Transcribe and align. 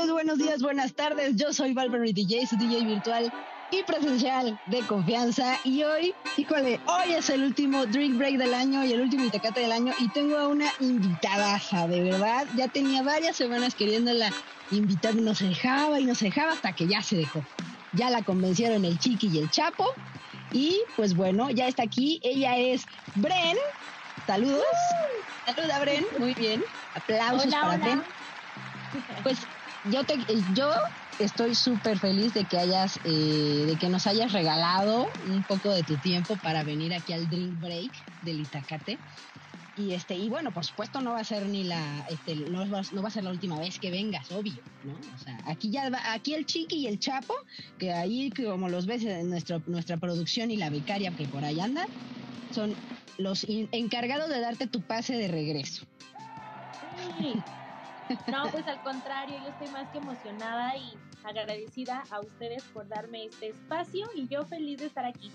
noches, 0.00 0.12
buenos 0.12 0.38
días, 0.38 0.62
buenas 0.62 0.92
tardes. 0.94 1.36
Yo 1.36 1.52
soy 1.52 1.74
Valverde 1.74 2.12
DJ, 2.12 2.46
su 2.46 2.56
DJ 2.56 2.84
virtual 2.84 3.30
y 3.70 3.82
presencial 3.82 4.58
de 4.66 4.80
confianza. 4.82 5.58
Y 5.64 5.82
hoy, 5.82 6.14
híjole, 6.36 6.80
hoy 6.86 7.12
es 7.12 7.28
el 7.28 7.42
último 7.42 7.84
drink 7.84 8.16
break 8.16 8.36
del 8.38 8.54
año 8.54 8.82
y 8.84 8.92
el 8.92 9.00
último 9.02 9.24
Itacate 9.24 9.60
del 9.60 9.72
año. 9.72 9.92
Y 9.98 10.08
tengo 10.08 10.38
a 10.38 10.48
una 10.48 10.66
invitada, 10.80 11.60
de 11.86 12.00
verdad. 12.00 12.46
Ya 12.56 12.68
tenía 12.68 13.02
varias 13.02 13.36
semanas 13.36 13.74
queriéndola 13.74 14.32
invitar, 14.70 15.14
no 15.16 15.34
se 15.34 15.48
dejaba 15.48 16.00
y 16.00 16.06
no 16.06 16.14
se 16.14 16.26
dejaba 16.26 16.52
hasta 16.52 16.72
que 16.72 16.86
ya 16.86 17.02
se 17.02 17.16
dejó. 17.16 17.44
Ya 17.92 18.08
la 18.08 18.22
convencieron 18.22 18.84
el 18.84 18.98
Chiqui 18.98 19.28
y 19.28 19.38
el 19.38 19.50
Chapo. 19.50 19.92
Y 20.52 20.80
pues 20.96 21.14
bueno, 21.14 21.50
ya 21.50 21.68
está 21.68 21.82
aquí. 21.82 22.20
Ella 22.22 22.56
es 22.56 22.86
Bren. 23.16 23.58
Saludos. 24.26 24.64
Saluda, 25.44 25.80
Bren. 25.80 26.06
Muy 26.18 26.32
bien. 26.34 26.64
Aplausos 26.94 27.52
para 27.52 27.76
Bren. 27.76 28.02
Pues 29.22 29.38
yo 29.84 30.04
te, 30.04 30.18
yo 30.54 30.70
estoy 31.18 31.54
súper 31.54 31.98
feliz 31.98 32.34
de 32.34 32.44
que 32.44 32.58
hayas, 32.58 32.98
eh, 33.04 33.64
de 33.66 33.76
que 33.76 33.88
nos 33.88 34.06
hayas 34.06 34.32
regalado 34.32 35.08
un 35.28 35.42
poco 35.44 35.70
de 35.70 35.82
tu 35.82 35.96
tiempo 35.96 36.36
para 36.36 36.62
venir 36.64 36.92
aquí 36.94 37.12
al 37.12 37.28
Drink 37.28 37.60
Break 37.60 37.92
del 38.22 38.40
Itacate. 38.40 38.98
Y 39.76 39.94
este, 39.94 40.14
y 40.14 40.28
bueno, 40.28 40.52
por 40.52 40.64
supuesto 40.64 41.00
no 41.00 41.12
va 41.12 41.20
a 41.20 41.24
ser 41.24 41.46
ni 41.46 41.64
la, 41.64 42.06
este, 42.10 42.34
no 42.50 42.66
no 42.66 43.02
va 43.02 43.08
a 43.08 43.10
ser 43.10 43.24
la 43.24 43.30
última 43.30 43.58
vez 43.58 43.78
que 43.78 43.90
vengas, 43.90 44.30
obvio, 44.30 44.52
¿no? 44.84 44.92
O 44.92 45.18
sea, 45.18 45.38
aquí 45.46 45.70
ya 45.70 45.88
va, 45.88 46.12
aquí 46.12 46.34
el 46.34 46.44
Chiqui 46.44 46.76
y 46.76 46.86
el 46.86 46.98
Chapo, 46.98 47.34
que 47.78 47.92
ahí 47.92 48.30
como 48.30 48.68
los 48.68 48.84
ves 48.84 49.04
en 49.04 49.30
nuestra, 49.30 49.60
nuestra 49.66 49.96
producción 49.96 50.50
y 50.50 50.56
la 50.56 50.68
becaria 50.68 51.12
que 51.12 51.26
por 51.28 51.44
ahí 51.44 51.60
anda, 51.60 51.86
son 52.52 52.74
los 53.16 53.46
encargados 53.48 54.28
de 54.28 54.40
darte 54.40 54.66
tu 54.66 54.82
pase 54.82 55.16
de 55.16 55.28
regreso. 55.28 55.86
No, 58.30 58.50
pues 58.50 58.66
al 58.66 58.82
contrario, 58.82 59.36
yo 59.42 59.48
estoy 59.50 59.68
más 59.68 59.88
que 59.90 59.98
emocionada 59.98 60.76
y 60.76 60.94
agradecida 61.24 62.04
a 62.10 62.20
ustedes 62.20 62.62
por 62.64 62.88
darme 62.88 63.26
este 63.26 63.48
espacio 63.48 64.08
y 64.14 64.26
yo 64.28 64.44
feliz 64.44 64.78
de 64.78 64.86
estar 64.86 65.04
aquí. 65.04 65.30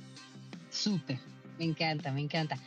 Súper, 0.69 1.19
me 1.57 1.65
encanta, 1.65 2.11
me 2.11 2.21
encanta. 2.21 2.57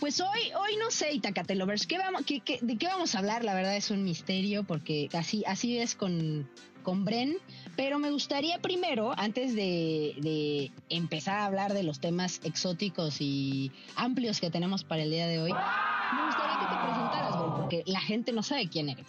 Pues 0.00 0.20
hoy, 0.20 0.52
hoy 0.60 0.76
no 0.76 0.90
sé, 0.90 1.12
Itacate 1.14 1.54
Lovers, 1.54 1.86
¿qué 1.86 1.98
vamos, 1.98 2.26
¿de 2.26 2.40
qué 2.78 2.86
vamos 2.86 3.14
a 3.14 3.18
hablar? 3.18 3.44
La 3.44 3.54
verdad 3.54 3.76
es 3.76 3.90
un 3.90 4.04
misterio 4.04 4.64
porque 4.64 5.08
así, 5.14 5.44
así 5.46 5.78
es 5.78 5.94
con, 5.94 6.48
con 6.82 7.04
Bren, 7.04 7.36
pero 7.76 7.98
me 7.98 8.10
gustaría 8.10 8.58
primero, 8.58 9.14
antes 9.16 9.54
de, 9.54 10.14
de, 10.18 10.72
empezar 10.90 11.38
a 11.38 11.46
hablar 11.46 11.72
de 11.72 11.84
los 11.84 12.00
temas 12.00 12.40
exóticos 12.44 13.20
y 13.20 13.70
amplios 13.94 14.40
que 14.40 14.50
tenemos 14.50 14.84
para 14.84 15.04
el 15.04 15.10
día 15.10 15.28
de 15.28 15.38
hoy, 15.38 15.52
me 15.52 16.26
gustaría 16.26 16.58
que 16.58 16.66
te 16.66 16.82
presentaras, 16.82 17.36
porque 17.56 17.82
la 17.86 18.00
gente 18.00 18.32
no 18.32 18.42
sabe 18.42 18.68
quién 18.68 18.88
eres 18.88 19.06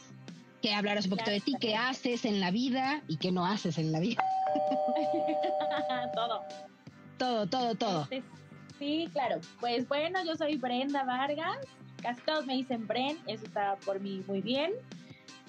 que 0.66 0.74
hablaras 0.74 1.06
un 1.06 1.12
poquito 1.12 1.30
de 1.30 1.42
ti, 1.42 1.54
qué 1.60 1.76
haces 1.76 2.26
en 2.26 2.40
la 2.40 2.50
vida 2.50 3.04
y 3.08 3.18
qué 3.18 3.32
no 3.32 3.46
haces 3.46 3.78
en 3.78 3.92
la 3.92 4.00
vida. 4.00 4.24
todo. 6.16 6.42
Todo, 7.20 7.46
todo, 7.46 7.76
todo. 7.76 8.02
Este, 8.10 8.24
sí, 8.80 9.08
claro. 9.14 9.42
Pues 9.60 9.88
bueno, 9.88 10.26
yo 10.26 10.36
soy 10.36 10.58
Brenda 10.58 11.04
Vargas. 11.04 11.60
Casi 12.02 12.20
todos 12.22 12.48
me 12.48 12.56
dicen 12.56 12.88
Bren, 12.88 13.20
eso 13.28 13.46
está 13.46 13.76
por 13.86 14.00
mí 14.00 14.24
muy 14.26 14.42
bien. 14.42 14.74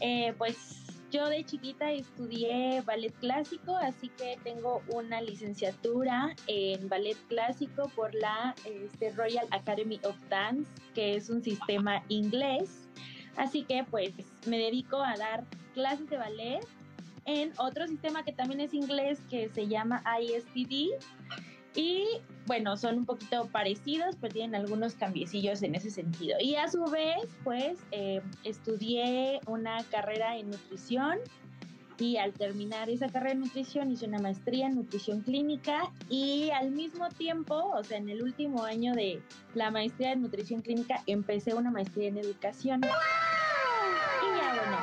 Eh, 0.01 0.35
pues 0.37 0.85
yo 1.11 1.31
de 1.31 1.43
chiquita 1.45 1.91
estudié 1.93 2.83
ballet 2.83 3.15
clásico, 3.15 3.75
así 3.75 4.11
que 4.11 4.39
tengo 4.45 4.83
una 4.93 5.23
licenciatura 5.23 6.37
en 6.47 6.91
ballet 6.91 7.17
clásico 7.29 7.89
por 7.97 8.15
la 8.15 8.55
este, 8.67 9.13
Royal 9.13 9.47
Academy 9.51 9.99
of 10.05 10.17
Dance, 10.29 10.71
que 10.95 11.17
es 11.17 11.31
un 11.31 11.43
sistema 11.43 12.03
inglés 12.09 12.86
Así 13.37 13.63
que 13.63 13.85
pues 13.91 14.13
me 14.47 14.59
dedico 14.59 15.03
a 15.03 15.17
dar 15.17 15.45
clases 15.75 16.09
de 16.09 16.17
ballet 16.17 16.61
en 17.27 17.53
otro 17.59 17.87
sistema 17.87 18.25
que 18.25 18.33
también 18.33 18.61
es 18.61 18.73
inglés 18.73 19.21
que 19.29 19.49
se 19.49 19.67
llama 19.69 20.03
ISTD. 20.21 20.93
Y 21.75 22.07
bueno, 22.47 22.77
son 22.79 22.99
un 22.99 23.05
poquito 23.05 23.49
parecidos, 23.49 24.17
pero 24.19 24.33
tienen 24.33 24.55
algunos 24.55 24.95
cambiecillos 24.95 25.63
en 25.63 25.75
ese 25.75 25.91
sentido. 25.91 26.39
Y 26.41 26.55
a 26.55 26.69
su 26.69 26.83
vez, 26.85 27.29
pues 27.45 27.79
eh, 27.91 28.23
estudié 28.45 29.41
una 29.47 29.85
carrera 29.91 30.39
en 30.39 30.51
nutrición 30.51 31.19
y 31.99 32.17
al 32.19 32.33
terminar 32.33 32.91
esa 32.91 33.09
carrera 33.09 33.35
de 33.35 33.41
nutrición 33.41 33.91
hice 33.91 34.07
una 34.07 34.19
maestría 34.19 34.67
en 34.67 34.77
nutrición 34.77 35.21
clínica 35.23 35.91
y 36.09 36.51
al 36.51 36.71
mismo 36.71 37.09
tiempo, 37.09 37.55
o 37.55 37.83
sea, 37.85 37.99
en 37.99 38.09
el 38.09 38.23
último 38.23 38.65
año 38.65 38.95
de 38.95 39.23
la 39.55 39.71
maestría 39.71 40.13
en 40.13 40.23
nutrición 40.23 40.61
clínica, 40.61 41.03
empecé 41.07 41.55
una 41.55 41.71
maestría 41.71 42.09
en 42.09 42.19
educación. 42.19 42.81
Y 42.83 42.87
ya, 44.39 44.55
bueno, 44.55 44.79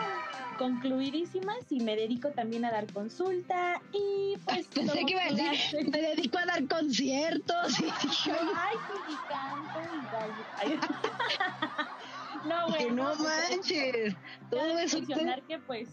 concluidísimas 0.57 1.59
y 1.69 1.81
me 1.81 1.95
dedico 1.95 2.29
también 2.29 2.65
a 2.65 2.71
dar 2.71 2.91
consulta 2.91 3.81
y 3.91 4.35
pues... 4.45 4.67
Pensé 4.73 5.05
que 5.05 5.13
iba 5.13 5.23
a 5.23 5.31
decir, 5.31 5.89
me 5.89 6.01
dedico 6.01 6.37
a 6.37 6.45
dar 6.45 6.67
conciertos. 6.67 7.79
Y... 7.79 7.83
Ay, 7.85 8.77
sí, 8.87 8.93
y 9.09 9.15
canto 9.29 9.79
y 10.65 12.47
No, 12.47 12.67
bueno. 12.69 12.77
Que 12.77 12.91
no 12.91 13.15
manches. 13.15 14.15
Todo 14.49 14.77
eso. 14.79 14.97
Mencionar 14.97 15.41
que 15.43 15.59
pues 15.59 15.87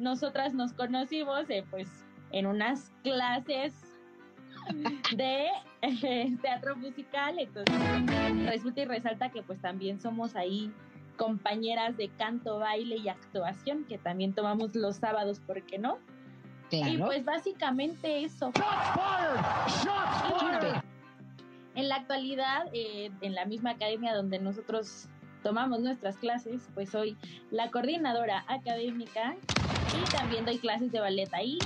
nosotras 0.00 0.54
nos 0.54 0.72
conocimos 0.72 1.48
eh, 1.50 1.64
pues 1.70 1.88
en 2.32 2.46
unas 2.46 2.90
clases 3.02 3.74
de 5.16 5.48
eh, 5.82 6.36
teatro 6.42 6.76
musical, 6.76 7.38
entonces 7.38 7.76
resulta 8.46 8.80
y 8.80 8.84
resalta 8.86 9.30
que 9.30 9.42
pues 9.42 9.60
también 9.60 10.00
somos 10.00 10.34
ahí 10.36 10.72
compañeras 11.16 11.96
de 11.98 12.08
canto, 12.08 12.58
baile 12.58 12.96
y 12.96 13.08
actuación, 13.08 13.84
que 13.84 13.98
también 13.98 14.32
tomamos 14.32 14.74
los 14.74 14.96
sábados, 14.96 15.38
¿por 15.40 15.62
qué 15.62 15.78
no? 15.78 15.98
Y 16.70 16.98
pues 16.98 17.24
básicamente 17.24 18.24
eso. 18.24 18.52
En 21.74 21.88
la 21.88 21.96
actualidad, 21.96 22.66
eh, 22.72 23.10
en 23.20 23.34
la 23.34 23.44
misma 23.44 23.70
academia 23.70 24.14
donde 24.14 24.38
nosotros 24.38 25.08
tomamos 25.42 25.80
nuestras 25.80 26.16
clases, 26.16 26.68
pues 26.74 26.90
soy 26.90 27.16
la 27.50 27.70
coordinadora 27.70 28.44
académica 28.48 29.36
y 29.94 30.10
también 30.10 30.44
doy 30.44 30.58
clases 30.58 30.92
de 30.92 31.00
ballet 31.00 31.28
ahí. 31.32 31.58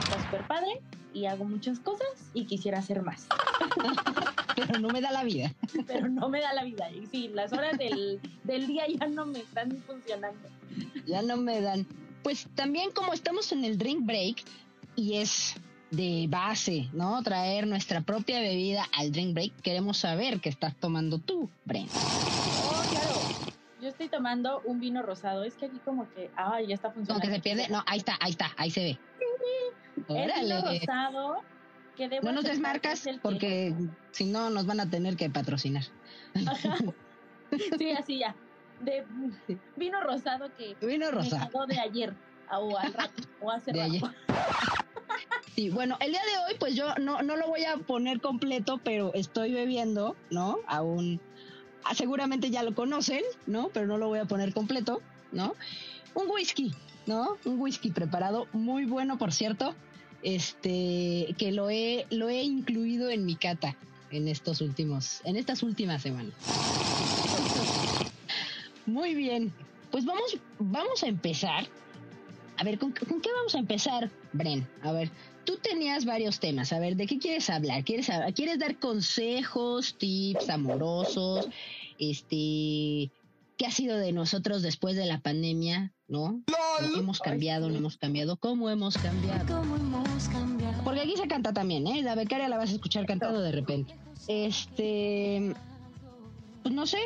Está 0.00 0.22
súper 0.24 0.46
padre 0.46 0.80
y 1.12 1.26
hago 1.26 1.44
muchas 1.44 1.78
cosas 1.78 2.08
y 2.34 2.44
quisiera 2.46 2.78
hacer 2.78 3.02
más. 3.02 3.26
Pero 4.56 4.78
no 4.78 4.88
me 4.88 5.00
da 5.00 5.10
la 5.10 5.24
vida. 5.24 5.52
Pero 5.86 6.08
no 6.08 6.28
me 6.28 6.40
da 6.40 6.52
la 6.52 6.64
vida. 6.64 6.90
Y 6.90 7.06
sí, 7.06 7.28
las 7.32 7.52
horas 7.52 7.76
del, 7.78 8.20
del 8.44 8.66
día 8.66 8.84
ya 8.88 9.06
no 9.06 9.26
me 9.26 9.40
están 9.40 9.82
funcionando. 9.86 10.48
Ya 11.06 11.22
no 11.22 11.36
me 11.36 11.60
dan. 11.60 11.86
Pues 12.22 12.46
también 12.54 12.90
como 12.92 13.12
estamos 13.12 13.52
en 13.52 13.64
el 13.64 13.78
drink 13.78 14.04
break 14.04 14.44
y 14.96 15.16
es 15.16 15.54
de 15.90 16.26
base, 16.28 16.88
¿no? 16.92 17.22
Traer 17.22 17.66
nuestra 17.66 18.00
propia 18.00 18.40
bebida 18.40 18.86
al 18.96 19.12
drink 19.12 19.34
break, 19.34 19.52
queremos 19.62 19.98
saber 19.98 20.40
qué 20.40 20.48
estás 20.48 20.74
tomando 20.74 21.18
tú, 21.18 21.48
Brent. 21.64 21.90
Estoy 23.94 24.08
tomando 24.08 24.60
un 24.64 24.80
vino 24.80 25.02
rosado. 25.02 25.44
Es 25.44 25.54
que 25.54 25.66
aquí 25.66 25.78
como 25.84 26.10
que, 26.10 26.28
ah, 26.36 26.60
ya 26.60 26.74
está 26.74 26.90
funcionando. 26.90 27.20
Como 27.20 27.32
que 27.32 27.36
se 27.36 27.40
pierde. 27.40 27.68
No, 27.68 27.84
ahí 27.86 27.98
está, 27.98 28.18
ahí 28.20 28.32
está, 28.32 28.50
ahí 28.56 28.70
se 28.70 28.80
ve. 28.80 28.98
El 30.08 30.32
vino 30.42 30.62
rosado. 30.62 31.42
Que 31.96 32.08
no 32.08 32.32
nos 32.32 32.42
des 32.42 32.58
marcas 32.58 33.08
porque 33.22 33.72
si 34.10 34.24
no 34.24 34.50
nos 34.50 34.66
van 34.66 34.80
a 34.80 34.90
tener 34.90 35.16
que 35.16 35.30
patrocinar. 35.30 35.84
Ajá. 36.46 36.76
Sí, 37.78 37.92
así 37.92 38.18
ya. 38.18 38.34
De 38.80 39.06
vino 39.76 40.00
rosado 40.00 40.52
que 40.56 40.74
vino 40.84 41.08
rosado. 41.12 41.66
de 41.66 41.78
ayer 41.78 42.12
o, 42.50 42.76
al 42.76 42.92
rato, 42.92 43.22
o 43.40 43.48
hace 43.48 43.70
de 43.70 43.80
Ayer. 43.80 44.02
Sí, 45.54 45.70
bueno, 45.70 45.96
el 46.00 46.10
día 46.10 46.20
de 46.20 46.52
hoy, 46.52 46.58
pues 46.58 46.74
yo 46.74 46.96
no, 46.96 47.22
no 47.22 47.36
lo 47.36 47.46
voy 47.46 47.64
a 47.64 47.76
poner 47.76 48.20
completo, 48.20 48.80
pero 48.82 49.14
estoy 49.14 49.52
bebiendo, 49.52 50.16
¿no? 50.30 50.58
Aún 50.66 51.20
Ah, 51.20 51.33
seguramente 51.94 52.50
ya 52.50 52.62
lo 52.62 52.74
conocen, 52.74 53.22
¿no? 53.46 53.68
Pero 53.72 53.86
no 53.86 53.98
lo 53.98 54.08
voy 54.08 54.20
a 54.20 54.24
poner 54.24 54.54
completo, 54.54 55.02
¿no? 55.32 55.54
Un 56.14 56.30
whisky, 56.30 56.72
¿no? 57.06 57.36
Un 57.44 57.60
whisky 57.60 57.90
preparado, 57.90 58.46
muy 58.52 58.84
bueno, 58.84 59.18
por 59.18 59.32
cierto, 59.32 59.74
este, 60.22 61.34
que 61.36 61.52
lo 61.52 61.68
he, 61.70 62.06
lo 62.10 62.28
he 62.28 62.42
incluido 62.42 63.10
en 63.10 63.26
mi 63.26 63.36
cata 63.36 63.76
en 64.10 64.28
estos 64.28 64.60
últimos, 64.60 65.20
en 65.24 65.36
estas 65.36 65.62
últimas 65.62 66.02
semanas. 66.02 66.34
Muy 68.86 69.14
bien, 69.14 69.52
pues 69.90 70.04
vamos, 70.04 70.38
vamos 70.58 71.02
a 71.02 71.06
empezar. 71.06 71.66
A 72.56 72.64
ver, 72.64 72.78
¿con, 72.78 72.92
¿con 72.92 73.20
qué 73.20 73.30
vamos 73.32 73.54
a 73.54 73.58
empezar, 73.58 74.10
Bren? 74.32 74.66
A 74.82 74.92
ver, 74.92 75.10
tú 75.44 75.56
tenías 75.56 76.04
varios 76.04 76.40
temas. 76.40 76.72
A 76.72 76.78
ver, 76.78 76.96
¿de 76.96 77.06
qué 77.06 77.18
quieres 77.18 77.50
hablar? 77.50 77.84
¿Quieres, 77.84 78.08
¿Quieres 78.34 78.58
dar 78.58 78.78
consejos, 78.78 79.96
tips 79.98 80.48
amorosos? 80.50 81.48
Este, 81.98 83.10
¿qué 83.56 83.66
ha 83.66 83.70
sido 83.70 83.96
de 83.96 84.12
nosotros 84.12 84.62
después 84.62 84.96
de 84.96 85.06
la 85.06 85.20
pandemia? 85.20 85.92
¿No? 86.08 86.42
¿Hemos 86.96 87.20
cambiado? 87.20 87.70
¿No 87.70 87.78
hemos 87.78 87.96
cambiado? 87.96 88.36
¿Cómo 88.36 88.68
hemos 88.70 88.98
cambiado? 88.98 89.64
Porque 90.84 91.00
aquí 91.00 91.16
se 91.16 91.28
canta 91.28 91.52
también, 91.52 91.86
¿eh? 91.86 92.02
La 92.02 92.14
becaria 92.14 92.48
la 92.48 92.58
vas 92.58 92.70
a 92.70 92.74
escuchar 92.74 93.06
cantando 93.06 93.40
de 93.40 93.52
repente. 93.52 93.94
Este, 94.28 95.54
pues 96.62 96.74
no 96.74 96.86
sé, 96.86 96.98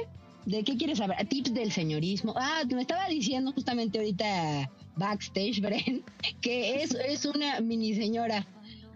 ¿De 0.48 0.64
qué 0.64 0.78
quieres 0.78 0.96
saber? 0.96 1.28
Tips 1.28 1.52
del 1.52 1.70
señorismo. 1.72 2.32
Ah, 2.34 2.62
me 2.72 2.80
estaba 2.80 3.06
diciendo 3.08 3.52
justamente 3.52 3.98
ahorita 3.98 4.70
backstage, 4.98 5.60
Bren, 5.60 6.02
que 6.40 6.82
es, 6.82 6.94
es 6.94 7.24
una 7.24 7.60
mini 7.60 7.94
señora. 7.94 8.46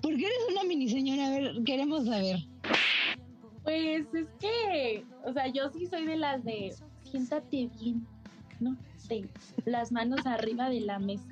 ¿Por 0.01 0.17
qué 0.17 0.27
eres 0.27 0.39
una 0.51 0.65
mini 0.65 0.89
señora? 0.89 1.27
A 1.27 1.31
ver, 1.31 1.65
queremos 1.65 2.07
saber. 2.07 2.39
Pues 3.63 4.07
es 4.13 4.27
que, 4.41 5.05
o 5.25 5.33
sea, 5.33 5.47
yo 5.47 5.71
sí 5.71 5.87
soy 5.87 6.05
de 6.05 6.17
las 6.17 6.45
de 6.45 6.75
siéntate 7.05 7.69
bien, 7.81 8.07
¿no? 8.59 8.77
De 9.09 9.29
las 9.65 9.93
manos 9.93 10.27
arriba 10.27 10.69
de 10.69 10.81
la 10.81 10.99
mesa. 10.99 11.29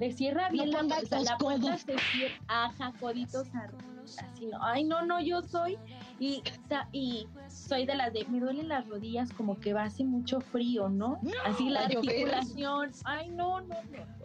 De 0.00 0.10
cierra 0.12 0.48
bien 0.50 0.70
la, 0.70 0.82
mesa, 0.82 1.20
la 1.20 1.38
puerta 1.38 1.76
se 1.78 1.96
cierra, 1.98 2.34
ajá, 2.48 2.92
coditos 2.98 3.46
arriba. 3.54 3.84
Así 4.18 4.46
no, 4.46 4.58
ay 4.62 4.84
no, 4.84 5.04
no, 5.04 5.20
yo 5.20 5.42
soy 5.42 5.76
y, 6.18 6.42
y 6.92 7.28
soy 7.48 7.86
de 7.86 7.94
las 7.94 8.12
de 8.12 8.24
me 8.26 8.40
duelen 8.40 8.68
las 8.68 8.86
rodillas 8.88 9.32
como 9.32 9.58
que 9.60 9.72
va 9.72 9.84
hace 9.84 10.04
mucho 10.04 10.40
frío, 10.40 10.88
¿no? 10.88 11.20
Así 11.44 11.68
la 11.68 11.80
articulación, 11.80 12.92
ay 13.04 13.28
no, 13.30 13.60
no, 13.60 13.74
no. 13.74 14.16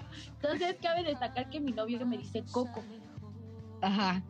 Entonces 0.41 0.77
cabe 0.81 1.03
destacar 1.03 1.49
que 1.49 1.59
mi 1.59 1.71
novio 1.71 2.05
me 2.05 2.17
dice 2.17 2.43
Coco. 2.51 2.83
Ajá. 3.81 4.21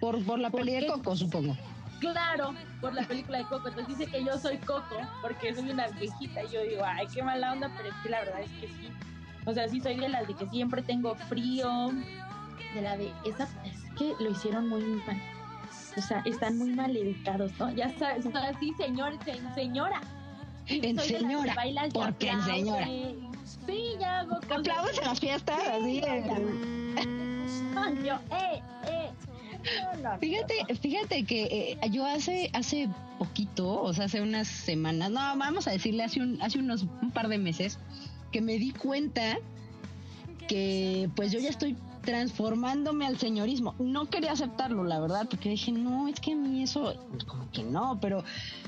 Por, 0.00 0.22
por 0.24 0.38
la 0.38 0.50
peli 0.50 0.74
de 0.74 0.86
Coco, 0.86 1.16
supongo. 1.16 1.56
Claro, 2.00 2.54
por 2.80 2.94
la 2.94 3.06
película 3.06 3.38
de 3.38 3.44
Coco. 3.44 3.68
Entonces 3.68 3.98
dice 3.98 4.10
que 4.10 4.24
yo 4.24 4.38
soy 4.38 4.58
Coco 4.58 4.96
porque 5.22 5.54
soy 5.54 5.70
una 5.70 5.88
viejita. 5.88 6.44
Y 6.44 6.48
yo 6.48 6.62
digo, 6.62 6.82
ay, 6.84 7.06
qué 7.12 7.22
mala 7.22 7.52
onda, 7.52 7.70
pero 7.76 7.88
es 7.88 7.94
que 8.02 8.10
la 8.10 8.20
verdad 8.20 8.40
es 8.40 8.50
que 8.52 8.68
sí. 8.68 8.88
O 9.46 9.52
sea, 9.52 9.68
sí 9.68 9.80
soy 9.80 9.96
de 9.96 10.08
las 10.08 10.26
de 10.26 10.34
que 10.34 10.46
siempre 10.48 10.82
tengo 10.82 11.14
frío. 11.14 11.90
De 12.74 12.82
la 12.82 12.96
de 12.96 13.12
esa, 13.24 13.44
es 13.64 13.90
que 13.96 14.12
lo 14.20 14.30
hicieron 14.30 14.68
muy 14.68 14.82
mal. 14.82 15.20
O 15.96 16.02
sea, 16.02 16.22
están 16.24 16.58
muy 16.58 16.70
mal 16.70 16.96
educados, 16.96 17.52
¿no? 17.58 17.72
Ya 17.72 17.96
sabes, 17.98 18.26
o 18.26 18.30
sea, 18.30 18.52
sí, 18.58 18.72
señor, 18.76 19.14
señora. 19.54 20.00
En 20.68 20.98
señora. 20.98 21.54
porque 21.92 22.28
en 22.28 22.42
señora. 22.42 22.86
Sí, 23.66 23.94
ya 23.98 24.20
hago 24.20 24.36
Aplausos 24.36 24.98
en 24.98 25.04
las 25.04 25.20
fiestas, 25.20 25.58
así. 25.68 26.02
Yo, 28.04 28.14
eh, 28.14 28.62
eh. 28.88 29.10
Fíjate, 30.20 30.74
fíjate 30.76 31.24
que 31.24 31.44
eh, 31.82 31.90
yo 31.90 32.06
hace 32.06 32.50
hace 32.52 32.88
poquito, 33.18 33.82
o 33.82 33.92
sea, 33.92 34.04
hace 34.04 34.20
unas 34.20 34.46
semanas, 34.46 35.10
no, 35.10 35.20
vamos 35.36 35.66
a 35.66 35.72
decirle 35.72 36.04
hace 36.04 36.20
un 36.20 36.40
hace 36.40 36.58
unos 36.58 36.86
un 37.02 37.10
par 37.10 37.28
de 37.28 37.38
meses 37.38 37.78
que 38.32 38.40
me 38.40 38.58
di 38.58 38.70
cuenta 38.72 39.38
que 40.46 41.10
pues 41.16 41.32
yo 41.32 41.40
ya 41.40 41.50
estoy 41.50 41.76
transformándome 42.06 43.04
al 43.04 43.18
señorismo. 43.18 43.74
No 43.78 44.08
quería 44.08 44.32
aceptarlo, 44.32 44.84
la 44.84 44.98
verdad, 45.00 45.26
porque 45.28 45.50
dije, 45.50 45.72
no, 45.72 46.08
es 46.08 46.18
que 46.20 46.32
a 46.32 46.36
mí 46.36 46.62
eso, 46.62 46.94
como 47.26 47.50
que 47.50 47.62
no, 47.62 47.98
pero 48.00 48.24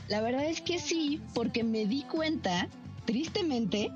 la 0.09 0.21
verdad 0.21 0.45
es 0.45 0.61
que 0.61 0.79
sí, 0.79 1.23
porque 1.33 1.65
me 1.65 1.87
di 1.87 2.03
cuenta, 2.03 2.69
tristemente, 3.07 3.91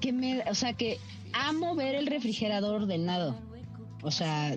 que 0.00 0.12
me, 0.12 0.42
o 0.48 0.54
sea, 0.54 0.72
que 0.72 0.98
amo 1.34 1.74
ver 1.74 1.96
el 1.96 2.06
refrigerador 2.06 2.82
ordenado. 2.82 3.34
O 4.02 4.10
sea, 4.10 4.56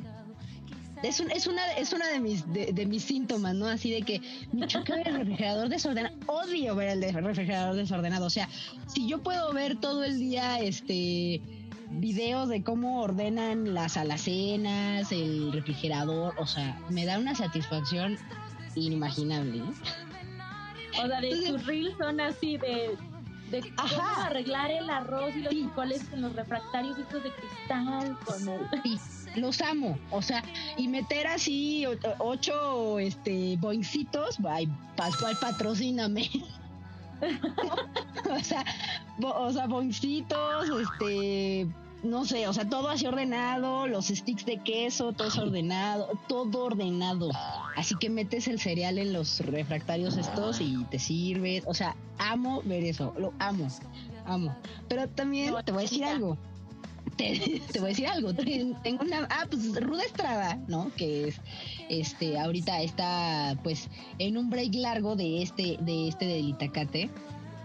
es, 1.03 1.19
es 1.19 1.47
una 1.47 1.71
es 1.73 1.91
una 1.93 2.07
de 2.09 2.19
mis 2.19 2.45
de, 2.53 2.85
mis 2.85 3.03
síntomas, 3.03 3.55
¿no? 3.55 3.65
Así 3.65 3.89
de 3.89 4.03
que 4.03 4.21
me 4.51 4.67
choca 4.67 4.95
ver 4.95 5.07
el 5.07 5.15
refrigerador 5.15 5.67
desordenado, 5.67 6.15
odio 6.27 6.75
ver 6.75 6.89
el 6.89 7.01
refrigerador 7.11 7.75
desordenado, 7.75 8.27
o 8.27 8.29
sea, 8.29 8.47
si 8.85 9.07
yo 9.07 9.17
puedo 9.17 9.51
ver 9.51 9.79
todo 9.79 10.03
el 10.03 10.19
día 10.19 10.59
este 10.59 11.41
videos 11.99 12.49
de 12.49 12.63
cómo 12.63 13.01
ordenan 13.01 13.73
las 13.73 13.97
alacenas, 13.97 15.11
el 15.11 15.51
refrigerador, 15.51 16.33
o 16.37 16.47
sea, 16.47 16.79
me 16.89 17.05
da 17.05 17.19
una 17.19 17.35
satisfacción 17.35 18.17
inimaginable. 18.75 19.59
¿eh? 19.59 21.01
O 21.03 21.07
sea, 21.07 21.21
de 21.21 21.47
tus 21.47 21.65
reels 21.65 21.95
son 21.97 22.19
así 22.19 22.57
de 22.57 22.97
de 23.51 23.61
cómo 23.75 24.01
arreglar 24.17 24.71
el 24.71 24.89
arroz 24.89 25.35
y 25.35 25.41
los 25.41 25.53
frijoles 25.53 26.01
en 26.13 26.21
los 26.21 26.33
refractarios 26.33 26.97
estos 26.97 27.23
de 27.23 27.31
cristal 27.31 28.17
con 28.25 28.47
el... 28.47 29.41
los 29.41 29.61
amo, 29.61 29.99
o 30.09 30.21
sea, 30.21 30.41
y 30.77 30.87
meter 30.87 31.27
así 31.27 31.85
ocho 32.19 32.97
este 32.97 33.57
boincitos, 33.57 34.37
ay, 34.49 34.69
Pascual 34.95 35.37
patrocíname. 35.39 36.29
o 38.31 38.43
sea, 38.43 38.65
o 39.21 39.51
sea, 39.51 39.67
boincitos, 39.67 40.69
este 40.69 41.67
no 42.03 42.25
sé, 42.25 42.47
o 42.47 42.53
sea, 42.53 42.67
todo 42.67 42.89
así 42.89 43.05
ordenado, 43.05 43.87
los 43.87 44.07
sticks 44.07 44.45
de 44.45 44.57
queso, 44.57 45.13
todo 45.13 45.27
es 45.27 45.37
ordenado, 45.37 46.09
todo 46.27 46.65
ordenado. 46.65 47.29
Así 47.75 47.95
que 47.99 48.09
metes 48.09 48.47
el 48.47 48.59
cereal 48.59 48.97
en 48.97 49.13
los 49.13 49.39
refractarios 49.41 50.17
estos 50.17 50.61
y 50.61 50.83
te 50.85 50.97
sirves. 50.97 51.63
O 51.67 51.73
sea, 51.73 51.95
amo 52.17 52.61
ver 52.65 52.83
eso, 52.83 53.13
lo 53.17 53.33
amo, 53.39 53.67
amo. 54.25 54.55
Pero 54.87 55.07
también 55.09 55.53
te 55.63 55.71
voy 55.71 55.81
a 55.81 55.83
decir 55.83 56.03
algo. 56.03 56.37
Te, 57.17 57.61
voy 57.79 57.85
a 57.85 57.89
decir 57.89 58.07
algo. 58.07 58.33
Tengo 58.33 59.03
una. 59.03 59.27
Ah, 59.29 59.45
pues 59.49 59.73
Ruda 59.81 60.03
Estrada, 60.03 60.59
¿no? 60.67 60.91
Que 60.95 61.29
es. 61.29 61.41
Este, 61.89 62.39
ahorita 62.39 62.81
está, 62.81 63.57
pues, 63.63 63.89
en 64.17 64.37
un 64.37 64.49
break 64.49 64.75
largo 64.75 65.15
de 65.15 65.41
este, 65.41 65.77
de 65.81 66.07
este 66.07 66.25
del 66.25 66.49
Itacate 66.49 67.09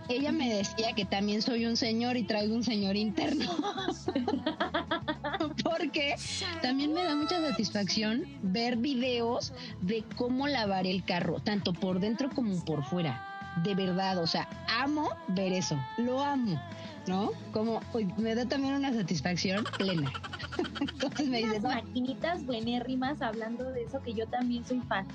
ella 0.08 0.32
me 0.32 0.54
decía 0.54 0.92
que 0.92 1.04
también 1.04 1.42
soy 1.42 1.66
un 1.66 1.76
señor 1.76 2.16
y 2.16 2.22
traigo 2.22 2.54
un 2.54 2.62
señor 2.62 2.96
interno. 2.96 3.50
Porque 5.64 6.14
también 6.62 6.92
me 6.92 7.04
da 7.04 7.16
mucha 7.16 7.40
satisfacción 7.40 8.24
ver 8.42 8.76
videos 8.76 9.52
de 9.82 10.04
cómo 10.16 10.46
lavar 10.46 10.86
el 10.86 11.04
carro, 11.04 11.40
tanto 11.40 11.72
por 11.72 12.00
dentro 12.00 12.30
como 12.30 12.64
por 12.64 12.84
fuera. 12.84 13.35
De 13.62 13.74
verdad, 13.74 14.18
o 14.18 14.26
sea, 14.26 14.48
amo 14.68 15.10
ver 15.28 15.52
eso, 15.52 15.78
lo 15.98 16.22
amo, 16.22 16.60
¿no? 17.06 17.30
Como 17.52 17.80
me 18.16 18.34
da 18.34 18.44
también 18.46 18.74
una 18.74 18.92
satisfacción 18.92 19.64
plena. 19.78 20.12
Entonces 20.80 21.28
me 21.28 21.38
dice, 21.38 21.60
maquinitas 21.60 22.44
buenérrimas 22.44 23.22
hablando 23.22 23.64
de 23.72 23.84
eso 23.84 24.00
que 24.02 24.12
yo 24.12 24.26
también 24.26 24.64
soy 24.64 24.80
fan. 24.80 25.06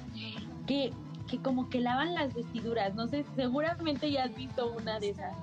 Que 0.66 0.92
que 1.30 1.38
como 1.38 1.70
que 1.70 1.80
lavan 1.80 2.14
las 2.14 2.34
vestiduras. 2.34 2.94
No 2.94 3.08
sé, 3.08 3.24
seguramente 3.36 4.12
ya 4.12 4.26
has 4.26 4.36
visto 4.36 4.74
una 4.74 5.00
de 5.00 5.12
esas. 5.12 5.34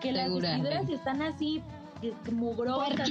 Que 0.00 0.12
las 0.12 0.30
vestiduras 0.30 0.88
están 0.90 1.22
así 1.22 1.62
mugrosas, 2.30 3.08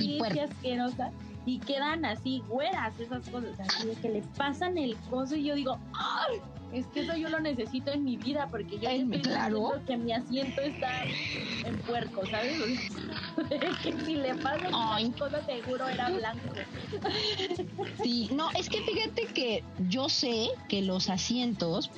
y 0.00 0.20
asquerosas 0.20 1.12
y 1.46 1.58
quedan 1.58 2.04
así 2.04 2.42
güeras 2.48 2.98
esas 2.98 3.26
cosas, 3.28 3.58
así 3.60 3.86
de 3.86 3.94
que 3.94 4.08
le 4.08 4.22
pasan 4.36 4.78
el 4.78 4.96
coso 5.10 5.36
y 5.36 5.44
yo 5.44 5.54
digo, 5.54 5.78
¡ay! 5.92 6.40
Es 6.74 6.86
que 6.88 7.00
eso 7.02 7.16
yo 7.16 7.28
lo 7.28 7.38
necesito 7.38 7.92
en 7.92 8.04
mi 8.04 8.16
vida 8.16 8.48
porque 8.50 8.78
ya 8.80 8.92
estoy 8.92 9.20
claro. 9.20 9.80
que 9.86 9.96
mi 9.96 10.12
asiento 10.12 10.60
está 10.60 11.04
en 11.64 11.78
puerco, 11.78 12.26
¿sabes? 12.26 12.58
que 13.82 14.04
si 14.04 14.16
le 14.16 14.34
pasa 14.34 14.68
Ay. 14.72 15.10
cosa 15.12 15.44
seguro 15.46 15.88
era 15.88 16.10
blanco. 16.10 16.52
Sí, 18.02 18.28
no, 18.32 18.50
es 18.52 18.68
que 18.68 18.82
fíjate 18.82 19.26
que 19.26 19.62
yo 19.88 20.08
sé 20.08 20.48
que 20.68 20.82
los 20.82 21.08
asientos 21.10 21.90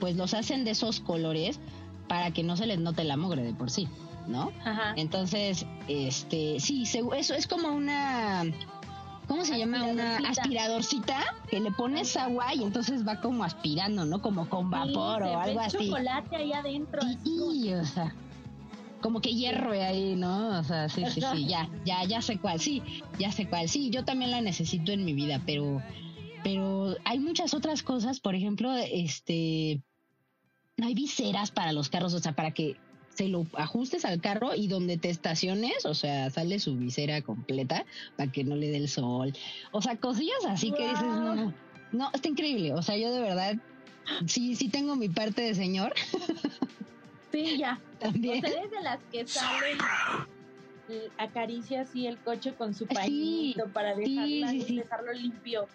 pues 0.00 0.16
los 0.16 0.32
hacen 0.32 0.64
de 0.64 0.70
esos 0.70 1.00
colores 1.00 1.60
para 2.08 2.30
que 2.30 2.42
no 2.42 2.56
se 2.56 2.66
les 2.66 2.78
note 2.78 3.04
la 3.04 3.18
mugre 3.18 3.42
de 3.42 3.52
por 3.52 3.70
sí, 3.70 3.88
¿no? 4.26 4.52
Ajá. 4.64 4.94
Entonces, 4.96 5.66
este, 5.86 6.60
sí, 6.60 6.84
eso 6.84 7.34
es 7.34 7.46
como 7.46 7.68
una 7.68 8.44
¿cómo 9.26 9.44
se 9.44 9.58
llama? 9.58 9.84
Una 9.84 10.18
aspiradorcita 10.18 11.20
que 11.48 11.60
le 11.60 11.70
pones 11.72 12.16
agua 12.16 12.54
y 12.54 12.62
entonces 12.62 13.06
va 13.06 13.20
como 13.20 13.44
aspirando, 13.44 14.04
¿no? 14.04 14.20
Como 14.20 14.48
con 14.48 14.70
vapor 14.70 15.22
o 15.22 15.38
algo 15.38 15.60
así. 15.60 15.88
chocolate 15.88 16.36
ahí 16.36 16.52
adentro. 16.52 17.02
Sí, 17.02 17.72
o 17.72 17.84
sea, 17.84 18.14
como 19.00 19.20
que 19.20 19.34
hierro 19.34 19.72
ahí, 19.72 20.16
¿no? 20.16 20.58
O 20.58 20.64
sea, 20.64 20.88
sí, 20.88 21.04
sí, 21.10 21.20
sí, 21.20 21.46
ya, 21.46 21.68
ya, 21.84 22.04
ya 22.04 22.22
sé 22.22 22.38
cuál, 22.38 22.60
sí, 22.60 22.82
ya 23.18 23.30
sé 23.32 23.46
cuál. 23.46 23.68
Sí, 23.68 23.90
yo 23.90 24.04
también 24.04 24.30
la 24.30 24.40
necesito 24.40 24.92
en 24.92 25.04
mi 25.04 25.12
vida, 25.12 25.42
pero, 25.44 25.82
pero 26.42 26.96
hay 27.04 27.18
muchas 27.18 27.54
otras 27.54 27.82
cosas, 27.82 28.20
por 28.20 28.34
ejemplo, 28.34 28.74
este, 28.74 29.82
hay 30.82 30.94
viseras 30.94 31.50
para 31.50 31.72
los 31.72 31.88
carros, 31.88 32.14
o 32.14 32.18
sea, 32.18 32.34
para 32.34 32.52
que 32.52 32.76
se 33.14 33.28
lo 33.28 33.46
ajustes 33.54 34.04
al 34.04 34.20
carro 34.20 34.54
y 34.54 34.68
donde 34.68 34.98
te 34.98 35.08
estaciones, 35.08 35.86
o 35.86 35.94
sea, 35.94 36.30
sale 36.30 36.58
su 36.58 36.76
visera 36.76 37.22
completa 37.22 37.86
para 38.16 38.30
que 38.30 38.44
no 38.44 38.56
le 38.56 38.68
dé 38.68 38.76
el 38.76 38.88
sol. 38.88 39.32
O 39.72 39.80
sea, 39.80 39.96
cosillas 39.96 40.44
así 40.48 40.72
que 40.72 40.88
dices, 40.88 41.04
no, 41.04 41.54
no, 41.92 42.10
está 42.12 42.28
increíble. 42.28 42.74
O 42.74 42.82
sea, 42.82 42.96
yo 42.96 43.12
de 43.12 43.20
verdad, 43.20 43.56
sí, 44.26 44.56
sí 44.56 44.68
tengo 44.68 44.96
mi 44.96 45.08
parte 45.08 45.42
de 45.42 45.54
señor. 45.54 45.94
Sí, 47.32 47.58
ya. 47.58 47.80
También. 47.98 48.44
Ustedes 48.44 48.70
de 48.70 48.80
las 48.82 49.00
que 49.10 49.26
salen 49.26 49.78
acaricia 51.18 51.82
así 51.82 52.06
el 52.06 52.18
coche 52.18 52.54
con 52.54 52.74
su 52.74 52.86
pañito 52.86 53.66
para 53.72 53.94
dejarlo 53.94 55.12
limpio. 55.12 55.66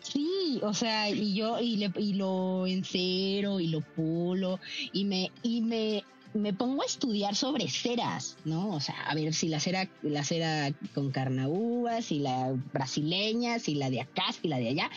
Sí, 0.00 0.60
o 0.62 0.74
sea, 0.74 1.10
y 1.10 1.34
yo 1.34 1.60
y, 1.60 1.76
le, 1.76 1.92
y 1.96 2.14
lo 2.14 2.66
encero 2.66 3.60
y 3.60 3.68
lo 3.68 3.80
pulo 3.80 4.58
y 4.92 5.04
me 5.04 5.30
y 5.42 5.60
me 5.60 6.04
me 6.34 6.52
pongo 6.52 6.82
a 6.82 6.86
estudiar 6.86 7.34
sobre 7.34 7.68
ceras, 7.68 8.36
¿no? 8.44 8.74
O 8.74 8.80
sea, 8.80 8.94
a 9.02 9.14
ver 9.14 9.34
si 9.34 9.48
la 9.48 9.60
cera, 9.60 9.88
la 10.02 10.24
cera 10.24 10.72
con 10.94 11.10
carnaúbas, 11.10 12.06
si 12.06 12.18
la 12.18 12.52
brasileña, 12.72 13.58
si 13.58 13.74
la 13.74 13.90
de 13.90 14.00
acá, 14.00 14.24
si 14.40 14.48
la 14.48 14.58
de 14.58 14.68
allá. 14.68 14.90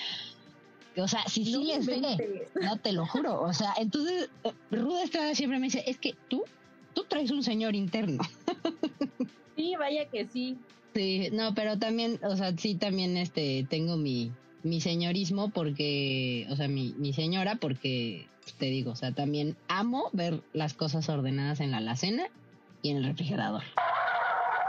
O 0.98 1.08
sea, 1.08 1.28
si 1.28 1.44
sí 1.44 1.64
les 1.64 1.86
ve, 1.86 2.48
no 2.62 2.78
te 2.78 2.94
lo 2.94 3.06
juro. 3.06 3.42
O 3.42 3.54
sea, 3.54 3.74
entonces 3.78 4.30
eh, 4.44 4.52
Ruda 4.72 5.04
Estrada 5.04 5.36
siempre 5.36 5.60
me 5.60 5.66
dice, 5.66 5.84
es 5.86 5.98
que 5.98 6.16
tú, 6.30 6.44
tú 6.94 7.04
traes 7.04 7.32
un 7.32 7.44
señor 7.44 7.76
interno. 7.76 8.24
Sí, 9.56 9.74
vaya 9.78 10.06
que 10.10 10.28
sí. 10.28 10.58
Sí, 10.94 11.30
no, 11.32 11.54
pero 11.54 11.78
también, 11.78 12.20
o 12.24 12.36
sea, 12.38 12.56
sí 12.58 12.76
también 12.76 13.18
este 13.18 13.66
tengo 13.70 13.98
mi, 13.98 14.32
mi 14.66 14.82
señorismo 14.82 15.50
porque, 15.50 16.48
o 16.50 16.56
sea, 16.56 16.68
mi, 16.68 16.96
mi 16.98 17.14
señora 17.14 17.56
porque 17.56 18.28
te 18.58 18.66
digo, 18.66 18.92
o 18.92 18.96
sea, 18.96 19.12
también 19.12 19.56
amo 19.68 20.10
ver 20.12 20.42
las 20.54 20.74
cosas 20.74 21.08
ordenadas 21.08 21.60
en 21.60 21.70
la 21.70 21.78
alacena 21.78 22.28
y 22.82 22.90
en 22.90 22.98
el 22.98 23.04
refrigerador. 23.04 23.62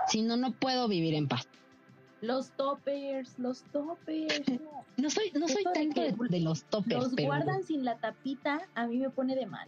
Si 0.06 0.20
no, 0.20 0.36
no 0.36 0.52
puedo 0.52 0.86
vivir 0.86 1.14
en 1.14 1.28
paz. 1.28 1.48
Los 2.20 2.50
toppers, 2.50 3.38
los 3.38 3.62
toppers. 3.72 4.42
No 4.98 5.08
soy, 5.08 5.30
no 5.34 5.48
soy 5.48 5.64
tanto 5.72 6.02
de, 6.02 6.40
los 6.40 6.64
toppers. 6.64 7.12
Los 7.12 7.16
guardan 7.16 7.64
sin 7.64 7.82
la 7.82 7.96
tapita, 7.96 8.68
a 8.74 8.86
mí 8.86 8.98
me 8.98 9.08
pone 9.08 9.34
de 9.34 9.46
mal. 9.46 9.66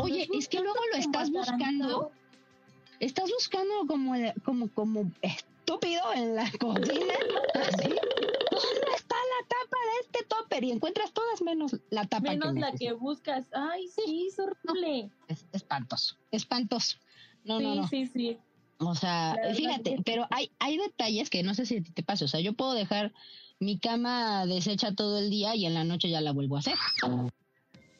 Oye, 0.00 0.28
es 0.36 0.48
que 0.48 0.58
luego 0.58 0.78
lo 0.92 0.98
estás 0.98 1.30
buscando. 1.30 2.10
Estás 2.98 3.30
buscando 3.30 3.74
como, 3.86 4.14
como, 4.44 4.68
como 4.70 5.10
estúpido 5.22 6.02
en 6.16 6.34
la 6.34 6.50
cocina. 6.58 7.14
este 10.16 10.28
topper? 10.28 10.64
Y 10.64 10.72
encuentras 10.72 11.12
todas 11.12 11.42
menos 11.42 11.76
la 11.90 12.06
tapa. 12.06 12.30
Menos 12.30 12.54
la 12.54 12.72
que 12.72 12.92
buscas. 12.92 13.46
Ay, 13.52 13.88
sí, 13.88 14.28
es 14.28 14.38
horrible. 14.38 15.10
es 15.28 15.46
espantoso, 15.52 16.16
espantoso. 16.30 16.98
No, 17.44 17.60
no, 17.60 17.74
no. 17.74 17.88
Sí, 17.88 18.06
sí, 18.06 18.38
o 18.78 18.94
sea, 18.94 19.36
fíjate, 19.54 19.98
pero 20.04 20.26
hay, 20.30 20.50
hay 20.58 20.76
detalles 20.76 21.30
que 21.30 21.42
no 21.42 21.54
sé 21.54 21.64
si 21.64 21.78
a 21.78 21.82
ti 21.82 21.90
te 21.92 22.02
pasa. 22.02 22.24
O 22.26 22.28
sea, 22.28 22.40
yo 22.40 22.52
puedo 22.52 22.74
dejar 22.74 23.12
mi 23.58 23.78
cama 23.78 24.44
deshecha 24.46 24.94
todo 24.94 25.18
el 25.18 25.30
día 25.30 25.54
y 25.54 25.64
en 25.64 25.74
la 25.74 25.84
noche 25.84 26.10
ya 26.10 26.20
la 26.20 26.32
vuelvo 26.32 26.56
a 26.56 26.60
hacer. 26.60 26.74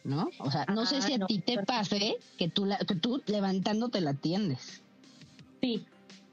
¿No? 0.04 0.28
O 0.38 0.50
sea, 0.50 0.66
no 0.66 0.86
sé 0.86 1.02
si 1.02 1.14
a 1.14 1.26
ti 1.26 1.40
te 1.40 1.64
pase 1.64 2.18
que 2.38 2.48
tú, 2.48 2.64
la, 2.64 2.78
que 2.78 2.94
tú 2.94 3.22
levantándote 3.26 4.00
la 4.00 4.10
atiendes. 4.10 4.82
Sí, 5.60 5.84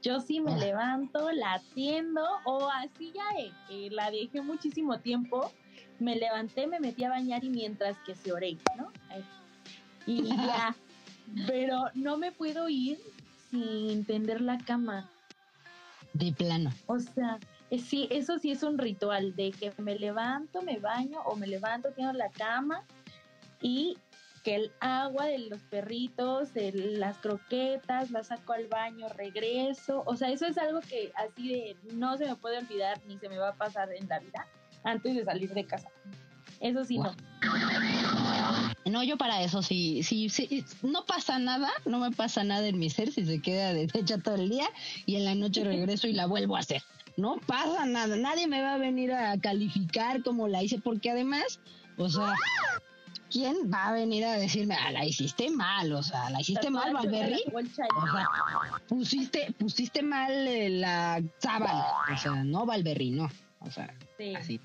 yo 0.02 0.20
sí 0.20 0.40
me 0.40 0.52
ah. 0.52 0.58
levanto, 0.58 1.32
la 1.32 1.54
atiendo 1.54 2.22
o 2.44 2.68
así 2.68 3.12
ya 3.12 3.24
eh, 3.70 3.88
la 3.90 4.10
dejé 4.10 4.42
muchísimo 4.42 5.00
tiempo. 5.00 5.50
Me 5.98 6.16
levanté, 6.16 6.66
me 6.66 6.80
metí 6.80 7.04
a 7.04 7.10
bañar 7.10 7.44
y 7.44 7.50
mientras 7.50 7.96
que 8.06 8.14
se 8.14 8.32
oré, 8.32 8.56
¿no? 8.76 8.90
Y 10.06 10.24
ya. 10.36 10.74
Pero 11.46 11.86
no 11.94 12.16
me 12.16 12.32
puedo 12.32 12.68
ir 12.68 12.98
sin 13.50 14.04
tender 14.04 14.40
la 14.40 14.58
cama. 14.58 15.10
De 16.12 16.32
plano. 16.32 16.70
O 16.86 16.98
sea, 16.98 17.38
eh, 17.70 17.78
sí, 17.78 18.08
eso 18.10 18.38
sí 18.38 18.50
es 18.50 18.62
un 18.62 18.78
ritual 18.78 19.34
de 19.34 19.52
que 19.52 19.72
me 19.78 19.98
levanto, 19.98 20.62
me 20.62 20.78
baño 20.78 21.20
o 21.22 21.34
me 21.34 21.46
levanto, 21.46 21.90
tengo 21.92 22.12
la 22.12 22.30
cama 22.30 22.84
y 23.60 23.96
que 24.44 24.56
el 24.56 24.72
agua 24.80 25.24
de 25.26 25.38
los 25.38 25.60
perritos, 25.62 26.52
de 26.52 26.72
las 26.72 27.16
croquetas, 27.18 28.10
la 28.10 28.22
saco 28.22 28.52
al 28.52 28.68
baño, 28.68 29.08
regreso. 29.08 30.02
O 30.06 30.16
sea, 30.16 30.30
eso 30.30 30.46
es 30.46 30.58
algo 30.58 30.80
que 30.80 31.12
así 31.16 31.48
de 31.48 31.76
no 31.94 32.16
se 32.18 32.26
me 32.26 32.36
puede 32.36 32.58
olvidar 32.58 33.00
ni 33.06 33.18
se 33.18 33.30
me 33.30 33.38
va 33.38 33.48
a 33.48 33.54
pasar 33.54 33.90
en 33.92 34.06
la 34.06 34.18
vida 34.18 34.46
antes 34.84 35.14
de 35.14 35.24
salir 35.24 35.52
de 35.52 35.64
casa. 35.64 35.88
Eso 36.60 36.84
sí, 36.84 36.98
no. 36.98 37.14
No, 38.84 39.02
yo 39.02 39.16
para 39.16 39.42
eso 39.42 39.62
sí, 39.62 40.02
sí, 40.02 40.28
sí, 40.28 40.64
no 40.82 41.04
pasa 41.06 41.38
nada, 41.38 41.70
no 41.86 41.98
me 41.98 42.10
pasa 42.10 42.44
nada 42.44 42.66
en 42.68 42.78
mi 42.78 42.90
ser 42.90 43.10
si 43.10 43.24
se 43.24 43.40
queda 43.40 43.72
deshecha 43.72 44.18
todo 44.18 44.36
el 44.36 44.50
día 44.50 44.66
y 45.06 45.16
en 45.16 45.24
la 45.24 45.34
noche 45.34 45.64
regreso 45.64 46.06
y 46.06 46.12
la 46.12 46.26
vuelvo 46.26 46.56
a 46.56 46.60
hacer. 46.60 46.82
No 47.16 47.36
pasa 47.46 47.86
nada, 47.86 48.16
nadie 48.16 48.46
me 48.46 48.60
va 48.60 48.74
a 48.74 48.78
venir 48.78 49.12
a 49.12 49.38
calificar 49.38 50.22
como 50.22 50.48
la 50.48 50.62
hice, 50.62 50.78
porque 50.78 51.10
además, 51.10 51.60
o 51.96 52.08
sea, 52.08 52.34
¿quién 53.30 53.56
va 53.72 53.88
a 53.88 53.92
venir 53.92 54.24
a 54.24 54.32
decirme, 54.32 54.74
ah, 54.74 54.90
la 54.90 55.04
hiciste 55.04 55.50
mal? 55.50 55.92
O 55.92 56.02
sea, 56.02 56.28
la 56.30 56.40
hiciste 56.40 56.70
mal, 56.70 56.92
Valverri. 56.92 57.42
pusiste, 58.88 59.54
pusiste 59.58 60.02
mal 60.02 60.32
eh, 60.32 60.70
la 60.70 61.22
sábana. 61.38 61.84
O 62.12 62.18
sea, 62.18 62.44
no 62.44 62.66
Valverri, 62.66 63.10
no. 63.10 63.30
O 63.66 63.70
sea, 63.70 63.94
así 64.36 64.60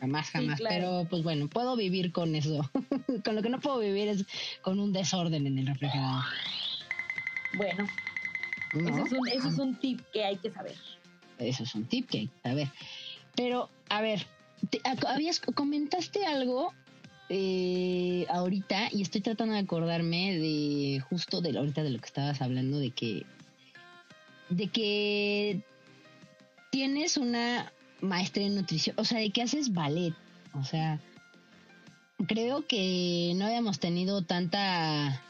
jamás, 0.00 0.30
jamás. 0.30 0.60
Pero 0.68 1.06
pues 1.08 1.22
bueno, 1.22 1.48
puedo 1.48 1.76
vivir 1.76 2.12
con 2.12 2.34
eso. 2.34 2.70
con 3.24 3.34
lo 3.34 3.42
que 3.42 3.50
no 3.50 3.60
puedo 3.60 3.78
vivir 3.78 4.08
es 4.08 4.24
con 4.62 4.78
un 4.78 4.92
desorden 4.92 5.46
en 5.46 5.58
el 5.58 5.66
refrigerador. 5.66 6.24
Bueno, 7.54 7.86
eso, 8.74 9.04
es 9.04 9.12
un, 9.12 9.28
eso 9.28 9.48
es 9.48 9.58
un 9.58 9.78
tip 9.78 10.00
que 10.12 10.24
hay 10.24 10.36
que 10.36 10.50
saber. 10.50 10.76
Eso 11.38 11.64
es 11.64 11.74
un 11.74 11.84
tip 11.84 12.08
que 12.08 12.18
hay 12.18 12.26
que 12.28 12.48
saber. 12.48 12.68
Pero, 13.34 13.68
a 13.88 14.00
ver, 14.00 14.26
habías 15.06 15.40
comentaste 15.40 16.24
algo 16.26 16.72
eh, 17.28 18.26
ahorita 18.28 18.88
y 18.92 19.02
estoy 19.02 19.20
tratando 19.20 19.54
de 19.54 19.60
acordarme 19.60 20.38
de 20.38 21.00
justo 21.00 21.40
de 21.40 21.56
ahorita 21.56 21.82
de 21.82 21.90
lo 21.90 21.98
que 21.98 22.06
estabas 22.06 22.42
hablando 22.42 22.78
de 22.78 22.90
que 22.90 23.24
de 24.50 24.66
que 24.68 25.62
tienes 26.70 27.16
una 27.16 27.72
maestra 28.02 28.42
en 28.42 28.56
nutrición, 28.56 28.94
o 28.98 29.04
sea, 29.04 29.18
de 29.18 29.30
que 29.30 29.42
haces 29.42 29.72
ballet, 29.72 30.14
o 30.54 30.64
sea, 30.64 31.00
creo 32.26 32.66
que 32.66 33.32
no 33.36 33.46
habíamos 33.46 33.78
tenido 33.78 34.22
tanta 34.22 35.22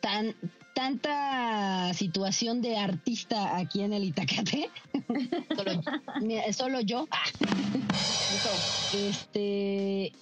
tan 0.00 0.34
tanta 0.74 1.92
situación 1.94 2.62
de 2.62 2.76
artista 2.76 3.56
aquí 3.56 3.82
en 3.82 3.92
el 3.92 4.04
Itacate. 4.04 4.70
solo, 6.52 6.80
yo. 6.80 7.06
este, 9.08 10.12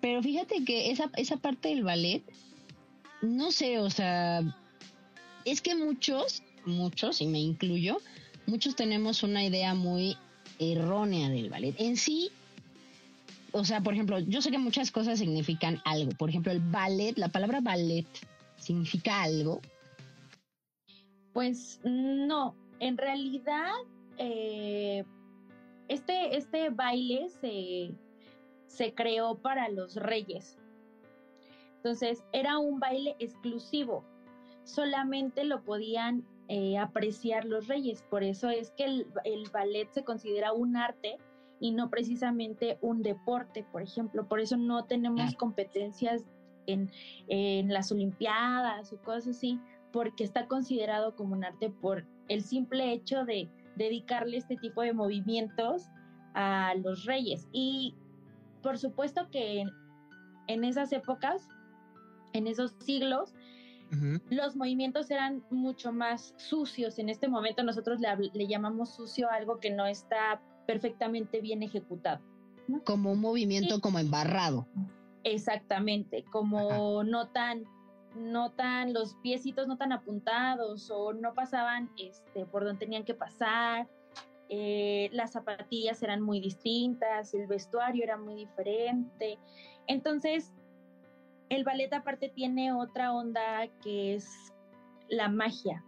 pero 0.00 0.22
fíjate 0.22 0.64
que 0.64 0.90
esa, 0.90 1.10
esa 1.16 1.36
parte 1.36 1.68
del 1.68 1.84
ballet, 1.84 2.22
no 3.22 3.52
sé, 3.52 3.78
o 3.78 3.90
sea, 3.90 4.42
es 5.44 5.60
que 5.60 5.74
muchos, 5.74 6.42
muchos, 6.64 7.20
y 7.20 7.26
me 7.26 7.38
incluyo, 7.38 7.98
muchos 8.46 8.74
tenemos 8.76 9.22
una 9.22 9.44
idea 9.44 9.74
muy 9.74 10.16
errónea 10.60 11.28
del 11.30 11.50
ballet. 11.50 11.74
En 11.78 11.96
sí, 11.96 12.30
o 13.52 13.64
sea, 13.64 13.80
por 13.80 13.94
ejemplo, 13.94 14.18
yo 14.20 14.40
sé 14.42 14.50
que 14.50 14.58
muchas 14.58 14.90
cosas 14.90 15.18
significan 15.18 15.80
algo. 15.84 16.12
Por 16.12 16.28
ejemplo, 16.28 16.52
el 16.52 16.60
ballet, 16.60 17.18
la 17.18 17.28
palabra 17.28 17.60
ballet 17.60 18.06
significa 18.56 19.22
algo. 19.22 19.60
Pues 21.32 21.80
no, 21.84 22.54
en 22.78 22.96
realidad 22.96 23.72
eh, 24.18 25.04
este, 25.88 26.36
este 26.36 26.70
baile 26.70 27.28
se, 27.40 27.92
se 28.66 28.94
creó 28.94 29.36
para 29.38 29.68
los 29.68 29.96
reyes. 29.96 30.56
Entonces 31.76 32.22
era 32.32 32.58
un 32.58 32.78
baile 32.78 33.16
exclusivo. 33.18 34.04
Solamente 34.64 35.44
lo 35.44 35.62
podían 35.62 36.24
eh, 36.52 36.76
apreciar 36.78 37.44
los 37.44 37.68
reyes. 37.68 38.02
Por 38.10 38.24
eso 38.24 38.50
es 38.50 38.72
que 38.72 38.84
el, 38.84 39.06
ballet 39.52 39.88
se 39.92 40.02
considera 40.02 40.52
un 40.52 40.76
arte 40.76 41.16
y 41.60 41.70
no 41.70 41.90
precisamente 41.90 42.76
un 42.80 43.04
deporte, 43.04 43.64
por 43.70 43.82
ejemplo. 43.82 44.26
Por 44.26 44.40
eso 44.40 44.56
no 44.56 44.84
tenemos 44.84 45.36
competencias 45.36 46.24
en, 46.66 46.90
en, 47.28 47.72
las 47.72 47.92
Olimpiadas 47.92 48.92
o 48.92 48.96
cosas 49.00 49.36
así, 49.36 49.60
porque 49.92 50.24
está 50.24 50.48
considerado 50.48 51.14
como 51.14 51.34
un 51.34 51.44
arte 51.44 51.70
por 51.70 52.04
el 52.26 52.42
simple 52.42 52.94
hecho 52.94 53.24
de 53.24 53.48
dedicarle 53.76 54.36
este 54.36 54.56
tipo 54.56 54.82
de 54.82 54.92
movimientos 54.92 55.88
a 56.34 56.74
los 56.82 57.04
reyes. 57.04 57.46
Y 57.52 57.94
por 58.60 58.76
supuesto 58.76 59.30
que 59.30 59.66
en 60.48 60.64
esas 60.64 60.92
épocas, 60.92 61.48
en 62.32 62.48
esos 62.48 62.74
siglos, 62.80 63.36
los 64.30 64.56
movimientos 64.56 65.10
eran 65.10 65.42
mucho 65.50 65.92
más 65.92 66.34
sucios. 66.36 66.98
En 66.98 67.08
este 67.08 67.28
momento 67.28 67.62
nosotros 67.62 68.00
le, 68.00 68.46
llamamos 68.46 68.94
sucio 68.94 69.30
algo 69.30 69.58
que 69.58 69.70
no 69.70 69.86
está 69.86 70.40
perfectamente 70.66 71.40
bien 71.40 71.62
ejecutado. 71.62 72.20
Como 72.84 73.12
un 73.12 73.20
movimiento 73.20 73.80
como 73.80 73.98
embarrado. 73.98 74.68
Exactamente, 75.24 76.24
como 76.30 77.02
no 77.04 77.28
tan 77.28 77.64
no 78.16 78.50
tan 78.50 78.92
los 78.92 79.14
piecitos 79.22 79.68
no 79.68 79.76
tan 79.76 79.92
apuntados 79.92 80.90
o 80.90 81.12
no 81.12 81.32
pasaban 81.32 81.90
este 81.96 82.44
por 82.44 82.64
donde 82.64 82.84
tenían 82.84 83.04
que 83.04 83.14
pasar 83.14 83.88
eh, 84.48 85.08
las 85.12 85.30
zapatillas 85.30 86.02
eran 86.02 86.20
muy 86.20 86.40
distintas 86.40 87.34
el 87.34 87.46
vestuario 87.46 88.02
era 88.02 88.16
muy 88.16 88.34
diferente 88.34 89.38
entonces 89.86 90.52
el 91.50 91.64
ballet 91.64 91.92
aparte 91.92 92.30
tiene 92.30 92.72
otra 92.72 93.12
onda 93.12 93.68
que 93.82 94.14
es 94.14 94.52
la 95.08 95.28
magia. 95.28 95.84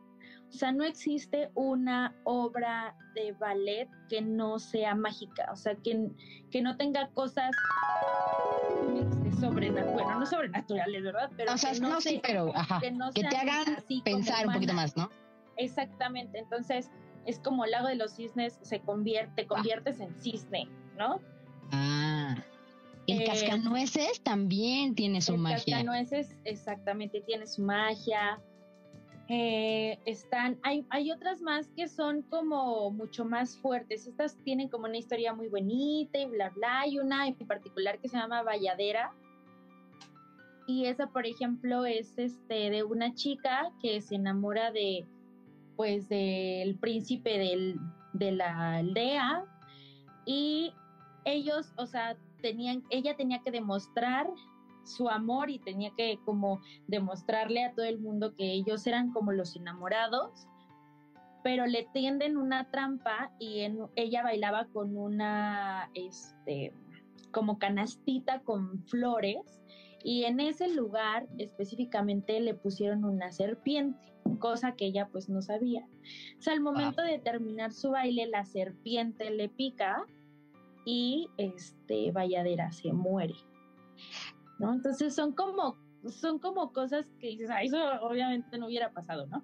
O 0.49 0.53
sea, 0.53 0.71
no 0.73 0.85
existe 0.85 1.51
una 1.55 2.15
obra 2.25 2.95
de 3.15 3.33
ballet 3.33 3.89
que 4.11 4.21
no 4.21 4.59
sea 4.59 4.95
mágica, 4.95 5.49
o 5.51 5.57
sea, 5.57 5.75
que, 5.77 6.11
que 6.51 6.61
no 6.61 6.77
tenga 6.77 7.09
cosas 7.11 7.51
este, 8.95 9.33
sobrenaturales, 9.41 9.95
bueno, 9.95 10.21
no 10.21 10.27
sobrenaturales, 10.27 11.03
¿verdad? 11.03 11.31
Pero 11.39 11.55
o 11.55 11.57
sea, 11.57 11.73
no, 11.81 12.01
sí, 12.03 12.21
pero 12.23 12.53
que, 13.15 13.23
te 13.23 13.37
hagan 13.37 13.83
pensar 14.05 14.47
un 14.47 14.53
poquito 14.53 14.75
más, 14.75 14.95
¿no? 14.95 15.09
Exactamente, 15.57 16.39
entonces 16.39 16.91
es 17.25 17.39
como 17.39 17.65
el 17.65 17.71
lago 17.71 17.89
de 17.89 17.95
los 17.95 18.17
cisnes 18.17 18.59
se 18.61 18.81
convierte, 18.81 19.47
conviertes 19.47 20.01
en 20.01 20.15
cisne, 20.21 20.69
¿no? 20.99 21.21
Ah. 21.71 22.35
El 23.07 23.25
cascanueces 23.25 24.23
también 24.23 24.95
tiene 24.95 25.21
su 25.21 25.37
magia. 25.37 25.57
El 25.57 25.65
cascanueces 25.65 26.37
exactamente 26.45 27.21
tiene 27.23 27.47
su 27.47 27.63
magia. 27.63 28.41
Eh, 29.29 29.99
están, 30.05 30.59
hay, 30.63 30.85
hay 30.91 31.11
otras 31.11 31.41
más 31.41 31.69
que 31.69 31.89
son 31.89 32.23
como 32.23 32.91
mucho 32.91 33.25
más 33.25 33.57
fuertes. 33.59 34.07
Estas 34.07 34.37
tienen 34.45 34.69
como 34.69 34.87
una 34.87 34.99
historia 34.99 35.33
muy 35.33 35.49
bonita 35.49 36.19
y 36.19 36.27
bla, 36.27 36.51
bla. 36.51 36.81
Hay 36.81 36.99
una 36.99 37.27
en 37.27 37.35
particular 37.47 37.99
que 37.99 38.09
se 38.09 38.17
llama 38.17 38.43
Valladera. 38.43 39.13
Y 40.67 40.87
esa, 40.87 41.09
por 41.09 41.27
ejemplo, 41.27 41.87
es 41.87 42.17
este 42.19 42.71
de 42.71 42.85
una 42.85 43.15
chica 43.15 43.73
que 43.81 44.01
se 44.01 44.15
enamora 44.15 44.71
de, 44.71 45.05
pues, 45.77 46.09
del 46.09 46.79
príncipe 46.79 47.39
del, 47.39 47.81
de 48.13 48.33
la 48.33 48.77
aldea. 48.77 49.45
Y 50.25 50.73
ellos, 51.25 51.73
o 51.77 51.87
sea, 51.87 52.17
tenían, 52.43 52.85
ella 52.91 53.17
tenía 53.17 53.41
que 53.43 53.51
demostrar 53.51 54.29
su 54.85 55.09
amor 55.09 55.51
y 55.51 55.59
tenía 55.59 55.93
que 55.97 56.19
como 56.25 56.61
demostrarle 56.89 57.65
a 57.65 57.73
todo 57.73 57.87
el 57.87 58.01
mundo 58.01 58.35
que 58.35 58.53
ellos 58.53 58.87
eran 58.87 59.13
como 59.13 59.33
los 59.33 59.57
enamorados, 59.57 60.47
pero 61.43 61.67
le 61.67 61.89
tienden 61.93 62.37
una 62.37 62.71
trampa 62.71 63.33
y 63.39 63.61
en, 63.61 63.79
ella 63.97 64.23
bailaba 64.23 64.67
con 64.67 64.97
una, 64.97 65.91
este, 65.95 66.73
como 67.31 67.59
canastita 67.59 68.41
con 68.41 68.85
flores 68.87 69.63
y 70.05 70.25
en 70.25 70.41
ese 70.41 70.69
lugar 70.69 71.29
específicamente 71.39 72.41
le 72.41 72.55
pusieron 72.55 73.05
una 73.05 73.33
serpiente, 73.33 73.99
cosa 74.39 74.73
que 74.73 74.87
ella 74.87 75.09
pues 75.11 75.29
no 75.29 75.43
sabía. 75.43 75.87
O 76.39 76.43
sea, 76.43 76.53
al 76.55 76.61
momento 76.61 77.03
de 77.03 77.19
terminar 77.19 77.73
su 77.73 77.91
baile, 77.91 78.27
la 78.27 78.45
serpiente 78.45 79.31
le 79.31 79.49
pica 79.49 80.05
y 80.85 81.29
este 81.37 82.11
Valladera 82.13 82.73
se 82.73 82.93
muere. 82.93 83.35
¿no? 84.59 84.73
Entonces 84.73 85.15
son 85.15 85.33
como, 85.33 85.77
son 86.09 86.39
como 86.39 86.73
cosas 86.73 87.07
que 87.19 87.29
dices, 87.29 87.51
ah, 87.51 87.63
eso 87.63 87.79
obviamente 88.03 88.59
no 88.59 88.67
hubiera 88.67 88.93
pasado, 88.93 89.27
¿no? 89.27 89.43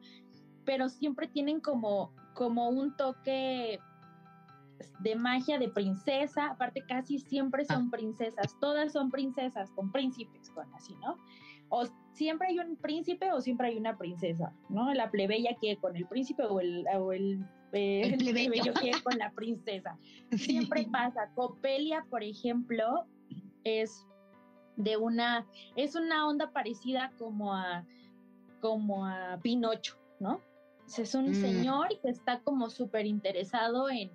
Pero 0.64 0.88
siempre 0.88 1.26
tienen 1.26 1.60
como, 1.60 2.12
como 2.34 2.68
un 2.68 2.96
toque 2.96 3.80
de 5.00 5.16
magia 5.16 5.58
de 5.58 5.68
princesa, 5.68 6.50
aparte 6.50 6.82
casi 6.86 7.18
siempre 7.18 7.64
son 7.64 7.86
ah. 7.86 7.90
princesas, 7.90 8.56
todas 8.60 8.92
son 8.92 9.10
princesas 9.10 9.70
con 9.72 9.90
príncipes, 9.90 10.50
con 10.50 10.72
así, 10.74 10.94
¿no? 10.96 11.16
O 11.70 11.84
siempre 12.12 12.48
hay 12.48 12.58
un 12.60 12.76
príncipe 12.76 13.32
o 13.32 13.40
siempre 13.40 13.68
hay 13.68 13.76
una 13.76 13.98
princesa, 13.98 14.54
¿no? 14.68 14.92
La 14.94 15.10
plebeya 15.10 15.56
quiere 15.58 15.80
con 15.80 15.96
el 15.96 16.06
príncipe 16.06 16.44
o 16.44 16.60
el, 16.60 16.86
o 16.96 17.12
el, 17.12 17.44
eh, 17.72 18.16
plebeyo 18.18 18.72
quiere 18.74 19.02
con 19.02 19.18
la 19.18 19.30
princesa. 19.32 19.98
Siempre 20.32 20.86
pasa. 20.90 21.30
Copelia, 21.34 22.04
por 22.10 22.22
ejemplo, 22.22 23.06
es 23.64 24.06
de 24.76 24.96
una, 24.96 25.46
es 25.76 25.94
una 25.94 26.26
onda 26.26 26.52
parecida 26.52 27.12
como 27.18 27.54
a, 27.54 27.84
como 28.60 29.06
a 29.06 29.38
Pinocho, 29.42 29.98
¿no? 30.20 30.40
Es 30.96 31.14
un 31.14 31.30
mm. 31.30 31.34
señor 31.34 31.88
que 32.00 32.08
está 32.08 32.40
como 32.40 32.70
súper 32.70 33.04
interesado 33.04 33.90
en, 33.90 34.10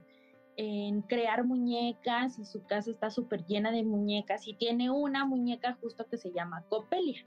en 0.58 1.02
crear 1.04 1.44
muñecas 1.44 2.40
y 2.40 2.46
su 2.46 2.64
casa 2.66 2.90
está 2.90 3.12
súper 3.12 3.46
llena 3.46 3.72
de 3.72 3.84
muñecas 3.84 4.48
y 4.48 4.54
tiene 4.56 4.90
una 4.90 5.26
muñeca 5.26 5.78
justo 5.82 6.08
que 6.08 6.18
se 6.18 6.32
llama 6.32 6.64
Copelia. 6.70 7.26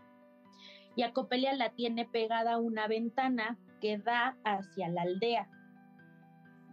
Y 0.97 1.03
a 1.03 1.13
Copelia 1.13 1.55
la 1.55 1.71
tiene 1.71 2.07
pegada 2.07 2.55
a 2.55 2.59
una 2.59 2.89
ventana 2.89 3.59
que 3.81 3.99
da 3.99 4.37
hacia 4.45 4.89
la 4.89 5.03
aldea. 5.03 5.49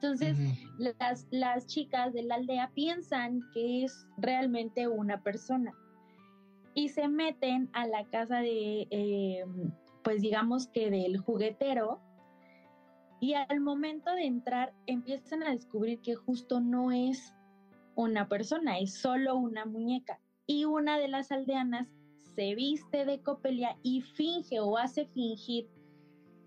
Entonces, 0.03 0.37
las, 0.77 1.27
las 1.31 1.65
chicas 1.65 2.11
de 2.11 2.23
la 2.23 2.35
aldea 2.35 2.71
piensan 2.73 3.39
que 3.53 3.85
es 3.85 4.05
realmente 4.17 4.89
una 4.89 5.23
persona 5.23 5.73
y 6.73 6.89
se 6.89 7.07
meten 7.07 7.69
a 7.71 7.87
la 7.87 8.03
casa 8.09 8.39
de, 8.39 8.85
eh, 8.91 9.45
pues 10.03 10.21
digamos 10.21 10.67
que 10.67 10.89
del 10.89 11.17
juguetero, 11.19 12.01
y 13.21 13.35
al 13.35 13.61
momento 13.61 14.13
de 14.13 14.25
entrar 14.25 14.73
empiezan 14.87 15.41
a 15.43 15.51
descubrir 15.51 16.01
que 16.01 16.15
justo 16.15 16.59
no 16.59 16.91
es 16.91 17.33
una 17.95 18.27
persona, 18.27 18.79
es 18.79 18.99
solo 18.99 19.37
una 19.37 19.63
muñeca. 19.63 20.19
Y 20.45 20.65
una 20.65 20.97
de 20.97 21.07
las 21.07 21.31
aldeanas 21.31 21.87
se 22.35 22.55
viste 22.55 23.05
de 23.05 23.21
copelia 23.21 23.77
y 23.83 24.01
finge 24.01 24.59
o 24.59 24.77
hace 24.77 25.05
fingir 25.05 25.69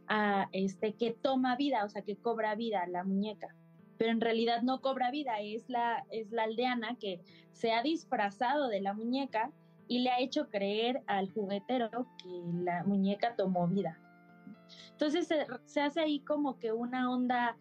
a 0.09 0.49
este 0.53 0.95
que 0.95 1.12
toma 1.12 1.57
vida, 1.57 1.85
o 1.85 1.88
sea, 1.88 2.03
que 2.03 2.16
cobra 2.16 2.55
vida 2.55 2.87
la 2.87 3.05
muñeca. 3.05 3.55
Pero 3.99 4.11
en 4.11 4.21
realidad 4.21 4.62
no 4.62 4.81
cobra 4.81 5.11
vida, 5.11 5.40
es 5.40 5.69
la, 5.69 6.05
es 6.11 6.31
la 6.31 6.45
aldeana 6.45 6.97
que 6.99 7.21
se 7.53 7.73
ha 7.73 7.83
disfrazado 7.83 8.69
de 8.69 8.81
la 8.81 8.92
muñeca 8.92 9.53
y 9.88 10.01
le 10.01 10.11
ha 10.11 10.21
hecho 10.21 10.49
creer 10.49 11.03
al 11.07 11.31
juguetero 11.31 11.90
que 12.23 12.29
la 12.62 12.85
muñeca 12.85 13.37
tomó 13.37 13.66
vida. 13.69 13.99
Entonces 14.92 15.29
se, 15.66 15.81
hace 15.81 16.01
ahí 16.01 16.21
como 16.21 16.59
que 16.59 16.73
una 16.73 17.11
onda 17.11 17.57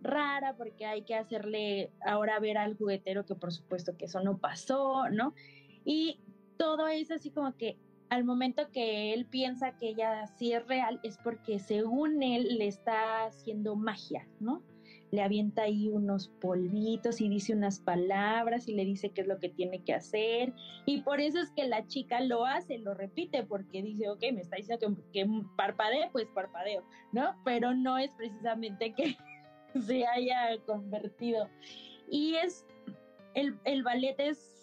rara 0.00 0.56
porque 0.56 0.86
hay 0.86 1.02
que 1.02 1.14
hacerle 1.14 1.90
ahora 2.04 2.38
ver 2.38 2.58
al 2.58 2.76
juguetero 2.76 3.24
que 3.24 3.34
por 3.34 3.52
supuesto 3.52 3.96
que 3.96 4.06
eso 4.06 4.20
no 4.20 4.38
pasó, 4.38 5.08
¿no? 5.10 5.34
Y 5.84 6.20
todo 6.56 6.88
es 6.88 7.10
así 7.10 7.30
como 7.30 7.56
que 7.56 7.78
al 8.08 8.24
momento 8.24 8.70
que 8.72 9.12
él 9.12 9.26
piensa 9.26 9.76
que 9.76 9.90
ella 9.90 10.26
sí 10.38 10.52
es 10.52 10.66
real 10.66 11.00
es 11.02 11.18
porque 11.18 11.58
según 11.58 12.22
él 12.22 12.58
le 12.58 12.66
está 12.66 13.24
haciendo 13.26 13.76
magia, 13.76 14.26
¿no? 14.40 14.62
le 15.10 15.22
avienta 15.22 15.62
ahí 15.62 15.88
unos 15.88 16.28
polvitos 16.40 17.20
y 17.20 17.28
dice 17.28 17.54
unas 17.54 17.80
palabras 17.80 18.68
y 18.68 18.74
le 18.74 18.84
dice 18.84 19.10
qué 19.10 19.22
es 19.22 19.26
lo 19.26 19.38
que 19.38 19.48
tiene 19.48 19.82
que 19.82 19.94
hacer. 19.94 20.52
Y 20.84 21.02
por 21.02 21.20
eso 21.20 21.38
es 21.40 21.50
que 21.52 21.66
la 21.66 21.86
chica 21.86 22.20
lo 22.20 22.44
hace, 22.44 22.78
lo 22.78 22.94
repite, 22.94 23.44
porque 23.44 23.82
dice, 23.82 24.08
ok, 24.08 24.20
me 24.32 24.40
está 24.40 24.56
diciendo 24.56 24.96
que, 25.12 25.24
que 25.24 25.30
parpadee, 25.56 26.10
pues 26.12 26.26
parpadeo, 26.34 26.84
¿no? 27.12 27.34
Pero 27.44 27.74
no 27.74 27.98
es 27.98 28.10
precisamente 28.12 28.94
que 28.94 29.16
se 29.80 30.06
haya 30.06 30.58
convertido. 30.66 31.48
Y 32.10 32.34
es, 32.34 32.66
el, 33.34 33.58
el 33.64 33.82
ballet 33.82 34.16
es 34.18 34.55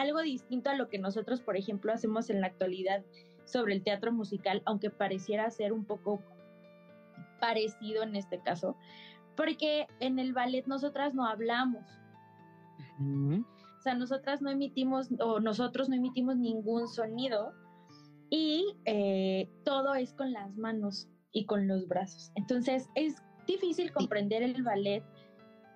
algo 0.00 0.20
distinto 0.20 0.70
a 0.70 0.74
lo 0.74 0.88
que 0.88 0.98
nosotros, 0.98 1.40
por 1.40 1.56
ejemplo, 1.56 1.92
hacemos 1.92 2.28
en 2.28 2.40
la 2.40 2.48
actualidad 2.48 3.02
sobre 3.44 3.74
el 3.74 3.82
teatro 3.82 4.12
musical, 4.12 4.62
aunque 4.66 4.90
pareciera 4.90 5.50
ser 5.50 5.72
un 5.72 5.84
poco 5.84 6.22
parecido 7.40 8.02
en 8.02 8.14
este 8.14 8.40
caso, 8.42 8.76
porque 9.36 9.86
en 10.00 10.18
el 10.18 10.32
ballet 10.32 10.66
nosotras 10.66 11.14
no 11.14 11.26
hablamos. 11.26 11.82
O 12.98 13.82
sea, 13.82 13.94
nosotras 13.94 14.42
no 14.42 14.50
emitimos 14.50 15.08
o 15.20 15.40
nosotros 15.40 15.88
no 15.88 15.94
emitimos 15.94 16.36
ningún 16.36 16.88
sonido 16.88 17.52
y 18.28 18.76
eh, 18.84 19.48
todo 19.64 19.94
es 19.94 20.12
con 20.12 20.32
las 20.32 20.56
manos 20.56 21.08
y 21.32 21.46
con 21.46 21.68
los 21.68 21.86
brazos. 21.86 22.32
Entonces 22.34 22.88
es 22.94 23.16
difícil 23.46 23.92
comprender 23.92 24.42
el 24.42 24.62
ballet 24.62 25.04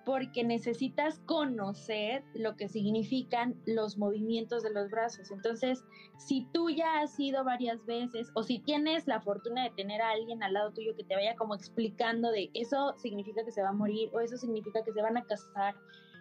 porque 0.05 0.43
necesitas 0.43 1.19
conocer 1.25 2.23
lo 2.33 2.55
que 2.55 2.67
significan 2.67 3.55
los 3.65 3.97
movimientos 3.97 4.63
de 4.63 4.71
los 4.71 4.89
brazos. 4.89 5.31
Entonces, 5.31 5.83
si 6.17 6.47
tú 6.53 6.69
ya 6.69 7.01
has 7.01 7.19
ido 7.19 7.43
varias 7.43 7.85
veces 7.85 8.31
o 8.35 8.43
si 8.43 8.59
tienes 8.59 9.07
la 9.07 9.21
fortuna 9.21 9.63
de 9.63 9.71
tener 9.71 10.01
a 10.01 10.11
alguien 10.11 10.41
al 10.43 10.53
lado 10.53 10.71
tuyo 10.71 10.95
que 10.95 11.03
te 11.03 11.15
vaya 11.15 11.35
como 11.35 11.55
explicando 11.55 12.31
de 12.31 12.49
eso 12.53 12.95
significa 12.97 13.43
que 13.45 13.51
se 13.51 13.61
va 13.61 13.69
a 13.69 13.73
morir 13.73 14.09
o 14.13 14.19
eso 14.19 14.37
significa 14.37 14.83
que 14.83 14.91
se 14.91 15.01
van 15.01 15.17
a 15.17 15.25
casar 15.25 15.75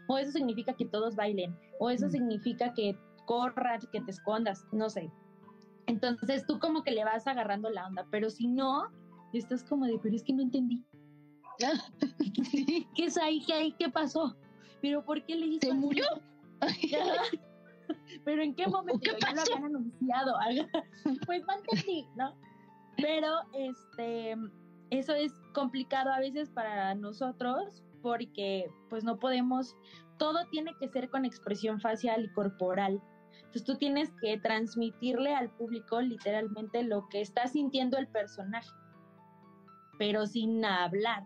o 0.09 0.19
eso 0.19 0.33
significa 0.33 0.75
que 0.75 0.87
todos 0.87 1.17
bailen 1.17 1.57
o 1.79 1.91
eso 1.91 2.09
significa 2.11 2.75
que 2.75 2.99
corras, 3.27 3.87
que 3.93 4.01
te 4.01 4.11
escondas, 4.11 4.67
no 4.73 4.91
sé. 4.91 5.11
Entonces 5.87 6.47
tú 6.47 6.59
como 6.59 6.83
que 6.83 6.91
le 6.91 7.05
vas 7.05 7.27
agarrando 7.27 7.71
la 7.71 7.87
onda, 7.87 8.07
pero 8.11 8.31
si 8.31 8.47
no, 8.47 8.91
estás 9.33 9.65
como 9.65 9.87
de, 9.87 9.99
pero 10.03 10.15
es 10.15 10.25
que 10.25 10.33
no 10.33 10.43
entendí. 10.43 10.85
¿Qué 12.95 13.05
es 13.05 13.17
ahí? 13.19 13.45
¿Qué, 13.45 13.53
hay? 13.53 13.73
¿Qué 13.73 13.89
pasó? 13.89 14.37
¿Pero 14.81 15.05
por 15.05 15.25
qué 15.25 15.37
le 15.37 15.47
hizo 15.47 15.69
¿Se 15.69 15.75
murió? 15.75 16.05
¿Pero 18.25 18.43
en 18.43 18.55
qué 18.55 18.67
momento? 18.67 19.01
¿Qué 19.03 19.17
ya 19.21 19.33
lo 19.35 19.41
habían 19.41 19.65
anunciado. 19.65 20.35
pues 21.27 21.43
no 21.47 21.55
entendí, 21.55 22.07
¿no? 22.17 22.35
Pero 22.97 23.41
este, 23.55 24.37
eso 24.91 25.15
es 25.15 25.33
complicado 25.55 26.13
a 26.13 26.21
veces 26.21 26.51
para 26.51 26.95
nosotros 26.95 27.83
porque 28.03 28.71
pues 28.89 29.05
no 29.05 29.19
podemos, 29.19 29.77
todo 30.19 30.47
tiene 30.51 30.75
que 30.81 30.89
ser 30.89 31.11
con 31.11 31.25
expresión 31.25 31.81
facial 31.81 32.25
y 32.25 32.33
corporal. 32.33 33.01
Entonces 33.37 33.65
tú 33.65 33.77
tienes 33.77 34.11
que 34.21 34.39
transmitirle 34.39 35.35
al 35.35 35.51
público 35.51 36.01
literalmente 36.01 36.83
lo 36.83 37.09
que 37.09 37.21
está 37.21 37.47
sintiendo 37.47 37.99
el 37.99 38.09
personaje, 38.09 38.71
pero 39.99 40.27
sin 40.27 40.65
hablar. 40.65 41.25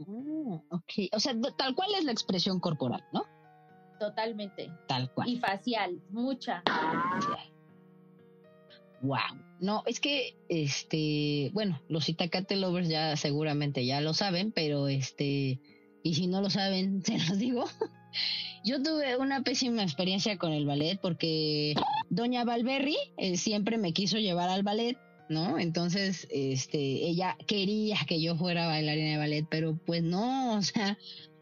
Ah, 0.00 0.62
ok, 0.70 0.92
o 1.12 1.20
sea, 1.20 1.34
tal 1.56 1.74
cual 1.74 1.88
es 1.96 2.04
la 2.04 2.12
expresión 2.12 2.60
corporal, 2.60 3.04
¿no? 3.12 3.24
Totalmente. 3.98 4.70
Tal 4.88 5.10
cual. 5.12 5.28
Y 5.28 5.38
facial, 5.38 6.00
mucha. 6.10 6.62
Wow. 9.02 9.18
No, 9.60 9.82
es 9.86 10.00
que, 10.00 10.36
este, 10.48 11.50
bueno, 11.54 11.80
los 11.88 12.08
Itacate 12.08 12.56
Lovers 12.56 12.88
ya 12.88 13.16
seguramente 13.16 13.86
ya 13.86 14.00
lo 14.00 14.12
saben, 14.12 14.52
pero 14.52 14.88
este, 14.88 15.60
y 16.02 16.14
si 16.14 16.26
no 16.26 16.40
lo 16.40 16.50
saben, 16.50 17.02
se 17.04 17.18
los 17.18 17.38
digo. 17.38 17.64
Yo 18.64 18.82
tuve 18.82 19.16
una 19.16 19.42
pésima 19.42 19.82
experiencia 19.82 20.38
con 20.38 20.52
el 20.52 20.66
ballet 20.66 20.98
porque 21.00 21.74
doña 22.10 22.44
Valberry 22.44 22.96
eh, 23.16 23.36
siempre 23.36 23.78
me 23.78 23.92
quiso 23.92 24.18
llevar 24.18 24.48
al 24.48 24.62
ballet, 24.62 24.98
¿no? 25.28 25.58
Entonces, 25.58 26.26
este, 26.30 26.78
ella 26.78 27.36
quería 27.46 27.98
que 28.06 28.20
yo 28.20 28.36
fuera 28.36 28.66
bailarina 28.66 29.12
de 29.12 29.18
ballet, 29.18 29.46
pero 29.48 29.78
pues 29.86 30.02
no, 30.02 30.54
o 30.54 30.62
sea, 30.62 30.98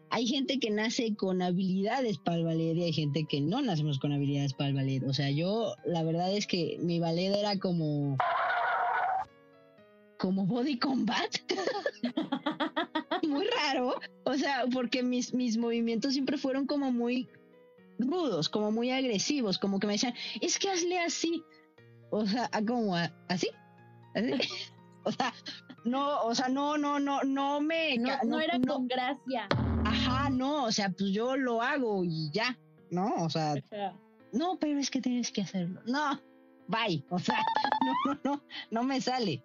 hay 0.09 0.27
gente 0.27 0.59
que 0.59 0.69
nace 0.69 1.15
con 1.15 1.41
habilidades 1.41 2.17
para 2.17 2.37
el 2.37 2.45
ballet 2.45 2.75
y 2.75 2.83
hay 2.83 2.93
gente 2.93 3.25
que 3.25 3.41
no 3.41 3.61
nacemos 3.61 3.99
con 3.99 4.11
habilidades 4.11 4.53
para 4.53 4.69
el 4.69 4.75
ballet. 4.75 5.03
O 5.03 5.13
sea, 5.13 5.29
yo, 5.29 5.75
la 5.85 6.03
verdad 6.03 6.33
es 6.33 6.47
que 6.47 6.77
mi 6.81 6.99
ballet 6.99 7.35
era 7.35 7.57
como 7.59 8.17
como 10.17 10.45
body 10.45 10.79
combat. 10.79 11.35
muy 13.27 13.47
raro. 13.47 13.95
O 14.23 14.35
sea, 14.35 14.65
porque 14.71 15.03
mis, 15.03 15.33
mis 15.33 15.57
movimientos 15.57 16.13
siempre 16.13 16.37
fueron 16.37 16.65
como 16.65 16.91
muy 16.91 17.27
rudos, 17.99 18.49
como 18.49 18.71
muy 18.71 18.91
agresivos, 18.91 19.57
como 19.57 19.79
que 19.79 19.87
me 19.87 19.93
decían, 19.93 20.13
es 20.41 20.57
que 20.59 20.69
hazle 20.69 20.99
así. 20.99 21.43
O 22.09 22.25
sea, 22.25 22.49
como 22.65 22.95
así. 23.27 23.49
o 25.03 25.11
sea, 25.11 25.33
no, 25.83 26.21
o 26.21 26.33
sea, 26.33 26.47
no, 26.49 26.77
no, 26.77 26.99
no, 26.99 27.21
no 27.23 27.61
me. 27.61 27.97
No, 27.97 28.17
no, 28.23 28.39
era 28.39 28.59
con 28.59 28.87
gracia. 28.87 29.47
Ajá, 29.85 30.29
no, 30.29 30.65
o 30.65 30.71
sea, 30.71 30.89
pues 30.89 31.11
yo 31.11 31.35
lo 31.37 31.61
hago 31.61 32.03
y 32.03 32.31
ya, 32.31 32.57
¿no? 32.89 33.13
O 33.17 33.29
sea, 33.29 33.55
no, 34.31 34.57
pero 34.59 34.79
es 34.79 34.89
que 34.89 35.01
tienes 35.01 35.31
que 35.31 35.41
hacerlo. 35.41 35.81
No, 35.85 36.19
bye. 36.67 37.03
O 37.09 37.19
sea, 37.19 37.37
no, 37.85 38.13
no, 38.13 38.19
no, 38.23 38.43
no 38.71 38.83
me 38.83 38.99
sale. 39.01 39.43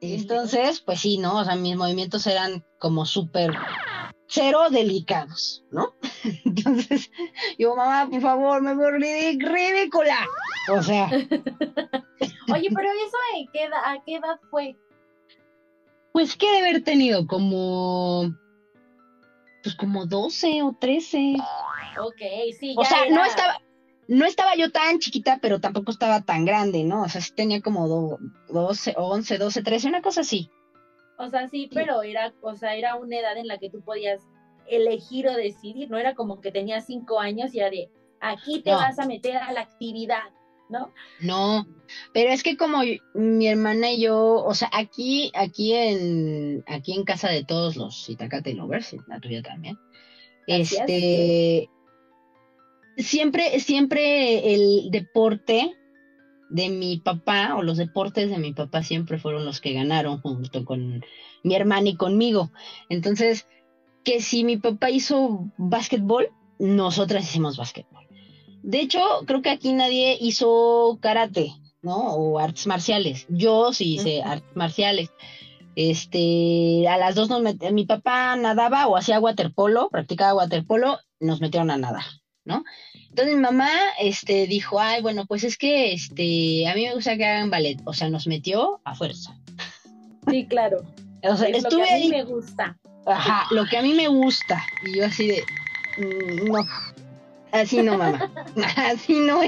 Entonces, 0.00 0.80
pues 0.80 1.00
sí, 1.00 1.18
¿no? 1.18 1.38
O 1.38 1.44
sea, 1.44 1.56
mis 1.56 1.76
movimientos 1.76 2.26
eran 2.26 2.64
como 2.78 3.06
súper 3.06 3.52
cero 4.34 4.68
delicados, 4.70 5.64
¿no? 5.70 5.94
Entonces, 6.44 7.10
yo, 7.58 7.76
mamá, 7.76 8.08
por 8.10 8.20
favor, 8.20 8.62
me 8.62 8.74
veo 8.74 8.90
ridícula. 8.90 10.26
O 10.70 10.82
sea. 10.82 11.06
Oye, 11.06 12.68
pero 12.74 12.88
eso 12.90 13.16
¿a 13.16 13.52
qué, 13.52 13.64
edad, 13.64 13.80
¿a 13.84 14.02
qué 14.04 14.16
edad 14.16 14.40
fue? 14.50 14.76
Pues 16.12 16.36
que 16.36 16.50
de 16.50 16.58
haber 16.58 16.82
tenido 16.82 17.26
como. 17.26 18.34
Pues 19.62 19.74
como 19.76 20.04
12 20.06 20.62
o 20.62 20.76
13. 20.78 21.36
Ok, 22.00 22.20
sí. 22.58 22.74
Ya 22.74 22.80
o 22.80 22.84
sea, 22.84 23.08
no 23.08 23.24
estaba 23.24 23.58
no 24.06 24.26
estaba 24.26 24.54
yo 24.56 24.70
tan 24.70 24.98
chiquita, 24.98 25.38
pero 25.40 25.60
tampoco 25.60 25.90
estaba 25.90 26.22
tan 26.22 26.44
grande, 26.44 26.84
¿no? 26.84 27.02
O 27.02 27.08
sea, 27.08 27.20
sí 27.20 27.32
tenía 27.34 27.62
como 27.62 28.18
12, 28.48 28.94
11, 28.96 29.38
12, 29.38 29.62
13, 29.62 29.88
una 29.88 30.02
cosa 30.02 30.20
así. 30.20 30.50
O 31.18 31.28
sea, 31.28 31.48
sí, 31.48 31.68
pero 31.72 32.02
era, 32.02 32.32
o 32.42 32.54
sea, 32.54 32.74
era 32.74 32.96
una 32.96 33.18
edad 33.18 33.36
en 33.36 33.46
la 33.46 33.58
que 33.58 33.70
tú 33.70 33.80
podías 33.82 34.20
elegir 34.66 35.28
o 35.28 35.34
decidir, 35.34 35.90
no 35.90 35.98
era 35.98 36.14
como 36.14 36.40
que 36.40 36.50
tenías 36.50 36.86
cinco 36.86 37.20
años 37.20 37.54
y 37.54 37.60
era 37.60 37.70
de, 37.70 37.90
aquí 38.20 38.60
te 38.62 38.72
vas 38.72 38.98
a 38.98 39.06
meter 39.06 39.36
a 39.36 39.52
la 39.52 39.60
actividad, 39.60 40.30
¿no? 40.68 40.92
No, 41.20 41.66
pero 42.12 42.30
es 42.30 42.42
que 42.42 42.56
como 42.56 42.78
mi 43.14 43.46
hermana 43.46 43.92
y 43.92 44.00
yo, 44.00 44.42
o 44.44 44.54
sea, 44.54 44.70
aquí, 44.72 45.30
aquí 45.34 45.74
en, 45.74 46.64
aquí 46.66 46.94
en 46.94 47.04
casa 47.04 47.28
de 47.28 47.44
todos 47.44 47.76
los 47.76 48.08
Itacate 48.08 48.54
Lovers, 48.54 48.96
la 49.06 49.20
tuya 49.20 49.42
también, 49.42 49.78
este, 50.46 51.68
siempre, 52.96 53.60
siempre 53.60 54.54
el 54.54 54.90
deporte 54.90 55.74
de 56.50 56.68
mi 56.68 56.98
papá 56.98 57.54
o 57.56 57.62
los 57.62 57.76
deportes 57.76 58.30
de 58.30 58.38
mi 58.38 58.52
papá 58.52 58.82
siempre 58.82 59.18
fueron 59.18 59.44
los 59.44 59.60
que 59.60 59.72
ganaron 59.72 60.20
junto 60.20 60.64
con 60.64 61.04
mi 61.42 61.54
hermana 61.54 61.90
y 61.90 61.96
conmigo. 61.96 62.50
Entonces, 62.88 63.46
que 64.04 64.20
si 64.20 64.44
mi 64.44 64.56
papá 64.56 64.90
hizo 64.90 65.50
básquetbol, 65.56 66.28
nosotras 66.58 67.24
hicimos 67.24 67.56
básquetbol. 67.56 68.06
De 68.62 68.80
hecho, 68.80 69.00
creo 69.26 69.42
que 69.42 69.50
aquí 69.50 69.72
nadie 69.72 70.16
hizo 70.20 70.98
karate, 71.00 71.52
¿no? 71.82 72.14
O 72.14 72.38
artes 72.38 72.66
marciales. 72.66 73.26
Yo 73.28 73.72
sí 73.72 73.94
hice 73.94 74.22
artes 74.22 74.54
marciales. 74.54 75.10
Este, 75.76 76.86
a 76.88 76.96
las 76.96 77.14
dos 77.16 77.28
nos 77.28 77.42
mi 77.72 77.84
papá 77.84 78.36
nadaba 78.36 78.86
o 78.86 78.96
hacía 78.96 79.18
waterpolo, 79.18 79.88
practicaba 79.90 80.34
waterpolo, 80.34 80.98
nos 81.18 81.40
metieron 81.40 81.70
a 81.70 81.76
nadar. 81.76 82.04
¿no? 82.44 82.64
Entonces 83.14 83.36
mi 83.36 83.42
mamá 83.42 83.70
este, 84.00 84.48
dijo, 84.48 84.80
ay, 84.80 85.00
bueno, 85.00 85.24
pues 85.24 85.44
es 85.44 85.56
que 85.56 85.92
este, 85.92 86.66
a 86.66 86.74
mí 86.74 86.84
me 86.84 86.94
gusta 86.96 87.16
que 87.16 87.24
hagan 87.24 87.48
ballet, 87.48 87.80
o 87.84 87.92
sea, 87.92 88.10
nos 88.10 88.26
metió 88.26 88.80
a 88.82 88.96
fuerza. 88.96 89.38
Sí, 90.28 90.46
claro. 90.46 90.82
o 91.22 91.36
sea, 91.36 91.48
estuve 91.48 91.82
lo 91.82 91.86
que 91.86 91.94
a 91.94 91.98
mí 91.98 92.08
me 92.08 92.24
gusta. 92.24 92.76
Ajá, 93.06 93.46
lo 93.52 93.66
que 93.66 93.78
a 93.78 93.82
mí 93.82 93.92
me 93.94 94.08
gusta. 94.08 94.60
Y 94.82 94.96
yo 94.96 95.06
así 95.06 95.28
de, 95.28 95.46
mm, 95.96 96.50
no, 96.50 96.66
así 97.52 97.82
no, 97.82 97.98
mamá, 97.98 98.32
así 98.78 99.14
no. 99.20 99.42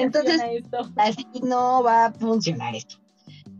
Entonces, 0.00 0.42
así 0.96 1.28
no 1.44 1.84
va 1.84 2.06
a 2.06 2.12
funcionar 2.12 2.74
esto. 2.74 2.96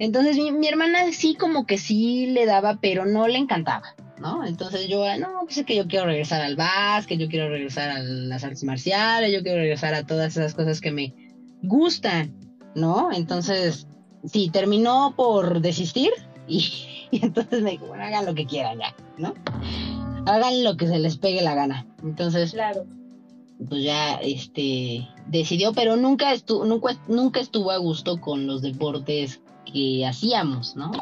Entonces 0.00 0.36
mi, 0.36 0.50
mi 0.50 0.66
hermana 0.66 1.12
sí 1.12 1.36
como 1.36 1.64
que 1.64 1.78
sí 1.78 2.26
le 2.26 2.44
daba, 2.44 2.78
pero 2.80 3.06
no 3.06 3.28
le 3.28 3.38
encantaba. 3.38 3.94
¿No? 4.20 4.44
Entonces 4.44 4.86
yo, 4.86 5.04
no, 5.18 5.40
pues 5.44 5.58
es 5.58 5.66
que 5.66 5.76
yo 5.76 5.88
quiero 5.88 6.06
regresar 6.06 6.42
al 6.42 6.56
básquet, 6.56 7.18
yo 7.18 7.28
quiero 7.28 7.48
regresar 7.48 7.90
a 7.90 8.00
las 8.00 8.44
artes 8.44 8.62
marciales, 8.64 9.32
yo 9.32 9.42
quiero 9.42 9.58
regresar 9.58 9.94
a 9.94 10.06
todas 10.06 10.36
esas 10.36 10.54
cosas 10.54 10.80
que 10.80 10.92
me 10.92 11.14
gustan, 11.62 12.34
¿no? 12.74 13.10
Entonces, 13.12 13.86
sí, 14.24 14.50
terminó 14.50 15.14
por 15.16 15.60
desistir 15.60 16.10
y, 16.46 16.64
entonces 17.12 17.62
me 17.62 17.72
dijo, 17.72 17.86
bueno, 17.86 18.04
hagan 18.04 18.26
lo 18.26 18.34
que 18.34 18.46
quieran 18.46 18.78
ya, 18.78 18.94
¿no? 19.16 19.34
Hagan 20.26 20.62
lo 20.62 20.76
que 20.76 20.86
se 20.86 20.98
les 20.98 21.16
pegue 21.16 21.40
la 21.42 21.54
gana. 21.54 21.86
Entonces, 22.02 22.52
claro. 22.52 22.84
pues 23.68 23.82
ya, 23.82 24.16
este, 24.16 25.08
decidió, 25.26 25.72
pero 25.72 25.96
nunca 25.96 26.32
estuvo, 26.34 26.66
nunca, 26.66 26.96
nunca 27.08 27.40
estuvo 27.40 27.70
a 27.70 27.78
gusto 27.78 28.20
con 28.20 28.46
los 28.46 28.60
deportes 28.60 29.40
que 29.72 30.06
hacíamos, 30.06 30.76
¿no? 30.76 30.92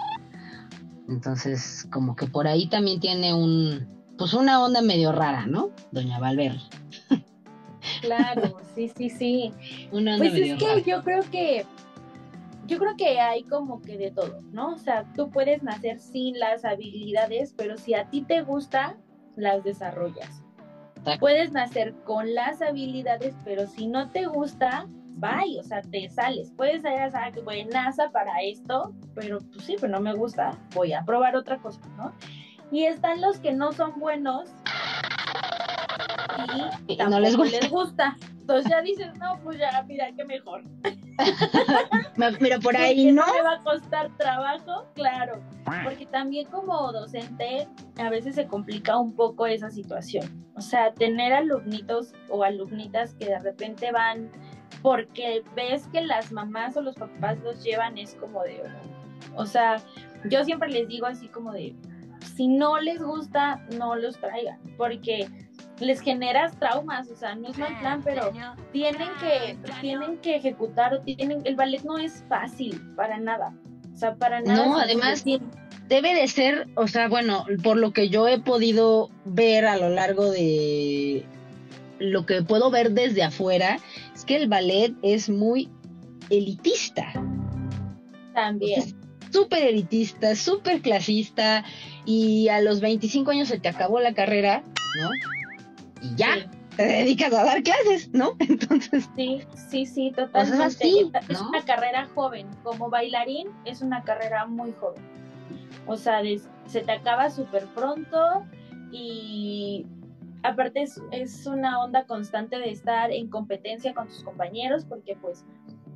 Entonces, 1.08 1.86
como 1.90 2.14
que 2.14 2.26
por 2.26 2.46
ahí 2.46 2.68
también 2.68 3.00
tiene 3.00 3.32
un, 3.34 3.86
pues 4.18 4.34
una 4.34 4.62
onda 4.62 4.82
medio 4.82 5.12
rara, 5.12 5.46
¿no? 5.46 5.70
Doña 5.90 6.18
Valverde. 6.18 6.60
Claro, 8.02 8.56
sí, 8.74 8.92
sí, 8.94 9.08
sí. 9.08 9.52
Una 9.92 10.16
onda 10.16 10.28
pues 10.28 10.40
es 10.40 10.58
que 10.58 10.82
yo 10.82 11.02
creo 11.02 11.22
que, 11.30 11.64
yo 12.66 12.78
creo 12.78 12.96
que 12.96 13.18
hay 13.18 13.44
como 13.44 13.80
que 13.80 13.96
de 13.96 14.10
todo, 14.10 14.40
¿no? 14.52 14.74
O 14.74 14.78
sea, 14.78 15.04
tú 15.14 15.30
puedes 15.30 15.62
nacer 15.62 15.98
sin 15.98 16.38
las 16.38 16.64
habilidades, 16.64 17.54
pero 17.56 17.78
si 17.78 17.94
a 17.94 18.04
ti 18.10 18.20
te 18.20 18.42
gusta, 18.42 18.96
las 19.36 19.64
desarrollas. 19.64 20.42
Puedes 21.18 21.52
nacer 21.52 21.94
con 22.04 22.34
las 22.34 22.60
habilidades, 22.60 23.34
pero 23.44 23.66
si 23.66 23.86
no 23.86 24.10
te 24.10 24.26
gusta, 24.26 24.86
bye, 25.18 25.58
o 25.58 25.62
sea, 25.62 25.82
te 25.82 26.08
sales. 26.08 26.52
Puedes 26.56 26.82
ser, 26.82 27.14
a 27.14 27.32
que 27.32 27.64
NASA 27.66 28.10
para 28.10 28.40
esto, 28.42 28.94
pero 29.14 29.38
pues 29.38 29.64
sí, 29.64 29.76
pero 29.80 29.92
no 29.92 30.00
me 30.00 30.14
gusta, 30.14 30.56
voy 30.74 30.92
a 30.92 31.04
probar 31.04 31.36
otra 31.36 31.58
cosa, 31.58 31.80
¿no? 31.96 32.12
Y 32.70 32.84
están 32.84 33.20
los 33.20 33.38
que 33.38 33.52
no 33.52 33.72
son 33.72 33.98
buenos 33.98 34.50
y, 36.86 36.96
no 36.96 37.20
les 37.20 37.36
gusta. 37.70 38.16
Entonces 38.48 38.70
ya 38.70 38.80
dices, 38.80 39.08
no, 39.18 39.38
pues 39.44 39.58
ya, 39.58 39.84
mira, 39.86 40.08
qué 40.16 40.24
mejor. 40.24 40.62
Pero 42.40 42.60
por 42.60 42.76
ahí 42.78 43.12
no. 43.12 43.26
me 43.34 43.42
va 43.42 43.52
a 43.54 43.62
costar 43.62 44.08
trabajo, 44.16 44.86
claro. 44.94 45.42
Porque 45.84 46.06
también 46.06 46.46
como 46.48 46.90
docente 46.92 47.68
a 47.98 48.08
veces 48.08 48.36
se 48.36 48.46
complica 48.46 48.96
un 48.96 49.14
poco 49.14 49.46
esa 49.46 49.70
situación. 49.70 50.46
O 50.56 50.62
sea, 50.62 50.94
tener 50.94 51.34
alumnitos 51.34 52.14
o 52.30 52.42
alumnitas 52.42 53.14
que 53.14 53.26
de 53.26 53.38
repente 53.38 53.92
van 53.92 54.30
porque 54.82 55.42
ves 55.54 55.86
que 55.92 56.00
las 56.00 56.32
mamás 56.32 56.76
o 56.76 56.82
los 56.82 56.96
papás 56.96 57.38
los 57.40 57.62
llevan 57.62 57.98
es 57.98 58.14
como 58.14 58.42
de, 58.42 58.62
o 59.34 59.46
sea, 59.46 59.76
yo 60.30 60.44
siempre 60.44 60.68
les 60.68 60.88
digo 60.88 61.06
así 61.06 61.28
como 61.28 61.52
de, 61.52 61.74
si 62.36 62.48
no 62.48 62.78
les 62.80 63.02
gusta, 63.02 63.64
no 63.76 63.96
los 63.96 64.18
traigan, 64.18 64.58
porque 64.76 65.28
les 65.80 66.00
generas 66.00 66.58
traumas, 66.58 67.10
o 67.10 67.16
sea, 67.16 67.34
no 67.34 67.48
es 67.48 67.58
mal 67.58 67.78
plan, 67.80 68.02
pero 68.04 68.32
tienen 68.72 69.08
que, 69.20 69.56
tienen 69.80 70.18
que 70.18 70.36
ejecutar, 70.36 70.94
o 70.94 71.00
tienen, 71.00 71.42
el 71.44 71.56
ballet 71.56 71.82
no 71.84 71.98
es 71.98 72.24
fácil 72.28 72.80
para 72.96 73.18
nada, 73.18 73.54
o 73.92 73.96
sea, 73.96 74.14
para 74.14 74.40
nada. 74.40 74.66
No, 74.66 74.78
además 74.78 75.24
debe 75.88 76.14
de 76.14 76.28
ser, 76.28 76.68
o 76.74 76.86
sea, 76.86 77.08
bueno, 77.08 77.46
por 77.62 77.76
lo 77.76 77.92
que 77.92 78.08
yo 78.08 78.28
he 78.28 78.38
podido 78.38 79.10
ver 79.24 79.64
a 79.66 79.76
lo 79.76 79.88
largo 79.88 80.30
de 80.30 81.24
lo 81.98 82.26
que 82.26 82.42
puedo 82.42 82.70
ver 82.70 82.92
desde 82.92 83.22
afuera 83.22 83.78
es 84.14 84.24
que 84.24 84.36
el 84.36 84.48
ballet 84.48 84.94
es 85.02 85.28
muy 85.28 85.70
elitista. 86.30 87.12
También. 88.34 88.96
Súper 89.30 89.64
elitista, 89.64 90.34
súper 90.34 90.80
clasista 90.80 91.64
y 92.04 92.48
a 92.48 92.60
los 92.60 92.80
25 92.80 93.30
años 93.30 93.48
se 93.48 93.58
te 93.58 93.68
acabó 93.68 94.00
la 94.00 94.14
carrera, 94.14 94.62
¿no? 95.00 95.10
Y 96.02 96.14
ya. 96.14 96.50
Te 96.76 96.84
dedicas 96.84 97.32
a 97.32 97.42
dar 97.42 97.60
clases, 97.64 98.08
¿no? 98.12 98.36
Entonces. 98.38 99.08
Sí, 99.16 99.42
sí, 99.68 99.84
sí, 99.84 100.12
totalmente. 100.14 101.10
Es 101.28 101.40
una 101.40 101.64
carrera 101.64 102.08
joven. 102.14 102.46
Como 102.62 102.88
bailarín, 102.88 103.48
es 103.64 103.82
una 103.82 104.04
carrera 104.04 104.46
muy 104.46 104.72
joven. 104.78 105.02
O 105.88 105.96
sea, 105.96 106.22
se 106.66 106.80
te 106.82 106.92
acaba 106.92 107.30
súper 107.30 107.66
pronto 107.74 108.44
y 108.92 109.86
aparte 110.42 110.82
es, 110.82 111.00
es, 111.10 111.46
una 111.46 111.82
onda 111.82 112.04
constante 112.06 112.58
de 112.58 112.70
estar 112.70 113.10
en 113.10 113.28
competencia 113.28 113.94
con 113.94 114.06
tus 114.06 114.22
compañeros, 114.22 114.84
porque 114.84 115.16
pues 115.16 115.44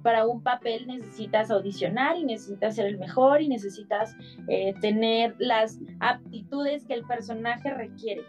para 0.03 0.27
un 0.27 0.43
papel 0.43 0.87
necesitas 0.87 1.51
audicionar 1.51 2.17
y 2.17 2.25
necesitas 2.25 2.75
ser 2.77 2.87
el 2.87 2.99
mejor 2.99 3.41
y 3.41 3.49
necesitas 3.49 4.17
eh, 4.49 4.75
tener 4.81 5.35
las 5.39 5.79
aptitudes 6.01 6.85
que 6.85 6.95
el 6.95 7.05
personaje 7.05 7.71
requiere. 7.71 8.23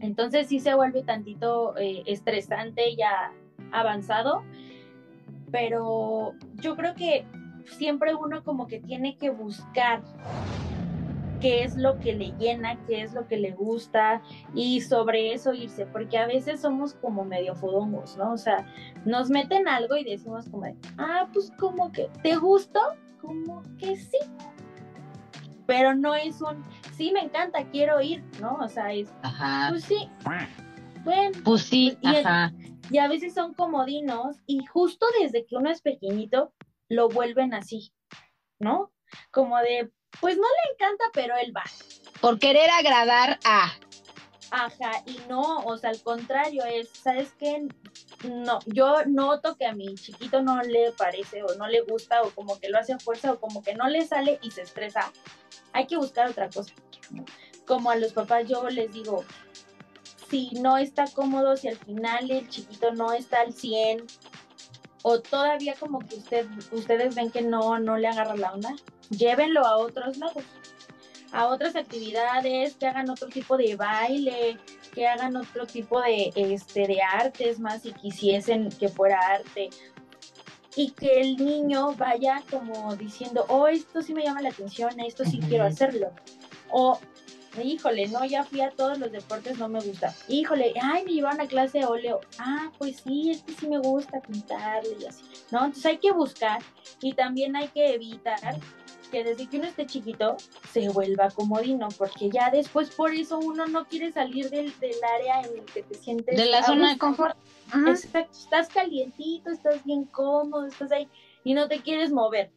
Entonces 0.00 0.48
sí 0.48 0.60
se 0.60 0.74
vuelve 0.74 1.02
tantito 1.02 1.76
eh, 1.76 2.02
estresante 2.06 2.96
ya 2.96 3.32
avanzado, 3.72 4.42
pero 5.50 6.34
yo 6.54 6.76
creo 6.76 6.94
que 6.94 7.24
siempre 7.66 8.14
uno 8.14 8.42
como 8.42 8.66
que 8.66 8.80
tiene 8.80 9.16
que 9.16 9.30
buscar 9.30 10.02
qué 11.40 11.64
es 11.64 11.76
lo 11.76 11.98
que 11.98 12.12
le 12.12 12.32
llena, 12.38 12.78
qué 12.86 13.02
es 13.02 13.12
lo 13.12 13.26
que 13.26 13.36
le 13.36 13.52
gusta 13.52 14.22
y 14.54 14.80
sobre 14.80 15.32
eso 15.32 15.52
irse, 15.52 15.86
porque 15.86 16.18
a 16.18 16.26
veces 16.26 16.60
somos 16.60 16.94
como 16.94 17.24
medio 17.24 17.54
fodongos, 17.54 18.16
¿no? 18.16 18.32
O 18.32 18.36
sea, 18.36 18.66
nos 19.04 19.30
meten 19.30 19.66
algo 19.66 19.96
y 19.96 20.04
decimos 20.04 20.48
como, 20.48 20.66
ah, 20.98 21.28
pues 21.32 21.50
como 21.58 21.90
que, 21.90 22.08
¿te 22.22 22.36
gustó? 22.36 22.80
Como 23.20 23.62
que 23.78 23.96
sí. 23.96 24.18
Pero 25.66 25.94
no 25.94 26.14
es 26.14 26.40
un, 26.40 26.62
sí, 26.92 27.12
me 27.12 27.20
encanta, 27.20 27.64
quiero 27.70 28.00
ir, 28.00 28.22
¿no? 28.40 28.58
O 28.60 28.68
sea, 28.68 28.92
es, 28.92 29.12
ajá. 29.22 29.68
pues 29.70 29.84
sí. 29.84 30.08
Bueno, 31.04 31.38
pues 31.44 31.62
sí, 31.62 31.96
y, 32.02 32.08
ajá. 32.08 32.52
y 32.90 32.98
a 32.98 33.08
veces 33.08 33.32
son 33.32 33.54
comodinos 33.54 34.36
y 34.46 34.66
justo 34.66 35.06
desde 35.22 35.46
que 35.46 35.56
uno 35.56 35.70
es 35.70 35.80
pequeñito 35.80 36.52
lo 36.88 37.08
vuelven 37.08 37.54
así, 37.54 37.92
¿no? 38.58 38.92
Como 39.30 39.56
de, 39.58 39.90
pues 40.20 40.36
no 40.36 40.42
le 40.42 40.72
encanta, 40.72 41.04
pero 41.12 41.36
él 41.36 41.56
va. 41.56 41.64
Por 42.20 42.38
querer 42.38 42.68
agradar 42.70 43.38
a. 43.44 43.72
Ajá, 44.50 45.02
y 45.06 45.20
no, 45.28 45.58
o 45.60 45.78
sea, 45.78 45.90
al 45.90 46.02
contrario, 46.02 46.64
es, 46.64 46.88
¿sabes 46.88 47.32
qué? 47.38 47.68
No, 48.24 48.58
yo 48.66 49.04
noto 49.06 49.56
que 49.56 49.64
a 49.64 49.72
mi 49.72 49.94
chiquito 49.94 50.42
no 50.42 50.60
le 50.62 50.90
parece 50.92 51.44
o 51.44 51.54
no 51.54 51.68
le 51.68 51.82
gusta 51.82 52.22
o 52.22 52.30
como 52.30 52.58
que 52.58 52.68
lo 52.68 52.78
hace 52.78 52.92
a 52.92 52.98
fuerza 52.98 53.32
o 53.32 53.40
como 53.40 53.62
que 53.62 53.74
no 53.74 53.88
le 53.88 54.04
sale 54.04 54.40
y 54.42 54.50
se 54.50 54.62
estresa. 54.62 55.12
Hay 55.72 55.86
que 55.86 55.96
buscar 55.96 56.28
otra 56.28 56.50
cosa. 56.50 56.74
Como 57.64 57.90
a 57.90 57.96
los 57.96 58.12
papás 58.12 58.48
yo 58.48 58.68
les 58.68 58.92
digo, 58.92 59.24
si 60.28 60.50
no 60.60 60.78
está 60.78 61.04
cómodo, 61.06 61.56
si 61.56 61.68
al 61.68 61.76
final 61.76 62.30
el 62.30 62.48
chiquito 62.48 62.92
no 62.92 63.12
está 63.12 63.40
al 63.42 63.52
100 63.52 64.04
o 65.02 65.20
todavía 65.20 65.74
como 65.78 66.00
que 66.00 66.16
usted, 66.16 66.46
ustedes 66.72 67.14
ven 67.14 67.30
que 67.30 67.42
no, 67.42 67.78
no 67.78 67.96
le 67.96 68.08
agarra 68.08 68.36
la 68.36 68.52
onda, 68.52 68.74
llévenlo 69.10 69.64
a 69.64 69.76
otros 69.76 70.18
lados, 70.18 70.44
a 71.32 71.46
otras 71.46 71.76
actividades, 71.76 72.74
que 72.74 72.86
hagan 72.86 73.08
otro 73.08 73.28
tipo 73.28 73.56
de 73.56 73.76
baile, 73.76 74.58
que 74.92 75.06
hagan 75.06 75.36
otro 75.36 75.66
tipo 75.66 76.00
de, 76.00 76.32
este, 76.34 76.86
de 76.86 77.00
artes 77.02 77.60
más 77.60 77.82
si 77.82 77.92
quisiesen 77.92 78.68
que 78.70 78.88
fuera 78.88 79.18
arte. 79.18 79.70
Y 80.76 80.92
que 80.92 81.20
el 81.20 81.36
niño 81.36 81.94
vaya 81.94 82.42
como 82.48 82.94
diciendo, 82.96 83.44
oh, 83.48 83.66
esto 83.66 84.02
sí 84.02 84.14
me 84.14 84.22
llama 84.22 84.42
la 84.42 84.50
atención, 84.50 85.00
esto 85.00 85.24
sí 85.24 85.40
quiero 85.40 85.64
hacerlo. 85.64 86.12
O, 86.70 86.98
híjole, 87.62 88.08
no, 88.08 88.24
ya 88.24 88.44
fui 88.44 88.60
a 88.60 88.70
todos 88.70 88.98
los 88.98 89.10
deportes, 89.10 89.58
no 89.58 89.68
me 89.68 89.80
gusta. 89.80 90.14
Híjole, 90.28 90.74
ay, 90.80 91.04
me 91.04 91.12
llevaron 91.12 91.40
a 91.40 91.46
clase 91.46 91.78
de 91.78 91.86
óleo. 91.86 92.20
Ah, 92.38 92.70
pues 92.78 92.98
sí, 93.04 93.30
este 93.30 93.52
sí 93.54 93.68
me 93.68 93.78
gusta 93.78 94.20
pintarle 94.20 94.96
y 95.00 95.06
así, 95.06 95.24
¿no? 95.50 95.58
Entonces 95.64 95.86
hay 95.86 95.98
que 95.98 96.12
buscar 96.12 96.62
y 97.00 97.12
también 97.14 97.56
hay 97.56 97.68
que 97.68 97.94
evitar 97.94 98.58
que 99.10 99.24
desde 99.24 99.48
que 99.48 99.58
uno 99.58 99.66
esté 99.66 99.86
chiquito 99.86 100.36
se 100.70 100.88
vuelva 100.88 101.30
comodino, 101.30 101.88
porque 101.98 102.30
ya 102.30 102.50
después 102.50 102.90
por 102.90 103.12
eso 103.12 103.38
uno 103.38 103.66
no 103.66 103.86
quiere 103.86 104.12
salir 104.12 104.48
del, 104.50 104.72
área 105.14 105.40
en 105.40 105.58
el 105.58 105.64
que 105.64 105.82
te 105.82 105.94
sientes. 105.94 106.36
De 106.36 106.46
la 106.46 106.62
zona 106.62 106.90
de 106.90 106.98
confort. 106.98 107.36
estás 107.86 108.68
calientito, 108.68 109.50
estás 109.50 109.84
bien 109.84 110.04
cómodo, 110.04 110.66
estás 110.66 110.92
ahí 110.92 111.08
y 111.44 111.54
no 111.54 111.68
te 111.68 111.80
quieres 111.80 112.12
mover. 112.12 112.52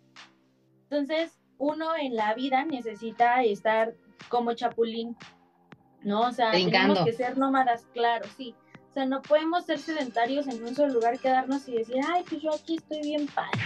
Entonces, 0.89 1.39
uno 1.57 1.95
en 1.95 2.15
la 2.15 2.33
vida 2.33 2.65
necesita 2.65 3.43
estar 3.43 3.95
como 4.29 4.53
chapulín, 4.53 5.15
¿no? 6.01 6.21
O 6.21 6.31
sea, 6.31 6.51
tenemos 6.51 6.99
que 6.99 7.13
ser 7.13 7.37
nómadas, 7.37 7.87
claro, 7.93 8.25
sí. 8.37 8.55
O 8.89 8.93
sea, 8.93 9.05
no 9.05 9.21
podemos 9.21 9.65
ser 9.65 9.79
sedentarios 9.79 10.47
en 10.47 10.63
un 10.63 10.75
solo 10.75 10.93
lugar, 10.93 11.19
quedarnos 11.19 11.67
y 11.67 11.77
decir, 11.77 11.95
ay, 12.07 12.23
pues 12.29 12.41
yo 12.41 12.53
aquí 12.53 12.75
estoy 12.75 13.01
bien 13.01 13.27
padre 13.27 13.59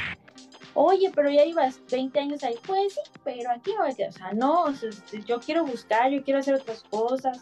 oye, 0.79 1.11
pero 1.13 1.29
ya 1.31 1.43
ibas 1.43 1.81
20 1.91 2.19
años 2.19 2.43
ahí, 2.43 2.55
pues 2.65 2.93
sí, 2.93 2.99
pero 3.23 3.51
aquí 3.51 3.73
no, 3.73 3.87
o 3.87 4.11
sea, 4.11 4.31
no, 4.33 4.67
este, 4.69 5.23
yo 5.23 5.39
quiero 5.39 5.65
buscar, 5.65 6.11
yo 6.11 6.23
quiero 6.23 6.39
hacer 6.39 6.53
otras 6.53 6.83
cosas, 6.83 7.41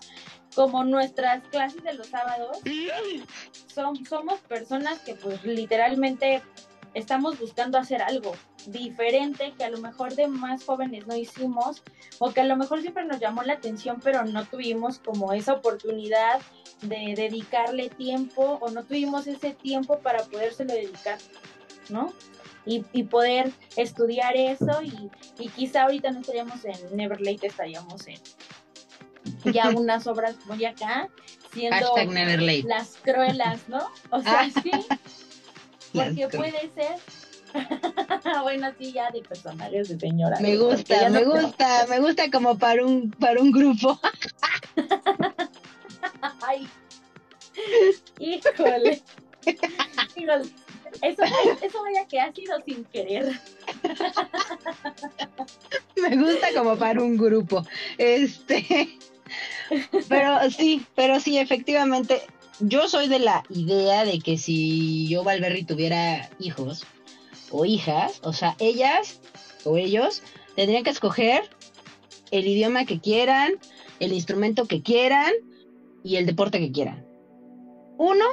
como 0.55 0.85
nuestras 0.85 1.45
clases 1.49 1.83
de 1.83 1.93
los 1.93 2.07
sábados, 2.07 2.59
son, 3.67 4.05
somos 4.05 4.39
personas 4.39 4.99
que 4.99 5.15
pues 5.15 5.43
literalmente 5.43 6.41
estamos 6.95 7.39
buscando 7.39 7.77
hacer 7.77 8.01
algo 8.01 8.33
diferente 8.65 9.53
que 9.57 9.63
a 9.63 9.69
lo 9.69 9.77
mejor 9.77 10.15
de 10.15 10.27
más 10.27 10.63
jóvenes 10.63 11.05
no 11.05 11.15
hicimos 11.15 11.83
o 12.17 12.31
que 12.31 12.41
a 12.41 12.45
lo 12.45 12.57
mejor 12.57 12.81
siempre 12.81 13.05
nos 13.05 13.19
llamó 13.19 13.43
la 13.43 13.53
atención 13.53 13.99
pero 14.03 14.25
no 14.25 14.45
tuvimos 14.45 14.97
como 14.99 15.31
esa 15.33 15.53
oportunidad 15.53 16.41
de 16.81 17.13
dedicarle 17.15 17.89
tiempo 17.89 18.57
o 18.61 18.71
no 18.71 18.83
tuvimos 18.83 19.27
ese 19.27 19.53
tiempo 19.53 19.99
para 19.99 20.23
podérselo 20.23 20.73
dedicar, 20.73 21.19
¿no? 21.89 22.11
y, 22.65 23.03
poder 23.03 23.51
estudiar 23.75 24.35
eso 24.35 24.81
y, 24.81 25.11
y, 25.37 25.49
quizá 25.49 25.83
ahorita 25.83 26.09
no 26.09 26.21
estaríamos 26.21 26.65
en 26.65 26.97
Neverlate, 26.97 27.45
estaríamos 27.45 28.07
en 28.07 28.19
ya 29.53 29.69
unas 29.75 30.07
obras 30.07 30.35
muy 30.45 30.65
acá, 30.65 31.09
siendo 31.53 31.95
las 32.67 32.97
cruelas, 32.97 33.67
¿no? 33.67 33.87
O 34.09 34.21
sea, 34.21 34.49
sí, 34.63 34.71
porque 35.95 36.37
puede 36.37 36.71
ser 36.75 36.99
bueno, 38.43 38.71
sí, 38.77 38.91
ya 38.91 39.09
de 39.11 39.21
personales 39.21 39.89
de 39.89 39.99
señora. 39.99 40.39
Me 40.39 40.57
gusta, 40.57 41.09
me 41.09 41.23
gusta, 41.23 41.87
me 41.87 41.99
gusta 41.99 42.29
como 42.29 42.57
para 42.57 42.85
un, 42.85 43.11
para 43.11 43.41
un 43.41 43.51
grupo. 43.51 43.99
Ay, 46.41 46.67
híjole. 48.19 49.01
híjole. 50.15 50.49
Eso, 51.01 51.23
eso 51.61 51.83
vaya 51.83 52.07
que 52.07 52.19
ha 52.19 52.33
sido 52.33 52.59
sin 52.61 52.85
querer. 52.85 53.39
Me 55.95 56.15
gusta 56.15 56.47
como 56.55 56.77
para 56.77 57.01
un 57.01 57.17
grupo. 57.17 57.65
Este. 57.97 58.97
Pero 60.07 60.49
sí, 60.51 60.85
pero 60.95 61.19
sí, 61.19 61.37
efectivamente. 61.37 62.21
Yo 62.59 62.87
soy 62.87 63.07
de 63.07 63.19
la 63.19 63.43
idea 63.49 64.05
de 64.05 64.19
que 64.19 64.37
si 64.37 65.07
yo, 65.07 65.23
Valverri, 65.23 65.63
tuviera 65.63 66.29
hijos 66.39 66.85
o 67.51 67.65
hijas, 67.65 68.21
o 68.23 68.33
sea, 68.33 68.55
ellas 68.59 69.21
o 69.65 69.77
ellos 69.77 70.23
tendrían 70.55 70.83
que 70.83 70.89
escoger 70.89 71.43
el 72.31 72.47
idioma 72.47 72.85
que 72.85 72.99
quieran, 72.99 73.53
el 73.99 74.13
instrumento 74.13 74.65
que 74.65 74.81
quieran 74.81 75.33
y 76.03 76.15
el 76.15 76.25
deporte 76.25 76.59
que 76.59 76.71
quieran. 76.71 77.05
Uno 77.97 78.25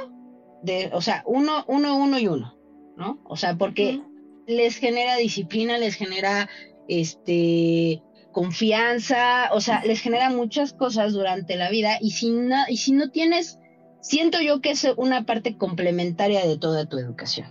de, 0.63 0.89
o 0.93 1.01
sea, 1.01 1.23
uno, 1.25 1.65
uno, 1.67 1.97
uno 1.97 2.19
y 2.19 2.27
uno, 2.27 2.57
¿no? 2.95 3.21
O 3.25 3.35
sea, 3.35 3.57
porque 3.57 4.01
les 4.47 4.77
genera 4.77 5.15
disciplina, 5.17 5.77
les 5.77 5.95
genera 5.95 6.49
este 6.87 8.01
confianza, 8.31 9.49
o 9.53 9.61
sea, 9.61 9.83
les 9.85 10.01
genera 10.01 10.29
muchas 10.29 10.73
cosas 10.73 11.13
durante 11.13 11.55
la 11.55 11.69
vida 11.69 11.97
y 12.01 12.11
si 12.11 12.31
no, 12.31 12.63
y 12.67 12.77
si 12.77 12.91
no 12.91 13.11
tienes, 13.11 13.59
siento 14.03 14.41
yo 14.41 14.61
que 14.61 14.71
es 14.71 14.87
una 14.97 15.25
parte 15.25 15.57
complementaria 15.57 16.45
de 16.45 16.57
toda 16.57 16.85
tu 16.85 16.99
educación. 16.99 17.47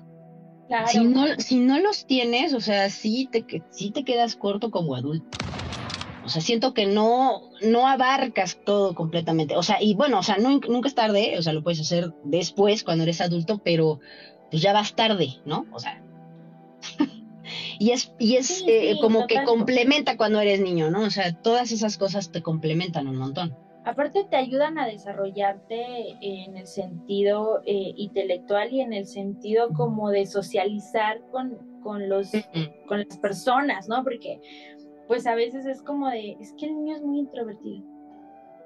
Si, 0.86 1.04
no, 1.04 1.26
si 1.38 1.58
no 1.58 1.78
los 1.80 2.06
tienes, 2.06 2.54
o 2.54 2.60
sea, 2.60 2.88
sí 2.88 3.28
te, 3.30 3.44
sí 3.70 3.90
te 3.90 4.04
quedas 4.04 4.36
corto 4.36 4.70
como 4.70 4.94
adulto. 4.94 5.26
O 6.24 6.28
sea, 6.28 6.40
siento 6.40 6.72
que 6.72 6.86
no, 6.86 7.50
no 7.62 7.86
abarcas 7.86 8.58
todo 8.64 8.94
completamente. 8.94 9.56
O 9.56 9.62
sea, 9.62 9.82
y 9.82 9.94
bueno, 9.94 10.20
o 10.20 10.22
sea, 10.22 10.38
nunca 10.38 10.88
es 10.88 10.94
tarde, 10.94 11.36
o 11.36 11.42
sea, 11.42 11.52
lo 11.52 11.62
puedes 11.62 11.80
hacer 11.80 12.14
después 12.24 12.84
cuando 12.84 13.02
eres 13.02 13.20
adulto, 13.20 13.60
pero 13.62 14.00
pues 14.50 14.62
ya 14.62 14.72
vas 14.72 14.94
tarde, 14.94 15.40
¿no? 15.44 15.66
O 15.72 15.78
sea. 15.78 16.02
y 17.78 17.90
es, 17.90 18.12
y 18.18 18.36
es 18.36 18.64
eh, 18.66 18.96
como 19.00 19.26
que 19.26 19.42
complementa 19.44 20.16
cuando 20.16 20.40
eres 20.40 20.60
niño, 20.60 20.90
¿no? 20.90 21.02
O 21.02 21.10
sea, 21.10 21.34
todas 21.34 21.72
esas 21.72 21.98
cosas 21.98 22.30
te 22.30 22.40
complementan 22.40 23.08
un 23.08 23.16
montón. 23.16 23.56
Aparte 23.84 24.24
te 24.30 24.36
ayudan 24.36 24.78
a 24.78 24.86
desarrollarte 24.86 26.16
en 26.20 26.56
el 26.56 26.66
sentido 26.66 27.62
eh, 27.66 27.92
intelectual 27.96 28.72
y 28.72 28.80
en 28.80 28.92
el 28.92 29.06
sentido 29.06 29.70
como 29.70 30.10
de 30.10 30.26
socializar 30.26 31.20
con, 31.32 31.80
con, 31.82 32.08
los, 32.08 32.30
con 32.86 33.00
las 33.00 33.18
personas, 33.18 33.88
¿no? 33.88 34.04
Porque 34.04 34.40
pues 35.08 35.26
a 35.26 35.34
veces 35.34 35.66
es 35.66 35.82
como 35.82 36.08
de, 36.08 36.36
es 36.40 36.52
que 36.52 36.66
el 36.66 36.76
niño 36.76 36.96
es 36.96 37.02
muy 37.02 37.18
introvertido. 37.18 37.84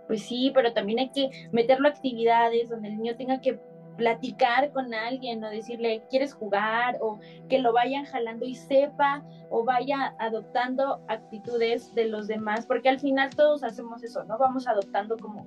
Pues 0.06 0.22
sí, 0.22 0.52
pero 0.54 0.72
también 0.72 0.98
hay 0.98 1.10
que 1.10 1.30
meterlo 1.50 1.88
a 1.88 1.90
actividades 1.90 2.68
donde 2.68 2.88
el 2.88 2.98
niño 2.98 3.16
tenga 3.16 3.40
que 3.40 3.58
platicar 3.96 4.72
con 4.72 4.92
alguien 4.94 5.42
o 5.42 5.50
decirle, 5.50 6.04
¿quieres 6.10 6.34
jugar? 6.34 6.98
O 7.00 7.18
que 7.48 7.58
lo 7.58 7.72
vayan 7.72 8.04
jalando 8.04 8.44
y 8.44 8.54
sepa 8.54 9.24
o 9.50 9.64
vaya 9.64 10.14
adoptando 10.18 11.02
actitudes 11.08 11.94
de 11.94 12.06
los 12.06 12.26
demás, 12.26 12.66
porque 12.66 12.88
al 12.88 13.00
final 13.00 13.30
todos 13.30 13.62
hacemos 13.64 14.02
eso, 14.02 14.24
¿no? 14.24 14.38
Vamos 14.38 14.66
adoptando 14.66 15.16
como 15.16 15.46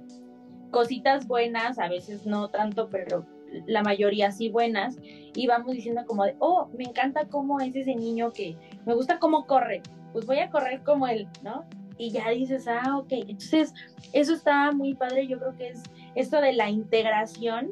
cositas 0.71 1.27
buenas, 1.27 1.79
a 1.79 1.87
veces 1.87 2.25
no 2.25 2.49
tanto, 2.49 2.89
pero 2.89 3.25
la 3.65 3.81
mayoría 3.81 4.31
sí 4.31 4.49
buenas, 4.49 4.97
y 5.01 5.47
vamos 5.47 5.71
diciendo 5.73 6.03
como 6.05 6.25
de, 6.25 6.35
oh, 6.39 6.69
me 6.77 6.83
encanta 6.83 7.27
cómo 7.27 7.59
es 7.59 7.75
ese 7.75 7.95
niño 7.95 8.31
que 8.31 8.55
me 8.85 8.93
gusta 8.93 9.19
cómo 9.19 9.45
corre, 9.47 9.81
pues 10.13 10.25
voy 10.25 10.39
a 10.39 10.49
correr 10.49 10.83
como 10.83 11.07
él, 11.07 11.27
¿no? 11.41 11.65
Y 11.97 12.11
ya 12.11 12.29
dices, 12.29 12.67
ah, 12.67 12.97
ok, 12.97 13.11
entonces 13.11 13.73
eso 14.13 14.33
está 14.33 14.71
muy 14.71 14.95
padre, 14.95 15.27
yo 15.27 15.39
creo 15.39 15.57
que 15.57 15.69
es 15.69 15.83
esto 16.15 16.39
de 16.39 16.53
la 16.53 16.69
integración, 16.69 17.69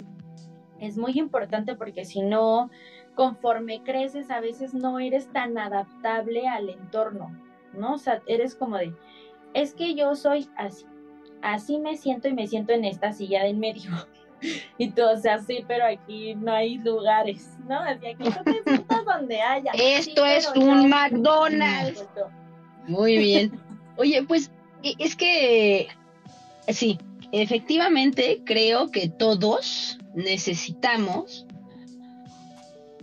es 0.79 0.97
muy 0.97 1.13
importante 1.17 1.75
porque 1.75 2.05
si 2.05 2.21
no, 2.21 2.69
conforme 3.15 3.81
creces, 3.83 4.29
a 4.29 4.39
veces 4.39 4.73
no 4.73 4.99
eres 4.99 5.31
tan 5.31 5.57
adaptable 5.57 6.47
al 6.47 6.69
entorno, 6.69 7.35
¿no? 7.73 7.95
O 7.95 7.97
sea, 7.97 8.21
eres 8.27 8.55
como 8.55 8.77
de, 8.77 8.93
es 9.53 9.73
que 9.73 9.95
yo 9.95 10.15
soy 10.15 10.49
así, 10.55 10.85
así 11.41 11.79
me 11.79 11.97
siento 11.97 12.27
y 12.27 12.33
me 12.33 12.47
siento 12.47 12.73
en 12.73 12.85
esta 12.85 13.13
silla 13.13 13.43
de 13.43 13.49
en 13.49 13.59
medio. 13.59 13.91
Y 14.77 14.91
tú, 14.91 15.01
o 15.01 15.17
sea, 15.17 15.39
sí, 15.39 15.65
pero 15.67 15.83
aquí 15.83 16.35
no 16.35 16.53
hay 16.53 16.77
lugares, 16.77 17.57
¿no? 17.67 17.79
Así 17.79 18.05
aquí 18.05 18.23
tú 18.23 18.43
te 18.43 18.63
sientas 18.63 19.03
donde 19.03 19.41
haya. 19.41 19.71
Esto 19.75 20.23
es 20.23 20.47
un 20.55 20.89
McDonald's. 20.89 22.05
Muy 22.87 23.17
bien. 23.17 23.59
Oye, 23.97 24.21
pues 24.21 24.51
e, 24.83 24.93
es 24.99 25.15
que 25.15 25.87
sí, 26.67 26.99
efectivamente 27.31 28.41
creo 28.45 28.91
que 28.91 29.09
todos 29.09 29.97
necesitamos 30.17 31.45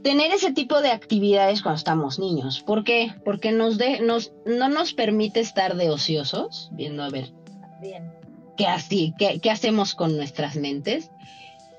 tener 0.02 0.32
ese 0.32 0.52
tipo 0.52 0.82
de 0.82 0.90
actividades 0.90 1.62
cuando 1.62 1.78
estamos 1.78 2.18
niños. 2.18 2.60
¿Por 2.60 2.84
qué? 2.84 3.14
Porque 3.24 3.52
nos 3.52 3.78
de, 3.78 4.00
nos, 4.00 4.32
no 4.44 4.68
nos 4.68 4.92
permite 4.92 5.40
estar 5.40 5.76
de 5.76 5.90
ociosos, 5.90 6.68
viendo 6.72 7.04
a 7.04 7.10
ver 7.10 7.32
Bien. 7.80 8.12
qué, 8.56 8.66
así, 8.66 9.14
qué, 9.16 9.38
qué 9.38 9.50
hacemos 9.50 9.94
con 9.94 10.16
nuestras 10.16 10.56
mentes. 10.56 11.10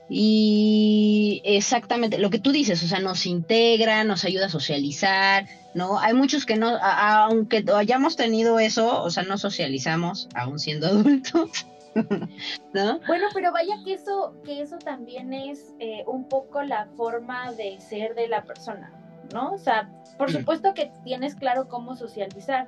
Y 0.10 1.42
exactamente 1.44 2.18
lo 2.18 2.30
que 2.30 2.40
tú 2.40 2.52
dices, 2.52 2.82
o 2.84 2.88
sea, 2.88 3.00
nos 3.00 3.26
integra, 3.26 4.04
nos 4.04 4.24
ayuda 4.24 4.46
a 4.46 4.50
socializar, 4.50 5.48
¿no? 5.74 6.00
Hay 6.00 6.14
muchos 6.14 6.46
que 6.46 6.56
no, 6.56 6.78
aunque 6.82 7.66
hayamos 7.76 8.16
tenido 8.16 8.60
eso, 8.60 9.04
o 9.04 9.10
sea, 9.10 9.24
no 9.24 9.38
socializamos 9.38 10.30
aún 10.34 10.60
siendo 10.60 10.88
adultos. 10.88 11.66
¿No? 12.74 13.00
Bueno, 13.08 13.28
pero 13.34 13.52
vaya 13.52 13.76
que 13.86 13.94
eso, 13.94 14.36
que 14.44 14.62
eso 14.62 14.78
también 14.78 15.34
es 15.34 15.74
eh, 15.80 16.04
un 16.08 16.28
poco 16.28 16.62
la 16.62 16.88
forma 16.98 17.54
de 17.54 17.80
ser 17.80 18.16
de 18.16 18.28
la 18.28 18.44
persona, 18.44 18.92
¿no? 19.34 19.54
O 19.54 19.58
sea, 19.58 19.90
por 20.18 20.32
supuesto 20.32 20.74
que 20.74 20.92
tienes 21.04 21.36
claro 21.36 21.68
cómo 21.68 21.96
socializar, 21.96 22.68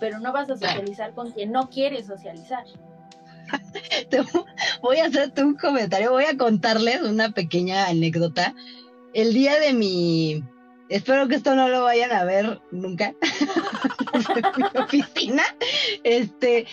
pero 0.00 0.18
no 0.18 0.32
vas 0.32 0.50
a 0.50 0.56
socializar 0.56 1.14
con 1.14 1.30
quien 1.30 1.52
no 1.52 1.70
quiere 1.70 2.02
socializar. 2.02 2.64
Te 4.10 4.20
voy 4.82 4.98
a 4.98 5.06
hacerte 5.06 5.44
un 5.44 5.54
comentario, 5.54 6.10
voy 6.10 6.24
a 6.24 6.36
contarles 6.36 7.02
una 7.02 7.30
pequeña 7.30 7.86
anécdota. 7.86 8.54
El 9.14 9.32
día 9.32 9.58
de 9.60 9.72
mi, 9.72 10.42
espero 10.88 11.28
que 11.28 11.36
esto 11.36 11.54
no 11.54 11.68
lo 11.68 11.84
vayan 11.84 12.12
a 12.12 12.24
ver 12.24 12.60
nunca, 12.72 13.14
mi 14.56 14.80
oficina, 14.80 15.44
este, 16.02 16.66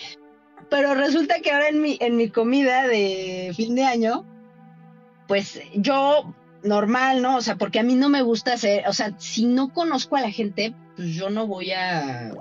pero 0.68 0.94
resulta 0.94 1.40
que 1.40 1.50
ahora 1.50 1.68
en 1.68 1.80
mi, 1.80 1.96
en 2.00 2.16
mi 2.16 2.28
comida 2.28 2.86
de 2.86 3.52
fin 3.56 3.74
de 3.74 3.84
año, 3.84 4.24
pues 5.26 5.60
yo 5.74 6.34
normal, 6.62 7.22
¿no? 7.22 7.36
O 7.36 7.40
sea, 7.40 7.56
porque 7.56 7.80
a 7.80 7.82
mí 7.82 7.94
no 7.94 8.08
me 8.08 8.22
gusta 8.22 8.54
hacer, 8.54 8.86
o 8.88 8.92
sea, 8.92 9.14
si 9.18 9.46
no 9.46 9.72
conozco 9.72 10.16
a 10.16 10.20
la 10.20 10.30
gente, 10.30 10.74
pues 10.96 11.08
yo 11.08 11.30
no 11.30 11.46
voy 11.46 11.72
a 11.72 12.32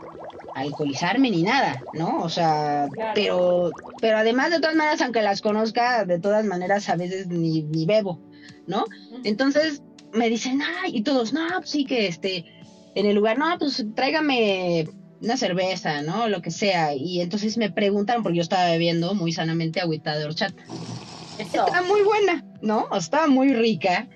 alcoholizarme 0.55 1.29
ni 1.29 1.43
nada, 1.43 1.81
¿no? 1.93 2.19
O 2.19 2.29
sea, 2.29 2.88
pero, 3.15 3.71
pero 3.99 4.17
además 4.17 4.51
de 4.51 4.59
todas 4.59 4.75
maneras, 4.75 5.01
aunque 5.01 5.21
las 5.21 5.41
conozca, 5.41 6.05
de 6.05 6.19
todas 6.19 6.45
maneras 6.45 6.89
a 6.89 6.95
veces 6.95 7.27
ni, 7.27 7.63
ni 7.63 7.86
bebo, 7.86 8.19
¿no? 8.67 8.86
Entonces 9.23 9.81
me 10.13 10.29
dicen, 10.29 10.62
ay, 10.62 10.97
y 10.97 11.01
todos, 11.01 11.33
no, 11.33 11.47
pues 11.57 11.69
sí 11.69 11.86
que 11.86 12.07
este, 12.07 12.45
en 12.95 13.05
el 13.05 13.15
lugar, 13.15 13.38
no, 13.38 13.57
pues 13.57 13.83
tráigame 13.95 14.88
una 15.23 15.38
cerveza, 15.38 16.01
¿no? 16.01 16.27
Lo 16.27 16.41
que 16.41 16.51
sea. 16.51 16.93
Y 16.93 17.21
entonces 17.21 17.57
me 17.57 17.71
preguntaron, 17.71 18.23
porque 18.23 18.38
yo 18.38 18.41
estaba 18.41 18.69
bebiendo 18.69 19.13
muy 19.15 19.31
sanamente 19.31 19.79
agüita 19.79 20.17
de 20.17 20.25
horchata. 20.25 20.62
Estaba 21.39 21.81
muy 21.81 22.01
buena, 22.01 22.43
¿no? 22.62 22.88
Estaba 22.95 23.27
muy 23.27 23.53
rica. 23.53 24.07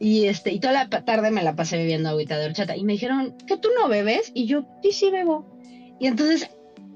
Y 0.00 0.24
este, 0.26 0.50
y 0.52 0.58
toda 0.58 0.72
la 0.72 0.88
tarde 0.88 1.30
me 1.30 1.42
la 1.42 1.54
pasé 1.54 1.76
bebiendo 1.76 2.08
agüita 2.08 2.38
de 2.38 2.46
horchata. 2.46 2.76
Y 2.76 2.84
me 2.84 2.94
dijeron, 2.94 3.36
¿que 3.46 3.58
tú 3.58 3.68
no 3.78 3.88
bebes? 3.88 4.32
Y 4.34 4.46
yo, 4.46 4.66
sí, 4.82 4.92
sí 4.92 5.10
bebo. 5.10 5.46
Y 6.00 6.06
entonces 6.06 6.50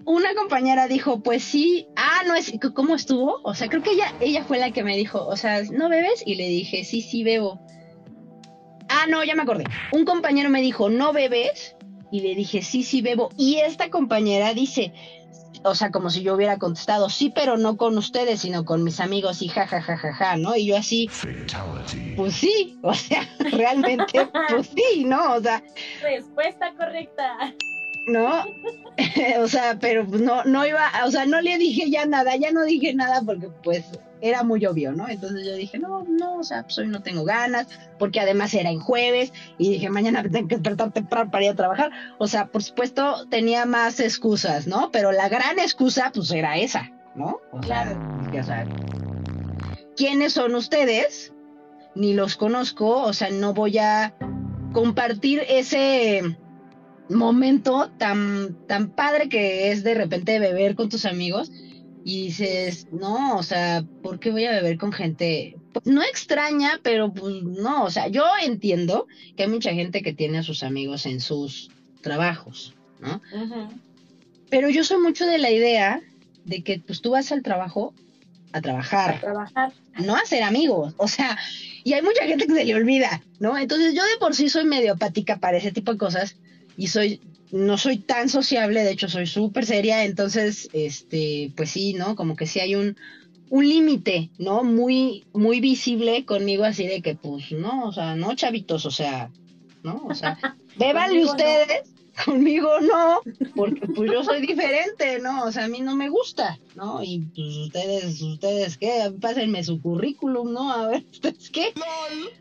una 0.05 0.35
compañera 0.35 0.89
dijo, 0.89 1.21
pues 1.21 1.45
sí, 1.45 1.87
ah, 1.95 2.23
no 2.27 2.35
es, 2.35 2.53
¿cómo 2.75 2.95
estuvo? 2.95 3.41
O 3.45 3.55
sea, 3.55 3.69
creo 3.69 3.83
que 3.83 3.93
ella, 3.93 4.15
ella 4.21 4.43
fue 4.45 4.59
la 4.59 4.71
que 4.71 4.83
me 4.83 4.97
dijo, 4.97 5.27
o 5.27 5.37
sea, 5.37 5.63
¿no 5.71 5.91
bebes? 5.91 6.23
Y 6.25 6.37
le 6.37 6.49
dije, 6.49 6.83
sí, 6.85 7.03
sí 7.03 7.23
bebo. 7.23 7.61
Ah, 8.89 9.05
no, 9.07 9.23
ya 9.23 9.35
me 9.35 9.43
acordé. 9.43 9.65
Un 9.93 10.07
compañero 10.07 10.49
me 10.49 10.63
dijo, 10.63 10.89
¿no 10.89 11.13
bebes? 11.13 11.77
Y 12.11 12.21
le 12.21 12.35
dije, 12.35 12.63
sí, 12.63 12.83
sí 12.83 13.03
bebo. 13.03 13.31
Y 13.37 13.57
esta 13.57 13.91
compañera 13.91 14.55
dice, 14.55 14.93
o 15.63 15.75
sea, 15.75 15.91
como 15.91 16.11
si 16.11 16.23
yo 16.23 16.35
hubiera 16.35 16.59
contestado, 16.59 17.09
sí, 17.11 17.31
pero 17.35 17.57
no 17.57 17.77
con 17.77 17.97
ustedes, 17.99 18.41
sino 18.41 18.65
con 18.65 18.85
mis 18.85 19.01
amigos 19.01 19.43
y 19.43 19.49
ja, 19.49 19.67
ja, 19.67 19.81
ja, 19.81 19.97
ja, 19.97 20.13
ja, 20.13 20.37
¿no? 20.37 20.57
Y 20.57 20.67
yo 20.67 20.77
así, 20.77 21.11
pues 22.17 22.35
sí, 22.35 22.79
o 22.83 22.95
sea, 22.95 23.23
realmente, 23.53 24.29
pues 24.49 24.71
sí, 24.75 25.05
¿no? 25.05 25.35
O 25.35 25.41
sea... 25.41 25.63
Respuesta 26.03 26.73
correcta. 26.77 27.55
¿No? 28.07 28.45
o 29.43 29.49
sea, 29.49 29.79
pero 29.79 30.05
no, 30.05 30.45
no 30.45 30.67
iba, 30.67 30.91
o 31.05 31.11
sea, 31.11 31.27
no 31.27 31.41
le 31.41 31.59
dije 31.59 31.91
ya 31.91 32.07
nada, 32.07 32.37
ya 32.37 32.53
no 32.53 32.65
dije 32.65 32.95
nada 32.95 33.21
porque 33.25 33.49
pues 33.63 33.85
era 34.21 34.43
muy 34.43 34.65
obvio, 34.67 34.93
¿no? 34.93 35.09
Entonces 35.09 35.47
yo 35.47 35.55
dije, 35.55 35.79
no, 35.79 36.05
no, 36.05 36.37
o 36.37 36.45
sea, 36.45 36.63
pues 36.63 36.79
hoy 36.79 36.89
no 36.89 37.03
tengo 37.03 37.25
ganas, 37.25 37.67
porque 37.99 38.21
además 38.21 38.55
era 38.55 38.71
en 38.71 38.81
jueves 38.81 39.33
y 39.59 39.71
dije, 39.71 39.91
mañana 39.91 40.23
tengo 40.23 40.49
que 40.49 40.57
despertar 40.57 40.93
temprano 40.93 41.31
para 41.31 41.45
ir 41.45 41.51
a 41.51 41.57
trabajar. 41.57 41.91
O 42.19 42.27
sea, 42.27 42.47
por 42.47 42.63
supuesto 42.63 43.27
tenía 43.29 43.67
más 43.67 44.01
excusas, 44.01 44.67
¿no? 44.67 44.91
Pero 44.93 45.13
la 45.13 45.29
gran 45.29 45.59
excusa, 45.59 46.11
pues 46.15 46.31
era 46.31 46.59
esa, 46.59 46.91
¿no? 47.15 47.41
O 47.53 47.61
claro. 47.61 47.91
Sea, 48.33 48.41
o 48.41 48.45
sea, 48.45 48.67
¿quiénes 49.97 50.33
son 50.33 50.55
ustedes? 50.55 51.33
Ni 51.95 52.15
los 52.15 52.37
conozco, 52.37 53.03
o 53.03 53.13
sea, 53.13 53.31
no 53.31 53.55
voy 53.55 53.79
a 53.79 54.15
compartir 54.73 55.43
ese 55.49 56.37
momento 57.09 57.91
tan, 57.99 58.57
tan 58.67 58.91
padre 58.91 59.29
que 59.29 59.73
es 59.73 59.83
de 59.83 59.95
repente 59.95 60.39
beber 60.39 60.75
con 60.75 60.89
tus 60.89 61.07
amigos 61.07 61.51
y 62.09 62.29
dices, 62.29 62.87
no, 62.91 63.37
o 63.37 63.43
sea, 63.43 63.85
¿por 64.03 64.19
qué 64.19 64.31
voy 64.31 64.47
a 64.47 64.53
beber 64.53 64.79
con 64.79 64.93
gente? 64.95 65.59
No 65.85 66.03
extraña, 66.03 66.81
pero 66.83 67.13
pues 67.13 67.43
no, 67.43 67.85
o 67.85 67.91
sea, 67.91 68.09
yo 68.09 68.25
entiendo 68.43 69.07
que 69.37 69.43
hay 69.43 69.51
mucha 69.51 69.75
gente 69.75 70.01
que 70.01 70.15
tiene 70.15 70.39
a 70.39 70.43
sus 70.43 70.63
amigos 70.63 71.05
en 71.05 71.21
sus 71.21 71.71
trabajos, 72.01 72.75
¿no? 72.99 73.21
Pero 74.49 74.71
yo 74.71 74.85
soy 74.85 75.03
mucho 75.03 75.27
de 75.27 75.37
la 75.37 75.51
idea 75.51 76.01
de 76.47 76.63
que 76.63 76.79
pues 76.79 77.03
tú 77.03 77.11
vas 77.11 77.31
al 77.31 77.43
trabajo 77.43 77.93
a 78.53 78.63
trabajar. 78.63 79.17
A 79.17 79.21
trabajar. 79.21 79.73
No 79.99 80.17
a 80.17 80.25
ser 80.25 80.45
amigos, 80.45 80.95
o 80.97 81.09
sea, 81.09 81.37
y 81.85 81.93
hay 81.93 82.01
mucha 82.01 82.25
gente 82.25 82.47
que 82.47 82.55
se 82.55 82.65
le 82.65 82.75
olvida, 82.75 83.23
¿no? 83.39 83.59
Entonces 83.59 83.93
yo 83.93 84.03
de 84.03 84.17
por 84.19 84.35
sí 84.35 84.49
soy 84.49 84.65
medio 84.65 84.95
apática 84.95 85.41
para 85.41 85.59
ese 85.59 85.73
tipo 85.73 85.93
de 85.93 85.99
cosas 85.99 86.37
y 86.75 86.87
soy 86.87 87.21
no 87.51 87.79
soy 87.79 87.99
tan 87.99 88.29
sociable, 88.29 88.83
de 88.83 88.93
hecho 88.93 89.09
soy 89.09 89.27
súper 89.27 89.65
seria, 89.67 90.05
entonces, 90.05 90.69
este, 90.73 91.53
pues 91.57 91.71
sí, 91.71 91.95
¿no? 91.95 92.15
Como 92.15 92.37
que 92.37 92.47
sí 92.47 92.61
hay 92.61 92.75
un, 92.75 92.97
un 93.51 93.69
límite, 93.69 94.31
¿no? 94.39 94.65
Muy, 94.65 95.25
muy 95.33 95.61
visible 95.61 96.25
conmigo, 96.25 96.65
así 96.65 96.87
de 96.87 97.01
que, 97.01 97.15
pues, 97.15 97.53
no, 97.53 97.89
o 97.89 97.93
sea, 97.93 98.17
no, 98.17 98.35
chavitos, 98.35 98.85
o 98.87 98.91
sea, 98.91 99.31
¿no? 99.83 100.03
O 100.09 100.15
sea, 100.15 100.39
bébanle 100.77 101.25
ustedes, 101.25 101.83
conmigo 102.25 102.81
no, 102.81 103.21
porque 103.55 103.87
pues 103.87 104.11
yo 104.11 104.25
soy 104.25 104.41
diferente, 104.41 105.21
¿no? 105.21 105.45
O 105.45 105.53
sea, 105.53 105.65
a 105.65 105.69
mí 105.69 105.81
no 105.81 105.95
me 105.95 106.09
gusta, 106.09 106.59
¿no? 106.75 107.03
Y 107.03 107.21
pues 107.35 107.57
ustedes, 107.57 108.21
ustedes, 108.21 108.77
¿qué? 108.77 109.13
Pásenme 109.21 109.63
su 109.63 109.81
currículum, 109.81 110.53
¿no? 110.53 110.73
A 110.73 110.89
ver, 110.89 111.05
¿ustedes 111.13 111.51
qué? 111.51 111.73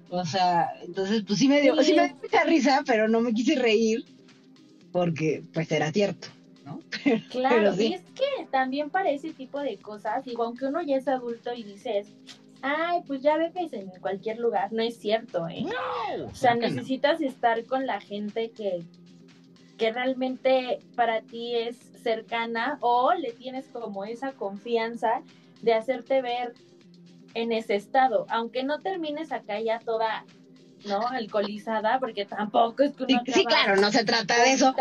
O 0.10 0.26
sea, 0.26 0.70
entonces, 0.84 1.24
pues 1.26 1.40
sí 1.40 1.48
me 1.48 1.62
dio, 1.62 1.76
sí 1.84 1.94
me 1.94 2.08
dio 2.08 2.16
mucha 2.16 2.44
risa, 2.44 2.84
pero 2.86 3.08
no 3.08 3.22
me 3.22 3.34
quise 3.34 3.56
reír 3.56 4.04
porque 4.92 5.44
pues 5.54 5.72
era 5.72 5.92
cierto, 5.92 6.28
¿no? 6.66 6.80
claro, 7.30 7.74
y 7.80 7.94
es 7.94 8.02
que 8.12 8.46
también 8.52 8.90
para 8.90 9.10
ese 9.10 9.34
tipo 9.34 9.60
de 9.60 9.78
cosas, 9.78 10.26
digo, 10.26 10.44
aunque 10.44 10.66
uno 10.66 10.82
ya 10.82 10.98
es 10.98 11.08
adulto 11.08 11.54
y 11.54 11.64
dices, 11.64 12.08
ay, 12.62 13.02
pues 13.06 13.22
ya 13.22 13.38
bebes 13.38 13.74
en 13.74 13.90
cualquier 14.02 14.40
lugar, 14.40 14.74
no 14.74 14.82
es 14.82 14.98
cierto, 14.98 15.48
¿eh? 15.48 15.66
o 16.26 16.36
sea, 16.36 16.56
necesitas 16.56 17.22
estar 17.22 17.66
con 17.66 17.86
la 17.86 18.02
gente 18.02 18.52
que, 18.52 18.84
que 19.78 19.92
realmente 19.92 20.80
para 20.96 21.22
ti 21.22 21.56
es 21.56 21.78
cercana 22.02 22.78
o 22.82 23.14
le 23.14 23.32
tienes 23.34 23.68
como 23.68 24.06
esa 24.06 24.32
confianza 24.34 25.22
de 25.62 25.74
hacerte 25.74 26.22
ver 26.22 26.54
en 27.34 27.52
ese 27.52 27.76
estado, 27.76 28.26
aunque 28.30 28.64
no 28.64 28.80
termines 28.80 29.32
acá 29.32 29.60
ya 29.60 29.80
toda 29.80 30.26
¿no? 30.86 31.08
Alcoholizada, 31.08 32.00
porque 32.00 32.26
tampoco 32.26 32.84
es 32.84 32.96
que 32.96 33.32
Sí, 33.32 33.46
claro, 33.46 33.76
no 33.78 33.92
se 33.92 34.06
trata 34.06 34.42
de 34.42 34.54
eso. 34.54 34.74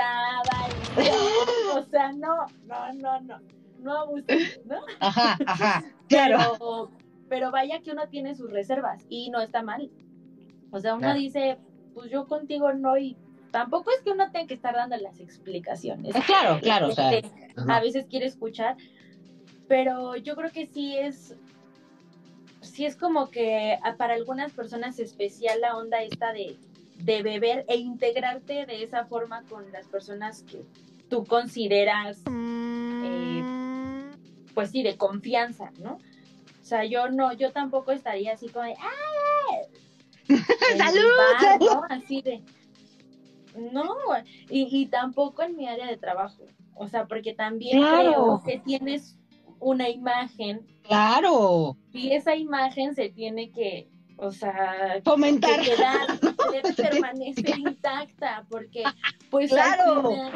o 1.74 1.82
sea, 1.84 2.12
no, 2.12 2.47
no, 2.66 2.92
no, 2.94 3.20
no. 3.20 3.40
no 3.78 3.99
abuses, 3.99 4.61
¿no? 4.64 4.78
Ajá, 5.01 5.38
ajá, 5.47 5.84
claro. 6.09 6.38
Pero, 6.38 6.90
pero 7.28 7.51
vaya 7.51 7.80
que 7.80 7.92
uno 7.92 8.09
tiene 8.09 8.34
sus 8.34 8.51
reservas 8.51 9.05
y 9.09 9.30
no 9.30 9.40
está 9.40 9.62
mal. 9.62 9.90
O 10.70 10.80
sea, 10.80 10.92
uno 10.94 11.03
Claro. 11.03 11.18
dice, 11.18 11.59
pues 11.94 12.11
yo 12.11 12.26
contigo 12.26 12.72
no 12.72 12.97
y 12.99 13.16
tampoco 13.51 13.90
es 13.90 14.03
que 14.03 14.11
uno 14.11 14.30
tenga 14.30 14.47
que 14.47 14.55
estar 14.55 14.74
dando 14.74 14.97
las 14.99 15.18
explicaciones. 15.20 16.14
Eh, 16.14 16.22
claro, 16.26 16.59
claro, 16.61 16.88
o 16.88 16.92
sea, 16.92 17.11
a 17.68 17.80
veces 17.80 18.07
quiere 18.09 18.26
escuchar, 18.26 18.76
pero 19.68 20.16
yo 20.16 20.36
creo 20.36 20.51
que 20.51 20.66
sí 20.66 20.97
es, 20.97 21.34
sí 22.67 22.85
es 22.87 22.97
como 22.97 23.31
que 23.31 23.79
ah, 23.83 23.97
para 23.97 24.14
algunas 24.14 24.53
personas 24.53 24.99
especial 24.99 25.61
la 25.61 25.77
onda 25.77 26.03
esta 26.03 26.33
de, 26.33 26.57
de 26.97 27.23
beber 27.23 27.64
e 27.69 27.77
integrarte 27.77 28.67
de 28.67 28.83
esa 28.83 29.05
forma 29.07 29.43
con 29.45 29.71
las 29.73 29.87
personas 29.87 30.43
que 30.43 30.62
tú 31.09 31.25
consideras, 31.25 32.23
eh, 32.29 33.43
pues 34.55 34.71
sí, 34.71 34.83
de 34.83 34.97
confianza, 34.97 35.71
¿no? 35.79 35.95
O 35.95 36.64
sea, 36.64 36.85
yo 36.85 37.09
no, 37.09 37.33
yo 37.33 37.53
tampoco 37.53 37.93
estaría 37.93 38.33
así 38.33 38.49
como 38.49 38.64
de, 38.64 38.75
el 40.29 40.79
¡Salud! 40.79 41.01
bar, 41.41 41.61
¿no? 41.61 41.83
Así 41.89 42.23
de, 42.23 42.43
no, 43.73 43.95
y, 44.51 44.69
y 44.71 44.87
tampoco 44.87 45.43
en 45.43 45.57
mi 45.57 45.69
área 45.69 45.87
de 45.87 45.97
trabajo. 45.97 46.45
O 46.75 46.89
sea, 46.89 47.07
porque 47.07 47.33
también 47.35 47.79
Claro. 47.79 48.12
creo 48.12 48.43
que 48.45 48.59
tienes 48.59 49.16
una 49.61 49.88
imagen 49.88 50.66
Claro, 50.82 51.76
y 51.92 52.12
esa 52.12 52.36
imagen 52.36 52.94
se 52.94 53.09
tiene 53.09 53.50
que, 53.50 53.88
o 54.16 54.30
sea, 54.30 54.94
que 54.96 55.02
fomentar. 55.02 55.61
quedar, 55.61 56.20
debe 56.52 56.68
Se 56.68 56.74
tiene- 56.74 56.90
permanecer 56.90 57.59
intacta, 57.59 58.46
porque 58.48 58.84
pues 59.30 59.50
Claro. 59.50 59.92
al 60.00 60.14
final 60.14 60.32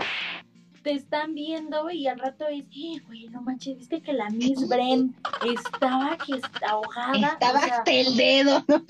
te 0.82 0.92
están 0.92 1.34
viendo 1.34 1.90
y 1.90 2.06
al 2.08 2.18
rato 2.18 2.46
es, 2.48 2.64
eh, 2.64 3.00
güey, 3.06 3.28
no 3.28 3.42
manches, 3.42 3.76
viste 3.78 4.00
que 4.00 4.12
la 4.12 4.28
Miss 4.30 4.66
Bren 4.66 5.14
estaba 5.54 6.16
que 6.16 6.36
está 6.36 6.70
ahogada. 6.70 7.28
Estaba 7.34 7.58
o 7.58 7.62
sea, 7.62 7.76
hasta 7.78 7.92
el 7.92 8.16
dedo, 8.16 8.64
¿no? 8.66 8.84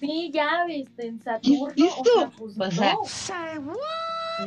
sí, 0.00 0.30
ya 0.34 0.64
ves, 0.66 0.88
en 0.98 1.20
Saturno, 1.22 1.72
¿Qué 1.74 1.86
es 1.86 1.92
o 1.92 1.96
esto? 1.96 2.18
sea, 2.18 2.30
pues 2.36 2.58
O 2.58 3.04
sea, 3.06 3.54
no. 3.60 3.72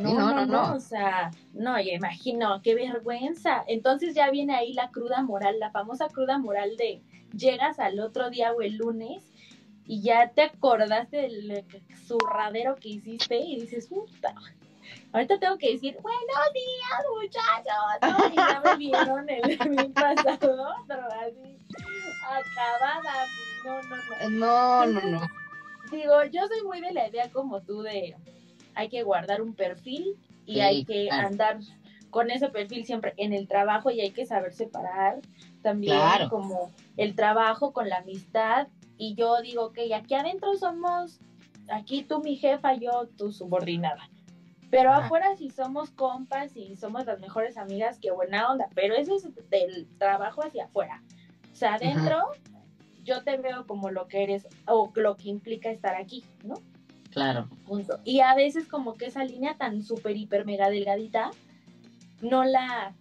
no, 0.00 0.12
no, 0.14 0.34
no, 0.34 0.46
no, 0.46 0.46
no. 0.46 0.74
o 0.74 0.80
sea, 0.80 1.30
no, 1.52 1.80
yo 1.80 1.90
imagino, 1.90 2.62
qué 2.62 2.74
vergüenza. 2.74 3.62
Entonces 3.66 4.14
ya 4.14 4.30
viene 4.30 4.54
ahí 4.54 4.72
la 4.72 4.90
cruda 4.90 5.22
moral, 5.22 5.58
la 5.58 5.70
famosa 5.70 6.08
cruda 6.08 6.38
moral 6.38 6.76
de 6.76 7.02
llegas 7.36 7.78
al 7.78 8.00
otro 8.00 8.30
día 8.30 8.52
o 8.52 8.62
el 8.62 8.76
lunes 8.76 9.32
y 9.84 10.02
ya 10.02 10.30
te 10.30 10.42
acordaste 10.42 11.16
del 11.16 11.64
zurradero 12.06 12.76
que 12.76 12.90
hiciste 12.90 13.36
y 13.36 13.60
dices, 13.60 13.88
puta, 13.88 14.34
ahorita 15.12 15.38
tengo 15.38 15.58
que 15.58 15.72
decir, 15.72 15.96
buenos 16.00 16.52
días 16.54 17.02
muchachos, 17.20 18.18
¿no? 18.20 18.32
y 18.32 18.36
ya 18.36 18.62
me 18.64 18.76
vieron 18.76 19.28
el 19.28 19.58
fin 19.62 19.92
pasado. 19.92 20.74
Pero 20.86 21.06
así, 21.06 21.58
acabada, 22.24 23.26
no, 23.64 23.82
no, 23.82 23.96
no. 23.96 24.30
No, 24.30 24.86
no, 24.86 25.00
no. 25.10 25.20
Digo, 25.90 26.24
yo 26.24 26.46
soy 26.46 26.62
muy 26.64 26.80
de 26.80 26.92
la 26.92 27.08
idea 27.08 27.30
como 27.30 27.60
tú 27.60 27.82
de 27.82 28.16
hay 28.74 28.88
que 28.88 29.02
guardar 29.02 29.42
un 29.42 29.54
perfil 29.54 30.16
y 30.46 30.54
Sí, 30.54 30.60
hay 30.60 30.84
que 30.84 31.06
claro. 31.08 31.28
andar 31.28 31.58
con 32.10 32.30
ese 32.30 32.48
perfil 32.50 32.84
siempre 32.84 33.14
en 33.16 33.32
el 33.32 33.48
trabajo 33.48 33.90
y 33.90 34.00
hay 34.00 34.10
que 34.10 34.26
saber 34.26 34.52
separar 34.52 35.20
también 35.62 35.96
Claro. 35.96 36.28
como 36.28 36.70
el 36.96 37.14
trabajo 37.14 37.72
con 37.72 37.88
la 37.88 37.98
amistad. 37.98 38.68
Y 38.98 39.14
yo 39.14 39.40
digo 39.40 39.72
que 39.72 39.94
aquí 39.94 40.14
adentro 40.14 40.54
somos 40.56 41.20
aquí 41.70 42.02
tú 42.02 42.20
mi 42.20 42.36
jefa 42.36 42.74
yo 42.74 43.08
tu 43.16 43.32
subordinada. 43.32 44.08
Pero 44.70 44.92
afuera 44.92 45.36
si 45.36 45.50
somos 45.50 45.90
compas 45.90 46.56
y 46.56 46.76
somos 46.76 47.06
las 47.06 47.20
mejores 47.20 47.56
amigas 47.56 47.98
qué 48.00 48.10
buena 48.10 48.50
onda 48.50 48.68
pero 48.74 48.94
eso 48.94 49.16
es 49.16 49.28
del 49.50 49.86
trabajo 49.98 50.42
hacia 50.42 50.64
afuera. 50.64 51.02
O 51.52 51.56
sea 51.56 51.74
adentro 51.74 52.18
yo 53.04 53.22
te 53.24 53.36
veo 53.36 53.66
como 53.66 53.90
lo 53.90 54.06
que 54.08 54.22
eres 54.22 54.46
o 54.66 54.90
lo 54.94 55.16
que 55.16 55.28
implica 55.28 55.70
estar 55.70 55.94
aquí 55.96 56.24
no 56.44 56.54
Claro. 57.12 57.48
Punto. 57.66 58.00
Y 58.04 58.20
a 58.20 58.34
veces 58.34 58.66
como 58.68 58.94
que 58.94 59.06
esa 59.06 59.24
línea 59.24 59.54
tan 59.56 59.82
súper, 59.82 60.16
hiper, 60.16 60.44
mega 60.44 60.70
delgadita, 60.70 61.30
no 62.20 62.44
la... 62.44 62.94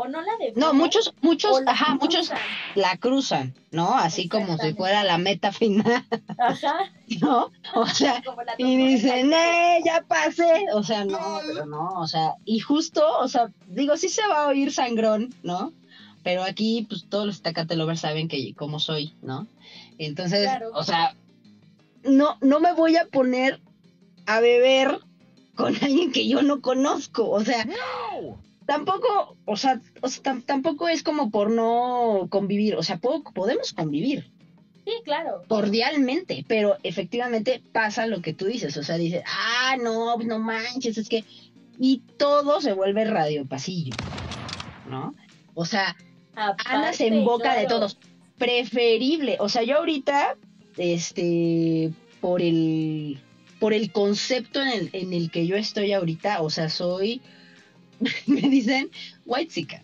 O 0.00 0.06
no 0.06 0.20
la 0.22 0.30
definen. 0.38 0.60
No, 0.60 0.74
muchos, 0.74 1.12
muchos, 1.22 1.60
la 1.62 1.72
ajá, 1.72 1.96
muchos 1.96 2.30
la 2.76 2.96
cruzan, 2.98 3.52
¿no? 3.72 3.96
Así 3.96 4.28
como 4.28 4.56
si 4.56 4.72
fuera 4.74 5.02
la 5.02 5.18
meta 5.18 5.50
final, 5.50 6.04
Ajá. 6.38 6.92
¿no? 7.20 7.50
O 7.74 7.86
sea, 7.88 8.22
y 8.58 8.76
dicen. 8.76 9.32
¡eh, 9.32 9.80
ya 9.84 10.04
pasé! 10.06 10.66
O 10.72 10.84
sea, 10.84 11.04
no, 11.04 11.40
pero 11.44 11.66
no, 11.66 11.94
o 12.00 12.06
sea, 12.06 12.34
y 12.44 12.60
justo, 12.60 13.02
o 13.18 13.26
sea, 13.26 13.50
digo, 13.66 13.96
sí 13.96 14.08
se 14.08 14.24
va 14.28 14.44
a 14.44 14.48
oír 14.48 14.72
sangrón, 14.72 15.34
¿no? 15.42 15.72
Pero 16.22 16.44
aquí, 16.44 16.86
pues 16.88 17.06
todos 17.08 17.26
los 17.26 17.42
Tecate 17.42 17.74
Lovers 17.74 17.98
saben 18.00 18.28
que 18.28 18.54
cómo 18.54 18.78
soy, 18.78 19.14
¿no? 19.22 19.48
Entonces, 19.98 20.44
Claro. 20.44 20.70
o 20.74 20.84
sea, 20.84 21.16
no, 22.04 22.36
no 22.40 22.60
me 22.60 22.72
voy 22.72 22.96
a 22.96 23.06
poner 23.06 23.60
a 24.26 24.40
beber 24.40 24.98
con 25.54 25.74
alguien 25.82 26.12
que 26.12 26.28
yo 26.28 26.42
no 26.42 26.60
conozco, 26.60 27.28
o 27.30 27.44
sea, 27.44 27.66
tampoco, 28.66 29.36
o 29.44 29.56
sea, 29.56 29.80
o 30.02 30.08
sea, 30.08 30.22
tam- 30.22 30.44
tampoco 30.44 30.88
es 30.88 31.02
como 31.02 31.30
por 31.30 31.50
no 31.50 32.26
convivir, 32.30 32.76
o 32.76 32.82
sea, 32.82 32.98
puedo- 32.98 33.22
podemos 33.22 33.72
convivir 33.72 34.30
Sí, 34.84 34.92
claro. 35.04 35.42
cordialmente, 35.48 36.44
pero 36.48 36.76
efectivamente 36.82 37.62
pasa 37.72 38.06
lo 38.06 38.22
que 38.22 38.32
tú 38.32 38.46
dices, 38.46 38.76
o 38.76 38.82
sea, 38.82 38.96
dices, 38.96 39.22
ah, 39.26 39.76
no, 39.82 40.16
no 40.18 40.38
manches, 40.38 40.96
es 40.98 41.08
que, 41.08 41.24
y 41.78 41.98
todo 42.16 42.60
se 42.60 42.72
vuelve 42.72 43.04
radio 43.04 43.46
pasillo, 43.46 43.94
¿no? 44.88 45.14
O 45.54 45.64
sea, 45.64 45.96
andas 46.34 47.00
en 47.00 47.14
Aparte, 47.14 47.24
boca 47.24 47.54
de 47.54 47.66
todos, 47.66 47.98
preferible, 48.38 49.36
o 49.40 49.48
sea, 49.48 49.62
yo 49.62 49.78
ahorita, 49.78 50.36
este, 50.78 51.90
por 52.20 52.40
el, 52.42 53.18
por 53.60 53.72
el 53.72 53.90
concepto 53.92 54.60
en 54.62 54.68
el, 54.68 54.90
en 54.92 55.12
el 55.12 55.30
que 55.30 55.46
yo 55.46 55.56
estoy 55.56 55.92
ahorita, 55.92 56.40
o 56.42 56.50
sea, 56.50 56.68
soy, 56.68 57.20
me 58.26 58.40
dicen, 58.42 58.90
white 59.26 59.52
chica. 59.52 59.82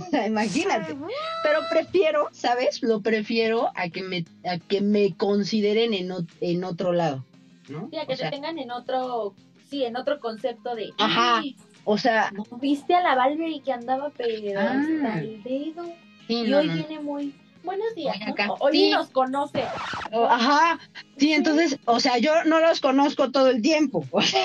O 0.00 0.04
sea, 0.10 0.26
imagínate. 0.26 0.96
Pero 1.42 1.60
prefiero, 1.70 2.28
¿sabes? 2.32 2.82
Lo 2.82 3.00
prefiero 3.00 3.70
a 3.76 3.88
que 3.88 4.02
me, 4.02 4.24
a 4.44 4.58
que 4.58 4.80
me 4.80 5.14
consideren 5.14 5.94
en, 5.94 6.08
ot- 6.10 6.28
en 6.40 6.64
otro 6.64 6.92
lado, 6.92 7.24
¿no? 7.68 7.88
Sí, 7.90 7.96
a 7.98 8.06
que 8.06 8.14
O 8.14 8.16
sea, 8.16 8.30
te 8.30 8.36
tengan 8.36 8.58
en 8.58 8.70
otro... 8.70 9.34
Sí, 9.70 9.84
en 9.84 9.96
otro 9.96 10.20
concepto 10.20 10.76
de... 10.76 10.90
Ajá. 10.98 11.38
"Ay, 11.38 11.56
o 11.84 11.98
sea, 11.98 12.30
¿No 12.32 12.44
viste 12.60 12.94
a 12.94 13.00
la 13.00 13.14
Valverde 13.16 13.60
que 13.64 13.72
andaba 13.72 14.10
pero 14.16 14.60
Ah. 14.60 14.80
hasta 14.80 15.20
el 15.20 15.42
dedo? 15.42 15.84
sí, 16.28 16.34
Y 16.34 16.42
no, 16.50 16.58
hoy 16.58 16.68
viene 16.68 17.00
muy... 17.00 17.32
Buenos 17.66 17.94
días. 17.96 18.16
Hoy 18.60 18.72
Sí. 18.78 18.90
nos 18.90 19.10
conoce. 19.10 19.64
O- 20.12 20.24
Ajá, 20.26 20.78
sí, 21.16 21.32
entonces, 21.32 21.76
o 21.84 21.98
sea, 21.98 22.16
yo 22.18 22.44
no 22.44 22.60
los 22.60 22.80
conozco 22.80 23.30
todo 23.32 23.50
el 23.50 23.60
tiempo. 23.60 24.04
O 24.12 24.22
sea, 24.22 24.40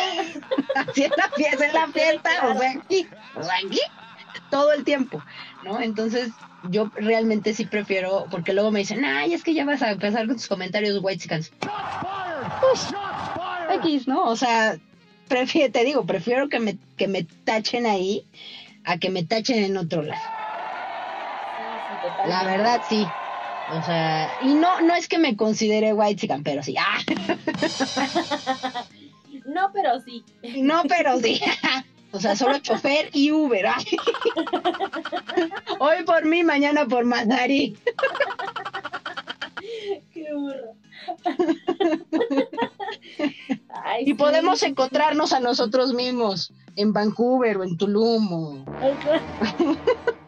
así 0.76 1.04
es 1.04 1.12
la 1.16 1.30
fiesta, 1.30 1.66
es 1.68 1.74
la 1.74 1.88
fiesta, 1.88 2.30
o 2.50 2.58
sea, 2.58 2.72
aquí, 2.72 3.08
o 3.36 3.44
sea, 3.44 3.54
aquí, 3.64 3.80
todo 4.50 4.72
el 4.74 4.84
tiempo, 4.84 5.22
¿no? 5.64 5.80
Entonces, 5.80 6.32
yo 6.64 6.90
realmente 6.96 7.54
sí 7.54 7.66
prefiero, 7.66 8.26
porque 8.32 8.54
luego 8.54 8.72
me 8.72 8.80
dicen, 8.80 9.06
ay, 9.06 9.34
es 9.36 9.44
que 9.44 9.54
ya 9.54 9.66
vas 9.66 9.82
a 9.84 9.92
empezar 9.92 10.26
con 10.26 10.36
tus 10.38 10.48
comentarios 10.48 11.00
white 11.02 11.28
Pues, 12.60 12.88
X, 13.84 14.08
¿no? 14.08 14.24
O 14.26 14.36
sea, 14.36 14.78
prefiero, 15.28 15.72
te 15.72 15.84
digo, 15.86 16.06
prefiero 16.06 16.50
que 16.50 16.60
me, 16.60 16.76
que 16.98 17.08
me 17.08 17.24
tachen 17.24 17.86
ahí 17.86 18.26
a 18.84 18.98
que 18.98 19.10
me 19.12 19.24
tachen 19.24 19.64
en 19.64 19.78
otro 19.78 20.02
lado. 20.02 20.41
La 22.26 22.44
verdad, 22.44 22.82
sí. 22.86 23.14
O 23.68 23.82
sea, 23.82 24.36
y 24.40 24.56
no, 24.56 24.82
no 24.82 24.94
es 24.96 25.08
que 25.08 25.18
me 25.18 25.36
considere 25.38 25.94
white 25.94 26.20
chican, 26.22 26.44
pero 26.44 26.62
sí. 26.64 26.76
Ah, 26.80 27.00
No, 29.46 29.72
pero 29.74 30.00
sí. 30.02 30.24
no, 30.58 30.84
pero 30.88 31.20
sí. 31.20 31.42
O 32.12 32.20
sea, 32.20 32.36
solo 32.36 32.60
chofer 32.60 33.10
y 33.14 33.32
Uber. 33.32 33.66
Ay. 33.68 33.86
Hoy 35.80 36.04
por 36.06 36.26
mí, 36.26 36.44
mañana 36.44 36.86
por 36.86 37.06
Madari. 37.06 37.78
Qué 40.14 40.28
burro. 40.34 40.76
Ay, 43.84 44.04
Y 44.04 44.08
sí. 44.08 44.14
podemos 44.14 44.62
encontrarnos 44.64 45.34
a 45.34 45.40
nosotros 45.40 45.94
mismos 45.94 46.52
en 46.76 46.94
Vancouver 46.94 47.58
o 47.58 47.64
en 47.64 47.78
Tulum. 47.78 48.34
o- 48.34 48.68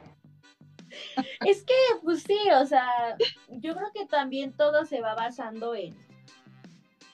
Es 1.46 1.64
que, 1.64 1.74
pues 2.04 2.24
sí, 2.24 2.38
o 2.60 2.66
sea, 2.66 3.18
yo 3.50 3.76
creo 3.76 3.92
que 3.94 4.06
también 4.06 4.54
todo 4.54 4.86
se 4.86 5.02
va 5.02 5.16
basando 5.16 5.76
en, 5.76 5.96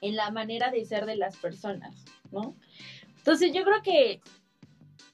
en 0.02 0.16
la 0.16 0.32
manera 0.32 0.72
de 0.72 0.86
ser 0.86 1.06
de 1.06 1.16
las 1.16 1.38
personas, 1.38 1.96
¿no? 2.32 2.56
Entonces 3.18 3.52
yo 3.54 3.64
creo 3.64 3.82
que, 3.82 4.22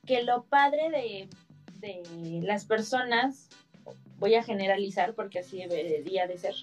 que 0.06 0.24
lo 0.24 0.44
padre 0.44 0.90
de, 0.90 1.30
de 1.80 2.42
las 2.44 2.66
personas, 2.66 3.50
voy 4.18 4.36
a 4.36 4.44
generalizar 4.44 5.14
porque 5.14 5.40
así 5.40 5.58
debería 5.58 6.28
de 6.28 6.38
ser, 6.38 6.56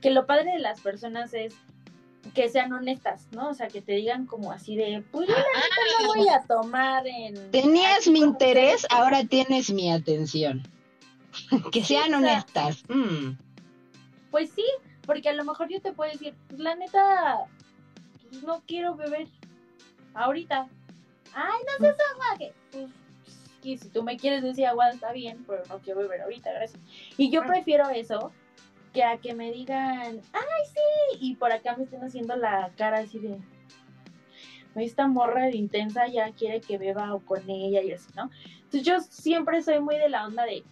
que 0.00 0.10
lo 0.10 0.26
padre 0.26 0.52
de 0.52 0.58
las 0.58 0.80
personas 0.80 1.34
es 1.34 1.54
que 2.34 2.48
sean 2.48 2.72
honestas, 2.72 3.26
¿no? 3.32 3.48
O 3.50 3.54
sea, 3.54 3.68
que 3.68 3.82
te 3.82 3.92
digan 3.92 4.26
como 4.26 4.52
así 4.52 4.76
de, 4.76 5.02
pues 5.10 5.28
yo 5.28 5.34
la 5.34 5.40
neta 5.40 6.02
no 6.02 6.14
voy 6.14 6.28
a 6.28 6.42
tomar 6.42 7.06
en... 7.06 7.50
Tenías 7.50 8.06
mi 8.06 8.20
interés, 8.20 8.86
ahora 8.90 9.24
tienes 9.24 9.70
mi 9.70 9.90
atención. 9.90 10.62
que 11.72 11.84
sean 11.84 12.14
honestas. 12.14 12.84
Mm. 12.88 13.36
Pues 14.30 14.50
sí, 14.50 14.64
porque 15.06 15.28
a 15.28 15.34
lo 15.34 15.44
mejor 15.44 15.68
yo 15.68 15.80
te 15.80 15.92
puedo 15.92 16.10
decir, 16.10 16.34
la 16.56 16.74
neta, 16.74 17.46
no 18.44 18.62
quiero 18.66 18.94
beber 18.94 19.28
ahorita. 20.14 20.68
Ay, 21.34 21.60
no 21.66 21.84
seas 21.84 21.96
agua, 22.12 22.38
que 22.38 22.52
pues, 22.70 22.90
que 23.62 23.78
si 23.78 23.88
tú 23.88 24.02
me 24.02 24.16
quieres 24.16 24.42
decir 24.42 24.66
agua 24.66 24.90
está 24.90 25.12
bien, 25.12 25.44
pero 25.46 25.62
no 25.68 25.78
quiero 25.78 26.00
beber 26.00 26.22
ahorita, 26.22 26.52
gracias. 26.52 26.80
Y 27.16 27.30
yo 27.30 27.44
prefiero 27.44 27.88
eso 27.90 28.32
que 28.92 29.04
a 29.04 29.16
que 29.18 29.34
me 29.34 29.50
digan, 29.52 30.20
ay, 30.32 30.66
sí, 30.66 31.18
y 31.20 31.36
por 31.36 31.52
acá 31.52 31.76
me 31.76 31.84
estén 31.84 32.02
haciendo 32.02 32.36
la 32.36 32.70
cara 32.76 32.98
así 32.98 33.18
de, 33.18 33.38
esta 34.74 35.06
morra 35.06 35.46
de 35.46 35.56
intensa 35.56 36.06
ya 36.08 36.32
quiere 36.32 36.60
que 36.60 36.78
beba 36.78 37.14
o 37.14 37.20
con 37.20 37.48
ella 37.48 37.82
y 37.82 37.92
así, 37.92 38.10
¿no? 38.14 38.30
Entonces 38.64 38.82
yo 38.82 39.00
siempre 39.00 39.62
soy 39.62 39.80
muy 39.80 39.96
de 39.96 40.08
la 40.08 40.26
onda 40.26 40.44
de, 40.44 40.64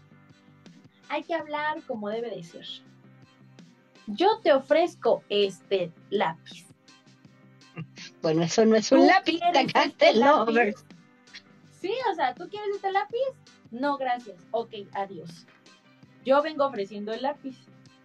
hay 1.10 1.24
que 1.24 1.34
hablar 1.34 1.82
como 1.86 2.08
debe 2.08 2.30
de 2.30 2.42
ser. 2.42 2.64
Yo 4.06 4.38
te 4.42 4.52
ofrezco 4.52 5.22
este 5.28 5.92
lápiz. 6.08 6.66
Bueno, 8.22 8.42
eso 8.42 8.64
no 8.66 8.76
es 8.76 8.92
un 8.92 9.06
lápiz, 9.06 9.40
este 9.74 10.14
lápiz? 10.14 10.74
Sí, 11.80 11.92
o 12.10 12.14
sea, 12.14 12.34
¿tú 12.34 12.48
quieres 12.50 12.76
este 12.76 12.92
lápiz? 12.92 13.16
No, 13.70 13.96
gracias. 13.96 14.36
Ok, 14.50 14.74
adiós. 14.92 15.46
Yo 16.24 16.42
vengo 16.42 16.66
ofreciendo 16.66 17.12
el 17.12 17.22
lápiz. 17.22 17.56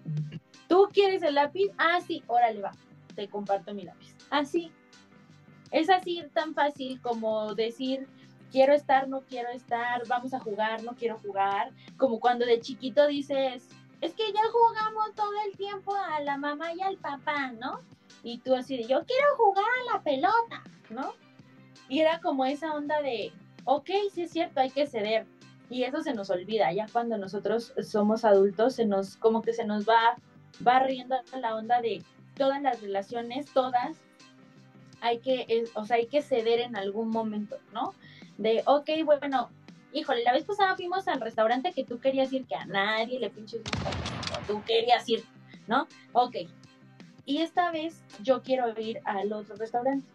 ¿Tú 0.70 0.88
quieres 0.94 1.22
el 1.24 1.36
lápiz? 1.36 1.72
Ah, 1.78 2.00
sí, 2.00 2.24
órale, 2.28 2.62
va. 2.62 2.72
Te 3.16 3.28
comparto 3.28 3.74
mi 3.74 3.84
lápiz. 3.84 4.16
Así. 4.30 4.72
Es 5.72 5.90
así 5.90 6.24
tan 6.34 6.54
fácil 6.54 7.02
como 7.02 7.54
decir, 7.54 8.08
quiero 8.56 8.72
estar, 8.72 9.10
no 9.10 9.20
quiero 9.20 9.50
estar, 9.50 10.08
vamos 10.08 10.34
a 10.34 10.40
jugar, 10.40 10.82
no 10.82 10.94
quiero 10.96 11.18
jugar. 11.18 11.74
Como 11.98 12.22
cuando 12.22 12.46
de 12.46 12.62
chiquito 12.62 13.06
dices, 13.06 13.68
es 14.00 14.14
que 14.14 14.32
ya 14.32 14.40
jugamos 14.50 15.14
todo 15.14 15.34
el 15.46 15.58
tiempo 15.58 15.94
a 15.94 16.22
la 16.22 16.38
mamá 16.38 16.74
y 16.74 16.80
al 16.82 16.96
papá, 16.96 17.52
¿no? 17.52 17.82
Y 18.24 18.38
tú 18.38 18.56
así 18.56 18.78
de, 18.78 18.84
yo 18.84 19.04
quiero 19.04 19.36
jugar 19.36 19.66
a 19.66 19.94
la 19.94 20.04
pelota, 20.04 20.64
¿no? 20.90 21.16
Y 21.90 22.00
era 22.00 22.22
como 22.22 22.46
esa 22.46 22.74
onda 22.74 23.02
de, 23.02 23.34
ok, 23.66 23.90
sí 24.14 24.22
es 24.22 24.32
cierto, 24.32 24.62
hay 24.62 24.70
que 24.70 24.88
ceder. 24.88 25.26
Y 25.70 25.84
eso 25.84 26.02
se 26.02 26.14
nos 26.14 26.30
olvida, 26.30 26.72
ya 26.72 26.86
cuando 26.90 27.18
nosotros 27.18 27.74
somos 27.84 28.24
adultos, 28.24 28.76
se 28.76 28.86
nos, 28.86 29.18
como 29.18 29.42
que 29.42 29.52
se 29.52 29.66
nos 29.66 29.86
va 29.86 30.16
barriendo 30.62 31.18
la 31.42 31.58
onda 31.58 31.82
de 31.82 32.02
todas 32.38 32.62
las 32.62 32.82
relaciones, 32.82 33.48
todas, 33.54 33.98
hay 35.02 35.20
que, 35.20 35.66
o 35.74 35.86
sea, 35.86 35.98
hay 35.98 36.08
que 36.08 36.22
ceder 36.22 36.62
en 36.62 36.78
algún 36.78 37.10
momento, 37.10 37.58
¿no? 37.74 37.94
De, 38.38 38.64
ok, 38.66 38.90
bueno, 39.06 39.50
híjole, 39.94 40.24
la 40.24 40.34
vez 40.34 40.44
pasada 40.44 40.76
fuimos 40.76 41.08
al 41.08 41.22
restaurante 41.22 41.72
que 41.72 41.84
tú 41.84 42.00
querías 42.00 42.32
ir, 42.34 42.46
que 42.46 42.56
a 42.56 42.66
nadie 42.66 43.20
le 43.20 43.30
pinches 43.30 43.62
gusta, 43.64 43.92
tú 44.46 44.62
querías 44.64 45.08
ir, 45.08 45.24
¿no? 45.68 45.88
Ok. 46.14 46.36
Y 47.26 47.42
esta 47.42 47.72
vez 47.72 48.04
yo 48.22 48.44
quiero 48.44 48.80
ir 48.80 49.00
al 49.06 49.32
otro 49.34 49.56
restaurante. 49.56 50.06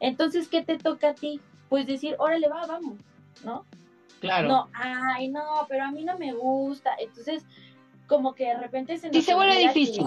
Entonces, 0.00 0.48
¿qué 0.48 0.62
te 0.62 0.78
toca 0.78 1.10
a 1.10 1.14
ti? 1.14 1.40
Pues 1.68 1.86
decir, 1.86 2.16
órale, 2.18 2.48
va, 2.48 2.66
vamos, 2.66 2.98
¿no? 3.44 3.64
Claro. 4.20 4.48
No, 4.48 4.68
ay, 4.72 5.28
no, 5.28 5.66
pero 5.68 5.84
a 5.84 5.90
mí 5.90 6.04
no 6.04 6.18
me 6.18 6.32
gusta. 6.32 6.90
Entonces, 6.98 7.44
como 8.06 8.34
que 8.34 8.46
de 8.46 8.56
repente 8.56 8.98
se 8.98 9.08
nos... 9.08 9.16
Sí, 9.16 9.22
se 9.22 9.34
vuelve 9.34 9.58
difícil. 9.58 10.06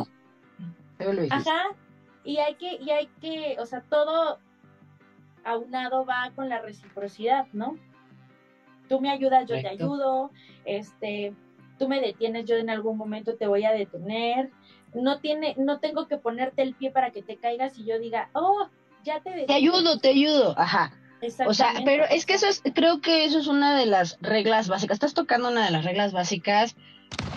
Se 0.97 1.05
vuelve 1.05 1.23
difícil. 1.23 1.51
Ajá. 1.51 1.75
Y 2.23 2.37
hay 2.37 2.55
que, 2.55 2.75
y 2.75 2.89
hay 2.89 3.07
que, 3.21 3.57
o 3.59 3.65
sea, 3.65 3.81
todo 3.81 4.39
aunado 5.43 6.05
va 6.05 6.31
con 6.35 6.49
la 6.49 6.61
reciprocidad, 6.61 7.47
¿no? 7.53 7.77
Tú 8.87 8.99
me 8.99 9.09
ayudas, 9.09 9.47
yo 9.47 9.55
te 9.61 9.67
ayudo, 9.67 10.31
este, 10.65 11.33
tú 11.77 11.87
me 11.87 12.01
detienes, 12.01 12.45
yo 12.45 12.55
en 12.55 12.69
algún 12.69 12.97
momento 12.97 13.35
te 13.35 13.47
voy 13.47 13.63
a 13.65 13.71
detener. 13.71 14.49
No 14.93 15.19
tiene, 15.19 15.53
no 15.57 15.79
tengo 15.79 16.07
que 16.07 16.17
ponerte 16.17 16.63
el 16.63 16.73
pie 16.73 16.89
para 16.89 17.11
que 17.11 17.21
te 17.21 17.37
caigas 17.37 17.77
y 17.77 17.85
yo 17.85 17.99
diga, 17.99 18.29
oh, 18.33 18.67
ya 19.03 19.21
te 19.21 19.45
Te 19.45 19.53
ayudo, 19.53 19.99
te 19.99 20.09
ayudo, 20.09 20.55
ajá. 20.57 20.91
O 21.45 21.53
sea, 21.53 21.73
pero 21.83 22.05
es 22.05 22.25
que 22.25 22.33
eso 22.33 22.47
es, 22.47 22.61
creo 22.73 23.01
que 23.01 23.25
eso 23.25 23.39
es 23.39 23.47
una 23.47 23.77
de 23.77 23.85
las 23.85 24.17
reglas 24.21 24.69
básicas. 24.69 24.95
Estás 24.95 25.13
tocando 25.13 25.49
una 25.49 25.65
de 25.65 25.71
las 25.71 25.83
reglas 25.83 26.13
básicas 26.13 26.75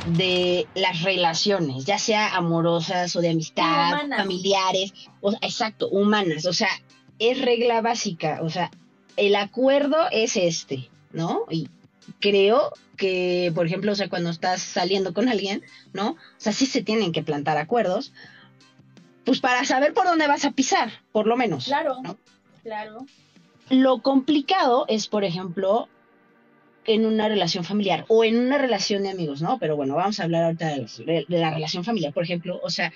de 0.07 0.66
las 0.74 1.03
relaciones, 1.03 1.84
ya 1.84 1.98
sea 1.98 2.36
amorosas 2.36 3.14
o 3.16 3.20
de 3.20 3.30
amistad, 3.30 4.09
familiares, 4.16 4.92
o, 5.20 5.32
exacto, 5.40 5.88
humanas. 5.88 6.46
O 6.46 6.53
sea, 6.53 6.68
es 7.30 7.40
regla 7.40 7.80
básica. 7.80 8.40
O 8.42 8.50
sea, 8.50 8.70
el 9.16 9.36
acuerdo 9.36 9.96
es 10.10 10.36
este, 10.36 10.90
¿no? 11.12 11.44
Y 11.50 11.68
creo 12.20 12.72
que, 12.96 13.52
por 13.54 13.66
ejemplo, 13.66 13.92
o 13.92 13.94
sea, 13.94 14.08
cuando 14.08 14.30
estás 14.30 14.62
saliendo 14.62 15.14
con 15.14 15.28
alguien, 15.28 15.62
¿no? 15.92 16.10
O 16.10 16.16
sea, 16.36 16.52
sí 16.52 16.66
se 16.66 16.82
tienen 16.82 17.12
que 17.12 17.22
plantar 17.22 17.58
acuerdos, 17.58 18.12
pues 19.24 19.40
para 19.40 19.64
saber 19.64 19.92
por 19.94 20.06
dónde 20.06 20.26
vas 20.26 20.44
a 20.44 20.52
pisar, 20.52 20.90
por 21.12 21.26
lo 21.26 21.36
menos. 21.36 21.66
Claro, 21.66 21.96
claro. 22.62 23.06
Lo 23.70 24.02
complicado 24.02 24.84
es, 24.88 25.06
por 25.06 25.24
ejemplo, 25.24 25.88
en 26.84 27.06
una 27.06 27.28
relación 27.28 27.64
familiar 27.64 28.04
o 28.08 28.24
en 28.24 28.38
una 28.38 28.58
relación 28.58 29.04
de 29.04 29.10
amigos, 29.10 29.40
¿no? 29.40 29.58
Pero 29.58 29.76
bueno, 29.76 29.94
vamos 29.94 30.18
a 30.18 30.24
hablar 30.24 30.44
ahorita 30.44 30.68
de, 30.68 31.24
la 31.28 31.50
relación 31.50 31.84
familiar, 31.84 32.12
por 32.12 32.24
ejemplo. 32.24 32.60
O 32.62 32.70
sea, 32.70 32.92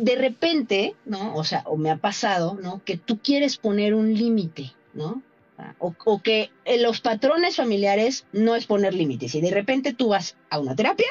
de 0.00 0.16
repente, 0.16 0.94
¿no? 1.04 1.34
O 1.34 1.44
sea, 1.44 1.62
o 1.66 1.76
me 1.76 1.90
ha 1.90 1.96
pasado, 1.96 2.58
¿no? 2.60 2.82
Que 2.84 2.96
tú 2.96 3.18
quieres 3.18 3.58
poner 3.58 3.94
un 3.94 4.14
límite, 4.14 4.72
¿no? 4.94 5.22
O, 5.78 5.94
o, 6.06 6.22
que 6.22 6.50
en 6.64 6.82
los 6.82 7.02
patrones 7.02 7.56
familiares 7.56 8.24
no 8.32 8.56
es 8.56 8.64
poner 8.64 8.94
límites. 8.94 9.34
Y 9.34 9.42
de 9.42 9.50
repente 9.50 9.92
tú 9.92 10.08
vas 10.08 10.36
a 10.48 10.58
una 10.58 10.74
terapia 10.74 11.08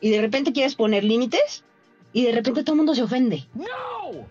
y 0.00 0.10
de 0.10 0.20
repente 0.20 0.52
quieres 0.52 0.76
poner 0.76 1.02
límites 1.02 1.64
y 2.12 2.22
de 2.22 2.32
repente 2.32 2.62
todo 2.62 2.74
el 2.74 2.78
mundo 2.78 2.94
se 2.94 3.02
ofende. 3.02 3.46
¡No! 3.54 4.26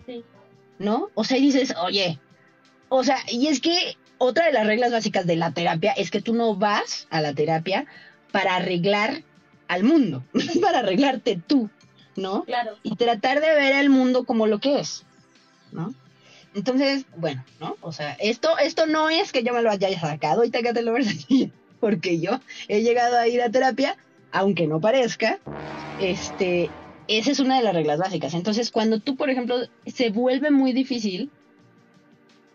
¿No? 0.78 1.10
O 1.14 1.24
sea, 1.24 1.36
y 1.36 1.42
dices, 1.42 1.74
oye, 1.82 2.18
o 2.88 3.04
sea, 3.04 3.18
y 3.30 3.48
es 3.48 3.60
que 3.60 3.98
otra 4.16 4.46
de 4.46 4.52
las 4.52 4.66
reglas 4.66 4.92
básicas 4.92 5.26
de 5.26 5.36
la 5.36 5.52
terapia 5.52 5.92
es 5.92 6.10
que 6.10 6.22
tú 6.22 6.32
no 6.32 6.56
vas 6.56 7.06
a 7.10 7.20
la 7.20 7.34
terapia 7.34 7.86
para 8.32 8.56
arreglar 8.56 9.22
al 9.68 9.84
mundo, 9.84 10.24
para 10.62 10.78
arreglarte 10.78 11.38
tú, 11.46 11.68
¿no? 12.16 12.44
Claro. 12.44 12.76
Y 12.82 12.96
tratar 12.96 13.40
de 13.40 13.54
ver 13.54 13.74
el 13.74 13.90
mundo 13.90 14.24
como 14.24 14.46
lo 14.46 14.58
que 14.60 14.80
es, 14.80 15.04
¿no? 15.72 15.94
Entonces, 16.54 17.04
bueno, 17.16 17.44
¿no? 17.60 17.76
O 17.80 17.92
sea, 17.92 18.12
esto, 18.20 18.56
esto 18.58 18.86
no 18.86 19.10
es 19.10 19.32
que 19.32 19.42
yo 19.42 19.52
me 19.52 19.62
lo 19.62 19.70
haya 19.70 19.98
sacado 19.98 20.44
y 20.44 20.50
te 20.50 20.82
lo 20.82 20.92
ves 20.92 21.26
porque 21.80 22.20
yo 22.20 22.40
he 22.68 22.82
llegado 22.82 23.18
a 23.18 23.26
ir 23.26 23.42
a 23.42 23.50
terapia, 23.50 23.96
aunque 24.32 24.66
no 24.66 24.80
parezca, 24.80 25.40
este, 26.00 26.70
esa 27.08 27.30
es 27.30 27.40
una 27.40 27.58
de 27.58 27.64
las 27.64 27.74
reglas 27.74 27.98
básicas. 27.98 28.34
Entonces, 28.34 28.70
cuando 28.70 29.00
tú, 29.00 29.16
por 29.16 29.30
ejemplo, 29.30 29.56
se 29.86 30.10
vuelve 30.10 30.50
muy 30.50 30.72
difícil 30.72 31.30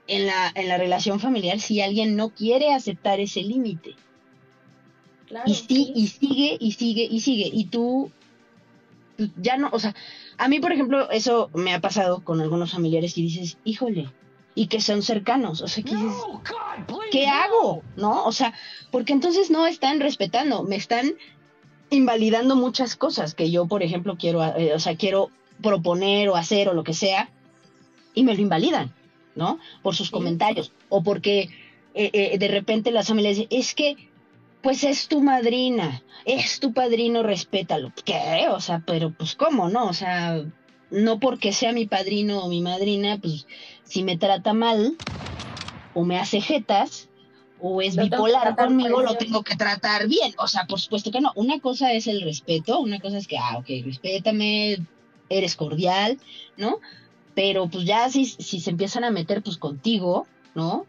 en 0.07 0.25
la, 0.25 0.51
en 0.55 0.67
la 0.67 0.77
relación 0.77 1.19
familiar 1.19 1.59
si 1.59 1.81
alguien 1.81 2.15
no 2.15 2.29
quiere 2.29 2.73
aceptar 2.73 3.19
ese 3.19 3.41
límite. 3.41 3.95
y, 5.45 5.53
sí, 5.53 5.91
y 5.93 6.07
sigue, 6.07 6.57
y 6.59 6.71
sigue, 6.71 7.03
y 7.03 7.19
sigue. 7.19 7.49
Y 7.53 7.65
tú 7.65 8.11
ya 9.37 9.57
no, 9.57 9.69
o 9.71 9.79
sea, 9.79 9.95
a 10.37 10.47
mí, 10.47 10.59
por 10.59 10.71
ejemplo, 10.71 11.09
eso 11.11 11.49
me 11.53 11.73
ha 11.73 11.81
pasado 11.81 12.23
con 12.23 12.41
algunos 12.41 12.71
familiares 12.71 13.17
y 13.17 13.23
dices, 13.23 13.57
híjole, 13.63 14.09
y 14.55 14.67
que 14.67 14.81
son 14.81 15.01
cercanos, 15.01 15.61
o 15.61 15.67
sea, 15.67 15.83
que 15.83 15.95
dices, 15.95 16.13
¿qué 17.11 17.27
hago? 17.27 17.83
¿No? 17.95 18.25
O 18.25 18.31
sea, 18.31 18.53
porque 18.91 19.13
entonces 19.13 19.51
no 19.51 19.67
están 19.67 19.99
respetando, 19.99 20.63
me 20.63 20.75
están 20.75 21.13
invalidando 21.89 22.55
muchas 22.55 22.95
cosas 22.95 23.35
que 23.35 23.51
yo, 23.51 23.67
por 23.67 23.83
ejemplo, 23.83 24.17
quiero, 24.17 24.43
eh, 24.43 24.73
o 24.73 24.79
sea, 24.79 24.95
quiero 24.95 25.29
proponer 25.61 26.29
o 26.29 26.35
hacer 26.35 26.69
o 26.69 26.73
lo 26.73 26.83
que 26.83 26.93
sea, 26.93 27.29
y 28.13 28.23
me 28.23 28.35
lo 28.35 28.41
invalidan. 28.41 28.93
¿no? 29.35 29.59
Por 29.81 29.95
sus 29.95 30.11
comentarios 30.11 30.71
o 30.89 31.01
porque 31.01 31.49
eh, 31.93 32.09
eh, 32.13 32.37
de 32.37 32.47
repente 32.47 32.91
las 32.91 33.07
familias 33.07 33.37
dicen, 33.37 33.47
es 33.57 33.73
que, 33.73 33.95
pues 34.61 34.83
es 34.83 35.07
tu 35.07 35.21
madrina, 35.21 36.03
es 36.25 36.59
tu 36.59 36.73
padrino, 36.73 37.23
respétalo. 37.23 37.91
¿Qué? 38.05 38.47
O 38.49 38.59
sea, 38.59 38.83
pero 38.85 39.11
pues 39.11 39.35
cómo, 39.35 39.69
¿no? 39.69 39.85
O 39.85 39.93
sea, 39.93 40.43
no 40.89 41.19
porque 41.19 41.53
sea 41.53 41.71
mi 41.71 41.85
padrino 41.85 42.43
o 42.43 42.49
mi 42.49 42.61
madrina, 42.61 43.17
pues 43.21 43.47
si 43.83 44.03
me 44.03 44.17
trata 44.17 44.53
mal 44.53 44.95
o 45.93 46.03
me 46.03 46.17
hace 46.17 46.41
jetas 46.41 47.09
o 47.61 47.81
es 47.81 47.95
bipolar 47.97 48.55
conmigo, 48.55 49.01
lo 49.01 49.15
tengo 49.15 49.43
que 49.43 49.55
tratar 49.55 50.07
bien. 50.07 50.33
O 50.37 50.47
sea, 50.47 50.65
por 50.65 50.79
supuesto 50.79 51.11
que 51.11 51.21
no. 51.21 51.31
Una 51.35 51.59
cosa 51.59 51.93
es 51.93 52.07
el 52.07 52.21
respeto, 52.21 52.79
una 52.79 52.99
cosa 52.99 53.17
es 53.17 53.27
que, 53.27 53.37
ah, 53.37 53.57
ok, 53.57 53.67
respétame, 53.85 54.77
eres 55.29 55.55
cordial, 55.55 56.17
¿no? 56.57 56.79
pero 57.39 57.69
pues 57.69 57.85
ya 57.85 58.09
si, 58.09 58.25
si 58.25 58.59
se 58.59 58.69
empiezan 58.69 59.05
a 59.05 59.11
meter 59.11 59.41
pues 59.41 59.57
contigo, 59.57 60.27
¿no? 60.55 60.85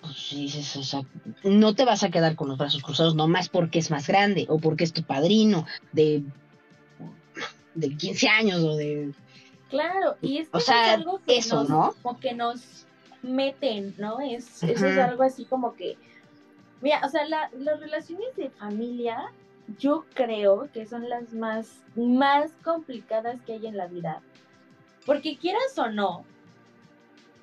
Pues 0.00 0.30
dices, 0.30 0.76
o 0.76 0.82
sea, 0.84 1.02
no 1.42 1.74
te 1.74 1.84
vas 1.84 2.04
a 2.04 2.10
quedar 2.10 2.36
con 2.36 2.48
los 2.48 2.56
brazos 2.58 2.82
cruzados 2.82 3.14
nomás 3.16 3.48
porque 3.48 3.78
es 3.80 3.90
más 3.90 4.06
grande 4.06 4.46
o 4.48 4.58
porque 4.58 4.84
es 4.84 4.92
tu 4.92 5.02
padrino 5.02 5.66
de, 5.92 6.22
de 7.74 7.96
15 7.96 8.28
años 8.28 8.60
o 8.62 8.76
de 8.76 9.12
Claro, 9.70 10.16
y 10.22 10.38
es 10.38 10.48
que 10.48 10.56
O 10.56 10.60
sea, 10.60 10.94
es 10.94 10.98
algo 11.00 11.20
que 11.26 11.36
eso, 11.36 11.56
nos, 11.60 11.68
¿no? 11.68 11.94
como 12.02 12.18
que 12.20 12.32
nos 12.34 12.86
meten, 13.22 13.94
¿no? 13.98 14.20
Es, 14.20 14.62
Eso 14.62 14.86
es 14.86 14.96
algo 14.98 15.24
así 15.24 15.44
como 15.44 15.74
que, 15.74 15.98
mira, 16.80 17.02
o 17.04 17.08
sea, 17.08 17.26
la- 17.26 17.50
las 17.58 17.78
relaciones 17.80 18.34
de 18.36 18.48
familia, 18.50 19.30
yo 19.78 20.06
creo 20.14 20.70
que 20.72 20.86
son 20.86 21.08
las 21.10 21.34
más, 21.34 21.82
más 21.96 22.52
complicadas 22.64 23.42
que 23.42 23.54
hay 23.54 23.66
en 23.66 23.76
la 23.76 23.86
vida. 23.88 24.22
Porque 25.04 25.36
quieras 25.36 25.76
o 25.76 25.88
no, 25.90 26.24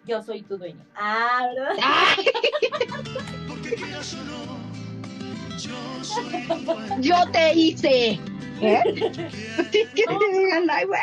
yo 0.05 0.21
soy 0.21 0.41
tu 0.43 0.57
dueño. 0.57 0.83
Ah, 0.95 1.47
¿verdad? 1.53 1.75
¡Ay! 1.83 2.25
Porque 3.47 3.75
quieras 3.75 4.13
o 4.13 4.23
no, 4.23 5.57
yo 5.57 6.03
soy 6.03 6.47
tu 6.47 6.55
dueño. 6.73 7.01
Yo 7.01 7.31
te 7.31 7.53
hice. 7.53 8.19
¿Eh? 8.61 8.81
Quiero 9.93 10.19
Que 10.19 10.25
te 10.31 10.39
digan, 10.39 10.69
ay, 10.69 10.85
güey. 10.85 11.01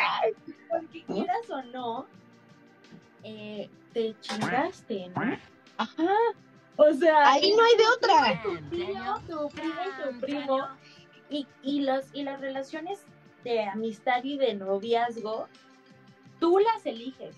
Porque 0.69 1.03
quieras 1.03 1.49
o 1.49 1.61
no, 1.63 2.07
eh, 3.23 3.69
te 3.93 4.15
chingaste, 4.21 5.09
¿no? 5.15 5.37
Ajá. 5.77 6.07
O 6.75 6.91
sea, 6.93 7.31
Ahí 7.33 7.53
no 7.55 7.63
hay 7.63 7.77
de 7.77 7.87
otra. 7.95 8.41
tu 8.41 8.75
tío, 8.75 9.21
tu 9.27 9.49
primo 9.49 9.73
y 9.85 10.03
tu 10.13 10.19
primo. 10.21 10.67
Y, 11.29 11.47
y, 11.61 11.81
los, 11.81 12.05
y 12.13 12.23
las 12.23 12.39
relaciones 12.41 13.05
de 13.43 13.63
amistad 13.65 14.23
y 14.23 14.37
de 14.37 14.55
noviazgo, 14.55 15.47
tú 16.39 16.57
las 16.59 16.85
eliges. 16.87 17.35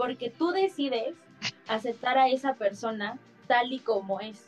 Porque 0.00 0.30
tú 0.30 0.50
decides 0.50 1.14
aceptar 1.68 2.16
a 2.16 2.28
esa 2.28 2.54
persona 2.54 3.18
tal 3.46 3.70
y 3.70 3.80
como 3.80 4.18
es. 4.20 4.46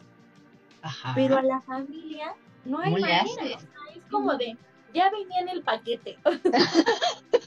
Ajá. 0.81 1.13
Pero 1.15 1.37
a 1.37 1.43
la 1.43 1.61
familia 1.61 2.33
no 2.65 2.79
hay 2.79 2.85
¿Cómo 2.87 2.97
le 2.97 3.03
manera. 3.03 3.23
haces? 3.23 3.37
o 3.57 3.61
sea, 3.61 3.95
es 3.95 4.03
como 4.11 4.35
de, 4.37 4.57
ya 4.95 5.11
venía 5.11 5.41
en 5.41 5.49
el 5.51 5.63
paquete. 5.63 6.19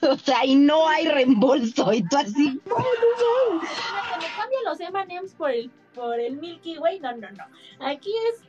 O 0.07 0.17
sea, 0.17 0.45
y 0.45 0.55
no 0.55 0.87
hay 0.87 1.07
reembolso. 1.07 1.91
Y 1.91 2.03
tú 2.07 2.17
así. 2.17 2.59
que 2.63 2.69
me 2.69 4.27
cambia 4.37 4.59
los 4.65 4.79
M&M's 4.79 5.33
por 5.33 5.49
el, 5.49 5.71
por 5.95 6.19
el 6.19 6.37
Milky 6.37 6.77
Way. 6.77 6.99
No, 6.99 7.13
no, 7.13 7.27
no. 7.31 7.43
Aquí 7.83 8.11
es, 8.31 8.43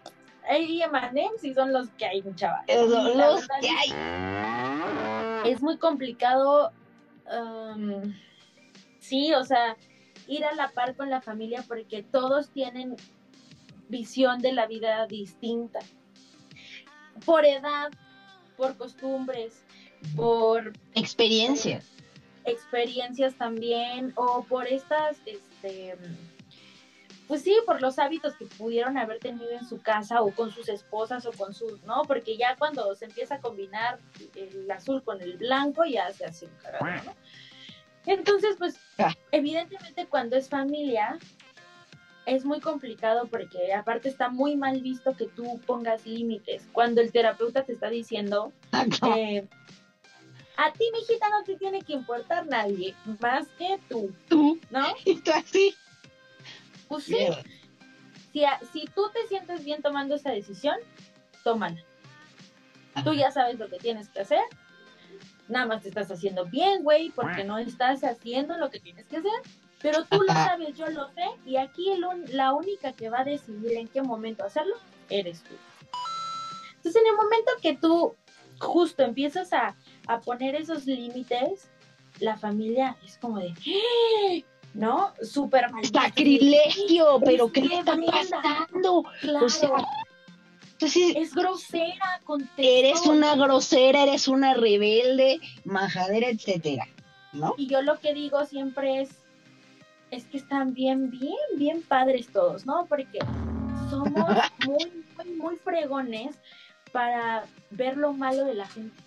hay 0.50 0.82
M&M's 0.82 1.44
y 1.44 1.54
son 1.54 1.72
los 1.72 1.88
que 1.90 2.04
hay, 2.04 2.22
chaval. 2.34 2.62
Son 2.68 3.08
Y 3.08 3.14
la 3.14 3.28
los 3.30 3.48
que 3.48 3.68
hay. 3.70 5.50
es 5.50 5.62
muy 5.62 5.78
complicado, 5.78 6.72
um, 7.32 8.12
sí, 9.06 9.32
o 9.34 9.44
sea, 9.44 9.76
ir 10.26 10.44
a 10.44 10.54
la 10.54 10.68
par 10.70 10.96
con 10.96 11.10
la 11.10 11.20
familia 11.20 11.64
porque 11.66 12.02
todos 12.02 12.50
tienen 12.50 12.96
visión 13.88 14.40
de 14.40 14.52
la 14.52 14.66
vida 14.66 15.06
distinta. 15.06 15.78
Por 17.24 17.44
edad, 17.44 17.90
por 18.56 18.76
costumbres, 18.76 19.64
por 20.14 20.72
Experiencia. 20.94 21.82
experiencias 22.44 23.34
también, 23.34 24.12
o 24.16 24.44
por 24.44 24.66
estas, 24.66 25.16
este, 25.24 25.96
pues 27.26 27.42
sí, 27.42 27.56
por 27.64 27.80
los 27.80 27.98
hábitos 27.98 28.34
que 28.34 28.46
pudieron 28.46 28.98
haber 28.98 29.18
tenido 29.18 29.50
en 29.50 29.66
su 29.66 29.80
casa 29.80 30.22
o 30.22 30.30
con 30.30 30.50
sus 30.52 30.68
esposas 30.68 31.26
o 31.26 31.32
con 31.32 31.54
sus, 31.54 31.82
¿no? 31.84 32.02
Porque 32.02 32.36
ya 32.36 32.56
cuando 32.56 32.94
se 32.94 33.06
empieza 33.06 33.36
a 33.36 33.40
combinar 33.40 33.98
el 34.34 34.70
azul 34.70 35.02
con 35.02 35.20
el 35.20 35.36
blanco 35.36 35.84
ya 35.84 36.12
se 36.12 36.24
hace 36.24 36.46
un 36.46 36.52
cagadero, 36.62 37.02
¿no? 37.04 37.14
Entonces, 38.06 38.56
pues, 38.58 38.78
Ah. 38.98 39.14
evidentemente 39.32 40.06
cuando 40.06 40.36
es 40.36 40.48
familia 40.48 41.18
es 42.24 42.44
muy 42.44 42.60
complicado 42.60 43.26
porque 43.28 43.72
aparte 43.72 44.08
está 44.08 44.28
muy 44.28 44.56
mal 44.56 44.80
visto 44.80 45.16
que 45.16 45.26
tú 45.26 45.60
pongas 45.66 46.06
límites. 46.06 46.66
Cuando 46.72 47.00
el 47.00 47.12
terapeuta 47.12 47.64
te 47.64 47.72
está 47.72 47.88
diciendo, 47.88 48.52
eh, 49.16 49.46
a 50.56 50.72
ti, 50.72 50.84
mijita, 50.92 51.28
no 51.30 51.44
te 51.44 51.56
tiene 51.56 51.82
que 51.82 51.92
importar 51.92 52.46
nadie 52.46 52.94
más 53.20 53.46
que 53.58 53.78
tú, 53.88 54.12
Tú. 54.28 54.58
¿no? 54.70 54.86
Y 55.04 55.16
tú 55.20 55.30
así. 55.32 55.74
Pues 56.88 57.04
sí, 57.04 57.14
Mierda. 57.14 57.42
si, 58.32 58.44
a- 58.44 58.60
si 58.72 58.86
tú 58.86 59.02
te 59.12 59.26
sientes 59.28 59.64
bien 59.64 59.82
tomando 59.82 60.14
esa 60.14 60.30
decisión, 60.30 60.76
tómala. 61.44 61.82
Tú 63.04 63.12
ya 63.12 63.30
sabes 63.30 63.58
lo 63.58 63.68
que 63.68 63.76
tienes 63.78 64.08
que 64.08 64.20
hacer. 64.20 64.40
Nada 65.48 65.66
más 65.66 65.82
te 65.82 65.88
estás 65.88 66.10
haciendo 66.10 66.44
bien, 66.46 66.82
güey, 66.82 67.10
porque 67.10 67.44
no 67.44 67.58
estás 67.58 68.02
haciendo 68.04 68.56
lo 68.56 68.70
que 68.70 68.80
tienes 68.80 69.06
que 69.06 69.18
hacer. 69.18 69.30
Pero 69.80 70.04
tú 70.04 70.20
lo 70.22 70.32
sabes, 70.32 70.76
yo 70.76 70.86
lo 70.88 71.08
sé. 71.10 71.24
Y 71.44 71.56
aquí 71.56 71.90
el 71.92 72.04
un- 72.04 72.24
la 72.32 72.52
única 72.54 72.92
que 72.92 73.10
va 73.10 73.20
a 73.20 73.24
decidir 73.24 73.74
en 73.76 73.86
qué 73.88 74.02
momento 74.02 74.44
hacerlo, 74.44 74.74
eres 75.10 75.42
tú. 75.42 75.54
Entonces, 76.76 77.02
en 77.02 77.08
el 77.08 77.16
momento 77.16 77.52
que 77.62 77.76
tú 77.76 78.14
justo 78.58 79.02
empiezas 79.02 79.52
a, 79.52 79.76
a 80.06 80.20
poner 80.20 80.54
esos 80.54 80.86
límites, 80.86 81.68
la 82.20 82.36
familia 82.36 82.96
es 83.04 83.18
como 83.18 83.38
de, 83.38 83.52
¡Eh! 83.66 84.44
¿no? 84.74 85.12
Súper 85.22 85.70
mal. 85.70 85.84
Sacrilegio, 85.84 87.20
pero 87.24 87.52
¿qué 87.52 87.62
le 87.62 87.78
está 87.78 87.96
pasando? 87.96 89.04
Claro, 89.20 89.46
O 89.46 89.48
sea, 89.48 89.70
entonces, 90.78 91.14
es 91.16 91.34
grosera, 91.34 92.20
contestó. 92.24 92.62
eres 92.62 93.06
una 93.06 93.34
grosera, 93.34 94.02
eres 94.02 94.28
una 94.28 94.52
rebelde, 94.52 95.40
majadera, 95.64 96.28
etcétera, 96.28 96.86
¿no? 97.32 97.54
Y 97.56 97.66
yo 97.66 97.80
lo 97.80 97.98
que 97.98 98.12
digo 98.12 98.44
siempre 98.44 99.00
es, 99.00 99.08
es 100.10 100.26
que 100.26 100.36
están 100.36 100.74
bien, 100.74 101.10
bien, 101.10 101.32
bien 101.56 101.80
padres 101.80 102.30
todos, 102.30 102.66
¿no? 102.66 102.84
Porque 102.90 103.20
somos 103.88 104.12
muy, 104.66 105.04
muy, 105.16 105.34
muy 105.36 105.56
fregones 105.56 106.36
para 106.92 107.46
ver 107.70 107.96
lo 107.96 108.12
malo 108.12 108.44
de 108.44 108.54
la 108.54 108.66
gente. 108.66 109.02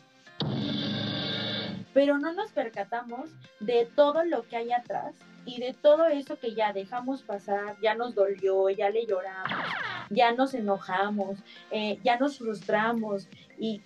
Pero 1.93 2.17
no 2.17 2.33
nos 2.33 2.51
percatamos 2.51 3.29
de 3.59 3.87
todo 3.95 4.23
lo 4.23 4.41
que 4.47 4.57
hay 4.57 4.71
atrás 4.71 5.13
y 5.45 5.59
de 5.59 5.75
todo 5.75 6.07
eso 6.07 6.39
que 6.39 6.55
ya 6.55 6.73
dejamos 6.73 7.21
pasar, 7.21 7.77
ya 7.79 7.93
nos 7.93 8.15
dolió, 8.15 8.71
ya 8.71 8.89
le 8.89 9.05
lloramos, 9.05 9.67
ya 10.09 10.33
nos 10.33 10.53
enojamos, 10.53 11.39
eh, 11.71 11.99
ya 12.03 12.17
nos 12.17 12.37
frustramos 12.37 13.27
y, 13.57 13.81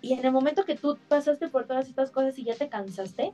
y 0.00 0.14
en 0.14 0.24
el 0.24 0.32
momento 0.32 0.64
que 0.64 0.76
tú 0.76 0.98
pasaste 1.08 1.48
por 1.48 1.66
todas 1.66 1.88
estas 1.88 2.10
cosas 2.10 2.38
y 2.38 2.44
ya 2.44 2.54
te 2.54 2.68
cansaste 2.68 3.32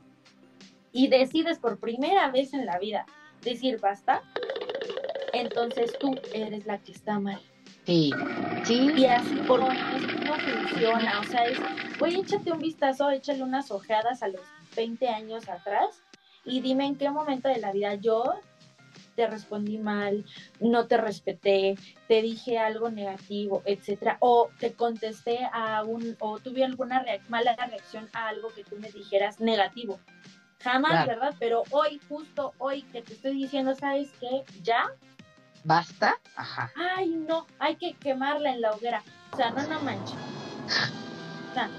y 0.91 1.07
decides 1.07 1.59
por 1.59 1.79
primera 1.79 2.29
vez 2.31 2.53
en 2.53 2.65
la 2.65 2.77
vida 2.79 3.05
decir 3.41 3.79
basta, 3.79 4.21
entonces 5.33 5.97
tú 5.99 6.15
eres 6.33 6.65
la 6.65 6.77
que 6.77 6.91
está 6.91 7.19
mal. 7.19 7.41
Sí, 7.85 8.11
sí. 8.63 8.91
Y 8.95 9.05
así 9.05 9.35
por 9.47 9.59
no, 9.59 9.67
no 9.67 10.35
funciona. 10.35 11.19
O 11.19 11.23
sea, 11.23 11.43
es, 11.45 11.59
güey, 11.99 12.19
échate 12.19 12.51
un 12.51 12.59
vistazo, 12.59 13.09
échale 13.09 13.43
unas 13.43 13.71
ojeadas 13.71 14.23
a 14.23 14.29
los 14.29 14.41
20 14.75 15.07
años 15.09 15.49
atrás 15.49 16.01
y 16.45 16.61
dime 16.61 16.85
en 16.85 16.95
qué 16.95 17.09
momento 17.09 17.49
de 17.49 17.57
la 17.57 17.71
vida 17.71 17.95
yo 17.95 18.35
te 19.15 19.27
respondí 19.27 19.77
mal, 19.77 20.25
no 20.59 20.87
te 20.87 20.97
respeté, 20.97 21.75
te 22.07 22.21
dije 22.21 22.57
algo 22.57 22.89
negativo, 22.89 23.61
etcétera, 23.65 24.17
o 24.19 24.49
te 24.59 24.73
contesté 24.73 25.47
a 25.51 25.83
un, 25.83 26.15
o 26.19 26.39
tuve 26.39 26.63
alguna 26.63 27.03
reac- 27.05 27.27
mala 27.29 27.55
reacción 27.55 28.09
a 28.13 28.27
algo 28.29 28.49
que 28.53 28.63
tú 28.63 28.75
me 28.77 28.89
dijeras 28.91 29.39
negativo. 29.39 29.99
Jamás, 30.61 30.91
Claro. 30.91 31.07
¿verdad? 31.07 31.35
Pero 31.39 31.63
hoy, 31.71 31.99
justo 32.07 32.53
hoy 32.57 32.83
que 32.83 33.01
te 33.01 33.13
estoy 33.13 33.33
diciendo, 33.33 33.75
¿sabes 33.75 34.09
qué? 34.19 34.43
Ya, 34.63 34.91
¿Basta? 35.65 36.15
Ajá. 36.35 36.71
ay, 36.75 37.09
no, 37.09 37.47
hay 37.59 37.75
que 37.77 37.93
quemarla 37.93 38.51
en 38.51 38.61
la 38.61 38.71
hoguera. 38.71 39.01
O 39.31 39.35
sea, 39.37 39.51
no, 39.51 39.65
no 39.67 39.81
manches. 39.81 40.17
O 41.49 41.53
sea, 41.53 41.69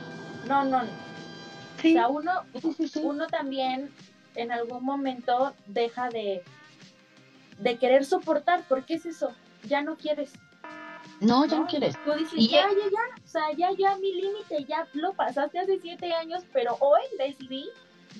no, 0.48 0.64
no, 0.64 0.82
no. 0.82 0.90
O 1.78 1.80
sea, 1.82 2.08
uno, 2.08 2.32
sí, 2.60 2.72
sí, 2.76 2.88
sí. 2.88 3.00
uno 3.02 3.26
también 3.26 3.90
en 4.36 4.52
algún 4.52 4.82
momento 4.84 5.54
deja 5.66 6.08
de, 6.08 6.42
de 7.58 7.78
querer 7.78 8.04
soportar, 8.04 8.64
porque 8.68 8.94
es 8.94 9.06
eso, 9.06 9.32
ya 9.68 9.82
no 9.82 9.96
quieres. 9.96 10.30
No, 11.20 11.44
ya 11.46 11.58
no 11.58 11.66
quieres. 11.66 11.94
Tú 12.04 12.12
dices, 12.12 12.34
Y 12.36 12.48
ya, 12.48 12.62
ya- 12.62 12.68
ya, 12.76 12.90
ya, 12.90 13.24
o 13.24 13.28
sea, 13.28 13.42
ya, 13.56 13.68
ya, 13.78 13.96
mi 13.98 14.12
límite, 14.14 14.64
ya 14.68 14.86
lo 14.94 15.12
pasaste 15.12 15.58
hace 15.58 15.78
siete 15.80 16.12
años, 16.12 16.42
pero 16.52 16.76
hoy 16.80 17.02
decidí, 17.18 17.66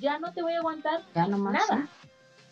ya 0.01 0.19
no 0.19 0.33
te 0.33 0.43
voy 0.43 0.53
a 0.53 0.59
aguantar 0.59 1.03
Ya 1.15 1.27
nomás. 1.27 1.55
nada. 1.69 1.89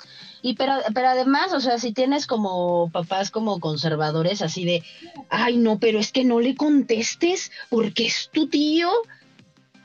¿sí? 0.01 0.07
Y 0.45 0.55
pero, 0.57 0.75
pero 0.93 1.09
además, 1.09 1.53
o 1.53 1.61
sea, 1.61 1.79
si 1.79 1.93
tienes 1.93 2.27
como 2.27 2.91
papás 2.91 3.31
como 3.31 3.61
conservadores 3.61 4.43
así 4.43 4.65
de, 4.65 4.83
ay 5.31 5.57
no, 5.57 5.79
pero 5.79 6.01
es 6.01 6.11
que 6.11 6.25
no 6.25 6.41
le 6.41 6.57
contestes 6.57 7.53
porque 7.71 8.07
es 8.07 8.29
tu 8.33 8.49
tío. 8.49 8.91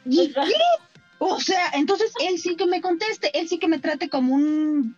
¿Y 0.05 0.33
qué? 0.33 0.53
O 1.19 1.39
sea, 1.39 1.69
entonces 1.73 2.11
él 2.19 2.39
sí 2.39 2.55
que 2.55 2.65
me 2.65 2.81
conteste, 2.81 3.37
él 3.39 3.47
sí 3.47 3.59
que 3.59 3.67
me 3.67 3.77
trate 3.77 4.09
como 4.09 4.33
un, 4.33 4.95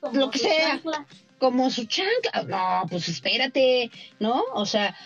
Como 0.00 0.18
Lo 0.18 0.30
que 0.30 0.38
sea. 0.38 0.68
chancla. 0.68 1.06
como 1.38 1.70
su 1.70 1.84
chancla. 1.86 2.42
No, 2.44 2.86
pues 2.88 3.08
espérate, 3.08 3.90
¿no? 4.18 4.42
O 4.54 4.66
sea, 4.66 4.96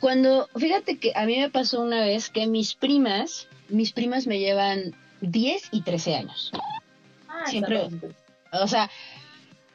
cuando, 0.00 0.48
fíjate 0.56 0.98
que 0.98 1.12
a 1.14 1.24
mí 1.26 1.38
me 1.38 1.50
pasó 1.50 1.80
una 1.82 2.00
vez 2.00 2.30
que 2.30 2.46
mis 2.46 2.74
primas, 2.74 3.48
mis 3.68 3.92
primas 3.92 4.26
me 4.26 4.38
llevan 4.38 4.94
10 5.20 5.68
y 5.72 5.82
13 5.82 6.14
años. 6.16 6.52
Ah, 7.28 7.44
Siempre-. 7.46 7.88
O 8.52 8.68
sea, 8.68 8.90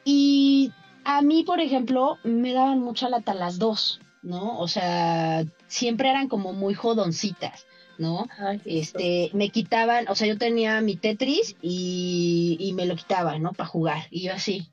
y 0.04 0.72
a 1.04 1.22
mí, 1.22 1.44
por 1.44 1.60
ejemplo, 1.60 2.18
me 2.22 2.52
daban 2.52 2.80
mucha 2.80 3.08
lata 3.08 3.34
las 3.34 3.58
dos, 3.58 4.00
¿no? 4.22 4.58
O 4.58 4.68
sea, 4.68 5.44
siempre 5.66 6.10
eran 6.10 6.28
como 6.28 6.52
muy 6.52 6.74
jodoncitas. 6.74 7.66
¿No? 7.98 8.28
Ay, 8.38 8.60
Este, 8.64 9.30
me 9.32 9.50
quitaban, 9.50 10.06
o 10.08 10.14
sea, 10.14 10.26
yo 10.26 10.38
tenía 10.38 10.80
mi 10.80 10.96
Tetris 10.96 11.56
y, 11.62 12.56
y 12.60 12.72
me 12.72 12.86
lo 12.86 12.96
quitaban, 12.96 13.42
¿no? 13.42 13.52
Para 13.52 13.68
jugar. 13.68 14.06
Y 14.10 14.22
yo 14.22 14.32
así. 14.32 14.68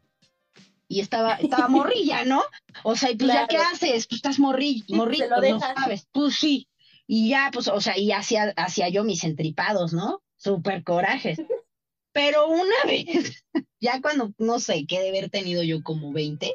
Y 0.88 1.02
estaba, 1.02 1.36
estaba 1.36 1.68
morrilla, 1.70 2.26
¿no? 2.26 2.42
O 2.84 2.96
sea, 2.96 3.12
y 3.12 3.16
pues 3.16 3.32
ya, 3.32 3.48
¿qué 3.48 3.58
haces? 3.58 4.08
Pues 4.08 4.18
estás 4.18 4.40
morri, 4.40 4.84
morrito, 4.90 5.28
lo 5.30 5.42
no 5.42 5.60
sabes. 5.60 6.08
Pues 6.12 6.36
sí. 6.36 6.68
Y 7.08 7.30
ya, 7.30 7.50
pues, 7.54 7.68
o 7.68 7.82
sea, 7.82 7.98
y 7.98 8.12
hacía, 8.12 8.54
hacía 8.56 8.90
yo 8.90 9.04
mis 9.04 9.24
entripados, 9.24 9.94
¿no? 9.94 10.22
Súper 10.38 10.84
corajes. 10.84 11.40
Pero 12.12 12.48
una 12.48 12.76
vez, 12.86 13.46
ya 13.80 14.02
cuando, 14.02 14.34
no 14.38 14.60
sé, 14.60 14.86
qué 14.88 15.00
de 15.00 15.10
haber 15.10 15.30
tenido 15.30 15.64
yo 15.64 15.84
como 15.84 16.12
20, 16.12 16.54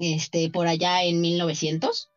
este, 0.00 0.50
por 0.50 0.68
allá 0.68 1.02
en 1.02 1.20
1900, 1.20 2.10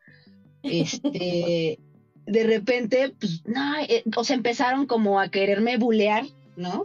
este, 0.62 1.80
de 2.26 2.44
repente, 2.44 3.14
pues, 3.18 3.42
no, 3.46 3.80
eh, 3.80 4.04
o 4.16 4.24
sea, 4.24 4.36
empezaron 4.36 4.86
como 4.86 5.20
a 5.20 5.28
quererme 5.28 5.76
bulear, 5.76 6.24
¿no? 6.56 6.84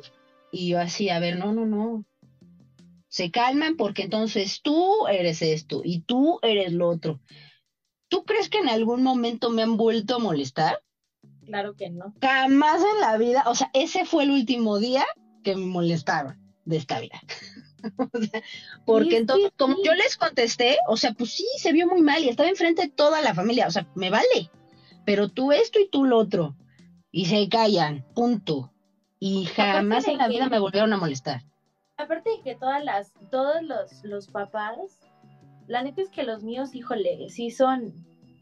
Y 0.52 0.70
yo 0.70 0.80
así, 0.80 1.10
a 1.10 1.20
ver, 1.20 1.38
no, 1.38 1.54
no, 1.54 1.66
no. 1.66 2.06
Se 3.08 3.32
calman 3.32 3.78
porque 3.78 4.04
entonces 4.04 4.62
tú 4.62 5.08
eres 5.08 5.42
esto 5.42 5.82
y 5.84 6.02
tú 6.02 6.40
eres 6.42 6.74
lo 6.74 6.90
otro. 6.90 7.20
¿Tú 8.10 8.24
crees 8.24 8.50
que 8.50 8.60
en 8.60 8.70
algún 8.70 9.04
momento 9.04 9.50
me 9.50 9.64
han 9.64 9.78
vuelto 9.78 10.16
a 10.16 10.20
molestar? 10.20 10.82
Claro 11.46 11.76
que 11.76 11.90
no. 11.90 12.14
Jamás 12.22 12.82
en 12.82 13.02
la 13.02 13.18
vida, 13.18 13.44
o 13.48 13.56
sea, 13.56 13.70
ese 13.74 14.06
fue 14.06 14.24
el 14.24 14.32
último 14.32 14.80
día 14.80 15.06
que 15.44 15.56
me 15.56 15.66
molestaron 15.66 16.38
de 16.66 16.78
esta 16.78 17.00
vida. 17.00 17.22
O 17.98 18.20
sea, 18.20 18.42
porque 18.86 19.18
entonces, 19.18 19.52
como 19.56 19.76
sí. 19.76 19.84
yo 19.86 19.94
les 19.94 20.18
contesté, 20.18 20.78
o 20.88 20.98
sea, 20.98 21.14
pues 21.14 21.30
sí, 21.32 21.46
se 21.58 21.72
vio 21.72 21.88
muy 21.88 22.02
mal 22.02 22.22
y 22.22 22.28
estaba 22.28 22.50
enfrente 22.50 22.82
de 22.82 22.90
toda 22.90 23.22
la 23.22 23.34
familia, 23.36 23.68
o 23.68 23.72
sea, 23.72 23.88
me 23.96 24.10
vale, 24.10 24.50
pero 25.08 25.30
tú 25.30 25.54
esto 25.54 25.80
y 25.80 25.88
tú 25.90 26.04
lo 26.04 26.18
otro, 26.18 26.54
y 27.12 27.26
se 27.28 27.48
callan, 27.48 28.04
punto. 28.14 28.74
Y 29.20 29.46
jamás 29.46 30.06
en 30.10 30.18
la 30.18 30.28
que- 30.28 30.34
vida 30.34 30.50
me 30.50 30.60
volvieron 30.60 30.92
a 30.92 30.98
molestar. 30.98 31.42
Aparte 31.96 32.30
de 32.30 32.42
que 32.42 32.56
todas 32.56 32.84
las, 32.84 33.14
todos 33.32 33.64
los, 33.64 34.04
los 34.04 34.28
papás, 34.28 35.00
la 35.66 35.82
neta 35.82 36.02
es 36.02 36.10
que 36.10 36.24
los 36.24 36.44
míos, 36.44 36.76
híjole, 36.76 37.30
sí 37.30 37.50
son, 37.52 37.94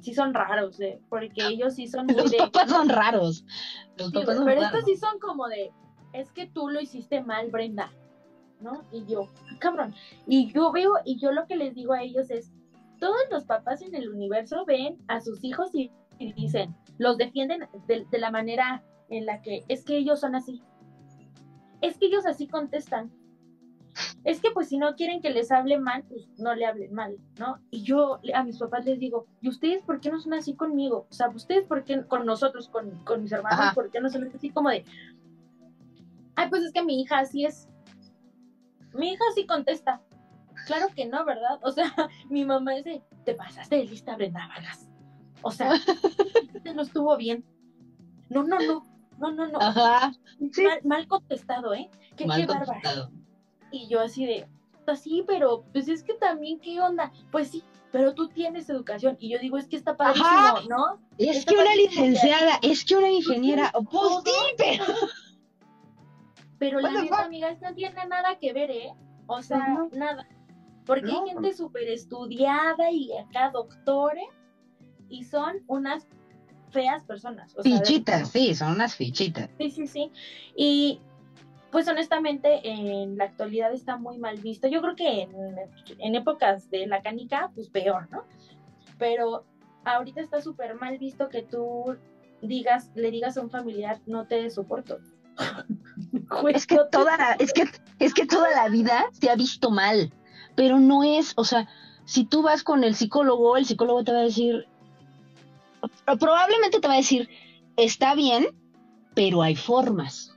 sí 0.01 0.15
son 0.15 0.33
raros, 0.33 0.79
¿eh? 0.79 0.99
porque 1.07 1.45
ellos 1.45 1.75
sí 1.75 1.87
son 1.87 2.07
muy 2.07 2.15
Los 2.23 2.31
de... 2.31 2.37
papás 2.37 2.67
son 2.71 2.89
raros. 2.89 3.45
Los 3.95 4.09
Sí, 4.09 4.15
papás 4.15 4.35
son 4.37 4.45
pero 4.45 4.61
raros. 4.61 4.79
estos 4.79 4.85
sí 4.91 4.97
son 4.97 5.19
como 5.19 5.47
de, 5.47 5.71
es 6.13 6.31
que 6.31 6.47
tú 6.47 6.67
lo 6.69 6.81
hiciste 6.81 7.21
mal, 7.21 7.51
Brenda, 7.51 7.91
¿no? 8.59 8.81
Y 8.91 9.05
yo, 9.05 9.29
"Ah, 9.51 9.55
cabrón. 9.59 9.93
Y 10.25 10.51
yo 10.51 10.71
veo, 10.71 10.93
y 11.05 11.19
yo 11.19 11.31
lo 11.31 11.45
que 11.45 11.55
les 11.57 11.75
digo 11.75 11.93
a 11.93 12.01
ellos 12.01 12.31
es, 12.31 12.51
todos 12.99 13.15
los 13.29 13.43
papás 13.45 13.81
en 13.83 13.93
el 13.93 14.09
universo 14.09 14.65
ven 14.65 14.97
a 15.07 15.21
sus 15.21 15.43
hijos 15.43 15.69
y, 15.75 15.91
y 16.19 16.33
dicen, 16.33 16.75
los 16.97 17.17
defienden 17.17 17.67
de, 17.87 18.05
de 18.09 18.17
la 18.17 18.31
manera 18.31 18.83
en 19.09 19.25
la 19.25 19.41
que 19.41 19.63
es 19.67 19.83
que 19.83 19.97
ellos 19.97 20.19
son 20.19 20.35
así. 20.35 20.61
Es 21.81 21.97
que 21.97 22.07
ellos 22.07 22.25
así 22.25 22.47
contestan. 22.47 23.11
Es 24.23 24.41
que 24.41 24.51
pues 24.51 24.69
si 24.69 24.77
no 24.77 24.95
quieren 24.95 25.21
que 25.21 25.29
les 25.29 25.51
hable 25.51 25.79
mal, 25.79 26.03
pues 26.03 26.27
no 26.37 26.53
le 26.53 26.65
hablen 26.65 26.93
mal, 26.93 27.17
¿no? 27.39 27.59
Y 27.71 27.83
yo 27.83 28.19
a 28.33 28.43
mis 28.43 28.57
papás 28.57 28.85
les 28.85 28.99
digo, 28.99 29.27
¿y 29.39 29.47
ustedes 29.47 29.83
por 29.83 30.01
qué 30.01 30.09
no 30.09 30.19
son 30.19 30.33
así 30.33 30.55
conmigo? 30.55 31.07
O 31.09 31.13
sea, 31.13 31.29
¿ustedes 31.29 31.65
por 31.65 31.83
qué 31.83 32.03
con 32.05 32.25
nosotros, 32.25 32.67
con, 32.67 33.03
con 33.05 33.23
mis 33.23 33.31
hermanos, 33.31 33.59
Ajá. 33.59 33.73
por 33.73 33.89
qué 33.91 34.01
no 34.01 34.09
son 34.09 34.29
así 34.35 34.49
como 34.49 34.69
de, 34.69 34.83
ay, 36.35 36.49
pues 36.49 36.63
es 36.63 36.73
que 36.73 36.83
mi 36.83 37.01
hija 37.01 37.19
así 37.19 37.45
es. 37.45 37.69
Mi 38.93 39.11
hija 39.11 39.23
sí 39.33 39.45
contesta. 39.45 40.01
Claro 40.65 40.87
que 40.95 41.05
no, 41.05 41.23
¿verdad? 41.23 41.59
O 41.61 41.71
sea, 41.71 41.85
mi 42.29 42.45
mamá 42.45 42.73
dice, 42.73 43.03
te 43.23 43.33
pasaste 43.33 43.77
de 43.77 43.85
lista, 43.85 44.15
Brenda 44.15 44.47
Vargas. 44.47 44.89
O 45.47 45.51
sea, 45.51 45.69
no 46.75 46.81
estuvo 46.81 47.15
bien. 47.17 47.45
No, 48.29 48.41
no, 48.43 48.57
no, 48.59 48.83
no, 49.19 49.31
no, 49.31 49.47
no. 49.47 49.59
Ajá, 49.61 50.11
sí. 50.51 50.63
Mal, 50.63 50.79
mal 50.83 51.07
contestado, 51.07 51.75
¿eh? 51.75 51.87
Qué, 52.17 52.25
mal 52.25 52.41
qué 52.41 52.47
contestado. 52.47 53.11
Y 53.69 53.87
yo 53.87 54.01
así 54.01 54.25
de, 54.25 54.47
sí, 54.95 55.23
pero 55.27 55.63
pues 55.71 55.87
es 55.87 56.01
que 56.01 56.15
también, 56.15 56.59
¿qué 56.59 56.81
onda? 56.81 57.11
Pues 57.31 57.49
sí, 57.49 57.63
pero 57.91 58.15
tú 58.15 58.27
tienes 58.29 58.67
educación. 58.71 59.17
Y 59.19 59.29
yo 59.29 59.37
digo, 59.37 59.59
es 59.59 59.67
que 59.67 59.75
está 59.75 59.95
padrísimo, 59.95 60.27
Ajá. 60.27 60.61
¿no? 60.67 60.99
Es 61.19 61.37
Está 61.37 61.51
que 61.53 61.59
una 61.59 61.69
que- 61.71 61.77
licenciada, 61.77 62.59
es 62.63 62.83
que 62.83 62.95
una 62.95 63.11
ingeniera, 63.11 63.71
pues 63.91 64.09
sí, 64.25 64.31
pero... 64.57 64.83
Pero 66.57 66.79
la 66.79 66.89
neta, 66.89 67.17
fuck? 67.17 67.25
amiga, 67.25 67.49
esto 67.49 67.67
no 67.69 67.75
tiene 67.75 68.05
nada 68.07 68.39
que 68.39 68.53
ver, 68.53 68.71
¿eh? 68.71 68.93
O 69.27 69.41
sea, 69.43 69.67
No. 69.67 69.89
nada. 69.91 70.25
Porque 70.85 71.11
No. 71.11 71.23
hay 71.23 71.29
gente 71.31 71.53
súper 71.53 71.89
estudiada 71.89 72.89
y 72.91 73.11
acá 73.17 73.49
doctores 73.51 74.25
y 75.09 75.23
son 75.23 75.57
unas 75.67 76.07
feas 76.71 77.03
personas. 77.05 77.55
O 77.57 77.63
sea, 77.63 77.71
de- 77.71 77.77
Fichitas, 77.85 78.29
sí, 78.29 78.53
son 78.55 78.71
unas 78.73 78.95
fichitas. 78.95 79.49
Sí, 79.57 79.71
sí, 79.71 79.87
sí. 79.87 80.11
Y 80.55 80.99
pues 81.71 81.87
honestamente 81.87 82.61
en 82.69 83.17
la 83.17 83.25
actualidad 83.25 83.73
está 83.73 83.97
muy 83.97 84.17
mal 84.17 84.37
visto. 84.37 84.67
Yo 84.67 84.81
creo 84.81 84.95
que 84.95 85.21
en, 85.23 85.31
en 85.99 86.15
épocas 86.15 86.69
de 86.69 86.87
la 86.87 87.01
canica, 87.01 87.51
pues 87.53 87.69
peor, 87.69 88.09
¿no? 88.11 88.23
Pero 88.97 89.45
ahorita 89.83 90.21
está 90.21 90.41
súper 90.41 90.75
mal 90.75 90.97
visto 90.97 91.29
que 91.29 91.43
tú 91.43 91.97
digas, 92.41 92.91
le 92.95 93.11
digas 93.11 93.37
a 93.37 93.41
un 93.41 93.49
familiar, 93.49 93.99
no 94.05 94.25
te 94.25 94.49
soporto. 94.49 94.99
Es 96.53 96.65
que 96.65 96.79
toda 96.91 97.17
la, 97.17 97.33
es 97.39 97.53
que, 97.53 97.63
es 97.99 98.13
que 98.13 98.25
toda 98.25 98.49
la 98.51 98.67
vida 98.69 99.05
se 99.11 99.29
ha 99.29 99.35
visto 99.35 99.69
mal, 99.71 100.11
pero 100.55 100.79
no 100.79 101.03
es, 101.03 101.33
o 101.37 101.43
sea, 101.45 101.67
si 102.05 102.25
tú 102.25 102.41
vas 102.41 102.63
con 102.63 102.83
el 102.83 102.95
psicólogo, 102.95 103.57
el 103.57 103.65
psicólogo 103.65 104.03
te 104.03 104.11
va 104.11 104.19
a 104.19 104.23
decir, 104.23 104.67
probablemente 106.19 106.79
te 106.79 106.87
va 106.87 106.93
a 106.93 106.97
decir, 106.97 107.29
está 107.77 108.15
bien, 108.15 108.47
pero 109.13 109.41
hay 109.41 109.55
formas, 109.55 110.31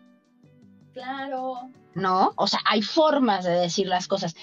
Claro. 0.92 1.70
¿no? 1.94 2.32
O 2.36 2.46
sea, 2.48 2.58
hay 2.64 2.82
formas 2.82 3.44
de 3.44 3.52
decir 3.52 3.86
las 3.86 4.08
cosas. 4.08 4.34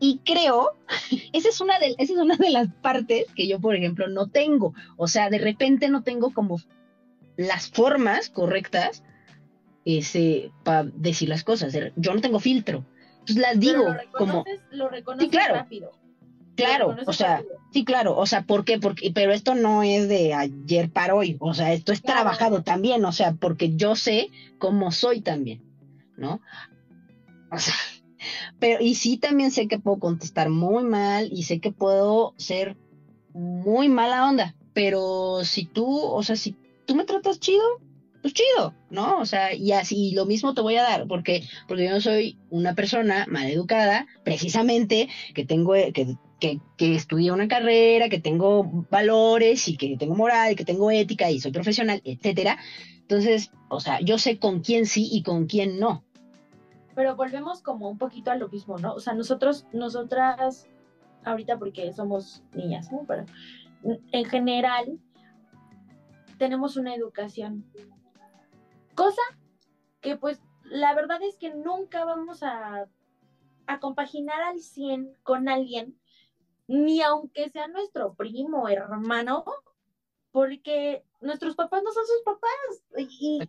Y 0.00 0.20
creo, 0.24 0.72
esa 1.32 1.48
es 1.48 1.60
una 1.60 1.78
de, 1.78 1.94
esa 1.98 2.12
es 2.14 2.18
una 2.18 2.36
de 2.36 2.50
las 2.50 2.68
partes 2.80 3.26
que 3.34 3.46
yo, 3.46 3.60
por 3.60 3.74
ejemplo, 3.74 4.08
no 4.08 4.28
tengo. 4.28 4.74
O 4.96 5.06
sea, 5.06 5.28
de 5.28 5.38
repente 5.38 5.88
no 5.88 6.02
tengo 6.02 6.32
como 6.32 6.60
las 7.36 7.68
formas 7.68 8.30
correctas 8.30 9.02
para 10.64 10.84
decir 10.84 11.28
las 11.28 11.44
cosas. 11.44 11.76
Yo 11.96 12.14
no 12.14 12.20
tengo 12.20 12.40
filtro. 12.40 12.84
Entonces 13.20 13.36
las 13.36 13.58
digo 13.60 13.84
Pero 13.84 14.02
lo 14.04 14.12
como, 14.12 14.44
lo 14.70 14.88
reconoces 14.88 15.30
claro. 15.30 15.54
rápido. 15.54 15.92
Claro, 16.56 16.96
o 17.06 17.12
sea, 17.12 17.42
sí, 17.72 17.84
claro, 17.84 18.16
o 18.16 18.26
sea, 18.26 18.42
¿por 18.42 18.64
qué? 18.64 18.78
Porque, 18.78 19.10
pero 19.12 19.32
esto 19.32 19.54
no 19.54 19.82
es 19.82 20.08
de 20.08 20.32
ayer 20.34 20.90
para 20.90 21.14
hoy, 21.14 21.36
o 21.38 21.54
sea, 21.54 21.72
esto 21.72 21.92
es 21.92 22.00
Claro. 22.00 22.20
trabajado 22.20 22.62
también, 22.62 23.04
o 23.04 23.12
sea, 23.12 23.32
porque 23.32 23.76
yo 23.76 23.94
sé 23.94 24.30
cómo 24.58 24.90
soy 24.90 25.20
también, 25.20 25.62
¿no? 26.16 26.40
O 27.50 27.58
sea, 27.58 27.74
pero 28.58 28.82
y 28.82 28.94
sí 28.94 29.16
también 29.16 29.50
sé 29.50 29.68
que 29.68 29.78
puedo 29.78 29.98
contestar 29.98 30.48
muy 30.48 30.82
mal 30.84 31.28
y 31.30 31.42
sé 31.42 31.58
que 31.60 31.70
puedo 31.70 32.34
ser 32.38 32.76
muy 33.34 33.88
mala 33.88 34.26
onda, 34.28 34.54
pero 34.72 35.44
si 35.44 35.66
tú, 35.66 35.98
o 35.98 36.22
sea, 36.22 36.36
si 36.36 36.56
tú 36.86 36.94
me 36.94 37.04
tratas 37.04 37.38
chido, 37.38 37.64
pues 38.22 38.34
chido, 38.34 38.74
¿no? 38.90 39.20
O 39.20 39.26
sea, 39.26 39.54
y 39.54 39.72
así 39.72 40.12
lo 40.12 40.24
mismo 40.24 40.54
te 40.54 40.60
voy 40.60 40.76
a 40.76 40.82
dar, 40.82 41.06
porque 41.06 41.42
porque 41.68 41.84
yo 41.84 41.90
no 41.90 42.00
soy 42.00 42.38
una 42.50 42.74
persona 42.74 43.26
mal 43.28 43.46
educada, 43.46 44.06
precisamente 44.24 45.08
que 45.34 45.44
tengo 45.44 45.74
que 45.74 46.16
que, 46.40 46.60
que 46.76 46.94
estudié 46.94 47.32
una 47.32 47.48
carrera, 47.48 48.08
que 48.08 48.20
tengo 48.20 48.86
valores 48.90 49.68
y 49.68 49.76
que 49.76 49.96
tengo 49.96 50.14
moral, 50.14 50.56
que 50.56 50.64
tengo 50.64 50.90
ética 50.90 51.30
y 51.30 51.40
soy 51.40 51.52
profesional, 51.52 52.00
etcétera. 52.04 52.58
Entonces, 53.00 53.52
o 53.68 53.80
sea, 53.80 54.00
yo 54.00 54.18
sé 54.18 54.38
con 54.38 54.60
quién 54.60 54.86
sí 54.86 55.08
y 55.10 55.22
con 55.22 55.46
quién 55.46 55.78
no. 55.78 56.04
Pero 56.94 57.14
volvemos 57.14 57.62
como 57.62 57.88
un 57.88 57.98
poquito 57.98 58.30
a 58.30 58.36
lo 58.36 58.48
mismo, 58.48 58.78
¿no? 58.78 58.94
O 58.94 59.00
sea, 59.00 59.14
nosotros, 59.14 59.66
nosotras, 59.72 60.66
ahorita 61.24 61.58
porque 61.58 61.92
somos 61.92 62.42
niñas, 62.54 62.90
¿no? 62.90 63.04
Pero 63.06 63.26
en 64.12 64.24
general 64.24 64.98
tenemos 66.38 66.76
una 66.76 66.94
educación. 66.94 67.64
Cosa 68.94 69.22
que 70.00 70.16
pues 70.16 70.40
la 70.64 70.94
verdad 70.94 71.20
es 71.22 71.36
que 71.36 71.54
nunca 71.54 72.04
vamos 72.04 72.42
a, 72.42 72.86
a 73.66 73.80
compaginar 73.80 74.42
al 74.42 74.60
100 74.60 75.16
con 75.22 75.48
alguien, 75.48 75.96
ni 76.68 77.02
aunque 77.02 77.48
sea 77.48 77.68
nuestro 77.68 78.14
primo, 78.14 78.68
hermano, 78.68 79.44
porque 80.30 81.04
nuestros 81.20 81.54
papás 81.54 81.82
no 81.82 81.92
son 81.92 82.06
sus 82.06 82.22
papás. 82.24 83.08
Y 83.18 83.40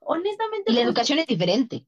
honestamente... 0.00 0.70
Y 0.70 0.74
la 0.74 0.80
pues, 0.80 0.86
educación 0.86 1.18
es 1.18 1.26
diferente. 1.26 1.86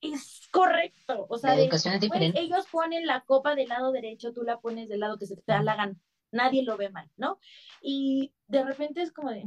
es 0.00 0.48
correcto. 0.50 1.26
O 1.28 1.38
sea, 1.38 1.50
La 1.50 1.56
de, 1.56 1.62
educación 1.64 1.94
es 1.94 2.00
pues, 2.00 2.10
diferente. 2.10 2.40
ellos 2.40 2.66
ponen 2.70 3.06
la 3.06 3.20
copa 3.22 3.54
del 3.54 3.68
lado 3.68 3.92
derecho, 3.92 4.32
tú 4.32 4.42
la 4.42 4.60
pones 4.60 4.88
del 4.88 5.00
lado 5.00 5.18
que 5.18 5.26
se 5.26 5.36
te 5.36 5.42
da 5.46 5.62
la 5.62 5.76
gana. 5.76 5.96
Nadie 6.30 6.62
lo 6.62 6.76
ve 6.76 6.88
mal, 6.88 7.10
¿no? 7.16 7.38
Y 7.82 8.32
de 8.48 8.64
repente 8.64 9.02
es 9.02 9.12
como 9.12 9.30
de. 9.30 9.44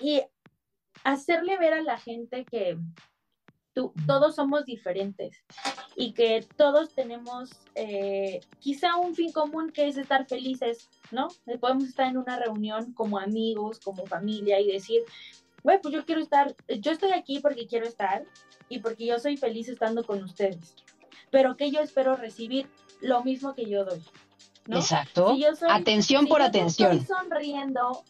Y 0.00 0.20
hacerle 1.04 1.56
ver 1.58 1.74
a 1.74 1.82
la 1.82 1.98
gente 1.98 2.44
que, 2.44 2.76
tú, 3.74 3.92
todos 4.06 4.36
somos 4.36 4.64
diferentes 4.64 5.42
y 5.96 6.12
que 6.12 6.46
todos 6.56 6.94
tenemos 6.94 7.50
eh, 7.74 8.40
quizá 8.60 8.96
un 8.96 9.14
fin 9.14 9.32
común 9.32 9.70
que 9.70 9.88
es 9.88 9.96
estar 9.96 10.26
felices, 10.26 10.88
¿no? 11.10 11.28
Podemos 11.60 11.84
estar 11.84 12.06
en 12.06 12.16
una 12.16 12.38
reunión 12.38 12.92
como 12.92 13.18
amigos, 13.18 13.80
como 13.80 14.06
familia 14.06 14.60
y 14.60 14.72
decir, 14.72 15.02
güey, 15.62 15.80
pues 15.80 15.92
yo 15.92 16.04
quiero 16.04 16.20
estar, 16.20 16.54
yo 16.68 16.92
estoy 16.92 17.12
aquí 17.12 17.40
porque 17.40 17.66
quiero 17.66 17.86
estar 17.86 18.24
y 18.68 18.78
porque 18.78 19.06
yo 19.06 19.18
soy 19.18 19.36
feliz 19.36 19.68
estando 19.68 20.04
con 20.04 20.22
ustedes, 20.22 20.76
pero 21.30 21.56
que 21.56 21.70
yo 21.70 21.80
espero 21.80 22.16
recibir 22.16 22.68
lo 23.00 23.22
mismo 23.22 23.54
que 23.54 23.66
yo 23.66 23.84
doy. 23.84 24.02
¿no? 24.66 24.78
Exacto. 24.78 25.36
atención 25.68 26.26
por 26.26 26.40
atención. 26.40 26.92
Estoy 26.98 27.16
sonriendo, 27.16 28.02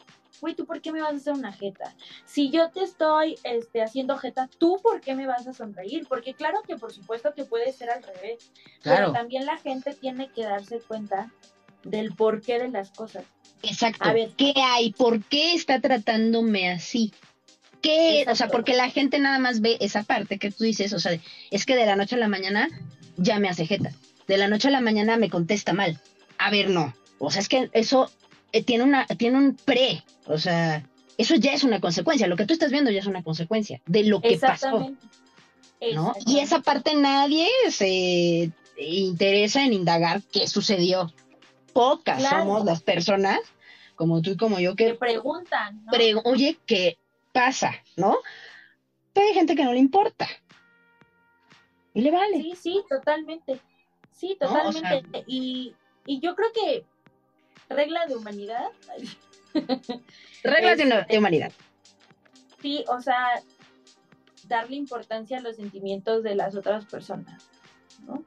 güey, 0.45 0.55
¿tú 0.55 0.66
por 0.66 0.82
qué 0.82 0.92
me 0.92 1.01
vas 1.01 1.14
a 1.14 1.16
hacer 1.16 1.32
una 1.32 1.53
jeta? 1.53 1.95
Si 2.26 2.51
yo 2.51 2.70
te 2.70 2.82
estoy 2.82 3.36
este, 3.45 3.80
haciendo 3.80 4.18
jeta, 4.18 4.51
¿tú 4.59 4.78
por 4.82 5.01
qué 5.01 5.14
me 5.14 5.26
vas 5.26 5.47
a 5.47 5.55
sonreír? 5.55 6.05
Porque 6.07 6.34
claro 6.34 6.61
que 6.68 6.76
por 6.76 6.92
supuesto 6.92 7.32
que 7.32 7.47
puede 7.47 7.72
ser 7.72 7.88
al 7.88 8.03
revés, 8.03 8.53
pero 8.82 9.11
también 9.11 9.47
la 9.47 9.57
gente 9.57 9.95
tiene 9.95 10.28
que 10.28 10.42
darse 10.42 10.80
cuenta 10.80 11.32
del 11.82 12.14
porqué 12.14 12.59
de 12.59 12.68
las 12.68 12.90
cosas. 12.90 13.24
Exacto. 13.62 14.05
A 14.07 14.12
ver, 14.12 14.32
¿qué 14.36 14.53
hay? 14.57 14.92
¿Por 14.92 15.24
qué 15.24 15.55
está 15.55 15.80
tratándome 15.80 16.70
así? 16.70 17.14
¿Qué? 17.80 18.26
O 18.28 18.34
sea, 18.34 18.49
porque 18.49 18.74
la 18.74 18.90
gente 18.90 19.18
nada 19.20 19.38
más 19.38 19.62
ve 19.62 19.78
esa 19.80 20.03
parte 20.03 20.38
que 20.38 20.51
tú 20.51 20.64
dices, 20.64 20.92
o 20.92 20.99
sea, 20.99 21.18
es 21.51 21.64
que 21.64 21.74
de 21.74 21.86
la 21.86 21.97
noche 21.97 22.16
a 22.16 22.18
la 22.18 22.28
mañana 22.28 22.68
ya 23.16 23.38
me 23.38 23.49
hace 23.49 23.64
jeta. 23.64 23.92
De 24.28 24.36
la 24.36 24.49
noche 24.49 24.68
a 24.68 24.72
la 24.72 24.82
mañana 24.82 25.16
me 25.16 25.30
contesta 25.30 25.72
mal. 25.72 25.99
A 26.36 26.51
ver, 26.51 26.68
no. 26.68 26.92
O 27.18 27.30
sea, 27.30 27.40
es 27.40 27.49
que 27.49 27.70
eso 27.72 28.11
eh, 28.55 28.62
tiene, 28.62 28.84
una, 28.84 29.05
tiene 29.07 29.36
un 29.36 29.57
pre, 29.57 30.05
o 30.26 30.38
sea, 30.38 30.88
eso 31.18 31.34
ya 31.34 31.52
es 31.55 31.64
una 31.64 31.80
consecuencia, 31.80 32.28
lo 32.28 32.36
que 32.36 32.46
tú 32.46 32.52
estás 32.52 32.70
viendo 32.70 32.92
ya 32.92 33.00
es 33.00 33.07
una 33.07 33.24
consecuencia 33.24 33.82
de 33.84 34.05
lo 34.05 34.20
que 34.20 34.38
pasó. 34.38 34.94
¿no? 35.92 36.14
Y 36.24 36.38
esa 36.38 36.61
parte 36.61 36.94
nadie 36.94 37.48
se 37.70 38.52
interesa 38.78 39.64
en 39.64 39.72
indagar 39.72 40.22
qué 40.32 40.46
sucedió. 40.46 41.12
Pocas 41.72 42.22
somos 42.22 42.64
las 42.64 42.80
personas, 42.80 43.40
como 43.96 44.22
tú 44.22 44.30
y 44.30 44.36
como 44.36 44.61
yo, 44.61 44.76
que, 44.76 44.94
preguntan. 44.94 45.84
Oye, 46.22 46.57
¿qué 46.64 46.96
pasa? 47.32 47.72
¿No? 47.96 48.18
Pero 49.12 49.26
hay 49.26 49.34
gente 49.34 49.57
que 49.57 49.64
no 49.64 49.72
le 49.72 49.80
importa. 49.80 50.28
Y 51.92 52.02
le 52.02 52.12
vale. 52.12 52.40
Sí, 52.40 52.52
sí, 52.55 52.82
totalmente. 52.88 53.61
Sí, 54.12 54.36
totalmente. 54.38 55.24
y, 55.26 55.74
y 56.07 56.20
yo 56.20 56.36
creo 56.36 56.52
que 56.52 56.84
regla 57.68 58.06
de 58.06 58.16
humanidad. 58.16 58.68
Reglas 60.42 60.78
de, 60.78 61.18
humanidad. 61.18 61.52
Sí, 62.60 62.84
o 62.88 63.00
sea, 63.00 63.42
darle 64.48 64.76
importancia 64.76 65.38
a 65.38 65.40
los 65.40 65.56
sentimientos 65.56 66.22
de 66.22 66.34
las 66.34 66.56
otras 66.56 66.86
personas, 66.86 67.48
¿no? 68.06 68.24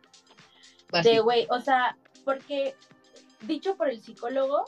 Pues 0.89 1.03
de 1.03 1.19
güey, 1.19 1.47
o 1.49 1.59
sea, 1.59 1.97
porque 2.23 2.75
dicho 3.41 3.75
por 3.75 3.89
el 3.89 4.01
psicólogo, 4.01 4.65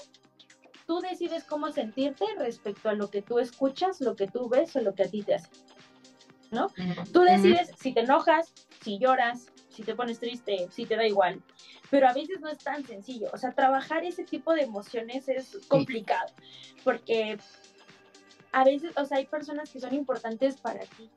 tú 0.86 1.00
decides 1.00 1.44
cómo 1.44 1.72
sentirte 1.72 2.26
respecto 2.38 2.90
a 2.90 2.94
lo 2.94 3.10
que 3.10 3.22
tú 3.22 3.40
escuchas, 3.40 4.02
lo 4.02 4.16
que 4.16 4.28
tú 4.28 4.50
ves 4.50 4.76
o 4.76 4.82
lo 4.82 4.94
que 4.94 5.04
a 5.04 5.10
ti 5.10 5.24
te 5.24 5.36
hace. 5.36 5.50
¿No? 6.52 6.72
Tú 7.14 7.22
decides 7.22 7.72
si 7.80 7.94
te 7.94 8.02
enojas, 8.02 8.52
si 8.82 8.98
lloras, 8.98 9.52
si 9.80 9.86
te 9.86 9.96
pones 9.96 10.20
triste, 10.20 10.68
si 10.72 10.86
te 10.86 10.96
da 10.96 11.08
igual 11.08 11.42
pero 11.90 12.08
a 12.08 12.14
veces 12.14 12.40
no 12.40 12.50
es 12.50 12.60
tan 12.60 12.86
sencillo. 12.86 13.30
O 13.34 13.38
sea, 13.38 13.52
trabajar 13.52 14.04
ese 14.04 14.24
tipo 14.24 14.54
de 14.54 14.62
emociones 14.62 15.28
es 15.28 15.58
complicado, 15.68 16.32
porque 16.84 17.38
a 18.52 18.64
veces, 18.64 18.92
o 18.98 19.06
sea, 19.06 19.18
hay 19.18 19.26
personas 19.26 19.70
que 19.70 19.80
son 19.80 19.94
importantes 19.94 20.58
para 20.58 20.82
ti 20.82 21.10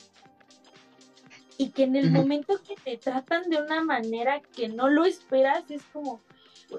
y 1.58 1.70
que 1.70 1.84
en 1.84 1.96
el 1.96 2.10
momento 2.10 2.60
que 2.66 2.74
te 2.74 2.96
tratan 2.96 3.48
de 3.48 3.60
una 3.60 3.84
manera 3.84 4.40
que 4.40 4.68
no 4.68 4.88
lo 4.88 5.04
esperas, 5.04 5.70
es 5.70 5.82
como, 5.92 6.20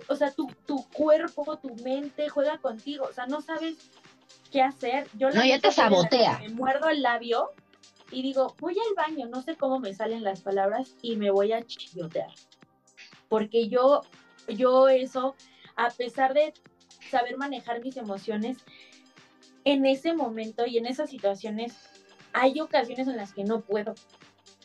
o 0.08 0.16
sea, 0.16 0.32
tu, 0.32 0.48
tu 0.66 0.84
cuerpo, 0.90 1.58
tu 1.58 1.76
mente 1.84 2.30
juega 2.30 2.58
contigo, 2.58 3.06
o 3.10 3.14
sea, 3.14 3.28
no 3.28 3.42
sabes 3.42 3.78
qué 4.52 4.62
hacer. 4.62 5.08
Yo 5.14 5.30
no, 5.30 5.46
ya 5.46 5.60
te 5.60 5.72
sabotea. 5.72 6.40
Me 6.40 6.50
muerdo 6.50 6.90
el 6.90 7.02
labio 7.02 7.52
y 8.14 8.22
digo, 8.22 8.56
voy 8.60 8.78
al 8.80 8.96
baño, 8.96 9.28
no 9.28 9.42
sé 9.42 9.56
cómo 9.56 9.80
me 9.80 9.94
salen 9.94 10.24
las 10.24 10.42
palabras 10.42 10.96
y 11.02 11.16
me 11.16 11.32
voy 11.32 11.52
a 11.52 11.66
chillotear 11.66 12.30
porque 13.34 13.68
yo, 13.68 14.02
yo 14.48 14.90
eso, 14.90 15.36
a 15.76 15.90
pesar 15.90 16.36
de 16.36 16.54
saber 17.10 17.36
manejar 17.36 17.82
mis 17.84 17.98
emociones, 17.98 18.60
en 19.64 19.88
ese 19.88 20.14
momento 20.14 20.68
y 20.68 20.78
en 20.78 20.86
esas 20.86 21.10
situaciones, 21.10 21.74
hay 22.32 22.60
ocasiones 22.62 23.08
en 23.08 23.18
las 23.18 23.34
que 23.34 23.44
no 23.44 23.62
puedo. 23.62 23.96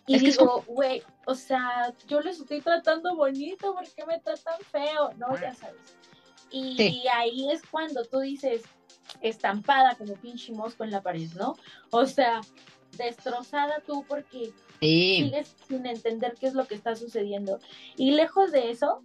Y 0.07 0.19
digo, 0.19 0.65
güey, 0.67 1.03
o 1.25 1.35
sea, 1.35 1.95
yo 2.07 2.21
les 2.21 2.41
estoy 2.41 2.61
tratando 2.61 3.17
bonito, 3.17 3.73
¿por 3.73 3.89
qué 3.91 4.05
me 4.05 4.21
tratan 4.21 4.61
feo? 4.71 5.15
No, 5.17 5.35
ya 5.41 5.55
sabes. 5.55 5.97
Y, 6.51 7.07
ahí 7.15 7.51
es 7.51 7.63
cuando 7.71 8.05
tú 8.05 8.21
dices, 8.21 8.65
estampada 9.23 9.95
como 9.95 10.13
pinche 10.13 10.53
mosco 10.53 10.85
en 10.85 10.91
la 10.91 11.01
pared, 11.01 11.31
¿no? 11.39 11.57
O 11.91 12.05
sea, 12.05 12.43
destrozada 12.97 13.83
tú 13.87 14.05
porque 14.09 14.53
sigues 14.81 15.57
sin 15.69 15.87
entender 15.87 16.35
qué 16.39 16.47
es 16.47 16.55
lo 16.55 16.67
que 16.67 16.75
está 16.75 16.95
sucediendo. 16.95 17.59
Y 17.97 18.13
lejos 18.13 18.53
de 18.53 18.71
eso, 18.71 19.03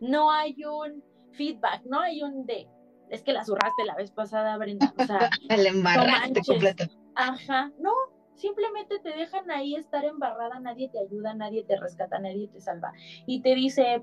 no 0.00 0.30
hay 0.30 0.64
un 0.64 1.02
feedback, 1.32 1.84
no 1.84 2.00
hay 2.00 2.22
un 2.22 2.46
de, 2.46 2.68
es 3.10 3.22
que 3.22 3.32
la 3.32 3.44
zurraste 3.44 3.84
la 3.84 3.94
vez 3.94 4.10
pasada, 4.10 4.56
Brenda. 4.56 4.92
O 4.98 5.04
sea, 5.04 5.30
embarraste 5.48 6.40
completo. 6.46 6.84
Ajá, 7.14 7.72
no, 7.80 7.92
simplemente 8.36 8.98
te 9.00 9.10
dejan 9.10 9.50
ahí 9.50 9.74
estar 9.74 10.04
embarrada, 10.04 10.60
nadie 10.60 10.88
te 10.88 11.00
ayuda, 11.00 11.34
nadie 11.34 11.64
te 11.64 11.76
rescata, 11.76 12.18
nadie 12.18 12.48
te 12.48 12.60
salva. 12.60 12.92
Y 13.26 13.42
te 13.42 13.54
dice, 13.54 14.02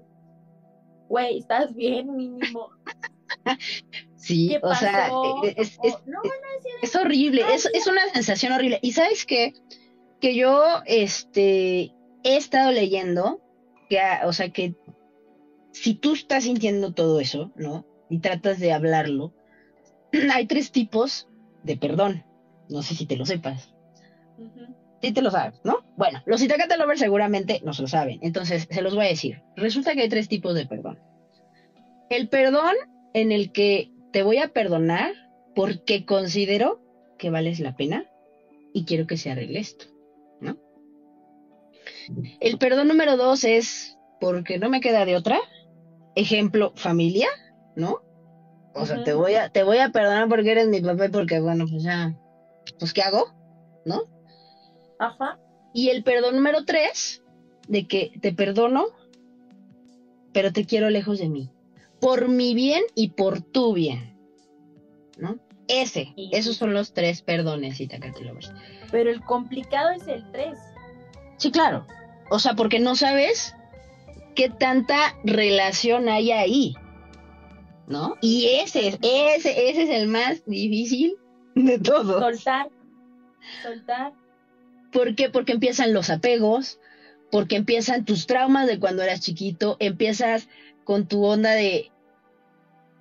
güey, 1.08 1.38
¿estás 1.38 1.74
bien 1.74 2.16
mínimo? 2.16 2.70
Sí, 4.16 4.58
o 4.64 4.74
sea, 4.74 5.12
e, 5.44 5.50
e, 5.50 5.54
es, 5.58 5.78
es, 6.82 6.96
horrible, 6.96 7.44
es, 7.54 7.70
es, 7.72 7.86
una 7.86 8.10
sensación 8.12 8.54
horrible. 8.54 8.80
Y 8.82 8.94
sabes 8.94 9.24
qué, 9.24 9.54
que 10.20 10.34
yo 10.34 10.82
este, 10.88 11.94
he 12.24 12.36
estado 12.36 12.72
leyendo, 12.72 13.40
que, 13.88 14.00
o 14.24 14.34
sea, 14.34 14.50
que 14.50 14.74
si 15.74 15.94
tú 15.94 16.14
estás 16.14 16.46
sintiendo 16.46 16.92
todo 16.94 17.20
eso, 17.20 17.52
¿no? 17.56 17.86
Y 18.10 18.18
tratas 18.18 18.60
de 18.60 18.74
hablarlo, 18.74 19.32
hay 20.34 20.48
tres 20.48 20.72
tipos 20.72 21.28
de 21.62 21.78
perdón. 21.78 22.26
No 22.68 22.82
sé 22.82 22.96
si 22.96 23.06
te 23.06 23.18
lo 23.18 23.28
sepas. 23.28 23.76
Sí 25.04 25.12
te 25.12 25.22
lo 25.22 25.30
sabes, 25.30 25.60
¿no? 25.64 25.86
Bueno, 25.98 26.24
los 26.26 26.42
Itacata 26.42 26.78
Lovers 26.78 27.00
seguramente 27.00 27.62
no 27.64 27.74
se 27.74 27.84
lo 27.84 27.88
saben. 27.88 28.18
Entonces, 28.24 28.68
se 28.72 28.82
los 28.82 28.96
voy 28.96 29.06
a 29.06 29.10
decir. 29.10 29.44
Resulta 29.56 29.94
que 29.94 30.02
hay 30.02 30.10
tres 30.10 30.28
tipos 30.28 30.56
de 30.56 30.66
perdón. 30.66 31.00
El 32.10 32.28
perdón 32.28 32.74
en 33.16 33.32
el 33.32 33.54
que 33.54 33.90
te 34.12 34.24
voy 34.24 34.40
a 34.40 34.50
perdonar 34.50 35.14
porque 35.56 36.06
considero 36.06 36.82
que 37.18 37.30
vales 37.30 37.62
la 37.62 37.78
pena 37.78 38.06
y 38.74 38.84
quiero 38.84 39.08
que 39.08 39.16
se 39.16 39.32
arregle 39.32 39.60
esto. 39.60 39.86
El 42.42 42.58
perdón 42.58 42.90
número 42.90 43.16
dos 43.16 43.46
es 43.46 43.98
porque 44.20 44.60
no 44.60 44.70
me 44.70 44.82
queda 44.82 45.06
de 45.06 45.16
otra. 45.16 45.40
Ejemplo, 46.16 46.74
familia, 46.76 47.30
¿no? 47.78 48.02
O 48.74 48.86
sea, 48.86 49.04
te 49.06 49.14
voy 49.14 49.36
a, 49.36 49.48
te 49.48 49.64
voy 49.64 49.78
a 49.78 49.92
perdonar 49.92 50.28
porque 50.28 50.52
eres 50.52 50.68
mi 50.68 50.82
papá 50.82 51.06
y 51.06 51.10
porque, 51.10 51.40
bueno, 51.40 51.66
pues 51.70 51.84
ya, 51.84 52.14
pues 52.78 52.92
¿qué 52.92 53.02
hago? 53.02 53.34
¿No? 53.86 54.04
Ajá. 55.00 55.40
Y 55.74 55.90
el 55.90 56.04
perdón 56.04 56.36
número 56.36 56.66
tres, 56.66 57.24
de 57.70 57.88
que 57.88 58.12
te 58.22 58.34
perdono, 58.34 58.88
pero 60.34 60.52
te 60.52 60.66
quiero 60.66 60.90
lejos 60.90 61.20
de 61.20 61.30
mí. 61.30 61.55
Por 62.00 62.28
mi 62.28 62.54
bien 62.54 62.84
y 62.96 63.10
por 63.10 63.42
tu 63.42 63.74
bien. 63.74 64.18
¿No? 65.18 65.40
Ese, 65.68 66.14
esos 66.32 66.58
son 66.58 66.74
los 66.74 66.94
tres 66.94 67.22
perdones, 67.22 67.82
Pero 68.92 69.10
el 69.10 69.22
complicado 69.22 69.92
es 69.92 70.08
el 70.08 70.30
tres. 70.32 70.60
Sí, 71.38 71.52
claro. 71.52 71.88
O 72.30 72.40
sea, 72.40 72.54
porque 72.54 72.80
no 72.80 72.96
sabes 72.96 73.56
qué 74.36 74.50
tanta 74.50 75.16
relación 75.24 76.10
hay 76.10 76.32
ahí. 76.32 76.76
¿No? 77.88 78.16
Y 78.22 78.48
ese, 78.62 79.00
ese, 79.02 79.70
ese 79.70 79.84
es 79.84 79.90
el 79.90 80.08
más 80.08 80.44
difícil 80.46 81.16
de 81.56 81.80
todos. 81.80 82.22
Soltar. 82.22 82.70
Soltar. 83.64 84.14
¿Por 84.92 85.16
qué? 85.16 85.30
Porque 85.30 85.54
empiezan 85.54 85.94
los 85.94 86.10
apegos, 86.10 86.80
porque 87.32 87.56
empiezan 87.56 88.06
tus 88.06 88.28
traumas 88.28 88.68
de 88.68 88.80
cuando 88.80 89.04
eras 89.04 89.22
chiquito, 89.22 89.78
empiezas 89.80 90.48
con 90.86 91.08
tu 91.08 91.26
onda 91.26 91.52
de 91.52 91.92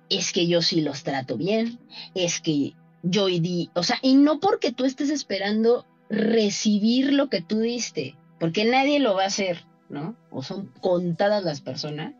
es 0.09 0.33
que 0.33 0.47
yo 0.47 0.61
sí 0.61 0.81
los 0.81 1.03
trato 1.03 1.37
bien, 1.37 1.79
es 2.13 2.41
que 2.41 2.73
yo 3.01 3.27
di, 3.27 3.69
o 3.73 3.83
sea, 3.83 3.97
y 4.01 4.15
no 4.15 4.39
porque 4.39 4.73
tú 4.73 4.85
estés 4.85 5.09
esperando 5.09 5.85
recibir 6.09 7.13
lo 7.13 7.29
que 7.29 7.41
tú 7.41 7.59
diste, 7.59 8.15
porque 8.39 8.65
nadie 8.65 8.99
lo 8.99 9.15
va 9.15 9.23
a 9.23 9.27
hacer, 9.27 9.63
¿no? 9.89 10.15
O 10.29 10.43
son 10.43 10.67
contadas 10.81 11.43
las 11.43 11.61
personas 11.61 12.13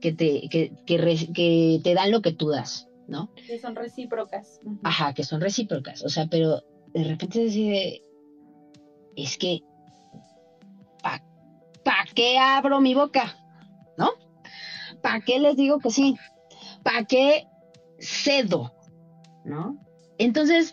que 0.00 0.12
te, 0.12 0.48
que, 0.50 0.72
que, 0.84 1.80
te 1.82 1.94
dan 1.94 2.10
lo 2.10 2.20
que 2.20 2.32
tú 2.32 2.48
das, 2.48 2.88
¿no? 3.06 3.30
Que 3.46 3.58
son 3.58 3.76
recíprocas. 3.76 4.60
Ajá, 4.82 5.14
que 5.14 5.22
son 5.22 5.40
recíprocas, 5.40 6.04
o 6.04 6.08
sea, 6.08 6.26
pero 6.26 6.62
de 6.92 7.04
repente 7.04 7.38
se 7.38 7.44
decide, 7.44 8.02
es 9.14 9.38
que 9.38 9.62
qué 12.14 12.38
abro 12.38 12.80
mi 12.80 12.94
boca? 12.94 13.36
¿Para 15.06 15.20
qué 15.20 15.38
les 15.38 15.56
digo 15.56 15.78
que 15.78 15.90
sí? 15.90 16.16
¿Para 16.82 17.04
qué 17.04 17.46
cedo? 18.00 18.74
¿No? 19.44 19.78
Entonces, 20.18 20.72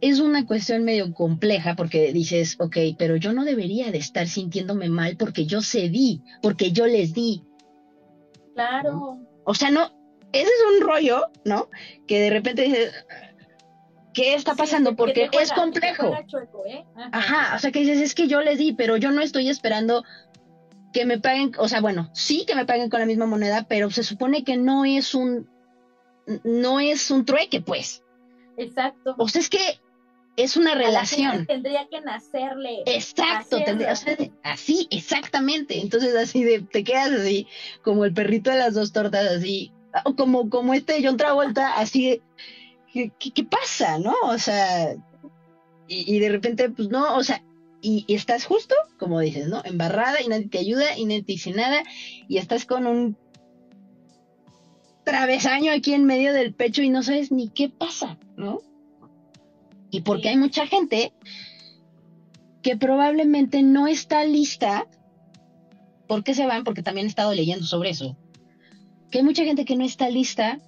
es 0.00 0.20
una 0.20 0.46
cuestión 0.46 0.84
medio 0.84 1.12
compleja 1.12 1.74
porque 1.74 2.12
dices, 2.12 2.54
ok, 2.60 2.76
pero 2.96 3.16
yo 3.16 3.32
no 3.32 3.44
debería 3.44 3.90
de 3.90 3.98
estar 3.98 4.28
sintiéndome 4.28 4.88
mal 4.88 5.16
porque 5.16 5.46
yo 5.46 5.62
cedí, 5.62 6.22
porque 6.42 6.70
yo 6.70 6.86
les 6.86 7.12
di. 7.12 7.42
Claro. 8.54 9.18
O 9.44 9.54
sea, 9.54 9.70
no, 9.70 9.90
ese 10.32 10.44
es 10.44 10.62
un 10.76 10.86
rollo, 10.86 11.22
¿no? 11.44 11.68
Que 12.06 12.20
de 12.20 12.30
repente 12.30 12.62
dices, 12.62 12.92
¿qué 14.14 14.34
está 14.34 14.54
pasando? 14.54 14.90
que 14.90 14.96
Porque 14.96 15.28
juega- 15.28 15.42
es 15.42 15.52
complejo. 15.52 16.16
chueco, 16.26 16.64
¿eh? 16.66 16.84
Ajá. 16.96 17.10
Ajá, 17.12 17.56
o 17.56 17.58
sea 17.58 17.72
que 17.72 17.80
dices, 17.80 18.00
es 18.00 18.14
que 18.14 18.28
yo 18.28 18.40
les 18.42 18.58
di, 18.58 18.72
pero 18.74 18.96
yo 18.96 19.10
no 19.10 19.20
estoy 19.22 19.48
esperando 19.48 20.04
que 20.96 21.04
me 21.04 21.18
paguen, 21.20 21.52
o 21.58 21.68
sea, 21.68 21.82
bueno, 21.82 22.08
sí 22.14 22.44
que 22.46 22.54
me 22.54 22.64
paguen 22.64 22.88
con 22.88 23.00
la 23.00 23.06
misma 23.06 23.26
moneda, 23.26 23.66
pero 23.68 23.90
se 23.90 24.02
supone 24.02 24.44
que 24.44 24.56
no 24.56 24.86
es 24.86 25.14
un, 25.14 25.46
no 26.42 26.80
es 26.80 27.10
un 27.10 27.26
trueque, 27.26 27.60
pues. 27.60 28.02
Exacto. 28.56 29.14
O 29.18 29.28
sea, 29.28 29.42
es 29.42 29.50
que 29.50 29.58
es 30.36 30.56
una 30.56 30.74
relación. 30.74 31.44
Tendría 31.44 31.86
que 31.90 32.00
nacerle. 32.00 32.82
Exacto, 32.86 33.62
tendría- 33.62 33.92
o 33.92 33.96
sea, 33.96 34.16
así, 34.42 34.88
exactamente. 34.90 35.80
Entonces 35.82 36.14
así 36.16 36.42
de, 36.44 36.60
te 36.62 36.82
quedas 36.82 37.10
así, 37.12 37.46
como 37.82 38.06
el 38.06 38.14
perrito 38.14 38.50
de 38.50 38.56
las 38.58 38.72
dos 38.72 38.92
tortas, 38.92 39.26
así, 39.26 39.72
o 40.06 40.16
como, 40.16 40.48
como 40.48 40.72
este 40.72 41.02
John 41.04 41.18
Travolta, 41.18 41.74
así 41.76 42.22
¿qué, 42.92 43.12
qué- 43.18 43.32
qué 43.32 43.44
pasa, 43.44 43.98
no? 43.98 44.14
O 44.22 44.38
sea, 44.38 44.94
y, 45.88 46.16
y 46.16 46.18
de 46.20 46.30
repente, 46.30 46.70
pues 46.70 46.88
no, 46.88 47.16
o 47.16 47.22
sea, 47.22 47.42
y, 47.86 48.04
y 48.08 48.14
estás 48.14 48.44
justo, 48.46 48.74
como 48.98 49.20
dices, 49.20 49.46
¿no? 49.46 49.62
Embarrada 49.64 50.20
y 50.20 50.26
nadie 50.26 50.48
te 50.48 50.58
ayuda 50.58 50.98
y 50.98 51.04
nadie 51.04 51.22
te 51.22 51.32
dice 51.32 51.52
nada, 51.52 51.84
y 52.26 52.38
estás 52.38 52.66
con 52.66 52.84
un 52.88 53.16
travesaño 55.04 55.70
aquí 55.70 55.94
en 55.94 56.04
medio 56.04 56.32
del 56.32 56.52
pecho 56.52 56.82
y 56.82 56.90
no 56.90 57.04
sabes 57.04 57.30
ni 57.30 57.48
qué 57.48 57.68
pasa, 57.68 58.18
¿no? 58.36 58.58
Y 59.92 60.00
porque 60.00 60.30
hay 60.30 60.36
mucha 60.36 60.66
gente 60.66 61.12
que 62.60 62.76
probablemente 62.76 63.62
no 63.62 63.86
está 63.86 64.24
lista. 64.24 64.88
¿Por 66.08 66.24
qué 66.24 66.34
se 66.34 66.46
van? 66.46 66.64
Porque 66.64 66.82
también 66.82 67.06
he 67.06 67.08
estado 67.08 67.32
leyendo 67.34 67.66
sobre 67.66 67.90
eso. 67.90 68.16
Que 69.12 69.18
hay 69.18 69.24
mucha 69.24 69.44
gente 69.44 69.64
que 69.64 69.76
no 69.76 69.84
está 69.84 70.10
lista 70.10 70.58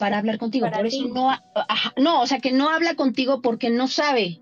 para 0.00 0.18
hablar 0.18 0.38
contigo. 0.38 0.66
Para 0.66 0.78
por 0.78 0.86
eso 0.86 1.06
no, 1.06 1.30
ajá, 1.30 1.94
no, 1.96 2.22
o 2.22 2.26
sea, 2.26 2.40
que 2.40 2.50
no 2.50 2.70
habla 2.70 2.96
contigo 2.96 3.40
porque 3.40 3.70
no 3.70 3.86
sabe. 3.86 4.40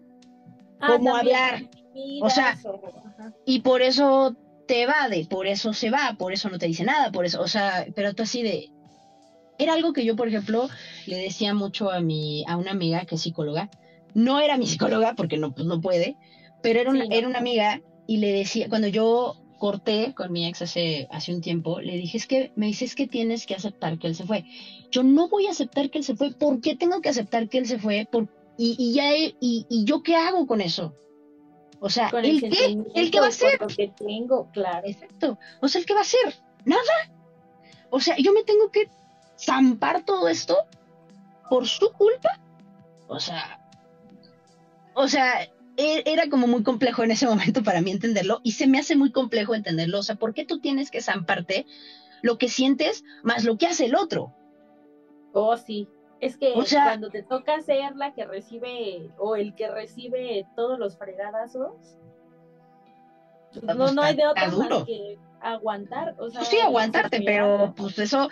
cómo 0.80 1.16
Ah, 1.16 1.20
también, 1.20 1.36
hablar. 1.36 1.73
O 2.20 2.30
sea, 2.30 2.50
ajá. 2.50 3.32
Y 3.44 3.60
por 3.60 3.82
eso 3.82 4.36
te 4.66 4.82
evade, 4.82 5.26
por 5.28 5.46
eso 5.46 5.72
se 5.72 5.90
va, 5.90 6.16
por 6.18 6.32
eso 6.32 6.48
no 6.48 6.58
te 6.58 6.66
dice 6.66 6.84
nada, 6.84 7.10
por 7.12 7.24
eso, 7.24 7.40
o 7.40 7.48
sea, 7.48 7.86
pero 7.94 8.14
tú 8.14 8.22
así 8.22 8.42
de... 8.42 8.70
Era 9.58 9.74
algo 9.74 9.92
que 9.92 10.04
yo, 10.04 10.16
por 10.16 10.26
ejemplo, 10.26 10.68
le 11.06 11.16
decía 11.16 11.54
mucho 11.54 11.90
a 11.90 12.00
mi, 12.00 12.44
a 12.48 12.56
una 12.56 12.72
amiga 12.72 13.04
que 13.04 13.14
es 13.14 13.20
psicóloga. 13.20 13.70
No 14.12 14.40
era 14.40 14.56
mi 14.56 14.66
psicóloga, 14.66 15.14
porque 15.14 15.36
no, 15.36 15.54
pues 15.54 15.66
no 15.66 15.80
puede, 15.80 16.16
pero 16.62 16.80
era 16.80 16.90
una, 16.90 17.04
Sí, 17.04 17.10
era 17.12 17.28
una 17.28 17.38
amiga 17.38 17.80
y 18.06 18.16
le 18.16 18.32
decía, 18.32 18.68
cuando 18.68 18.88
yo 18.88 19.36
corté 19.58 20.12
con 20.14 20.32
mi 20.32 20.46
ex 20.46 20.62
hace, 20.62 21.06
hace 21.10 21.32
un 21.32 21.40
tiempo, 21.40 21.80
le 21.80 21.96
dije, 21.96 22.16
es 22.16 22.26
que, 22.26 22.52
me 22.56 22.66
dice, 22.66 22.84
es 22.84 22.94
que 22.94 23.06
tienes 23.06 23.46
que 23.46 23.54
aceptar 23.54 23.98
que 23.98 24.08
él 24.08 24.16
se 24.16 24.24
fue. 24.24 24.44
Yo 24.90 25.02
no 25.02 25.28
voy 25.28 25.46
a 25.46 25.50
aceptar 25.50 25.90
que 25.90 25.98
él 25.98 26.04
se 26.04 26.16
fue, 26.16 26.32
¿por 26.32 26.60
qué 26.60 26.74
tengo 26.74 27.00
que 27.00 27.08
aceptar 27.08 27.48
que 27.48 27.58
él 27.58 27.66
se 27.66 27.78
fue? 27.78 28.08
Por, 28.10 28.28
y, 28.58 28.74
y 28.78 28.92
ya, 28.92 29.16
y, 29.16 29.34
y 29.40 29.84
yo 29.84 30.02
qué 30.02 30.16
hago 30.16 30.46
con 30.46 30.60
eso? 30.60 30.94
O 31.80 31.90
sea, 31.90 32.10
Con 32.10 32.24
¿el 32.24 32.40
qué? 32.40 32.78
¿El 32.94 33.10
qué 33.10 33.20
va 33.20 33.26
a 33.26 33.30
lo 33.60 33.66
que 33.66 33.88
tengo, 33.88 34.50
claro. 34.52 34.86
Exacto. 34.86 35.38
O 35.60 35.68
sea, 35.68 35.80
¿el 35.80 35.86
qué 35.86 35.94
va 35.94 36.00
a 36.00 36.02
hacer? 36.02 36.34
Nada. 36.64 36.82
O 37.90 38.00
sea, 38.00 38.16
yo 38.18 38.32
me 38.32 38.42
tengo 38.42 38.70
que 38.70 38.88
zampar 39.38 40.04
todo 40.04 40.28
esto 40.28 40.56
por 41.48 41.66
su 41.66 41.92
culpa. 41.92 42.40
O 43.06 43.20
sea, 43.20 43.60
o 44.94 45.08
sea, 45.08 45.42
e- 45.76 46.02
era 46.06 46.28
como 46.28 46.46
muy 46.46 46.62
complejo 46.62 47.02
en 47.04 47.10
ese 47.10 47.26
momento 47.26 47.62
para 47.62 47.80
mí 47.80 47.90
entenderlo 47.90 48.40
y 48.42 48.52
se 48.52 48.66
me 48.66 48.78
hace 48.78 48.96
muy 48.96 49.12
complejo 49.12 49.54
entenderlo. 49.54 49.98
O 49.98 50.02
sea, 50.02 50.16
¿por 50.16 50.34
qué 50.34 50.44
tú 50.44 50.60
tienes 50.60 50.90
que 50.90 51.02
zamparte 51.02 51.66
lo 52.22 52.38
que 52.38 52.48
sientes 52.48 53.04
más 53.22 53.44
lo 53.44 53.58
que 53.58 53.66
hace 53.66 53.86
el 53.86 53.96
otro? 53.96 54.34
Oh, 55.32 55.56
sí. 55.56 55.88
Es 56.24 56.38
que 56.38 56.52
O 56.54 56.64
sea- 56.64 56.84
cuando 56.84 57.10
te 57.10 57.22
toca 57.22 57.60
ser 57.60 57.96
la 57.96 58.14
que 58.14 58.24
recibe 58.24 59.10
o 59.18 59.36
el 59.36 59.54
que 59.54 59.68
recibe 59.70 60.46
todos 60.56 60.78
los 60.78 60.96
fregadazos, 60.96 61.72
Pues 63.52 63.76
no, 63.76 63.92
no 63.92 64.02
hay 64.02 64.16
de 64.16 64.26
otra 64.26 64.48
más 64.48 64.84
que 64.84 65.18
aguantar. 65.40 66.14
O 66.18 66.30
sea, 66.30 66.40
Pues 66.40 66.48
sí, 66.48 66.58
aguantarte, 66.60 67.20
pero 67.20 67.74
pues 67.76 67.98
eso, 67.98 68.28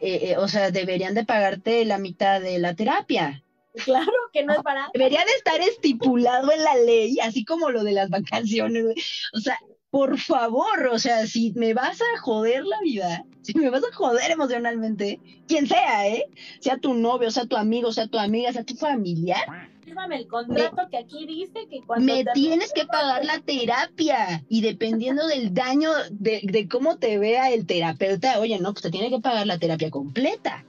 eh, 0.00 0.32
eh, 0.32 0.36
o 0.36 0.46
sea, 0.48 0.70
deberían 0.70 1.14
de 1.14 1.24
pagarte 1.24 1.84
la 1.86 1.96
mitad 1.98 2.40
de 2.42 2.58
la 2.58 2.74
terapia. 2.74 3.42
Claro 3.84 4.12
que 4.32 4.44
no 4.44 4.52
es 4.52 4.62
barato. 4.62 4.90
Debería 4.92 5.24
de 5.24 5.32
estar 5.32 5.60
estipulado 5.62 6.52
en 6.52 6.62
la 6.62 6.76
ley, 6.76 7.18
así 7.20 7.44
como 7.44 7.70
lo 7.70 7.82
de 7.82 7.92
las 7.92 8.10
vacaciones. 8.10 8.84
O 9.32 9.40
sea, 9.40 9.58
por 9.94 10.18
favor, 10.18 10.88
o 10.90 10.98
sea, 10.98 11.24
si 11.24 11.52
me 11.54 11.72
vas 11.72 12.00
a 12.00 12.18
joder 12.20 12.64
la 12.66 12.80
vida, 12.82 13.24
si 13.42 13.56
me 13.56 13.70
vas 13.70 13.84
a 13.84 13.94
joder 13.94 14.28
emocionalmente, 14.28 15.20
quien 15.46 15.68
sea, 15.68 16.08
¿eh? 16.08 16.24
Sea 16.58 16.78
tu 16.78 16.94
novio, 16.94 17.30
sea 17.30 17.46
tu 17.46 17.54
amigo, 17.56 17.92
sea 17.92 18.08
tu 18.08 18.18
amiga, 18.18 18.52
sea 18.52 18.64
tu 18.64 18.74
familiar, 18.74 19.44
Fírmame 19.84 20.16
el 20.16 20.26
contrato 20.26 20.88
que 20.90 20.96
aquí 20.96 21.26
dice 21.26 21.68
que 21.70 21.80
cuando 21.86 22.12
me 22.12 22.24
tienes 22.24 22.72
que 22.72 22.86
pagar 22.86 23.24
la 23.24 23.38
terapia. 23.38 24.42
Y 24.48 24.62
dependiendo 24.62 25.28
del 25.28 25.54
daño, 25.54 25.90
de, 26.10 26.40
de 26.42 26.66
cómo 26.66 26.96
te 26.96 27.16
vea 27.18 27.52
el 27.52 27.64
terapeuta, 27.64 28.40
oye, 28.40 28.58
no, 28.58 28.72
pues 28.72 28.82
te 28.82 28.90
tiene 28.90 29.10
que 29.10 29.20
pagar 29.20 29.46
la 29.46 29.58
terapia 29.58 29.90
completa. 29.90 30.64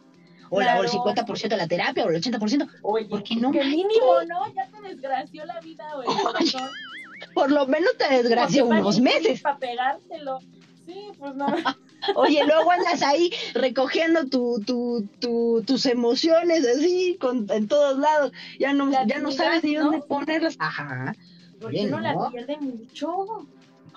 O, 0.51 0.61
la- 0.61 0.78
o 0.80 0.84
el 0.84 0.89
Claro. 0.91 1.03
50% 1.26 1.55
de 1.55 1.57
la 1.57 1.67
terapia, 1.67 2.05
o 2.05 2.09
el 2.09 2.17
80%. 2.21 2.67
Oye, 2.84 3.07
porque 3.09 3.36
no 3.38 3.51
que 3.51 3.63
mínimo, 3.63 4.21
¿no? 4.28 4.53
Ya 4.53 4.69
te 4.69 4.88
desgració 4.88 5.45
la 5.45 5.59
vida 5.61 5.86
corazón. 6.21 6.69
Por 7.36 7.51
lo 7.51 7.67
menos 7.67 7.91
te 7.97 8.11
desgracia 8.15 8.63
unos 8.63 8.99
meses. 8.99 9.41
Para 9.41 9.59
pegártelo. 9.59 10.39
Sí, 10.88 11.09
pues 11.19 11.36
no. 11.36 11.45
Oye, 12.15 12.43
luego 12.45 12.71
andas 12.71 13.01
ahí 13.01 13.31
recogiendo 13.53 14.25
tu, 14.27 14.61
tu, 14.65 15.07
tu, 15.19 15.63
tus 15.65 15.86
emociones 15.88 16.65
así 16.67 17.17
con, 17.19 17.45
en 17.51 17.67
todos 17.67 17.97
lados. 17.97 18.31
Ya 18.59 18.73
no, 18.73 18.86
La 18.89 19.05
ya 19.05 19.19
no 19.19 19.31
sabes 19.31 19.63
ni 19.63 19.73
¿no? 19.73 19.83
dónde 19.86 19.99
ponerlas. 20.07 20.55
Ajá. 20.59 21.15
Porque 21.59 21.77
Oye, 21.79 21.88
uno 21.88 21.99
la 21.99 22.13
no. 22.13 22.29
pierde 22.31 22.57
mucho. 22.57 23.25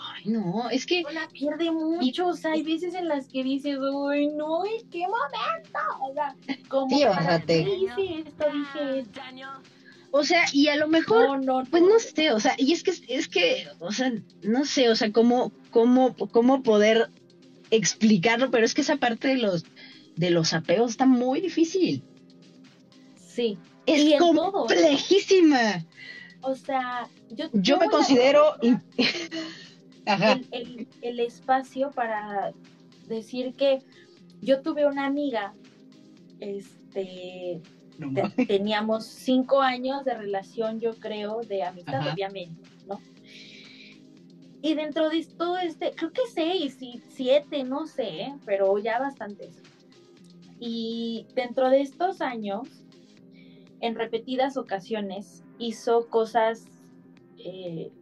Ay, 0.01 0.23
no, 0.27 0.71
es 0.71 0.87
que 0.87 1.01
Uno 1.01 1.11
la 1.21 1.29
pierde 1.29 1.71
mucho. 1.71 2.29
O 2.29 2.35
sea, 2.35 2.53
hay 2.53 2.63
veces 2.63 2.95
en 2.95 3.09
las 3.09 3.29
que 3.29 3.43
dices, 3.45 3.77
uy, 3.79 4.29
no, 4.29 4.65
¿y 4.65 4.85
qué 4.91 5.01
momento? 5.01 5.79
O 6.01 6.13
sea, 6.15 6.35
como 6.69 6.97
Sí, 6.97 7.05
o 7.05 7.11
para 7.11 7.23
sea, 7.25 7.41
te- 7.41 7.65
qué 7.65 7.75
hice 7.75 8.19
esto, 8.27 8.47
dije 8.53 8.99
esto. 9.01 9.21
O 10.11 10.25
sea, 10.25 10.45
y 10.53 10.69
a 10.69 10.77
lo 10.77 10.89
mejor, 10.89 11.27
No, 11.27 11.37
no, 11.39 11.63
no. 11.63 11.71
pues 11.71 11.83
no 11.83 11.99
sé, 11.99 12.33
o 12.33 12.41
sea, 12.41 12.55
y 12.57 12.73
es 12.73 12.83
que, 12.83 12.93
es 13.09 13.29
que, 13.29 13.67
o 13.79 13.93
sea, 13.93 14.13
no 14.43 14.65
sé, 14.65 14.89
o 14.89 14.97
sea, 14.97 15.13
cómo, 15.13 15.53
cómo, 15.71 16.17
cómo 16.17 16.63
poder 16.63 17.11
explicarlo, 17.71 18.51
pero 18.51 18.65
es 18.65 18.73
que 18.75 18.81
esa 18.81 18.97
parte 18.97 19.29
de 19.29 19.37
los, 19.37 19.65
de 20.17 20.31
los 20.31 20.55
apegos 20.55 20.93
está 20.93 21.05
muy 21.05 21.41
difícil. 21.43 22.03
Sí. 23.17 23.59
Es 23.85 24.01
Y 24.03 24.17
todo. 24.19 24.51
complejísima. 24.53 25.85
O 26.41 26.55
sea, 26.55 27.07
yo, 27.31 27.51
Yo 27.53 27.79
me 27.79 27.89
considero... 27.89 28.55
in- 28.63 28.83
Ajá. 30.07 30.33
el, 30.33 30.47
el, 30.53 30.89
el 31.03 31.21
espacio 31.21 31.91
para 31.91 32.53
decir 33.09 33.53
que 33.55 33.81
yo 34.41 34.63
tuve 34.63 34.87
una 34.87 35.05
amiga, 35.05 35.53
este, 36.41 37.61
No 37.99 38.13
te- 38.15 38.23
mames. 38.23 38.47
teníamos 38.49 39.05
cinco 39.07 39.61
años 39.61 40.05
de 40.05 40.15
relación, 40.15 40.81
yo 40.81 40.95
creo, 40.95 41.41
de 41.43 41.65
amistad, 41.65 41.97
Ajá. 42.01 42.13
obviamente, 42.15 42.63
¿no? 42.87 43.01
Y 44.63 44.75
dentro 44.75 45.09
de 45.11 45.25
todo 45.37 45.59
este, 45.59 45.93
creo 45.95 46.13
que 46.13 46.23
seis 46.33 46.79
y 46.81 47.01
siete, 47.09 47.63
no 47.65 47.87
sé, 47.87 48.35
pero 48.45 48.77
ya 48.79 48.99
bastantes. 48.99 49.63
Y 50.61 51.27
dentro 51.35 51.71
de 51.71 51.81
estos 51.83 52.21
años, 52.21 52.69
en 53.81 53.95
repetidas 53.95 54.57
ocasiones, 54.57 55.45
hizo 55.59 56.09
cosas 56.09 56.67
eh, 57.39 57.93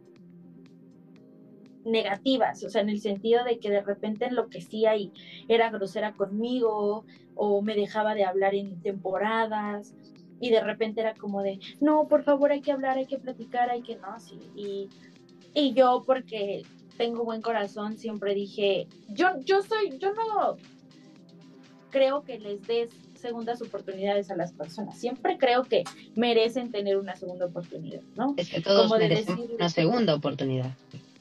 negativas, 1.85 2.63
o 2.63 2.69
sea, 2.69 2.81
en 2.81 2.89
el 2.89 2.99
sentido 2.99 3.43
de 3.43 3.59
que 3.59 3.69
de 3.69 3.81
repente 3.81 4.25
enloquecía 4.25 4.95
y 4.97 5.11
era 5.47 5.69
grosera 5.69 6.13
conmigo, 6.13 7.05
o 7.37 7.61
me 7.61 7.75
dejaba 7.75 8.15
de 8.15 8.25
hablar 8.25 8.55
en 8.55 8.81
temporadas, 8.81 9.93
y 10.39 10.51
de 10.51 10.59
repente 10.61 11.01
era 11.01 11.15
como 11.15 11.41
de, 11.41 11.59
no, 11.79 12.07
por 12.07 12.23
favor, 12.23 12.51
hay 12.51 12.61
que 12.61 12.71
hablar, 12.71 12.97
hay 12.97 13.07
que 13.07 13.17
platicar, 13.17 13.69
hay 13.69 13.81
que 13.81 13.95
no, 13.95 14.19
sí. 14.19 14.39
Y, 14.55 14.89
y 15.53 15.73
yo, 15.73 16.03
porque 16.05 16.63
tengo 16.97 17.23
buen 17.23 17.41
corazón, 17.41 17.97
siempre 17.97 18.33
dije, 18.35 18.87
yo, 19.09 19.29
yo 19.45 19.61
soy, 19.61 19.97
yo 19.97 20.11
no 20.13 20.57
creo 21.89 22.23
que 22.23 22.37
les 22.37 22.61
des 22.67 22.89
segundas 23.15 23.61
oportunidades 23.61 24.29
a 24.29 24.35
las 24.35 24.53
personas. 24.53 24.99
Siempre 24.99 25.37
creo 25.37 25.63
que 25.63 25.83
merecen 26.15 26.71
tener 26.71 26.97
una 26.97 27.15
segunda 27.15 27.45
oportunidad, 27.45 28.01
¿no? 28.15 28.33
Es 28.37 28.49
que 28.49 28.61
todos 28.61 28.83
como 28.83 28.97
de 28.99 29.09
decir- 29.09 29.49
una 29.55 29.69
segunda 29.69 30.13
oportunidad. 30.15 30.71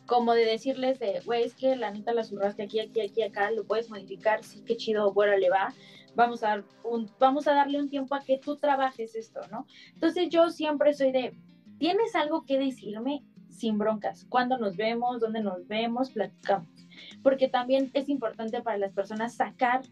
como 0.07 0.35
de 0.35 0.45
decirles 0.45 0.99
de, 1.01 1.21
güey, 1.25 1.43
es 1.45 1.55
que 1.55 1.75
la 1.75 1.91
neta 1.91 2.13
la 2.13 2.23
zurraste 2.23 2.63
aquí, 2.63 2.79
aquí, 2.81 3.01
aquí, 3.01 3.23
acá, 3.23 3.51
lo 3.51 3.65
puedes 3.65 3.89
modificar, 3.91 4.45
sí, 4.45 4.63
qué 4.65 4.77
chido, 4.77 5.13
bueno, 5.13 5.37
le 5.37 5.49
va. 5.51 5.75
Vamos 6.17 6.43
a, 6.43 6.49
dar 6.49 6.65
un, 6.83 7.11
vamos 7.21 7.47
a 7.47 7.53
darle 7.55 7.79
un 7.79 7.91
tiempo 7.91 8.15
a 8.15 8.25
que 8.25 8.39
tú 8.39 8.57
trabajes 8.57 9.15
esto, 9.15 9.41
¿no? 9.51 9.67
Entonces 9.93 10.31
yo 10.31 10.51
siempre 10.51 10.95
soy 10.95 11.13
de, 11.13 11.37
¿tienes 11.79 12.17
algo 12.17 12.45
que 12.45 12.59
decirme? 12.59 13.23
Sin 13.51 13.79
broncas. 13.79 14.27
¿Cuándo 14.29 14.59
nos 14.59 14.77
vemos? 14.77 15.21
¿Dónde 15.21 15.43
nos 15.43 15.69
vemos? 15.69 16.11
Platicamos. 16.11 16.89
Porque 17.23 17.49
también 17.49 17.91
es 17.95 18.09
importante 18.09 18.63
para 18.63 18.79
las 18.79 18.93
personas 18.93 19.35
sacar, 19.35 19.83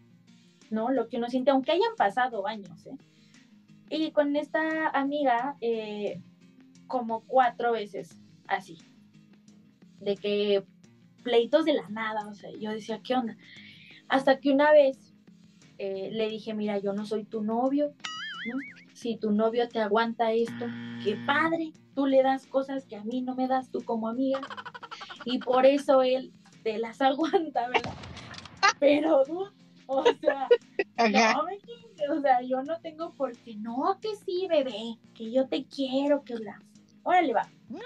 ¿no? 0.71 0.89
Lo 0.89 1.07
que 1.07 1.17
uno 1.17 1.29
siente, 1.29 1.51
aunque 1.51 1.71
hayan 1.71 1.95
pasado 1.95 2.47
años, 2.47 2.85
¿eh? 2.87 2.97
Y 3.89 4.11
con 4.11 4.35
esta 4.35 4.89
amiga, 4.89 5.57
eh, 5.61 6.21
como 6.87 7.21
cuatro 7.21 7.71
veces 7.71 8.19
así, 8.47 8.77
de 9.99 10.15
que 10.15 10.63
pleitos 11.23 11.65
de 11.65 11.73
la 11.73 11.87
nada, 11.89 12.27
o 12.27 12.33
sea, 12.33 12.49
yo 12.59 12.71
decía, 12.71 13.01
¿qué 13.03 13.15
onda? 13.15 13.37
Hasta 14.07 14.39
que 14.39 14.51
una 14.51 14.71
vez 14.71 15.04
eh, 15.77 16.09
le 16.11 16.29
dije, 16.29 16.53
mira, 16.53 16.77
yo 16.79 16.93
no 16.93 17.05
soy 17.05 17.25
tu 17.25 17.43
novio, 17.43 17.93
¿no? 18.47 18.57
Si 18.93 19.17
tu 19.17 19.31
novio 19.31 19.67
te 19.67 19.79
aguanta 19.79 20.31
esto, 20.31 20.67
qué 21.03 21.17
padre, 21.25 21.71
tú 21.93 22.05
le 22.05 22.23
das 22.23 22.47
cosas 22.47 22.85
que 22.85 22.95
a 22.95 23.03
mí 23.03 23.21
no 23.21 23.35
me 23.35 23.47
das 23.47 23.69
tú 23.71 23.83
como 23.83 24.07
amiga, 24.07 24.41
y 25.25 25.39
por 25.39 25.65
eso 25.65 26.01
él 26.01 26.31
te 26.63 26.77
las 26.77 27.01
aguanta, 27.01 27.67
¿verdad? 27.67 27.93
Pero, 28.79 29.23
o 29.87 30.03
sea, 30.03 30.47
no, 30.97 32.15
o 32.15 32.21
sea, 32.21 32.41
yo 32.41 32.63
no 32.63 32.79
tengo 32.79 33.13
por 33.13 33.37
qué, 33.37 33.55
no, 33.55 33.97
que 34.01 34.15
sí, 34.15 34.47
bebé, 34.49 34.97
que 35.13 35.31
yo 35.31 35.47
te 35.47 35.65
quiero, 35.65 36.23
que 36.23 36.35
bla. 36.35 36.59
Órale, 37.03 37.33
va. 37.33 37.47
No. 37.69 37.79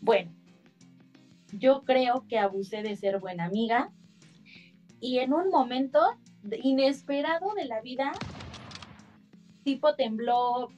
Bueno, 0.00 0.32
yo 1.52 1.82
creo 1.82 2.26
que 2.28 2.38
abusé 2.38 2.82
de 2.82 2.96
ser 2.96 3.18
buena 3.18 3.46
amiga 3.46 3.90
y 5.00 5.18
en 5.18 5.32
un 5.32 5.48
momento 5.50 6.00
inesperado 6.62 7.54
de 7.54 7.64
la 7.64 7.80
vida, 7.80 8.12
tipo 9.64 9.94
tembló 9.94 10.68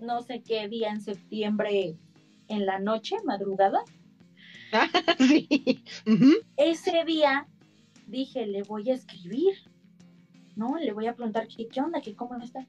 no 0.00 0.20
sé 0.20 0.42
qué 0.42 0.68
día 0.68 0.90
en 0.90 1.00
septiembre 1.00 1.96
en 2.48 2.66
la 2.66 2.78
noche, 2.78 3.16
madrugada. 3.24 3.82
sí. 5.18 5.84
Ese 6.56 7.04
día 7.04 7.46
dije, 8.06 8.46
le 8.46 8.62
voy 8.62 8.90
a 8.90 8.94
escribir, 8.94 9.54
¿no? 10.56 10.76
Le 10.76 10.92
voy 10.92 11.06
a 11.06 11.14
preguntar 11.14 11.46
qué, 11.48 11.68
qué 11.68 11.80
onda, 11.80 12.00
qué 12.00 12.14
cómo 12.14 12.36
está. 12.36 12.66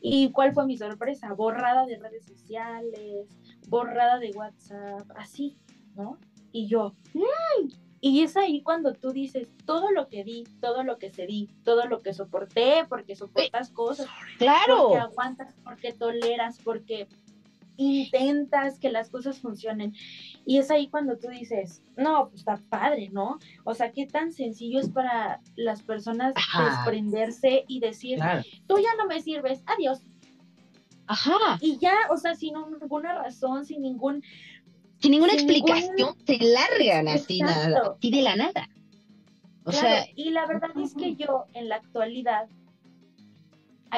¿Y 0.00 0.30
cuál 0.30 0.52
fue 0.52 0.66
mi 0.66 0.76
sorpresa? 0.76 1.32
Borrada 1.32 1.86
de 1.86 1.96
redes 1.96 2.24
sociales, 2.26 3.28
borrada 3.68 4.18
de 4.18 4.30
WhatsApp, 4.32 5.10
así, 5.16 5.56
¿no? 5.96 6.18
Y 6.52 6.66
yo, 6.66 6.94
mm". 7.14 7.83
Y 8.06 8.22
es 8.22 8.36
ahí 8.36 8.60
cuando 8.60 8.92
tú 8.92 9.12
dices, 9.12 9.48
todo 9.64 9.90
lo 9.90 10.08
que 10.08 10.24
di, 10.24 10.44
todo 10.60 10.82
lo 10.82 10.98
que 10.98 11.08
se 11.08 11.26
di, 11.26 11.48
todo 11.64 11.86
lo 11.86 12.02
que 12.02 12.12
soporté, 12.12 12.84
porque 12.86 13.16
soportas 13.16 13.70
cosas, 13.70 14.08
claro. 14.36 14.88
porque 14.88 14.98
aguantas, 14.98 15.54
porque 15.64 15.94
toleras, 15.94 16.58
porque 16.62 17.08
intentas 17.78 18.78
que 18.78 18.90
las 18.90 19.08
cosas 19.08 19.38
funcionen. 19.38 19.94
Y 20.44 20.58
es 20.58 20.70
ahí 20.70 20.88
cuando 20.88 21.16
tú 21.16 21.28
dices, 21.28 21.82
no, 21.96 22.28
pues 22.28 22.40
está 22.40 22.58
padre, 22.68 23.08
¿no? 23.10 23.38
O 23.64 23.72
sea, 23.72 23.90
qué 23.90 24.04
tan 24.04 24.32
sencillo 24.32 24.80
es 24.80 24.90
para 24.90 25.40
las 25.56 25.80
personas 25.80 26.34
desprenderse 26.34 27.64
y 27.68 27.80
decir, 27.80 28.20
tú 28.66 28.76
ya 28.80 28.94
no 28.98 29.06
me 29.06 29.22
sirves, 29.22 29.62
adiós. 29.64 30.02
Ajá. 31.06 31.58
Y 31.62 31.78
ya, 31.78 31.94
o 32.10 32.18
sea, 32.18 32.34
sin 32.34 32.52
ninguna 32.80 33.14
razón, 33.14 33.64
sin 33.64 33.80
ningún 33.80 34.22
sin 35.04 35.10
ninguna 35.10 35.34
explicación, 35.34 36.16
se 36.24 36.38
largan 36.38 37.08
así, 37.08 37.40
nada, 37.40 37.92
así 37.94 38.10
de 38.10 38.22
la 38.22 38.36
nada. 38.36 38.70
O 39.64 39.70
sea, 39.70 40.06
y 40.16 40.30
la 40.30 40.46
verdad 40.46 40.70
es 40.82 40.94
que 40.94 41.14
yo 41.14 41.44
en 41.52 41.68
la 41.68 41.76
actualidad, 41.76 42.48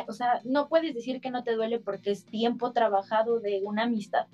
o 0.08 0.12
sea, 0.12 0.40
no 0.42 0.68
puedes 0.68 0.96
decir 0.96 1.20
que 1.20 1.30
no 1.30 1.44
te 1.44 1.54
duele 1.54 1.78
porque 1.78 2.10
es 2.10 2.24
tiempo 2.24 2.72
trabajado 2.72 3.38
de 3.38 3.60
una 3.62 3.84
amistad, 3.84 4.26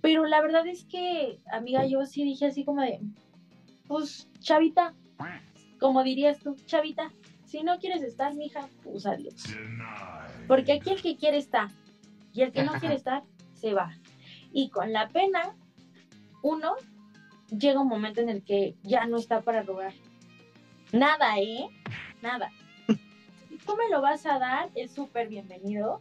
pero 0.00 0.24
la 0.24 0.40
verdad 0.40 0.66
es 0.66 0.86
que, 0.86 1.38
amiga, 1.52 1.84
yo 1.84 2.06
sí 2.06 2.24
dije 2.24 2.46
así 2.46 2.64
como 2.64 2.80
de, 2.80 2.98
pues, 3.86 4.30
chavita, 4.40 4.94
como 5.78 6.02
dirías 6.02 6.38
tú, 6.38 6.56
chavita, 6.64 7.12
si 7.44 7.62
no 7.62 7.78
quieres 7.78 8.02
estar, 8.02 8.34
mija, 8.34 8.70
pues 8.82 9.04
adiós. 9.04 9.34
Porque 10.48 10.72
aquí 10.72 10.88
el 10.88 11.02
que 11.02 11.16
quiere 11.16 11.36
está, 11.36 11.70
y 12.32 12.40
el 12.40 12.52
que 12.52 12.62
no 12.62 12.72
quiere 12.80 12.94
estar, 13.02 13.22
se 13.52 13.74
va. 13.74 13.98
Y 14.50 14.70
con 14.70 14.94
la 14.94 15.08
pena 15.08 15.54
uno, 16.46 16.74
llega 17.48 17.80
un 17.80 17.88
momento 17.88 18.20
en 18.20 18.28
el 18.28 18.42
que 18.42 18.76
ya 18.82 19.06
no 19.06 19.16
está 19.16 19.40
para 19.40 19.62
rogar. 19.62 19.92
Nada, 20.92 21.38
¿eh? 21.38 21.68
Nada. 22.22 22.50
Si 23.48 23.58
tú 23.58 23.76
me 23.76 23.88
lo 23.90 24.00
vas 24.00 24.24
a 24.26 24.38
dar, 24.38 24.70
es 24.76 24.92
súper 24.92 25.28
bienvenido. 25.28 25.98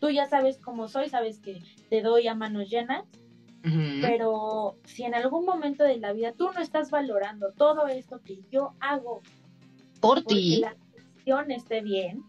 Tú 0.00 0.08
ya 0.08 0.26
sabes 0.26 0.58
cómo 0.58 0.88
soy, 0.88 1.10
sabes 1.10 1.38
que 1.38 1.62
te 1.90 2.00
doy 2.00 2.28
a 2.28 2.34
manos 2.34 2.70
llenas. 2.70 3.04
Pero 4.02 4.76
si 4.84 5.04
en 5.04 5.14
algún 5.14 5.46
momento 5.46 5.84
de 5.84 5.96
la 5.96 6.12
vida 6.12 6.32
tú 6.32 6.50
no 6.52 6.60
estás 6.60 6.90
valorando 6.90 7.50
todo 7.52 7.86
esto 7.86 8.20
que 8.22 8.40
yo 8.50 8.74
hago 8.78 9.22
por 10.00 10.22
ti, 10.22 10.58
la 10.58 10.76
cuestión 10.92 11.50
esté 11.50 11.80
bien, 11.80 12.22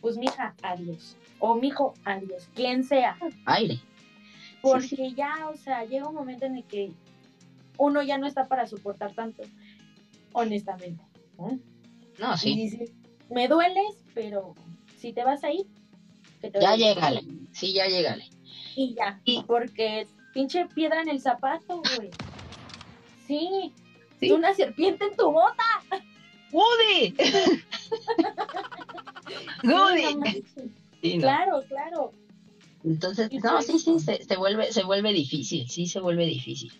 pues 0.00 0.16
mija, 0.16 0.56
adiós. 0.62 1.16
O 1.38 1.54
mijo, 1.54 1.94
adiós. 2.04 2.48
Quien 2.56 2.82
sea. 2.82 3.16
Aire. 3.44 3.80
Porque 4.62 5.12
ya, 5.14 5.48
o 5.52 5.56
sea, 5.56 5.84
llega 5.84 6.08
un 6.08 6.14
momento 6.14 6.46
en 6.46 6.56
el 6.56 6.64
que 6.64 6.92
uno 7.76 8.02
ya 8.02 8.18
no 8.18 8.26
está 8.26 8.48
para 8.48 8.66
soportar 8.66 9.12
tanto, 9.12 9.42
honestamente. 10.32 11.02
No, 12.18 12.36
sí. 12.36 12.52
Y 12.52 12.56
dices, 12.56 12.90
me 13.30 13.48
dueles, 13.48 14.04
pero 14.14 14.54
si 14.96 15.12
te 15.12 15.24
vas 15.24 15.44
a 15.44 15.52
ir, 15.52 15.66
que 16.40 16.50
te 16.50 16.60
Ya 16.60 16.76
llegale, 16.76 17.22
sí, 17.52 17.72
ya 17.72 17.86
llegale. 17.86 18.28
Y 18.74 18.94
ya, 18.94 19.20
porque 19.46 20.06
pinche 20.34 20.66
piedra 20.66 21.02
en 21.02 21.08
el 21.08 21.20
zapato, 21.20 21.82
güey. 21.96 22.10
Sí, 23.26 23.72
¿Sí? 24.18 24.32
una 24.32 24.54
serpiente 24.54 25.04
en 25.04 25.16
tu 25.16 25.30
bota. 25.30 25.62
¡Woody! 26.50 27.14
¡Woody! 29.64 31.18
Claro, 31.18 31.62
claro. 31.68 32.12
Entonces, 32.84 33.30
no, 33.42 33.60
sí, 33.62 33.78
sí, 33.78 33.98
se, 33.98 34.36
vuelve, 34.36 34.72
se 34.72 34.84
vuelve 34.84 35.12
difícil, 35.12 35.68
sí 35.68 35.86
se 35.86 36.00
vuelve 36.00 36.26
difícil. 36.26 36.72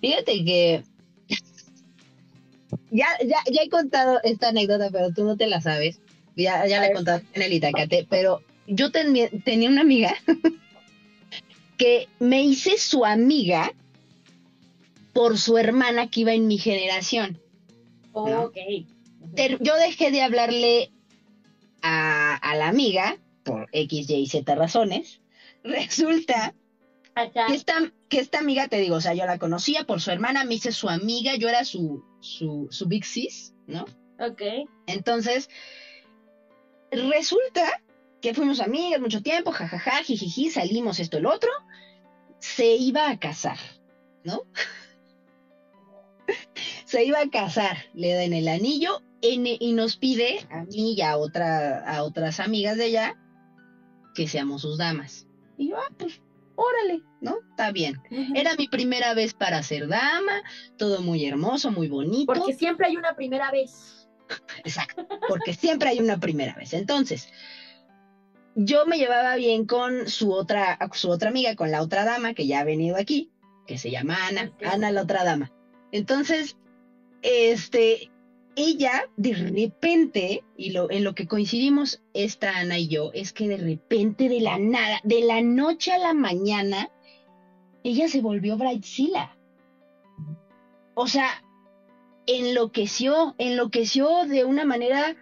Fíjate 0.00 0.44
que 0.44 0.84
ya, 2.90 3.06
ya, 3.26 3.38
ya 3.50 3.62
he 3.62 3.68
contado 3.68 4.20
esta 4.22 4.48
anécdota, 4.48 4.90
pero 4.90 5.12
tú 5.12 5.24
no 5.24 5.36
te 5.36 5.46
la 5.46 5.60
sabes. 5.60 6.00
Ya, 6.36 6.66
ya 6.66 6.80
la 6.80 6.88
he 6.88 6.92
contado 6.92 7.22
en 7.32 7.42
el 7.42 7.52
Itacate, 7.52 8.06
pero 8.08 8.42
yo 8.66 8.90
tenía 8.90 9.28
una 9.68 9.82
amiga 9.82 10.14
que 11.78 12.08
me 12.18 12.42
hice 12.42 12.76
su 12.78 13.04
amiga 13.04 13.72
por 15.12 15.38
su 15.38 15.58
hermana 15.58 16.10
que 16.10 16.20
iba 16.20 16.32
en 16.32 16.48
mi 16.48 16.58
generación. 16.58 17.40
Ok. 18.12 18.56
Yo 19.60 19.76
dejé 19.76 20.10
de 20.10 20.22
hablarle 20.22 20.90
a, 21.82 22.36
a 22.36 22.56
la 22.56 22.68
amiga 22.68 23.16
por 23.44 23.68
X, 23.72 24.10
Y, 24.10 24.26
Z 24.26 24.54
razones 24.54 25.20
resulta 25.64 26.54
que 27.14 27.54
esta, 27.54 27.92
que 28.08 28.20
esta 28.20 28.38
amiga, 28.38 28.68
te 28.68 28.78
digo, 28.78 28.96
o 28.96 29.00
sea, 29.00 29.14
yo 29.14 29.24
la 29.24 29.38
conocía 29.38 29.84
por 29.84 30.00
su 30.00 30.10
hermana, 30.10 30.44
me 30.44 30.54
hice 30.54 30.72
su 30.72 30.88
amiga, 30.88 31.36
yo 31.36 31.48
era 31.48 31.64
su, 31.64 32.04
su, 32.20 32.68
su 32.70 32.86
big 32.86 33.04
sis, 33.04 33.54
¿no? 33.66 33.84
Ok. 34.18 34.42
Entonces, 34.86 35.48
resulta 36.90 37.82
que 38.20 38.34
fuimos 38.34 38.60
amigas 38.60 39.00
mucho 39.00 39.22
tiempo, 39.22 39.52
jajaja, 39.52 40.02
jijiji, 40.02 40.50
salimos 40.50 41.00
esto, 41.00 41.18
el 41.18 41.26
otro, 41.26 41.50
se 42.38 42.76
iba 42.76 43.10
a 43.10 43.18
casar, 43.18 43.58
¿no? 44.24 44.42
se 46.84 47.04
iba 47.04 47.20
a 47.20 47.30
casar, 47.30 47.76
le 47.94 48.12
dan 48.12 48.32
el 48.32 48.48
anillo 48.48 49.02
y 49.20 49.72
nos 49.72 49.96
pide 49.96 50.46
a 50.50 50.64
mí 50.64 50.94
y 50.94 51.00
a, 51.00 51.16
otra, 51.16 51.78
a 51.90 52.02
otras 52.02 52.40
amigas 52.40 52.76
de 52.76 52.86
ella 52.86 53.16
que 54.14 54.28
seamos 54.28 54.62
sus 54.62 54.78
damas. 54.78 55.26
Y 55.56 55.70
yo, 55.70 55.76
ah, 55.76 55.90
pues, 55.98 56.20
órale, 56.56 57.02
¿no? 57.20 57.38
Está 57.50 57.72
bien. 57.72 58.00
Era 58.34 58.54
mi 58.56 58.68
primera 58.68 59.14
vez 59.14 59.34
para 59.34 59.62
ser 59.62 59.88
dama, 59.88 60.42
todo 60.76 61.00
muy 61.00 61.24
hermoso, 61.26 61.70
muy 61.70 61.88
bonito. 61.88 62.32
Porque 62.32 62.54
siempre 62.54 62.86
hay 62.86 62.96
una 62.96 63.14
primera 63.14 63.50
vez. 63.50 64.08
Exacto, 64.64 65.06
porque 65.28 65.54
siempre 65.54 65.90
hay 65.90 66.00
una 66.00 66.18
primera 66.18 66.54
vez. 66.54 66.72
Entonces, 66.72 67.28
yo 68.54 68.86
me 68.86 68.98
llevaba 68.98 69.36
bien 69.36 69.66
con 69.66 70.08
su 70.08 70.32
otra, 70.32 70.78
su 70.92 71.10
otra 71.10 71.30
amiga, 71.30 71.56
con 71.56 71.70
la 71.70 71.82
otra 71.82 72.04
dama 72.04 72.34
que 72.34 72.46
ya 72.46 72.60
ha 72.60 72.64
venido 72.64 72.96
aquí, 72.96 73.30
que 73.66 73.78
se 73.78 73.90
llama 73.90 74.16
Ana, 74.26 74.52
Ana 74.64 74.92
la 74.92 75.02
otra 75.02 75.24
dama. 75.24 75.52
Entonces, 75.92 76.56
este, 77.22 78.10
ella 78.56 79.08
de 79.16 79.34
repente, 79.34 80.44
y 80.56 80.70
lo, 80.70 80.90
en 80.90 81.04
lo 81.04 81.14
que 81.14 81.26
coincidimos 81.26 82.02
esta 82.12 82.58
Ana 82.58 82.78
y 82.78 82.88
yo, 82.88 83.10
es 83.12 83.32
que 83.32 83.48
de 83.48 83.56
repente, 83.56 84.28
de 84.28 84.40
la 84.40 84.58
nada, 84.58 85.00
de 85.04 85.20
la 85.22 85.40
noche 85.40 85.92
a 85.92 85.98
la 85.98 86.14
mañana, 86.14 86.90
ella 87.82 88.08
se 88.08 88.20
volvió 88.20 88.56
Brightzilla. 88.56 89.36
o 90.94 91.06
sea, 91.06 91.44
enloqueció, 92.26 93.34
enloqueció 93.38 94.24
de 94.26 94.44
una 94.44 94.64
manera 94.64 95.16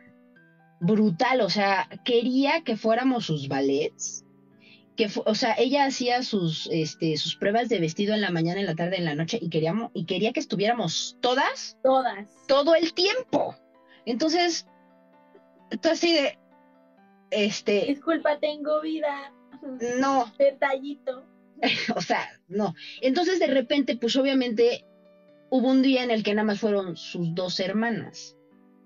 brutal, 0.81 1.41
o 1.41 1.51
sea, 1.51 1.89
quería 2.05 2.63
que 2.63 2.77
fuéramos 2.77 3.27
sus 3.27 3.49
ballets, 3.49 4.22
que 4.97 5.09
o 5.25 5.35
sea, 5.35 5.55
ella 5.59 5.85
hacía 5.85 6.23
sus 6.23 6.69
este 6.71 7.17
sus 7.17 7.37
pruebas 7.37 7.69
de 7.69 7.81
vestido 7.81 8.15
en 8.15 8.21
la 8.21 8.31
mañana, 8.31 8.61
en 8.61 8.67
la 8.67 8.75
tarde, 8.75 8.99
en 8.99 9.05
la 9.05 9.15
noche 9.15 9.39
y 9.41 9.49
queríamos 9.49 9.91
y 9.95 10.05
quería 10.05 10.33
que 10.33 10.41
estuviéramos 10.41 11.17
todas 11.21 11.79
Todas. 11.83 12.29
todo 12.47 12.75
el 12.75 12.93
tiempo. 12.93 13.57
Entonces, 14.05 14.67
tú 15.81 15.89
así 15.89 16.13
de 16.13 16.39
este, 17.31 17.87
Disculpa, 17.87 18.39
tengo 18.39 18.81
vida. 18.83 19.33
no, 20.01 20.31
Detallito. 20.39 21.25
o 21.97 22.01
sea, 22.01 22.41
no. 22.49 22.75
Entonces 23.01 23.39
de 23.39 23.47
repente, 23.47 23.97
pues 23.97 24.17
obviamente 24.17 24.85
hubo 25.51 25.69
un 25.69 25.83
día 25.83 26.03
en 26.03 26.11
el 26.11 26.23
que 26.23 26.35
nada 26.35 26.47
más 26.47 26.61
fueron 26.61 26.97
sus 26.97 27.35
dos 27.35 27.59
hermanas, 27.61 28.37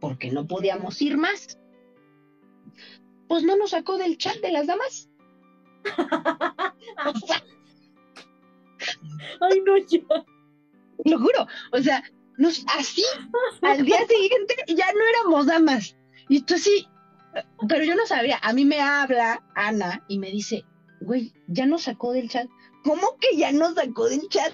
porque 0.00 0.30
no 0.30 0.46
podíamos 0.46 1.00
ir 1.02 1.16
más. 1.16 1.58
Pues 3.28 3.42
no 3.42 3.56
nos 3.56 3.70
sacó 3.70 3.98
del 3.98 4.18
chat 4.18 4.36
de 4.36 4.52
las 4.52 4.68
damas. 4.68 5.08
O 7.06 7.18
sea, 7.26 7.42
Ay, 9.40 9.60
no, 9.64 9.76
ya. 9.78 10.00
lo 11.04 11.18
juro. 11.18 11.46
O 11.72 11.78
sea, 11.78 12.02
nos, 12.38 12.64
así, 12.76 13.04
al 13.62 13.84
día 13.84 14.06
siguiente 14.06 14.54
ya 14.68 14.92
no 14.92 15.00
éramos 15.08 15.46
damas. 15.46 15.96
Y 16.28 16.42
tú 16.42 16.54
así, 16.54 16.88
pero 17.68 17.84
yo 17.84 17.94
no 17.94 18.06
sabía. 18.06 18.38
A 18.42 18.52
mí 18.52 18.64
me 18.64 18.80
habla 18.80 19.42
Ana 19.54 20.04
y 20.08 20.18
me 20.18 20.30
dice, 20.30 20.64
güey, 21.00 21.32
ya 21.48 21.66
nos 21.66 21.82
sacó 21.82 22.12
del 22.12 22.28
chat. 22.28 22.48
¿Cómo 22.84 23.16
que 23.20 23.36
ya 23.36 23.52
nos 23.52 23.74
sacó 23.74 24.08
del 24.08 24.28
chat? 24.28 24.52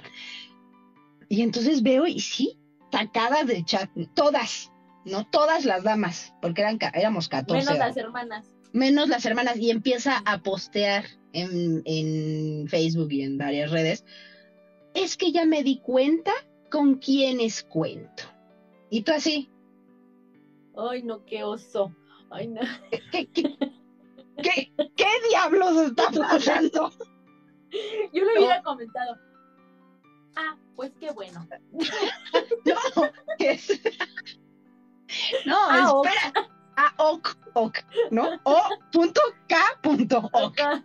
Y 1.29 1.43
entonces 1.43 1.83
veo 1.83 2.07
y 2.07 2.21
sí, 2.21 2.59
sacadas 2.91 3.47
del 3.47 3.65
chat, 3.65 3.89
todas, 4.15 4.71
no 5.07 5.27
todas 5.31 5.65
las 5.65 5.83
damas, 5.83 6.35
porque 6.43 6.61
eran, 6.61 6.79
éramos 6.93 7.29
14. 7.29 7.65
Menos 7.65 7.79
las 7.79 7.97
hermanas. 7.97 8.47
Menos 8.73 9.09
las 9.09 9.25
hermanas, 9.27 9.57
y 9.59 9.71
empieza 9.71 10.19
a 10.25 10.43
postear 10.43 11.05
en, 11.33 11.83
en 11.85 12.69
Facebook 12.69 13.13
y 13.13 13.23
en 13.23 13.39
varias 13.39 13.71
redes. 13.71 14.05
Es 14.95 15.17
que 15.17 15.33
ya 15.33 15.45
me 15.47 15.63
di 15.63 15.79
cuenta 15.81 16.33
con 16.71 16.97
quiénes 16.97 17.63
cuento. 17.65 18.25
Y 18.91 19.03
tú 19.03 19.13
así, 19.13 19.49
Ay, 20.77 21.03
no, 21.03 21.25
qué 21.27 21.45
oso. 21.45 21.95
Ay, 22.31 22.49
no. 22.49 22.61
¿qué, 23.11 23.27
qué, 23.27 23.57
qué, 24.43 24.73
qué 24.97 25.07
diablos 25.29 25.77
está 25.89 26.11
pasando? 26.11 26.91
Yo 28.13 28.25
le 28.25 28.39
hubiera 28.39 28.63
comentado. 28.63 29.17
Ah, 30.35 30.57
pues 30.75 30.93
qué 30.99 31.11
bueno. 31.11 31.47
No, 32.65 32.75
es- 33.39 33.81
no, 35.45 35.57
Ah, 35.69 35.93
espera. 36.05 36.49
Ah, 36.77 36.95
ok, 36.97 37.37
ok, 37.55 37.79
¿no? 38.11 38.41
O 38.45 38.61
punto 38.93 39.21
K 39.49 39.57
punto 39.83 40.31
ok. 40.33 40.61
Ajá. 40.61 40.85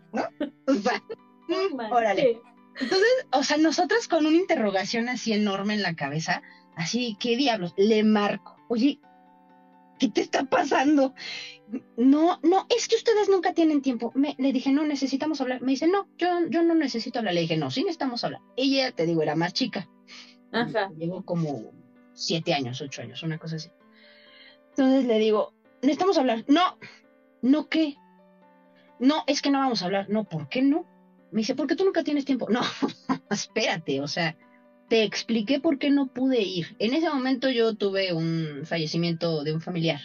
O 0.67 0.73
sea, 0.73 1.03
mm, 1.47 1.91
órale. 1.91 2.41
Entonces, 2.79 3.27
o 3.31 3.43
sea, 3.43 3.57
nosotras 3.57 4.07
con 4.07 4.25
una 4.25 4.37
interrogación 4.37 5.09
así 5.09 5.33
enorme 5.33 5.73
en 5.73 5.81
la 5.81 5.95
cabeza, 5.95 6.43
así, 6.75 7.17
¿qué 7.19 7.35
diablos? 7.35 7.73
Le 7.77 8.03
marco, 8.03 8.55
oye, 8.69 8.99
¿qué 9.99 10.09
te 10.09 10.21
está 10.21 10.45
pasando? 10.45 11.13
No, 11.97 12.39
no, 12.43 12.65
es 12.69 12.87
que 12.87 12.95
ustedes 12.95 13.29
nunca 13.29 13.53
tienen 13.53 13.81
tiempo. 13.81 14.11
Me, 14.15 14.35
le 14.37 14.53
dije, 14.53 14.71
no, 14.71 14.85
necesitamos 14.85 15.41
hablar. 15.41 15.61
Me 15.61 15.71
dice, 15.71 15.87
no, 15.87 16.07
yo, 16.17 16.27
yo 16.49 16.63
no 16.63 16.75
necesito 16.75 17.19
hablar. 17.19 17.33
Le 17.33 17.41
dije, 17.41 17.57
no, 17.57 17.71
sí 17.71 17.81
necesitamos 17.81 18.23
hablar. 18.23 18.41
Ella, 18.55 18.91
te 18.91 19.05
digo, 19.05 19.21
era 19.21 19.35
más 19.35 19.53
chica. 19.53 19.89
Ajá. 20.51 20.91
Llevo 20.97 21.25
como 21.25 21.71
siete 22.13 22.53
años, 22.53 22.81
ocho 22.81 23.01
años, 23.01 23.23
una 23.23 23.37
cosa 23.37 23.57
así. 23.57 23.69
Entonces 24.69 25.05
le 25.05 25.19
digo, 25.19 25.53
necesitamos 25.81 26.17
hablar. 26.17 26.45
No, 26.47 26.77
no, 27.41 27.67
¿qué? 27.69 27.95
No, 28.99 29.23
es 29.27 29.41
que 29.41 29.49
no 29.49 29.59
vamos 29.59 29.81
a 29.81 29.85
hablar. 29.85 30.09
No, 30.09 30.23
¿por 30.23 30.49
qué 30.49 30.61
no? 30.61 30.85
Me 31.31 31.39
dice, 31.39 31.55
porque 31.55 31.75
tú 31.75 31.83
nunca 31.85 32.03
tienes 32.03 32.25
tiempo. 32.25 32.47
No, 32.49 32.61
espérate, 33.29 34.01
o 34.01 34.07
sea, 34.07 34.37
te 34.89 35.03
expliqué 35.03 35.59
por 35.59 35.77
qué 35.77 35.89
no 35.89 36.07
pude 36.07 36.41
ir. 36.41 36.75
En 36.79 36.93
ese 36.93 37.09
momento 37.09 37.49
yo 37.49 37.75
tuve 37.75 38.13
un 38.13 38.61
fallecimiento 38.65 39.43
de 39.43 39.53
un 39.53 39.61
familiar. 39.61 39.99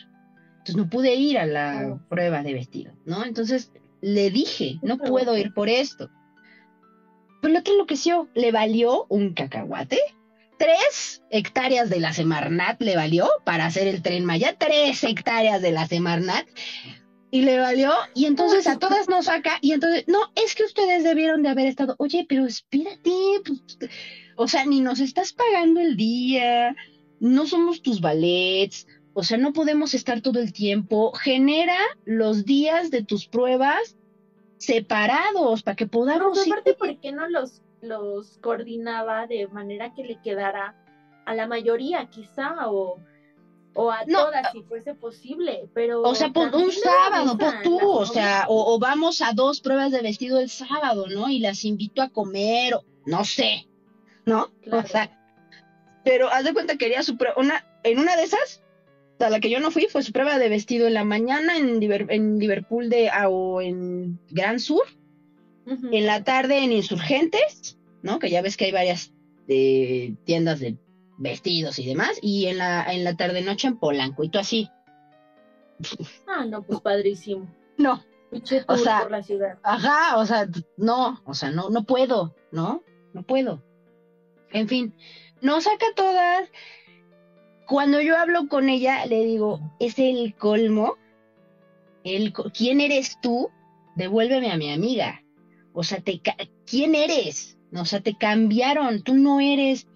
Entonces 0.58 0.76
no 0.76 0.88
pude 0.88 1.14
ir 1.14 1.38
a 1.38 1.46
la 1.46 2.00
prueba 2.08 2.42
de 2.42 2.54
vestido, 2.54 2.92
¿no? 3.04 3.24
Entonces 3.24 3.72
le 4.00 4.30
dije, 4.30 4.78
no 4.82 4.98
puedo 4.98 5.36
ir 5.36 5.52
por 5.54 5.68
esto. 5.68 6.10
Pero 7.40 7.54
el 7.54 7.60
otro 7.60 7.72
enloqueció, 7.72 8.28
le 8.34 8.52
valió 8.52 9.06
un 9.08 9.34
cacahuate. 9.34 9.98
Tres 10.62 11.24
hectáreas 11.30 11.90
de 11.90 11.98
la 11.98 12.12
Semarnat 12.12 12.80
le 12.80 12.94
valió 12.94 13.28
para 13.44 13.66
hacer 13.66 13.88
el 13.88 14.00
tren 14.00 14.24
Maya. 14.24 14.54
Tres 14.56 15.02
hectáreas 15.02 15.60
de 15.60 15.72
la 15.72 15.88
Semarnat. 15.88 16.46
Y 17.32 17.42
le 17.42 17.58
valió, 17.58 17.90
y 18.14 18.26
entonces 18.26 18.68
a 18.68 18.78
todas 18.78 19.08
nos 19.08 19.24
saca, 19.24 19.58
y 19.60 19.72
entonces, 19.72 20.04
no, 20.06 20.18
es 20.36 20.54
que 20.54 20.62
ustedes 20.62 21.02
debieron 21.02 21.42
de 21.42 21.48
haber 21.48 21.66
estado, 21.66 21.96
oye, 21.98 22.26
pero 22.28 22.46
espérate, 22.46 23.10
pues, 23.44 23.90
o 24.36 24.46
sea, 24.46 24.64
ni 24.64 24.82
nos 24.82 25.00
estás 25.00 25.32
pagando 25.32 25.80
el 25.80 25.96
día, 25.96 26.76
no 27.18 27.46
somos 27.46 27.82
tus 27.82 28.00
ballets, 28.00 28.86
o 29.14 29.24
sea, 29.24 29.38
no 29.38 29.52
podemos 29.54 29.94
estar 29.94 30.20
todo 30.20 30.38
el 30.38 30.52
tiempo, 30.52 31.12
genera 31.14 31.78
los 32.04 32.44
días 32.44 32.90
de 32.90 33.02
tus 33.02 33.26
pruebas 33.26 33.96
separados 34.58 35.62
para 35.62 35.74
que 35.74 35.86
podamos 35.86 36.46
ir. 36.46 36.52
aparte, 36.52 36.74
¿por 36.74 37.00
qué 37.00 37.12
no 37.12 37.28
los, 37.30 37.62
los 37.82 38.38
coordinaba 38.38 39.26
de 39.26 39.46
manera 39.48 39.92
que 39.92 40.04
le 40.04 40.20
quedara 40.20 40.74
a 41.26 41.34
la 41.34 41.46
mayoría, 41.46 42.08
quizá, 42.10 42.70
o, 42.70 42.98
o 43.74 43.90
a 43.90 44.04
No, 44.06 44.26
todas, 44.26 44.52
si 44.52 44.62
fuese 44.62 44.94
posible? 44.94 45.68
Pero 45.74 46.02
O 46.02 46.14
sea, 46.14 46.32
también 46.32 46.64
un 46.64 46.72
sábado, 46.72 47.32
organizan 47.32 47.62
tú, 47.62 47.78
o 47.88 48.06
sea, 48.06 48.46
o, 48.48 48.74
o 48.74 48.78
vamos 48.78 49.20
a 49.20 49.32
dos 49.32 49.60
pruebas 49.60 49.90
de 49.92 50.00
vestido 50.02 50.38
el 50.40 50.48
sábado, 50.48 51.08
¿no? 51.08 51.28
Y 51.28 51.38
las 51.40 51.64
invito 51.64 52.02
a 52.02 52.08
comer, 52.08 52.74
o 52.74 52.84
no 53.06 53.24
sé, 53.24 53.68
¿no? 54.26 54.48
Claro. 54.62 54.84
O 54.84 54.88
sea, 54.88 55.18
pero 56.04 56.28
haz 56.28 56.44
de 56.44 56.52
cuenta 56.52 56.72
que 56.74 56.86
quería 56.86 57.02
su 57.02 57.16
prue- 57.16 57.34
una, 57.36 57.64
en 57.84 57.98
una 57.98 58.16
de 58.16 58.24
esas, 58.24 58.62
a 59.20 59.30
la 59.30 59.38
que 59.38 59.50
yo 59.50 59.60
no 59.60 59.70
fui, 59.70 59.86
fue 59.86 60.02
su 60.02 60.12
prueba 60.12 60.38
de 60.40 60.48
vestido 60.48 60.88
en 60.88 60.94
la 60.94 61.04
mañana 61.04 61.56
en, 61.56 61.80
en 62.10 62.38
Liverpool 62.40 62.88
de, 62.90 63.08
ah, 63.10 63.28
o 63.28 63.60
en 63.60 64.18
Gran 64.30 64.58
Sur, 64.58 64.82
En 65.66 66.06
la 66.06 66.24
tarde 66.24 66.58
en 66.58 66.72
Insurgentes, 66.72 67.78
¿no? 68.02 68.18
Que 68.18 68.30
ya 68.30 68.42
ves 68.42 68.56
que 68.56 68.64
hay 68.66 68.72
varias 68.72 69.12
eh, 69.48 70.14
tiendas 70.24 70.60
de 70.60 70.76
vestidos 71.18 71.78
y 71.78 71.86
demás, 71.86 72.18
y 72.20 72.46
en 72.46 72.58
la, 72.58 72.84
en 72.92 73.04
la 73.04 73.14
tarde 73.16 73.42
noche 73.42 73.68
en 73.68 73.78
Polanco, 73.78 74.24
y 74.24 74.28
tú 74.28 74.38
así, 74.38 74.68
Ah, 76.26 76.44
no, 76.44 76.62
pues 76.62 76.80
padrísimo. 76.80 77.48
no, 77.76 78.02
O 78.68 78.76
sea, 78.76 79.02
por 79.02 79.10
la 79.10 79.22
ciudad. 79.22 79.58
Ajá, 79.62 80.18
o 80.18 80.26
sea, 80.26 80.48
no, 80.76 81.20
o 81.24 81.34
sea, 81.34 81.50
no, 81.50 81.70
no 81.70 81.84
puedo, 81.84 82.34
¿no? 82.50 82.82
No 83.12 83.22
puedo. 83.22 83.62
En 84.50 84.68
fin, 84.68 84.94
no 85.40 85.60
saca 85.60 85.86
todas. 85.96 86.48
Cuando 87.66 88.00
yo 88.00 88.16
hablo 88.16 88.48
con 88.48 88.68
ella, 88.68 89.06
le 89.06 89.24
digo, 89.24 89.60
es 89.80 89.98
el 89.98 90.34
colmo. 90.36 90.96
El, 92.04 92.32
¿Quién 92.32 92.80
eres 92.80 93.18
tú? 93.20 93.50
Devuélveme 93.96 94.50
a 94.50 94.56
mi 94.56 94.70
amiga. 94.72 95.21
O 95.72 95.82
sea, 95.82 96.00
te, 96.00 96.20
¿quién 96.66 96.94
eres? 96.94 97.56
O 97.74 97.84
sea, 97.84 98.00
te 98.00 98.16
cambiaron. 98.16 99.02
Tú 99.02 99.14
no 99.14 99.40
eres, 99.40 99.86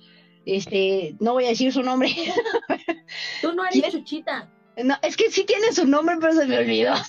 este, 0.45 1.17
no 1.21 1.35
voy 1.35 1.45
a 1.47 1.49
decir 1.49 1.73
su 1.73 1.83
nombre. 1.83 2.11
Tú 3.43 3.53
no 3.53 3.65
eres 3.65 3.81
¿quién? 3.81 3.93
chuchita. 3.93 4.51
No, 4.83 4.95
es 5.03 5.17
que 5.17 5.31
sí 5.31 5.45
tiene 5.45 5.73
su 5.73 5.87
nombre, 5.87 6.17
pero 6.21 6.33
se 6.33 6.47
me 6.47 6.59
olvidó. 6.59 6.95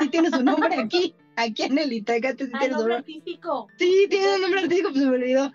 Sí 0.00 0.08
tiene 0.08 0.28
su 0.30 0.42
nombre 0.42 0.74
aquí, 0.76 1.14
aquí 1.36 1.62
en 1.62 1.78
el 1.78 1.92
Itacate, 1.92 2.46
sí 2.46 2.52
Ah, 2.52 2.58
tiene 2.58 2.74
su 2.74 2.78
nombre 2.78 2.96
artístico. 2.96 3.68
Sí, 3.78 4.06
tiene 4.10 4.34
un 4.34 4.40
nombre 4.40 4.60
artístico, 4.60 4.90
pues 4.90 5.04
se 5.04 5.08
me 5.10 5.16
olvidó. 5.16 5.52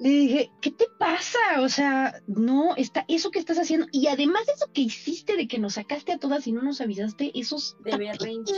Le 0.00 0.08
dije, 0.08 0.50
¿qué 0.62 0.70
te 0.70 0.86
pasa? 0.98 1.38
O 1.60 1.68
sea, 1.68 2.20
no, 2.26 2.74
está 2.76 3.04
eso 3.08 3.30
que 3.30 3.38
estás 3.38 3.58
haciendo. 3.58 3.86
Y 3.92 4.06
además 4.06 4.42
eso 4.48 4.70
que 4.72 4.82
hiciste 4.82 5.36
de 5.36 5.48
que 5.48 5.58
nos 5.58 5.74
sacaste 5.74 6.12
a 6.12 6.18
todas 6.18 6.46
y 6.46 6.52
no 6.52 6.62
nos 6.62 6.80
avisaste, 6.80 7.30
eso 7.34 7.56
es 7.56 7.76
De 7.84 7.96
berrinche. 7.96 8.54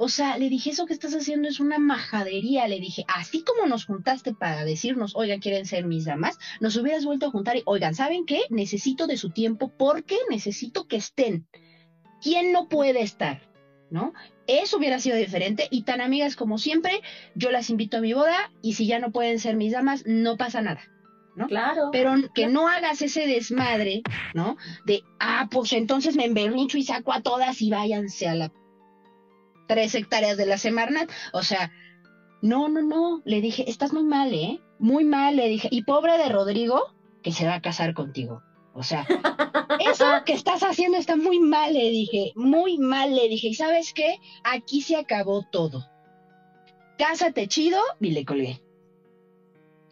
No. 0.00 0.04
O 0.04 0.08
sea, 0.08 0.38
le 0.38 0.48
dije, 0.48 0.70
eso 0.70 0.86
que 0.86 0.92
estás 0.92 1.14
haciendo 1.14 1.48
es 1.48 1.60
una 1.60 1.78
majadería. 1.78 2.66
Le 2.68 2.80
dije, 2.80 3.04
así 3.08 3.44
como 3.44 3.66
nos 3.66 3.84
juntaste 3.84 4.34
para 4.34 4.64
decirnos, 4.64 5.14
oigan, 5.14 5.40
quieren 5.40 5.66
ser 5.66 5.86
mis 5.86 6.04
damas, 6.04 6.38
nos 6.60 6.76
hubieras 6.76 7.04
vuelto 7.04 7.26
a 7.26 7.30
juntar 7.30 7.56
y, 7.56 7.62
oigan, 7.66 7.94
¿saben 7.94 8.26
qué? 8.26 8.42
Necesito 8.50 9.06
de 9.06 9.16
su 9.16 9.30
tiempo 9.30 9.72
porque 9.76 10.16
necesito 10.30 10.86
que 10.86 10.96
estén. 10.96 11.46
¿Quién 12.22 12.52
no 12.52 12.68
puede 12.68 13.02
estar? 13.02 13.42
¿No? 13.90 14.12
Eso 14.46 14.78
hubiera 14.78 15.00
sido 15.00 15.16
diferente 15.16 15.66
y 15.70 15.82
tan 15.82 16.00
amigas 16.00 16.36
como 16.36 16.58
siempre, 16.58 17.00
yo 17.34 17.50
las 17.50 17.70
invito 17.70 17.96
a 17.96 18.00
mi 18.00 18.12
boda 18.12 18.52
y 18.62 18.74
si 18.74 18.86
ya 18.86 19.00
no 19.00 19.10
pueden 19.10 19.38
ser 19.40 19.56
mis 19.56 19.72
damas, 19.72 20.04
no 20.06 20.36
pasa 20.36 20.62
nada. 20.62 20.80
Claro. 21.48 21.90
Pero 21.92 22.14
que 22.34 22.48
no 22.48 22.68
hagas 22.68 23.02
ese 23.02 23.26
desmadre, 23.26 24.02
¿no? 24.34 24.56
De, 24.84 25.02
ah, 25.18 25.48
pues 25.50 25.72
entonces 25.72 26.16
me 26.16 26.24
emberrincho 26.24 26.78
y 26.78 26.82
saco 26.82 27.12
a 27.12 27.22
todas 27.22 27.62
y 27.62 27.70
váyanse 27.70 28.28
a 28.28 28.34
la 28.34 28.52
tres 29.70 29.94
hectáreas 29.94 30.36
de 30.36 30.46
la 30.46 30.58
Semarnat. 30.58 31.08
O 31.32 31.44
sea, 31.44 31.70
no, 32.42 32.68
no, 32.68 32.82
no. 32.82 33.22
Le 33.24 33.40
dije, 33.40 33.70
estás 33.70 33.92
muy 33.92 34.02
mal, 34.02 34.34
¿eh? 34.34 34.60
Muy 34.80 35.04
mal, 35.04 35.36
le 35.36 35.48
dije. 35.48 35.68
Y 35.70 35.84
pobre 35.84 36.18
de 36.18 36.28
Rodrigo, 36.28 36.92
que 37.22 37.30
se 37.30 37.46
va 37.46 37.54
a 37.54 37.62
casar 37.62 37.94
contigo. 37.94 38.42
O 38.74 38.82
sea, 38.82 39.06
eso 39.78 40.06
que 40.26 40.32
estás 40.32 40.64
haciendo 40.64 40.98
está 40.98 41.14
muy 41.14 41.38
mal, 41.38 41.72
le 41.72 41.88
dije, 41.90 42.32
muy 42.34 42.78
mal, 42.78 43.14
le 43.14 43.28
dije. 43.28 43.48
¿Y 43.48 43.54
sabes 43.54 43.92
qué? 43.94 44.18
Aquí 44.42 44.82
se 44.82 44.96
acabó 44.96 45.46
todo. 45.52 45.86
Cásate 46.98 47.46
chido 47.46 47.80
y 48.00 48.10
le 48.10 48.24
colgué. 48.24 48.60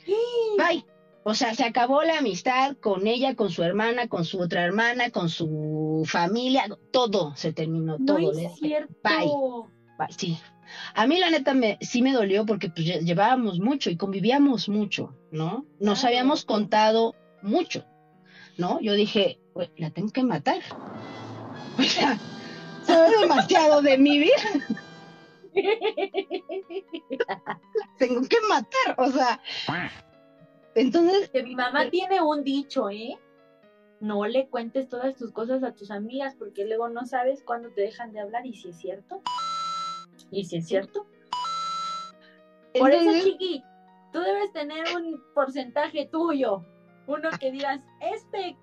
Bye. 0.58 0.84
O 1.24 1.34
sea, 1.34 1.54
se 1.54 1.64
acabó 1.64 2.02
la 2.04 2.18
amistad 2.18 2.76
con 2.80 3.06
ella, 3.06 3.34
con 3.34 3.50
su 3.50 3.62
hermana, 3.62 4.08
con 4.08 4.24
su 4.24 4.40
otra 4.40 4.64
hermana, 4.64 5.10
con 5.10 5.28
su 5.28 6.04
familia, 6.06 6.64
todo 6.92 7.34
se 7.36 7.52
terminó, 7.52 7.98
todo. 8.06 8.18
No 8.18 8.30
es 8.38 8.54
cierto. 8.58 8.94
bye. 9.02 9.26
Bye, 9.98 10.12
Sí. 10.16 10.38
A 10.94 11.06
mí 11.06 11.18
la 11.18 11.30
neta 11.30 11.54
me, 11.54 11.78
sí 11.80 12.02
me 12.02 12.12
dolió 12.12 12.44
porque 12.44 12.68
pues, 12.68 12.86
lle- 12.86 13.00
llevábamos 13.02 13.58
mucho 13.58 13.88
y 13.90 13.96
convivíamos 13.96 14.68
mucho, 14.68 15.16
¿no? 15.32 15.64
Nos 15.80 16.04
habíamos 16.04 16.44
contado 16.44 17.14
mucho, 17.42 17.84
¿no? 18.58 18.78
Yo 18.80 18.92
dije, 18.92 19.40
"Güey, 19.54 19.70
la 19.78 19.90
tengo 19.90 20.10
que 20.12 20.22
matar. 20.22 20.58
O 21.78 21.82
sea, 21.82 22.18
sabe 22.82 23.16
demasiado 23.20 23.82
de 23.82 23.96
mi 23.98 24.18
vida, 24.18 24.34
tengo 27.98 28.20
que 28.22 28.36
matar, 28.48 28.94
o 28.98 29.10
sea. 29.10 29.40
Entonces, 30.74 31.30
Que 31.30 31.42
mi 31.42 31.54
mamá 31.54 31.90
tiene 31.90 32.20
un 32.20 32.44
dicho, 32.44 32.90
¿eh? 32.90 33.18
No 34.00 34.26
le 34.26 34.48
cuentes 34.48 34.88
todas 34.88 35.16
tus 35.16 35.32
cosas 35.32 35.62
a 35.64 35.74
tus 35.74 35.90
amigas 35.90 36.36
porque 36.38 36.64
luego 36.64 36.88
no 36.88 37.04
sabes 37.04 37.42
cuándo 37.42 37.70
te 37.70 37.82
dejan 37.82 38.12
de 38.12 38.20
hablar 38.20 38.46
y 38.46 38.54
si 38.54 38.68
es 38.68 38.78
cierto. 38.78 39.22
Y 40.30 40.44
si 40.44 40.58
es 40.58 40.66
cierto. 40.66 41.06
Por 42.78 42.92
eso, 42.92 43.24
Chiqui, 43.24 43.64
tú 44.12 44.20
debes 44.20 44.52
tener 44.52 44.84
un 44.96 45.20
porcentaje 45.34 46.06
tuyo. 46.06 46.64
Uno 47.06 47.30
que 47.40 47.50
digas, 47.50 47.80
este 48.00 48.56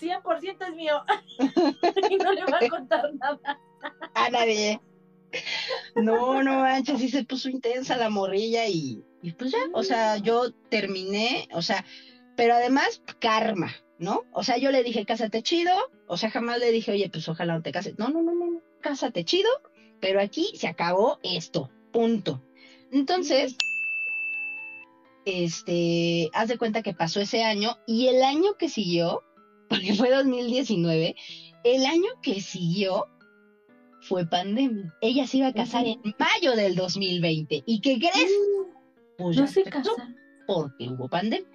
100% 0.00 0.68
es 0.68 0.74
mío. 0.74 1.02
y 2.10 2.16
no 2.16 2.32
le 2.32 2.44
va 2.44 2.58
a 2.60 2.68
contar 2.68 3.14
nada. 3.14 3.60
a 4.14 4.30
nadie. 4.30 4.80
No, 5.96 6.42
no 6.42 6.60
manches, 6.60 6.98
sí 6.98 7.08
se 7.08 7.24
puso 7.24 7.48
intensa 7.48 7.96
la 7.96 8.08
morrilla 8.08 8.66
y, 8.66 9.04
y 9.26 9.32
pues 9.32 9.50
ya, 9.50 9.58
o 9.72 9.82
sea, 9.82 10.18
yo 10.18 10.52
terminé, 10.70 11.48
o 11.52 11.60
sea, 11.60 11.84
pero 12.36 12.54
además 12.54 13.02
karma, 13.18 13.74
¿no? 13.98 14.22
O 14.32 14.44
sea, 14.44 14.56
yo 14.56 14.70
le 14.70 14.84
dije, 14.84 15.04
cásate 15.04 15.42
chido, 15.42 15.72
o 16.06 16.16
sea, 16.16 16.30
jamás 16.30 16.60
le 16.60 16.70
dije, 16.70 16.92
oye, 16.92 17.08
pues 17.08 17.28
ojalá 17.28 17.54
no 17.54 17.62
te 17.62 17.72
cases. 17.72 17.98
No, 17.98 18.08
no, 18.08 18.22
no, 18.22 18.32
no, 18.32 18.62
cásate 18.80 19.24
chido, 19.24 19.50
pero 19.98 20.20
aquí 20.20 20.52
se 20.54 20.68
acabó 20.68 21.18
esto, 21.24 21.72
punto. 21.92 22.40
Entonces, 22.92 23.56
este, 25.24 26.30
haz 26.32 26.46
de 26.46 26.56
cuenta 26.56 26.82
que 26.82 26.94
pasó 26.94 27.20
ese 27.20 27.42
año 27.42 27.78
y 27.84 28.06
el 28.06 28.22
año 28.22 28.54
que 28.56 28.68
siguió, 28.68 29.24
porque 29.68 29.92
fue 29.92 30.10
2019, 30.10 31.16
el 31.64 31.84
año 31.84 32.10
que 32.22 32.40
siguió 32.40 33.06
fue 34.02 34.24
pandemia. 34.24 34.94
Ella 35.00 35.26
se 35.26 35.38
iba 35.38 35.48
a 35.48 35.52
casar 35.52 35.84
en 35.84 36.00
mayo 36.16 36.54
del 36.54 36.76
2020. 36.76 37.64
¿Y 37.66 37.80
qué 37.80 37.98
crees? 37.98 38.30
Pues 39.18 39.36
No 39.36 39.46
se 39.46 39.64
casan. 39.64 40.16
porque 40.46 40.88
hubo 40.88 41.08
pandemia. 41.08 41.48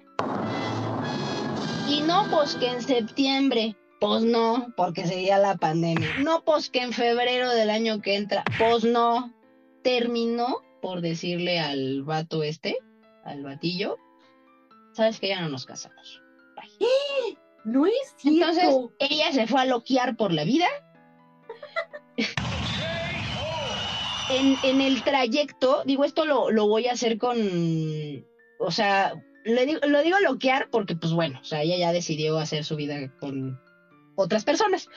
Y 1.88 2.00
no, 2.02 2.26
pues 2.30 2.54
que 2.56 2.68
en 2.68 2.82
septiembre, 2.82 3.76
pues 4.00 4.22
no, 4.22 4.72
porque 4.76 5.06
seguía 5.06 5.38
la 5.38 5.56
pandemia. 5.56 6.08
No, 6.20 6.42
pues 6.44 6.70
que 6.70 6.82
en 6.82 6.92
febrero 6.92 7.50
del 7.50 7.70
año 7.70 8.00
que 8.00 8.16
entra, 8.16 8.44
pues 8.58 8.84
no. 8.84 9.32
Terminó 9.82 10.62
por 10.80 11.00
decirle 11.00 11.60
al 11.60 12.02
vato 12.02 12.42
este, 12.42 12.76
al 13.24 13.42
batillo, 13.42 13.96
sabes 14.92 15.18
que 15.20 15.28
ya 15.28 15.40
no 15.40 15.48
nos 15.48 15.64
casamos. 15.64 16.20
No 17.64 17.86
es 17.86 17.94
cierto. 18.16 18.50
Entonces, 18.50 18.90
ella 18.98 19.30
se 19.30 19.46
fue 19.46 19.60
a 19.60 19.64
loquear 19.64 20.16
por 20.16 20.32
la 20.32 20.42
vida. 20.42 20.66
en, 24.36 24.56
en 24.62 24.80
el 24.80 25.02
trayecto, 25.02 25.82
digo, 25.84 26.04
esto 26.04 26.24
lo, 26.24 26.50
lo 26.50 26.66
voy 26.66 26.86
a 26.86 26.92
hacer 26.92 27.18
con, 27.18 27.36
o 28.58 28.70
sea, 28.70 29.14
le 29.44 29.66
digo- 29.66 29.80
lo 29.86 30.02
digo 30.02 30.18
loquear 30.20 30.68
porque, 30.70 30.94
pues 30.94 31.12
bueno, 31.12 31.38
o 31.40 31.44
sea, 31.44 31.62
ella 31.62 31.76
ya 31.76 31.92
decidió 31.92 32.38
hacer 32.38 32.64
su 32.64 32.76
vida 32.76 33.12
con 33.20 33.60
otras 34.16 34.44
personas. 34.44 34.88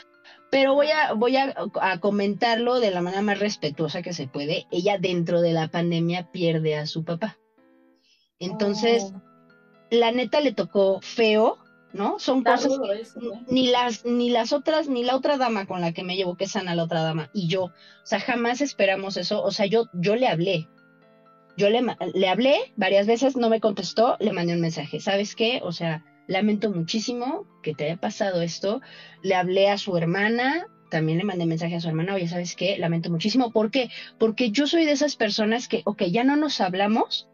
Pero 0.52 0.74
voy 0.74 0.88
a, 0.91 1.14
voy 1.14 1.36
a, 1.38 1.53
a 1.82 1.99
comentarlo 1.99 2.80
de 2.80 2.91
la 2.91 3.02
manera 3.02 3.22
más 3.22 3.40
respetuosa 3.40 4.02
que 4.02 4.14
se 4.14 4.28
puede. 4.28 4.66
Ella 4.72 4.98
dentro 4.98 5.41
de 5.41 5.52
la 5.53 5.68
pandemia 5.70 6.32
pierde 6.32 6.76
a 6.76 6.86
su 6.86 7.03
papá. 7.03 7.38
Entonces, 8.40 9.12
Oh, 9.14 9.22
la 9.91 10.12
neta 10.12 10.40
le 10.41 10.52
tocó 10.52 10.99
feo, 11.02 11.57
¿no? 11.96 12.20
Son 12.20 12.44
cosas 12.44 12.74
eso, 13.00 13.24
¿eh? 13.34 13.40
ni 13.48 13.68
las 13.68 14.06
ni 14.06 14.30
las 14.30 14.52
otras 14.52 14.90
ni 14.90 15.04
la 15.04 15.16
otra 15.16 15.38
dama 15.38 15.66
con 15.66 15.80
la 15.80 15.94
que 15.94 16.04
me 16.04 16.18
llevo 16.18 16.36
que 16.36 16.44
es 16.44 16.56
Ana 16.56 16.76
la 16.76 16.84
otra 16.84 17.02
dama 17.02 17.30
y 17.34 17.48
yo. 17.48 17.64
O 17.64 17.72
sea 18.04 18.20
jamás 18.20 18.62
esperamos 18.62 19.18
eso. 19.18 19.42
O 19.42 19.52
sea 19.52 19.66
yo 19.66 19.88
yo 19.94 20.16
le 20.16 20.28
hablé. 20.28 20.68
Yo 21.58 21.70
le 21.70 21.82
le 22.14 22.28
hablé 22.28 22.74
varias 22.76 23.08
veces 23.08 23.38
no 23.38 23.50
me 23.50 23.62
contestó 23.62 24.18
le 24.20 24.34
mandé 24.34 24.54
un 24.54 24.62
mensaje. 24.62 25.00
Sabes 25.00 25.36
qué 25.36 25.62
o 25.64 25.72
sea 25.72 26.04
lamento 26.28 26.70
muchísimo 26.70 27.48
que 27.64 27.74
te 27.74 27.86
haya 27.86 27.98
pasado 27.98 28.42
esto. 28.42 28.82
Le 29.24 29.36
hablé 29.36 29.70
a 29.70 29.78
su 29.78 29.96
hermana 29.96 30.68
también 30.90 31.18
le 31.18 31.24
mandé 31.24 31.46
mensaje 31.46 31.76
a 31.76 31.80
su 31.80 31.88
hermana 31.88 32.14
oye 32.14 32.28
sabes 32.28 32.56
qué 32.56 32.78
lamento 32.78 33.10
muchísimo 33.10 33.52
¿por 33.52 33.72
qué? 33.72 33.90
porque 34.20 34.52
yo 34.52 34.68
soy 34.68 34.86
de 34.86 34.92
esas 34.92 35.16
personas 35.16 35.68
que 35.68 35.82
ok 35.84 36.04
ya 36.04 36.24
no 36.24 36.36
nos 36.36 36.62
hablamos 36.62 37.28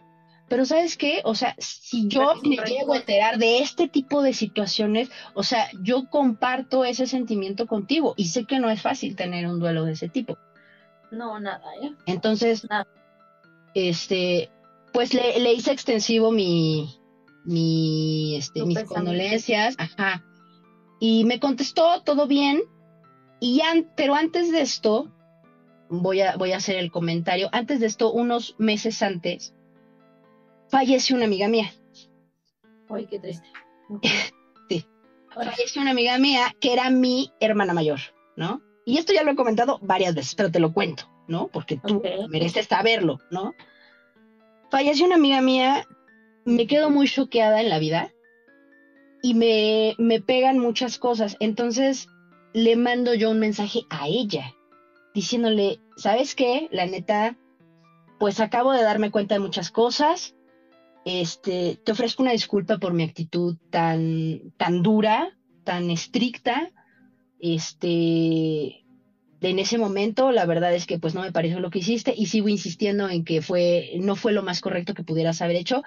pero 0.52 0.66
¿sabes 0.66 0.98
qué? 0.98 1.22
O 1.24 1.34
sea, 1.34 1.56
si 1.60 2.10
yo 2.10 2.36
me 2.44 2.58
llego 2.58 2.92
a 2.94 2.98
enterar 2.98 3.38
de 3.38 3.60
este 3.60 3.88
tipo 3.88 4.22
de 4.22 4.34
situaciones, 4.34 5.10
o 5.34 5.44
sea, 5.44 5.70
yo 5.82 6.10
comparto 6.10 6.84
ese 6.84 7.08
sentimiento 7.08 7.68
contigo 7.68 8.14
y 8.18 8.26
sé 8.28 8.44
que 8.44 8.60
no 8.60 8.70
es 8.70 8.82
fácil 8.82 9.16
tener 9.16 9.48
un 9.48 9.60
duelo 9.62 9.86
de 9.86 9.94
ese 9.94 10.10
tipo. 10.10 10.38
No, 11.10 11.40
nada, 11.40 11.64
¿eh? 11.82 11.94
Entonces, 12.06 12.68
Nada. 12.70 12.86
este, 13.74 14.50
pues 14.92 15.14
le, 15.14 15.40
le 15.40 15.54
hice 15.54 15.72
extensivo 15.72 16.32
mi, 16.32 16.98
mi, 17.46 18.36
este, 18.36 18.66
mis 18.66 18.84
condolencias, 18.84 19.76
ajá. 19.78 20.22
Y 21.00 21.24
me 21.24 21.40
contestó 21.40 22.02
todo 22.04 22.28
bien, 22.28 22.62
y 23.40 23.62
an- 23.62 23.90
pero 23.96 24.16
antes 24.16 24.52
de 24.52 24.60
esto, 24.62 25.10
voy 25.90 26.20
a, 26.20 26.36
voy 26.36 26.52
a 26.52 26.58
hacer 26.58 26.76
el 26.76 26.92
comentario, 26.92 27.48
antes 27.54 27.80
de 27.80 27.86
esto, 27.88 28.12
unos 28.12 28.56
meses 28.58 29.02
antes, 29.02 29.54
falleció 30.72 31.16
una 31.16 31.26
amiga 31.26 31.48
mía. 31.48 31.72
Ay, 32.90 33.06
qué 33.08 33.20
triste. 33.20 33.48
Sí. 34.70 34.86
Falleció 35.34 35.82
una 35.82 35.92
amiga 35.92 36.18
mía 36.18 36.56
que 36.62 36.72
era 36.72 36.90
mi 36.90 37.34
hermana 37.42 37.74
mayor, 37.74 38.00
¿no? 38.38 38.62
Y 38.86 38.98
esto 38.98 39.12
ya 39.12 39.24
lo 39.24 39.32
he 39.32 39.36
comentado 39.36 39.80
varias 39.82 40.16
veces, 40.16 40.34
pero 40.34 40.50
te 40.50 40.62
lo 40.62 40.74
cuento, 40.74 41.04
¿no? 41.28 41.50
Porque 41.50 41.76
tú 41.76 42.02
mereces 42.30 42.68
saberlo, 42.68 43.20
¿no? 43.32 43.54
Falleció 44.70 45.06
una 45.06 45.16
amiga 45.16 45.42
mía, 45.42 45.86
me 46.46 46.68
quedo 46.68 46.90
muy 46.90 47.10
choqueada 47.10 47.60
en 47.60 47.68
la 47.68 47.80
vida 47.80 48.14
y 49.22 49.34
me, 49.34 49.96
me 49.98 50.22
pegan 50.22 50.58
muchas 50.58 50.98
cosas. 50.98 51.36
Entonces 51.42 52.08
le 52.54 52.78
mando 52.78 53.14
yo 53.14 53.30
un 53.30 53.40
mensaje 53.40 53.82
a 53.90 54.08
ella 54.08 54.54
diciéndole, 55.14 55.82
¿sabes 55.98 56.34
qué? 56.34 56.70
La 56.72 56.86
neta, 56.86 57.38
pues 58.20 58.40
acabo 58.40 58.72
de 58.72 58.84
darme 58.84 59.12
cuenta 59.12 59.36
de 59.36 59.42
muchas 59.42 59.70
cosas. 59.70 60.34
Este, 61.06 61.80
te 61.84 61.92
ofrezco 61.92 62.24
una 62.24 62.32
disculpa 62.32 62.78
por 62.78 62.94
mi 62.94 63.04
actitud 63.04 63.58
tan, 63.70 64.54
tan 64.58 64.84
dura, 64.84 65.36
tan 65.64 65.90
estricta. 65.90 66.72
Este, 67.40 68.84
en 69.42 69.60
ese 69.60 69.78
momento, 69.78 70.32
la 70.32 70.46
verdad 70.46 70.74
es 70.74 70.86
que 70.86 71.00
pues 71.00 71.16
no 71.16 71.22
me 71.22 71.32
pareció 71.32 71.60
lo 71.60 71.72
que 71.72 71.80
hiciste 71.80 72.14
y 72.16 72.28
sigo 72.28 72.50
insistiendo 72.50 73.10
en 73.10 73.26
que 73.26 73.42
fue, 73.42 73.92
no 74.00 74.16
fue 74.16 74.34
lo 74.34 74.44
más 74.44 74.62
correcto 74.62 74.94
que 74.94 75.04
pudieras 75.04 75.42
haber 75.42 75.56
hecho, 75.56 75.82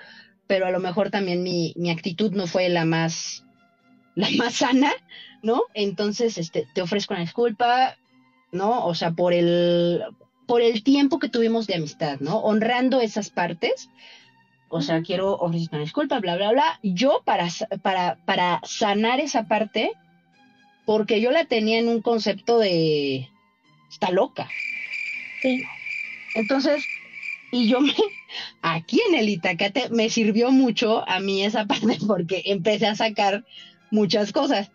pero 0.46 0.66
a 0.66 0.70
lo 0.70 0.80
mejor 0.80 1.10
también 1.10 1.42
mi, 1.42 1.72
mi 1.76 1.90
actitud 1.90 2.32
no 2.32 2.46
fue 2.46 2.68
la 2.68 2.84
más, 2.84 3.44
la 4.16 4.28
más 4.36 4.54
sana, 4.54 4.92
¿no? 5.42 5.62
Entonces, 5.74 6.38
este, 6.38 6.66
te 6.74 6.82
ofrezco 6.82 7.14
una 7.14 7.22
disculpa, 7.22 7.96
¿no? 8.50 8.84
O 8.86 8.94
sea, 8.94 9.12
por 9.12 9.32
el, 9.32 10.02
por 10.46 10.60
el 10.60 10.82
tiempo 10.82 11.18
que 11.18 11.28
tuvimos 11.28 11.66
de 11.66 11.76
amistad, 11.76 12.18
¿no? 12.20 12.38
Honrando 12.38 13.00
esas 13.00 13.30
partes. 13.30 13.88
O 14.76 14.80
sea, 14.80 15.02
quiero 15.02 15.34
ofrecer 15.34 15.68
una 15.70 15.82
disculpa, 15.82 16.18
bla, 16.18 16.34
bla, 16.34 16.50
bla. 16.50 16.80
Yo 16.82 17.22
para, 17.24 17.46
para, 17.80 18.16
para 18.24 18.60
sanar 18.64 19.20
esa 19.20 19.44
parte, 19.44 19.92
porque 20.84 21.20
yo 21.20 21.30
la 21.30 21.44
tenía 21.44 21.78
en 21.78 21.86
un 21.86 22.02
concepto 22.02 22.58
de 22.58 23.28
está 23.88 24.10
loca. 24.10 24.48
Sí. 25.42 25.62
Entonces, 26.34 26.84
y 27.52 27.68
yo 27.68 27.80
me, 27.80 27.94
aquí 28.62 29.00
en 29.08 29.14
el 29.14 29.28
Itacate 29.28 29.90
me 29.90 30.10
sirvió 30.10 30.50
mucho 30.50 31.08
a 31.08 31.20
mí 31.20 31.44
esa 31.44 31.66
parte 31.66 31.96
porque 32.08 32.42
empecé 32.46 32.88
a 32.88 32.96
sacar 32.96 33.44
muchas 33.92 34.32
cosas, 34.32 34.72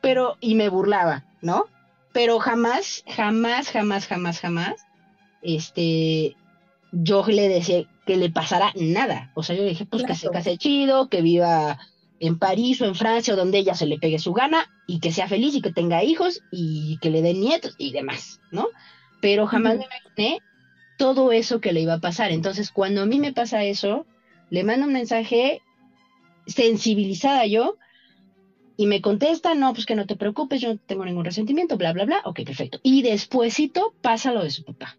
pero, 0.00 0.36
y 0.40 0.54
me 0.54 0.68
burlaba, 0.68 1.24
¿no? 1.42 1.64
Pero 2.12 2.38
jamás, 2.38 3.02
jamás, 3.08 3.68
jamás, 3.68 4.06
jamás, 4.06 4.38
jamás, 4.38 4.86
este, 5.42 6.36
yo 6.92 7.26
le 7.26 7.48
decía 7.48 7.84
que 8.10 8.16
le 8.16 8.28
pasara 8.28 8.72
nada. 8.74 9.30
O 9.34 9.44
sea, 9.44 9.54
yo 9.54 9.62
dije, 9.62 9.86
pues 9.86 10.02
que 10.02 10.16
se 10.16 10.22
Claro. 10.22 10.32
case 10.32 10.58
chido, 10.58 11.08
que 11.08 11.22
viva 11.22 11.78
en 12.18 12.40
París 12.40 12.80
o 12.80 12.84
en 12.84 12.96
Francia 12.96 13.34
o 13.34 13.36
donde 13.36 13.58
ella 13.58 13.76
se 13.76 13.86
le 13.86 14.00
pegue 14.00 14.18
su 14.18 14.32
gana 14.32 14.66
y 14.88 14.98
que 14.98 15.12
sea 15.12 15.28
feliz 15.28 15.54
y 15.54 15.60
que 15.60 15.70
tenga 15.70 16.02
hijos 16.02 16.42
y 16.50 16.98
que 17.00 17.08
le 17.08 17.22
den 17.22 17.38
nietos 17.38 17.76
y 17.78 17.92
demás, 17.92 18.40
¿no? 18.50 18.66
Pero 19.20 19.46
jamás 19.46 19.78
me 19.78 19.84
imaginé 19.84 20.40
todo 20.98 21.30
eso 21.30 21.60
que 21.60 21.72
le 21.72 21.82
iba 21.82 21.94
a 21.94 22.00
pasar. 22.00 22.32
Entonces, 22.32 22.72
cuando 22.72 23.02
a 23.02 23.06
mí 23.06 23.20
me 23.20 23.32
pasa 23.32 23.62
eso, 23.62 24.06
le 24.50 24.64
mando 24.64 24.86
un 24.86 24.92
mensaje 24.92 25.62
sensibilizada 26.48 27.46
yo 27.46 27.76
y 28.76 28.86
me 28.86 29.00
contesta, 29.00 29.54
no, 29.54 29.72
pues 29.72 29.86
que 29.86 29.94
no 29.94 30.06
te 30.06 30.16
preocupes, 30.16 30.60
yo 30.60 30.74
no 30.74 30.80
tengo 30.84 31.04
ningún 31.04 31.24
resentimiento, 31.24 31.76
bla, 31.76 31.92
bla, 31.92 32.06
bla, 32.06 32.22
ok, 32.24 32.40
perfecto. 32.44 32.80
Y 32.82 33.02
despuésito 33.02 33.94
pasa 34.02 34.32
lo 34.32 34.42
de 34.42 34.50
su 34.50 34.64
papá. 34.64 34.98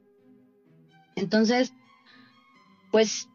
Entonces, 1.17 1.73
pues 2.91 3.29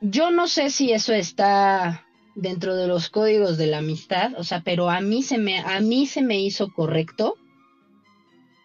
yo 0.00 0.30
no 0.30 0.48
sé 0.48 0.70
si 0.70 0.92
eso 0.92 1.12
está 1.12 2.04
dentro 2.34 2.74
de 2.74 2.86
los 2.86 3.10
códigos 3.10 3.58
de 3.58 3.66
la 3.66 3.78
amistad, 3.78 4.32
o 4.36 4.44
sea, 4.44 4.62
pero 4.62 4.90
a 4.90 5.00
mí 5.00 5.22
se 5.22 5.38
me, 5.38 5.60
a 5.60 5.80
mí 5.80 6.06
se 6.06 6.22
me 6.22 6.40
hizo 6.40 6.72
correcto 6.72 7.36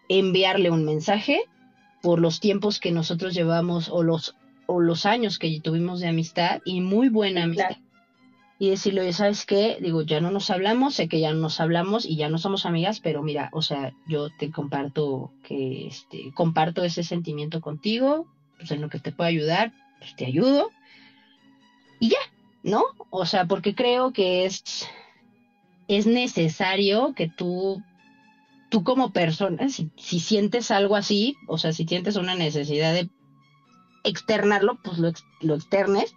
enviarle 0.08 0.70
un 0.70 0.84
mensaje 0.84 1.42
por 2.02 2.18
los 2.20 2.40
tiempos 2.40 2.80
que 2.80 2.92
nosotros 2.92 3.34
llevamos 3.34 3.88
o 3.88 4.02
los, 4.02 4.34
o 4.66 4.80
los 4.80 5.06
años 5.06 5.38
que 5.38 5.60
tuvimos 5.60 6.00
de 6.00 6.08
amistad 6.08 6.60
y 6.64 6.80
muy 6.80 7.08
buena 7.08 7.44
amistad. 7.44 7.76
Y 8.60 8.70
decirle, 8.70 9.02
oye, 9.02 9.12
¿sabes 9.12 9.46
qué? 9.46 9.78
Digo, 9.80 10.02
ya 10.02 10.20
no 10.20 10.32
nos 10.32 10.50
hablamos, 10.50 10.96
sé 10.96 11.08
que 11.08 11.20
ya 11.20 11.32
no 11.32 11.38
nos 11.38 11.60
hablamos 11.60 12.04
y 12.04 12.16
ya 12.16 12.28
no 12.28 12.38
somos 12.38 12.66
amigas, 12.66 12.98
pero 12.98 13.22
mira, 13.22 13.50
o 13.52 13.62
sea, 13.62 13.92
yo 14.08 14.30
te 14.30 14.50
comparto 14.50 15.30
que, 15.44 15.86
este, 15.86 16.32
comparto 16.34 16.82
ese 16.82 17.04
sentimiento 17.04 17.60
contigo, 17.60 18.26
pues 18.58 18.72
en 18.72 18.80
lo 18.80 18.88
que 18.88 18.98
te 18.98 19.12
puedo 19.12 19.28
ayudar, 19.28 19.72
pues 19.98 20.14
te 20.16 20.26
ayudo. 20.26 20.70
Y 22.00 22.10
ya, 22.10 22.18
¿no? 22.62 22.84
O 23.10 23.26
sea, 23.26 23.46
porque 23.46 23.74
creo 23.74 24.12
que 24.12 24.44
es, 24.44 24.88
es 25.88 26.06
necesario 26.06 27.14
que 27.14 27.28
tú, 27.28 27.82
tú 28.68 28.84
como 28.84 29.12
persona, 29.12 29.68
si, 29.68 29.90
si 29.96 30.20
sientes 30.20 30.70
algo 30.70 30.96
así, 30.96 31.36
o 31.46 31.58
sea, 31.58 31.72
si 31.72 31.84
sientes 31.84 32.16
una 32.16 32.34
necesidad 32.34 32.92
de 32.92 33.08
externarlo, 34.04 34.78
pues 34.82 34.98
lo, 34.98 35.12
lo 35.40 35.54
externes 35.54 36.14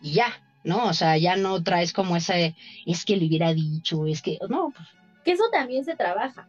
y 0.00 0.12
ya, 0.12 0.42
¿no? 0.64 0.86
O 0.86 0.92
sea, 0.92 1.16
ya 1.16 1.36
no 1.36 1.62
traes 1.62 1.92
como 1.92 2.16
ese, 2.16 2.56
es 2.86 3.04
que 3.04 3.16
le 3.16 3.26
hubiera 3.26 3.54
dicho, 3.54 4.06
es 4.06 4.22
que, 4.22 4.38
no, 4.48 4.72
pues. 4.74 4.88
Que 5.24 5.32
eso 5.32 5.44
también 5.52 5.84
se 5.84 5.94
trabaja, 5.94 6.48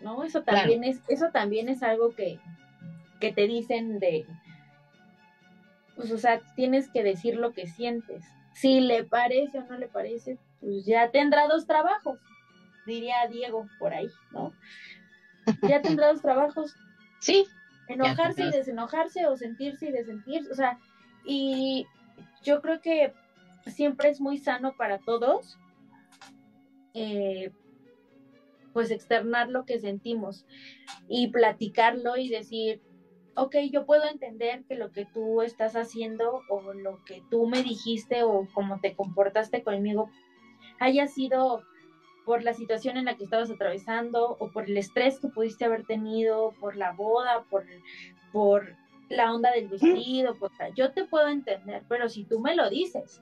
¿no? 0.00 0.22
Eso 0.22 0.42
también 0.42 0.84
es, 0.84 1.00
eso 1.08 1.26
también 1.32 1.68
es 1.68 1.82
algo 1.82 2.14
que, 2.14 2.38
que 3.20 3.32
te 3.32 3.48
dicen 3.48 3.98
de, 3.98 4.24
pues, 5.96 6.10
o 6.10 6.18
sea, 6.18 6.40
tienes 6.56 6.88
que 6.88 7.02
decir 7.02 7.36
lo 7.36 7.52
que 7.52 7.66
sientes. 7.66 8.24
Si 8.54 8.80
le 8.80 9.04
parece 9.04 9.58
o 9.58 9.64
no 9.64 9.78
le 9.78 9.88
parece, 9.88 10.38
pues 10.60 10.84
ya 10.84 11.10
tendrá 11.10 11.48
dos 11.48 11.66
trabajos, 11.66 12.18
diría 12.86 13.26
Diego 13.30 13.66
por 13.78 13.92
ahí, 13.92 14.08
¿no? 14.32 14.52
Ya 15.62 15.82
tendrá 15.82 16.08
dos 16.08 16.22
trabajos. 16.22 16.74
Sí. 17.20 17.46
Enojarse 17.88 18.44
y 18.44 18.50
desenojarse 18.50 19.26
o 19.26 19.36
sentirse 19.36 19.86
y 19.86 19.92
desentirse, 19.92 20.50
o 20.50 20.54
sea, 20.54 20.78
y 21.24 21.86
yo 22.42 22.60
creo 22.60 22.82
que 22.82 23.14
siempre 23.66 24.10
es 24.10 24.20
muy 24.20 24.36
sano 24.36 24.74
para 24.76 24.98
todos, 24.98 25.58
eh, 26.92 27.50
pues 28.74 28.90
externar 28.90 29.48
lo 29.48 29.64
que 29.64 29.78
sentimos 29.78 30.44
y 31.08 31.28
platicarlo 31.28 32.16
y 32.16 32.28
decir, 32.28 32.82
ok, 33.36 33.56
yo 33.70 33.86
puedo 33.86 34.04
entender 34.04 34.64
que 34.64 34.74
lo 34.74 34.92
que 34.92 35.06
tú 35.06 35.42
estás 35.42 35.76
haciendo 35.76 36.42
o 36.48 36.72
lo 36.72 37.04
que 37.04 37.22
tú 37.30 37.46
me 37.46 37.62
dijiste 37.62 38.22
o 38.22 38.48
cómo 38.52 38.80
te 38.80 38.94
comportaste 38.94 39.62
conmigo 39.62 40.10
haya 40.78 41.06
sido 41.06 41.62
por 42.24 42.42
la 42.42 42.54
situación 42.54 42.96
en 42.96 43.04
la 43.04 43.16
que 43.16 43.24
estabas 43.24 43.50
atravesando 43.50 44.36
o 44.38 44.50
por 44.50 44.68
el 44.68 44.76
estrés 44.76 45.18
que 45.18 45.28
pudiste 45.28 45.64
haber 45.64 45.84
tenido, 45.84 46.52
por 46.60 46.76
la 46.76 46.92
boda, 46.92 47.44
por, 47.50 47.66
por 48.32 48.76
la 49.08 49.32
onda 49.32 49.50
del 49.52 49.68
vestido, 49.68 50.34
por, 50.38 50.50
yo 50.74 50.92
te 50.92 51.04
puedo 51.04 51.28
entender, 51.28 51.82
pero 51.88 52.08
si 52.08 52.24
tú 52.24 52.40
me 52.40 52.56
lo 52.56 52.70
dices. 52.70 53.20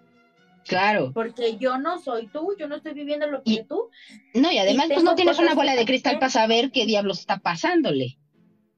Claro. 0.64 1.10
Porque 1.12 1.56
yo 1.56 1.78
no 1.78 1.98
soy 1.98 2.28
tú, 2.28 2.54
yo 2.56 2.68
no 2.68 2.76
estoy 2.76 2.94
viviendo 2.94 3.26
lo 3.26 3.42
que 3.42 3.50
y, 3.50 3.64
tú. 3.64 3.90
No, 4.34 4.52
y 4.52 4.58
además 4.58 4.86
pues 4.92 5.02
no 5.02 5.16
tienes 5.16 5.40
una 5.40 5.54
bola 5.54 5.74
de 5.74 5.84
cristal 5.84 6.20
para 6.20 6.30
saber 6.30 6.70
qué 6.70 6.86
diablos 6.86 7.18
está 7.18 7.38
pasándole. 7.38 8.18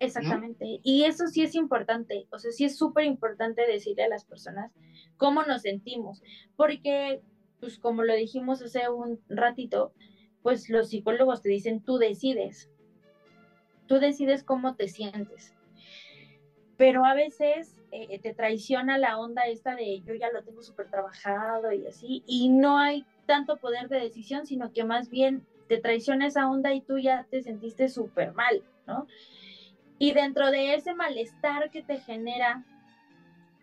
Exactamente. 0.01 0.81
Y 0.83 1.05
eso 1.05 1.27
sí 1.29 1.43
es 1.43 1.55
importante, 1.55 2.27
o 2.31 2.39
sea, 2.39 2.51
sí 2.51 2.65
es 2.65 2.77
súper 2.77 3.05
importante 3.05 3.67
decirle 3.67 4.05
a 4.05 4.09
las 4.09 4.25
personas 4.25 4.73
cómo 5.17 5.43
nos 5.45 5.63
sentimos, 5.63 6.23
porque, 6.57 7.21
pues 7.61 7.79
como 7.79 8.03
lo 8.03 8.15
dijimos 8.15 8.61
hace 8.61 8.89
un 8.89 9.21
ratito, 9.29 9.93
pues 10.43 10.69
los 10.69 10.89
psicólogos 10.89 11.43
te 11.43 11.49
dicen, 11.49 11.81
tú 11.81 11.97
decides, 11.99 12.71
tú 13.87 13.99
decides 13.99 14.43
cómo 14.43 14.75
te 14.75 14.89
sientes. 14.89 15.55
Pero 16.77 17.05
a 17.05 17.15
veces 17.15 17.81
eh, 17.93 18.19
te 18.19 18.35
traiciona 18.35 18.99
la 18.99 19.17
onda 19.19 19.47
esta 19.47 19.77
de 19.77 20.01
yo 20.01 20.15
ya 20.15 20.31
lo 20.33 20.43
tengo 20.43 20.63
súper 20.63 20.91
trabajado 20.91 21.73
y 21.73 21.87
así, 21.87 22.25
y 22.27 22.49
no 22.49 22.79
hay 22.79 23.07
tanto 23.27 23.57
poder 23.59 23.89
de 23.89 24.01
decisión, 24.01 24.45
sino 24.45 24.73
que 24.73 24.85
más 24.85 25.09
bien 25.09 25.47
te 25.69 25.79
traiciona 25.79 26.27
esa 26.27 26.51
onda 26.51 26.75
y 26.75 26.81
tú 26.81 26.99
ya 26.99 27.27
te 27.31 27.41
sentiste 27.43 27.89
súper 27.89 28.35
mal, 28.35 28.63
¿no? 28.87 29.07
Y 29.99 30.13
dentro 30.13 30.51
de 30.51 30.75
ese 30.75 30.95
malestar 30.95 31.71
que 31.71 31.83
te 31.83 31.99
genera, 31.99 32.65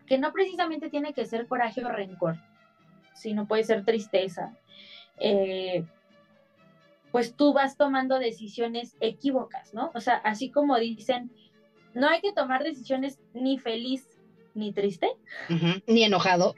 que 0.06 0.18
no 0.18 0.32
precisamente 0.32 0.88
tiene 0.88 1.12
que 1.12 1.26
ser 1.26 1.46
coraje 1.46 1.84
o 1.84 1.88
rencor, 1.88 2.36
sino 3.14 3.46
puede 3.46 3.64
ser 3.64 3.84
tristeza, 3.84 4.56
eh, 5.18 5.84
pues 7.10 7.36
tú 7.36 7.52
vas 7.52 7.76
tomando 7.76 8.18
decisiones 8.18 8.96
equívocas, 9.00 9.74
¿no? 9.74 9.90
O 9.94 10.00
sea, 10.00 10.16
así 10.16 10.50
como 10.50 10.78
dicen, 10.78 11.30
no 11.94 12.08
hay 12.08 12.20
que 12.20 12.32
tomar 12.32 12.64
decisiones 12.64 13.20
ni 13.34 13.58
feliz 13.58 14.08
ni 14.54 14.72
triste. 14.72 15.10
Uh 15.50 15.54
-huh. 15.54 15.82
Ni 15.86 16.04
enojado. 16.04 16.54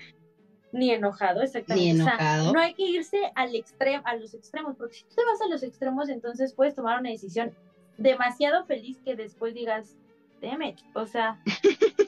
Ni 0.72 0.90
enojado, 0.90 1.42
exactamente. 1.42 1.94
Ni 1.94 2.00
enojado. 2.00 2.42
O 2.42 2.44
sea, 2.44 2.52
no 2.52 2.60
hay 2.60 2.74
que 2.74 2.84
irse 2.84 3.18
al 3.34 3.54
extremo, 3.54 4.02
a 4.06 4.16
los 4.16 4.34
extremos, 4.34 4.76
porque 4.76 4.94
si 4.96 5.04
tú 5.04 5.14
te 5.16 5.24
vas 5.24 5.40
a 5.40 5.48
los 5.48 5.62
extremos, 5.62 6.08
entonces 6.08 6.54
puedes 6.54 6.74
tomar 6.74 7.00
una 7.00 7.10
decisión 7.10 7.52
demasiado 7.96 8.64
feliz 8.66 8.98
que 9.04 9.16
después 9.16 9.54
digas, 9.54 9.96
damn 10.40 10.74
o 10.94 11.06
sea, 11.06 11.40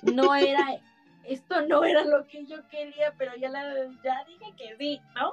no 0.03 0.35
era, 0.35 0.81
esto 1.25 1.63
no 1.67 1.85
era 1.85 2.05
lo 2.05 2.27
que 2.27 2.47
yo 2.47 2.67
quería, 2.69 3.15
pero 3.19 3.37
ya, 3.37 3.49
la, 3.49 3.63
ya 4.05 4.25
dije 4.27 4.53
que 4.57 4.77
sí, 4.77 5.01
¿no? 5.15 5.33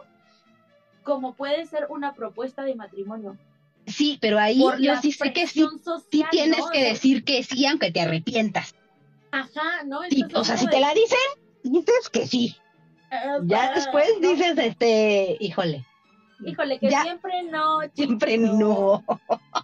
Como 1.04 1.34
puede 1.36 1.66
ser 1.66 1.88
una 1.90 2.14
propuesta 2.14 2.64
de 2.64 2.76
matrimonio. 2.76 3.38
Sí, 3.86 4.18
pero 4.22 4.40
ahí 4.40 4.60
Por 4.62 4.80
yo 4.80 4.96
sí 5.02 5.12
sé 5.12 5.34
que 5.34 5.46
sí, 5.48 5.68
social, 5.84 6.04
sí 6.10 6.26
tienes 6.32 6.60
¿no? 6.60 6.70
que 6.70 6.84
decir 6.84 7.26
que 7.26 7.44
sí, 7.44 7.66
aunque 7.66 7.92
te 7.92 8.00
arrepientas. 8.00 8.76
Ajá, 9.32 9.84
¿no? 9.86 10.02
Sí, 10.10 10.24
o 10.34 10.44
sea, 10.44 10.58
si 10.58 10.68
te 10.68 10.80
la 10.80 10.94
dicen, 10.94 11.18
dices 11.64 12.10
que 12.10 12.28
sí. 12.28 12.56
Uh, 13.12 13.46
ya 13.46 13.74
después 13.74 14.08
no. 14.22 14.30
dices, 14.30 14.58
este, 14.58 15.38
híjole. 15.40 15.86
Híjole, 16.46 16.80
que 16.80 16.90
ya, 16.90 17.04
siempre 17.04 17.44
no. 17.44 17.80
Siempre 17.94 18.38
no. 18.38 19.04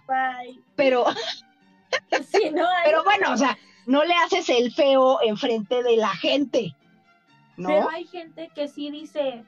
Bye. 0.06 0.60
Pero, 0.76 1.04
sí, 2.32 2.50
no, 2.52 2.66
pero 2.84 3.04
bueno, 3.04 3.32
o 3.32 3.36
sea, 3.36 3.56
no 3.86 4.04
le 4.04 4.14
haces 4.14 4.48
el 4.48 4.72
feo 4.72 5.20
enfrente 5.22 5.82
de 5.82 5.96
la 5.96 6.10
gente. 6.10 6.74
¿no? 7.56 7.68
Pero 7.68 7.90
hay 7.90 8.06
gente 8.06 8.50
que 8.54 8.68
sí 8.68 8.90
dice, 8.90 9.44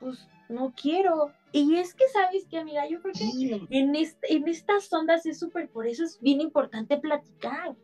pues 0.00 0.28
no 0.48 0.72
quiero. 0.80 1.32
Y 1.52 1.76
es 1.76 1.94
que, 1.94 2.08
¿sabes 2.08 2.46
qué, 2.50 2.58
amiga? 2.58 2.86
Yo 2.88 3.00
creo 3.00 3.12
que 3.12 3.18
sí. 3.18 3.66
en, 3.70 3.94
este, 3.94 4.34
en 4.34 4.48
estas 4.48 4.92
ondas 4.92 5.26
es 5.26 5.38
súper, 5.38 5.68
por 5.68 5.86
eso 5.86 6.04
es 6.04 6.20
bien 6.20 6.40
importante 6.40 6.96
platicar. 6.98 7.74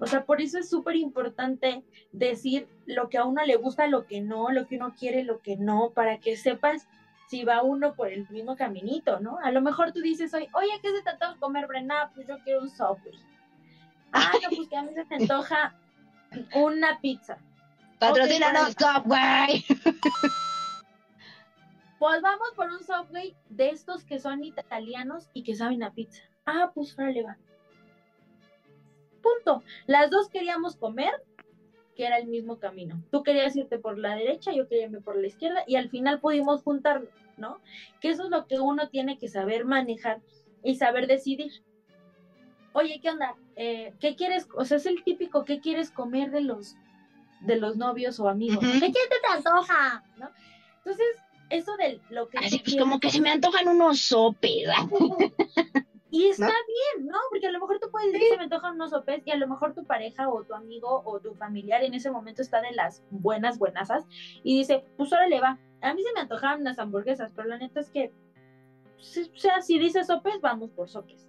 O 0.00 0.06
sea, 0.06 0.24
por 0.24 0.40
eso 0.40 0.58
es 0.58 0.68
súper 0.68 0.96
importante 0.96 1.84
decir 2.12 2.66
lo 2.84 3.08
que 3.08 3.18
a 3.18 3.24
uno 3.24 3.44
le 3.44 3.56
gusta, 3.56 3.86
lo 3.86 4.06
que 4.06 4.20
no, 4.20 4.50
lo 4.50 4.66
que 4.66 4.76
uno 4.76 4.94
quiere, 4.98 5.22
lo 5.22 5.40
que 5.40 5.56
no, 5.56 5.92
para 5.94 6.18
que 6.18 6.36
sepas 6.36 6.88
si 7.26 7.44
va 7.44 7.62
uno 7.62 7.94
por 7.94 8.08
el 8.08 8.28
mismo 8.30 8.56
caminito, 8.56 9.20
¿no? 9.20 9.38
A 9.42 9.50
lo 9.50 9.60
mejor 9.60 9.92
tú 9.92 10.00
dices 10.00 10.32
hoy, 10.34 10.48
oye, 10.52 10.78
¿qué 10.82 10.90
se 10.90 11.02
te 11.02 11.10
antoja 11.10 11.36
comer, 11.38 11.66
Brena? 11.66 12.10
Pues 12.14 12.26
yo 12.26 12.38
quiero 12.44 12.60
un 12.60 12.70
Subway. 12.70 13.18
Ah, 14.12 14.32
no, 14.42 14.56
pues 14.56 14.68
que 14.68 14.76
a 14.76 14.82
mí 14.82 14.94
se 14.94 15.04
me 15.04 15.16
antoja 15.16 15.74
una 16.54 17.00
pizza. 17.00 17.38
Patrocínanos 17.98 18.74
okay, 18.74 18.86
Subway. 18.86 19.64
Pues 21.98 22.20
vamos 22.20 22.50
por 22.54 22.70
un 22.70 22.84
Subway 22.84 23.34
de 23.48 23.70
estos 23.70 24.04
que 24.04 24.18
son 24.18 24.44
italianos 24.44 25.30
y 25.32 25.42
que 25.42 25.54
saben 25.54 25.82
a 25.82 25.92
pizza. 25.92 26.22
Ah, 26.44 26.70
pues 26.74 26.98
órale 26.98 27.22
va. 27.22 27.38
Punto. 29.22 29.62
Las 29.86 30.10
dos 30.10 30.28
queríamos 30.28 30.76
comer, 30.76 31.12
que 31.94 32.06
era 32.06 32.18
el 32.18 32.26
mismo 32.26 32.58
camino. 32.58 33.02
Tú 33.10 33.22
querías 33.22 33.56
irte 33.56 33.78
por 33.78 33.98
la 33.98 34.16
derecha, 34.16 34.52
yo 34.52 34.68
quería 34.68 34.84
irme 34.84 35.00
por 35.00 35.16
la 35.16 35.26
izquierda 35.26 35.64
y 35.66 35.76
al 35.76 35.90
final 35.90 36.20
pudimos 36.20 36.62
juntarlo, 36.62 37.08
¿no? 37.36 37.60
Que 38.00 38.10
eso 38.10 38.24
es 38.24 38.30
lo 38.30 38.46
que 38.46 38.60
uno 38.60 38.88
tiene 38.88 39.18
que 39.18 39.28
saber 39.28 39.64
manejar 39.64 40.20
y 40.62 40.76
saber 40.76 41.06
decidir. 41.06 41.62
Oye, 42.72 43.00
¿qué 43.00 43.10
onda? 43.10 43.36
Eh, 43.56 43.92
¿Qué 44.00 44.16
quieres? 44.16 44.48
O 44.56 44.64
sea, 44.64 44.78
es 44.78 44.86
el 44.86 45.04
típico, 45.04 45.44
¿qué 45.44 45.60
quieres 45.60 45.90
comer 45.90 46.30
de 46.30 46.40
los, 46.40 46.76
de 47.40 47.56
los 47.56 47.76
novios 47.76 48.18
o 48.18 48.28
amigos? 48.28 48.64
Uh 48.64 48.66
-huh. 48.66 48.80
¿Qué 48.80 48.90
te 48.92 49.36
antoja? 49.36 50.02
¿No? 50.16 50.30
Entonces, 50.78 51.06
eso 51.50 51.76
de 51.76 52.00
lo 52.10 52.28
que... 52.28 52.38
Así 52.38 52.58
pues 52.58 52.76
como 52.76 52.98
que 52.98 53.10
se 53.10 53.20
me 53.20 53.30
antojan 53.30 53.68
unos 53.68 54.00
sopes. 54.00 54.68
Y 56.14 56.28
está 56.28 56.46
bien, 56.46 57.08
¿no? 57.08 57.18
Porque 57.28 57.48
a 57.48 57.50
lo 57.50 57.58
mejor 57.58 57.80
tú 57.80 57.90
puedes 57.90 58.12
decir, 58.12 58.28
se 58.28 58.36
me 58.36 58.44
antojan 58.44 58.76
unos 58.76 58.90
sopes, 58.90 59.20
y 59.24 59.32
a 59.32 59.36
lo 59.36 59.48
mejor 59.48 59.74
tu 59.74 59.84
pareja 59.84 60.28
o 60.28 60.44
tu 60.44 60.54
amigo 60.54 61.02
o 61.04 61.18
tu 61.18 61.34
familiar 61.34 61.82
en 61.82 61.92
ese 61.92 62.08
momento 62.08 62.40
está 62.40 62.60
de 62.60 62.70
las 62.70 63.02
buenas, 63.10 63.58
buenasas, 63.58 64.04
y 64.44 64.56
dice, 64.56 64.84
pues 64.96 65.12
ahora 65.12 65.26
le 65.26 65.40
va. 65.40 65.58
A 65.80 65.92
mí 65.92 66.04
se 66.04 66.12
me 66.12 66.20
antojaban 66.20 66.60
unas 66.60 66.78
hamburguesas, 66.78 67.32
pero 67.34 67.48
la 67.48 67.58
neta 67.58 67.80
es 67.80 67.90
que, 67.90 68.12
o 68.96 69.38
sea, 69.38 69.60
si 69.60 69.80
dices 69.80 70.06
sopes, 70.06 70.40
vamos 70.40 70.70
por 70.70 70.88
sopes. 70.88 71.28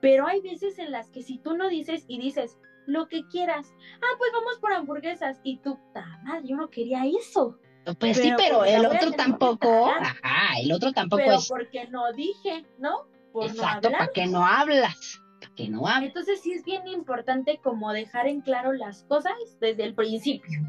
Pero 0.00 0.28
hay 0.28 0.40
veces 0.40 0.78
en 0.78 0.92
las 0.92 1.10
que 1.10 1.22
si 1.22 1.38
tú 1.38 1.56
no 1.56 1.68
dices 1.68 2.04
y 2.06 2.20
dices 2.20 2.60
lo 2.86 3.08
que 3.08 3.26
quieras, 3.26 3.74
ah, 3.96 4.14
pues 4.18 4.30
vamos 4.32 4.58
por 4.60 4.72
hamburguesas, 4.72 5.40
y 5.42 5.58
tú, 5.58 5.80
madre, 6.22 6.46
yo 6.46 6.56
no 6.56 6.70
quería 6.70 7.02
eso. 7.06 7.58
Pues 7.98 8.18
sí, 8.18 8.32
pero 8.36 8.64
el 8.64 8.86
otro 8.86 9.10
tampoco, 9.10 9.88
ajá, 9.88 10.60
el 10.62 10.70
otro 10.70 10.92
tampoco 10.92 11.22
pero 11.24 11.38
es. 11.38 11.48
porque 11.48 11.88
no 11.88 12.12
dije, 12.12 12.64
¿no? 12.78 13.10
Por 13.32 13.44
Exacto, 13.46 13.90
no 13.90 13.98
¿para 13.98 14.12
qué 14.12 14.26
no 14.26 14.46
hablas? 14.46 15.20
¿Para 15.40 15.54
qué 15.54 15.68
no 15.68 15.86
hablas? 15.86 16.08
Entonces 16.08 16.40
sí 16.42 16.52
es 16.52 16.64
bien 16.64 16.86
importante 16.86 17.58
como 17.62 17.92
dejar 17.92 18.26
en 18.26 18.40
claro 18.42 18.72
las 18.72 19.04
cosas 19.04 19.32
desde 19.60 19.84
el 19.84 19.94
principio. 19.94 20.60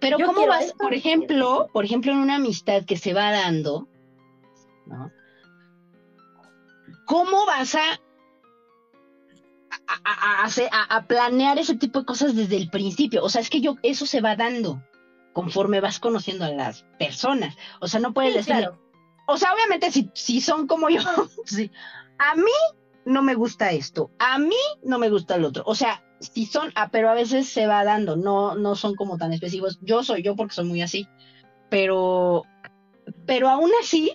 Pero 0.00 0.18
Yo 0.18 0.26
¿cómo 0.26 0.46
vas, 0.48 0.72
por 0.72 0.92
ejemplo, 0.94 1.68
por 1.72 1.84
ejemplo, 1.84 2.10
en 2.12 2.18
una 2.18 2.34
amistad 2.36 2.84
que 2.84 2.96
se 2.96 3.14
va 3.14 3.30
dando, 3.30 3.88
¿no? 4.86 5.12
¿Cómo 7.06 7.46
vas 7.46 7.74
a 7.76 7.80
a, 10.04 10.44
a- 10.44 10.96
a 10.96 11.06
planear 11.06 11.58
ese 11.58 11.76
tipo 11.76 12.00
de 12.00 12.06
cosas 12.06 12.34
desde 12.34 12.56
el 12.56 12.68
principio? 12.70 13.22
O 13.22 13.28
sea, 13.28 13.40
es 13.40 13.50
que 13.50 13.60
yo, 13.60 13.76
eso 13.82 14.06
se 14.06 14.20
va 14.20 14.34
dando 14.36 14.82
conforme 15.32 15.80
vas 15.80 15.98
conociendo 16.00 16.44
a 16.44 16.50
las 16.50 16.84
personas. 16.98 17.56
O 17.80 17.88
sea, 17.88 18.00
no 18.00 18.12
puedes 18.12 18.32
Sí, 18.32 18.38
decirle, 18.38 18.62
claro. 18.62 18.78
O 19.32 19.36
sea, 19.36 19.54
obviamente 19.54 19.90
si, 19.90 20.10
si 20.14 20.40
son 20.40 20.66
como 20.66 20.88
yo, 20.88 21.00
sí, 21.44 21.70
a 22.18 22.34
mí 22.36 22.52
no 23.04 23.22
me 23.22 23.34
gusta 23.34 23.72
esto, 23.72 24.10
a 24.18 24.38
mí 24.38 24.56
no 24.82 24.98
me 24.98 25.10
gusta 25.10 25.36
el 25.36 25.44
otro. 25.44 25.62
O 25.66 25.74
sea, 25.74 26.04
si 26.20 26.46
son, 26.46 26.70
ah, 26.74 26.90
pero 26.92 27.10
a 27.10 27.14
veces 27.14 27.48
se 27.48 27.66
va 27.66 27.84
dando, 27.84 28.16
no, 28.16 28.54
no 28.54 28.76
son 28.76 28.94
como 28.94 29.18
tan 29.18 29.32
específicos. 29.32 29.78
Yo 29.82 30.04
soy 30.04 30.22
yo 30.22 30.36
porque 30.36 30.54
soy 30.54 30.66
muy 30.66 30.82
así, 30.82 31.08
pero, 31.68 32.44
pero 33.26 33.48
aún 33.48 33.70
así, 33.82 34.12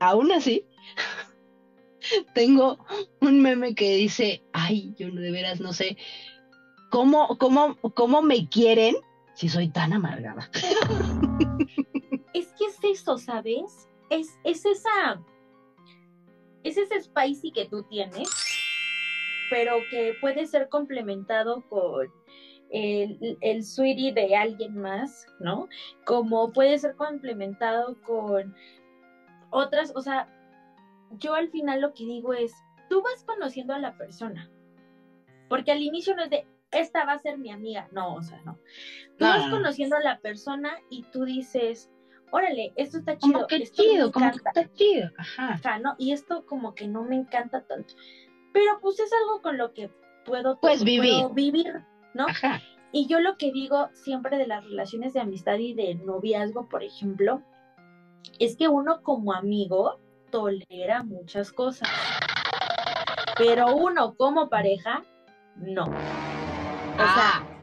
aún 0.00 0.32
así, 0.32 0.66
tengo 2.34 2.84
un 3.20 3.40
meme 3.40 3.74
que 3.74 3.96
dice, 3.96 4.42
ay, 4.52 4.94
yo 4.98 5.10
de 5.10 5.30
veras 5.30 5.60
no 5.60 5.72
sé, 5.72 5.96
¿cómo, 6.90 7.38
cómo, 7.38 7.76
cómo 7.94 8.22
me 8.22 8.48
quieren 8.48 8.96
si 9.34 9.48
soy 9.48 9.68
tan 9.68 9.92
amargada? 9.92 10.50
Es 12.34 12.48
que 12.58 12.66
es 12.66 13.00
eso, 13.00 13.16
¿sabes? 13.16 13.88
Es, 14.10 14.38
es 14.44 14.64
esa. 14.64 15.22
Es 16.62 16.76
ese 16.76 17.00
spicy 17.00 17.52
que 17.52 17.66
tú 17.66 17.84
tienes, 17.84 18.28
pero 19.50 19.76
que 19.90 20.14
puede 20.20 20.46
ser 20.46 20.68
complementado 20.68 21.62
con 21.68 22.12
el, 22.70 23.38
el 23.40 23.64
sweetie 23.64 24.12
de 24.12 24.34
alguien 24.34 24.76
más, 24.76 25.26
¿no? 25.38 25.68
Como 26.04 26.52
puede 26.52 26.78
ser 26.78 26.96
complementado 26.96 27.96
con 28.02 28.54
otras, 29.50 29.92
o 29.94 30.00
sea, 30.00 30.28
yo 31.18 31.34
al 31.34 31.48
final 31.50 31.80
lo 31.80 31.94
que 31.94 32.04
digo 32.04 32.34
es, 32.34 32.52
tú 32.88 33.02
vas 33.02 33.24
conociendo 33.24 33.74
a 33.74 33.78
la 33.78 33.96
persona, 33.96 34.50
porque 35.48 35.72
al 35.72 35.82
inicio 35.82 36.16
no 36.16 36.24
es 36.24 36.30
de, 36.30 36.46
esta 36.72 37.04
va 37.04 37.12
a 37.12 37.18
ser 37.18 37.38
mi 37.38 37.50
amiga, 37.50 37.88
no, 37.92 38.14
o 38.14 38.22
sea, 38.22 38.40
no. 38.42 38.58
Tú 39.18 39.24
vas 39.24 39.42
no, 39.42 39.48
no. 39.48 39.56
conociendo 39.56 39.96
a 39.96 40.00
la 40.00 40.18
persona 40.20 40.78
y 40.90 41.04
tú 41.04 41.24
dices, 41.24 41.90
órale, 42.30 42.72
esto 42.76 42.98
está 42.98 43.16
chido, 43.16 43.32
Como 43.34 43.46
que 43.46 43.56
esto 43.56 43.82
me 43.82 43.88
chido, 43.90 44.12
como 44.12 44.30
que 44.30 44.36
está 44.36 44.72
chido. 44.74 45.10
Ajá. 45.18 45.52
ajá, 45.54 45.78
¿no? 45.78 45.94
Y 45.98 46.12
esto 46.12 46.44
como 46.46 46.74
que 46.74 46.86
no 46.88 47.02
me 47.02 47.16
encanta 47.16 47.66
tanto. 47.66 47.94
Pero 48.52 48.78
pues 48.80 48.98
es 49.00 49.10
algo 49.12 49.42
con 49.42 49.58
lo 49.58 49.72
que 49.74 49.90
puedo, 50.24 50.58
Puedes 50.60 50.82
vivir. 50.84 51.12
puedo 51.14 51.30
vivir, 51.34 51.82
¿no? 52.14 52.26
Ajá. 52.28 52.60
Y 52.92 53.06
yo 53.08 53.20
lo 53.20 53.36
que 53.36 53.52
digo 53.52 53.88
siempre 53.92 54.38
de 54.38 54.46
las 54.46 54.64
relaciones 54.64 55.12
de 55.12 55.20
amistad 55.20 55.56
y 55.58 55.74
de 55.74 55.94
noviazgo, 55.96 56.68
por 56.68 56.82
ejemplo, 56.82 57.42
es 58.38 58.56
que 58.56 58.68
uno 58.68 59.02
como 59.02 59.32
amigo 59.32 59.98
tolera 60.30 61.02
muchas 61.02 61.52
cosas, 61.52 61.88
pero 63.36 63.74
uno 63.76 64.14
como 64.16 64.48
pareja, 64.48 65.04
no. 65.56 65.84
O 65.84 65.88
Ah. 66.98 67.14
sea, 67.14 67.62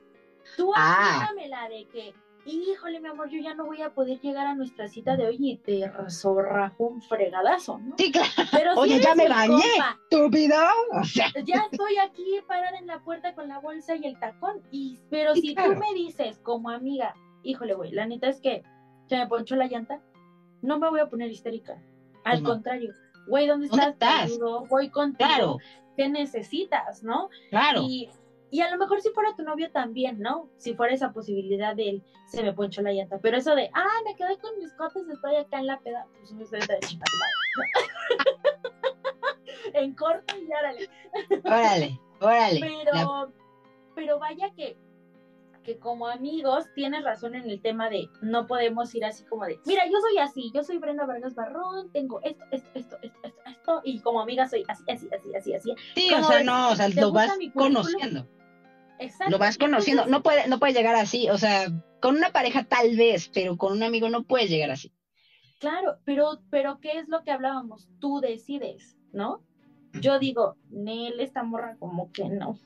tú 0.56 0.72
Ah. 0.76 1.30
la 1.50 1.68
de 1.70 1.88
que, 1.88 2.14
híjole, 2.46 3.00
mi 3.00 3.08
amor, 3.10 3.30
yo 3.30 3.40
ya 3.40 3.54
no 3.54 3.66
voy 3.66 3.82
a 3.82 3.94
poder 3.94 4.20
llegar 4.20 4.46
a 4.48 4.56
nuestra 4.56 4.88
cita 4.88 5.16
de 5.16 5.28
hoy 5.28 5.38
y 5.40 5.58
te 5.58 5.90
zorrajo 6.10 6.86
un 6.88 7.02
fregadazo, 7.02 7.80
¿no? 7.80 7.96
Sí, 7.98 8.12
claro. 8.12 8.30
Pero 8.52 8.74
si 8.74 8.80
Oye, 8.80 9.00
ya 9.00 9.16
me 9.16 9.30
bañé. 9.30 9.64
Estúpido. 10.10 10.56
O 10.94 11.04
sea, 11.04 11.28
ya 11.44 11.68
estoy 11.72 11.98
aquí 11.98 12.24
parada 12.48 12.78
en 12.78 12.88
la 12.88 13.00
puerta 13.00 13.34
con 13.34 13.48
la 13.48 13.60
bolsa 13.60 13.96
y 13.96 14.06
el 14.06 14.20
tacón. 14.20 14.62
Y, 14.72 15.00
pero 15.10 15.34
Sí, 15.34 15.42
si 15.42 15.56
claro. 15.56 15.74
tú 15.74 15.80
me 15.80 15.94
dices 15.94 16.40
como 16.40 16.70
amiga, 16.70 17.16
híjole, 17.44 17.74
güey, 17.74 17.92
la 17.92 18.06
neta 18.06 18.28
es 18.30 18.42
que 18.42 18.64
se 19.08 19.18
me 19.18 19.28
ponchó 19.28 19.56
la 19.56 19.68
llanta, 19.68 20.02
no 20.62 20.80
me 20.80 20.90
voy 20.90 21.00
a 21.00 21.10
poner 21.10 21.30
histérica. 21.32 21.82
Al 22.26 22.42
no. 22.44 22.50
contrario, 22.50 22.94
güey, 23.28 23.48
¿dónde 23.48 23.68
¿Dónde 23.68 23.90
estás? 23.90 24.28
Te 24.28 24.34
estás? 24.34 24.70
voy 24.70 24.90
contigo. 24.90 25.28
claro, 25.30 25.58
¿Qué 25.98 26.10
necesitas, 26.10 27.04
no? 27.04 27.30
claro. 27.50 27.82
Y, 27.84 28.10
y 28.54 28.62
a 28.62 28.70
lo 28.70 28.78
mejor 28.78 29.02
si 29.02 29.10
fuera 29.10 29.36
tu 29.36 29.42
novio 29.42 29.72
también, 29.72 30.20
¿no? 30.20 30.48
Si 30.58 30.76
fuera 30.76 30.94
esa 30.94 31.12
posibilidad 31.12 31.76
de 31.76 31.90
él, 31.90 32.04
se 32.28 32.44
me 32.44 32.54
ponchó 32.54 32.84
la 32.84 32.92
llanta. 32.92 33.18
Pero 33.20 33.36
eso 33.36 33.56
de, 33.56 33.72
ah, 33.74 33.88
me 34.06 34.16
quedé 34.16 34.38
con 34.38 34.52
mis 34.60 34.72
cotes, 34.74 35.10
estoy 35.10 35.38
acá 35.38 35.58
en 35.58 35.66
la 35.66 35.80
peda, 35.80 36.06
pues 36.20 36.32
me 36.34 36.44
estoy 36.44 36.60
de 36.60 36.78
en 39.74 39.96
corto 39.96 40.36
y 40.38 40.46
órale. 40.54 40.88
Órale, 41.44 42.00
órale. 42.22 42.60
Pero, 42.60 42.94
La- 42.94 43.28
pero 43.96 44.20
vaya 44.20 44.52
que, 44.56 44.78
que 45.64 45.80
como 45.80 46.08
amigos 46.08 46.66
tienes 46.76 47.04
razón 47.04 47.34
en 47.34 47.50
el 47.50 47.60
tema 47.60 47.90
de 47.90 48.08
no 48.22 48.46
podemos 48.46 48.94
ir 48.94 49.04
así 49.04 49.26
como 49.26 49.46
de, 49.46 49.60
mira, 49.66 49.84
yo 49.88 49.98
soy 50.00 50.20
así, 50.20 50.52
yo 50.54 50.64
soy 50.64 50.78
Brenda 50.78 51.08
Vargas 51.08 51.34
Barrón, 51.34 51.90
tengo 51.92 52.22
esto, 52.22 52.46
esto, 52.52 52.70
esto, 52.76 52.98
esto, 53.02 53.20
esto, 53.24 53.42
esto, 53.50 53.82
y 53.84 54.00
como 54.02 54.22
amiga 54.22 54.48
soy 54.48 54.64
así, 54.68 54.84
así, 54.88 55.10
así, 55.12 55.34
así, 55.36 55.54
así. 55.56 55.74
sí, 55.96 56.10
¿cómo 56.12 56.28
o 56.28 56.30
sea, 56.30 56.44
no, 56.44 56.70
o 56.70 56.76
sea, 56.76 56.88
¿Te 56.88 57.02
lo 57.02 57.12
vas 57.12 57.32
conociendo. 57.56 58.28
Exacto. 59.00 59.32
Lo 59.32 59.38
vas 59.38 59.58
conociendo. 59.58 60.06
No 60.06 60.24
puede, 60.24 60.48
no 60.48 60.60
puede 60.60 60.74
llegar 60.74 60.96
así. 60.96 61.30
O 61.30 61.38
sea, 61.38 61.68
con 62.02 62.16
una 62.16 62.32
pareja 62.32 62.64
tal 62.64 62.96
vez, 62.96 63.30
pero 63.34 63.58
con 63.58 63.74
un 63.74 63.84
amigo 63.84 64.10
no 64.10 64.24
puedes 64.24 64.50
llegar 64.50 64.72
así. 64.72 64.92
Claro, 65.60 65.98
pero, 66.06 66.42
pero 66.50 66.80
¿qué 66.80 67.00
es 67.00 67.08
lo 67.08 67.24
que 67.24 67.32
hablábamos? 67.32 67.88
Tú 68.00 68.20
decides, 68.20 68.98
¿no? 69.14 69.42
Yo 70.02 70.20
digo, 70.20 70.58
Nel, 70.70 71.20
esta 71.20 71.44
morra 71.44 71.78
como 71.80 72.12
que 72.12 72.28
no. 72.30 72.58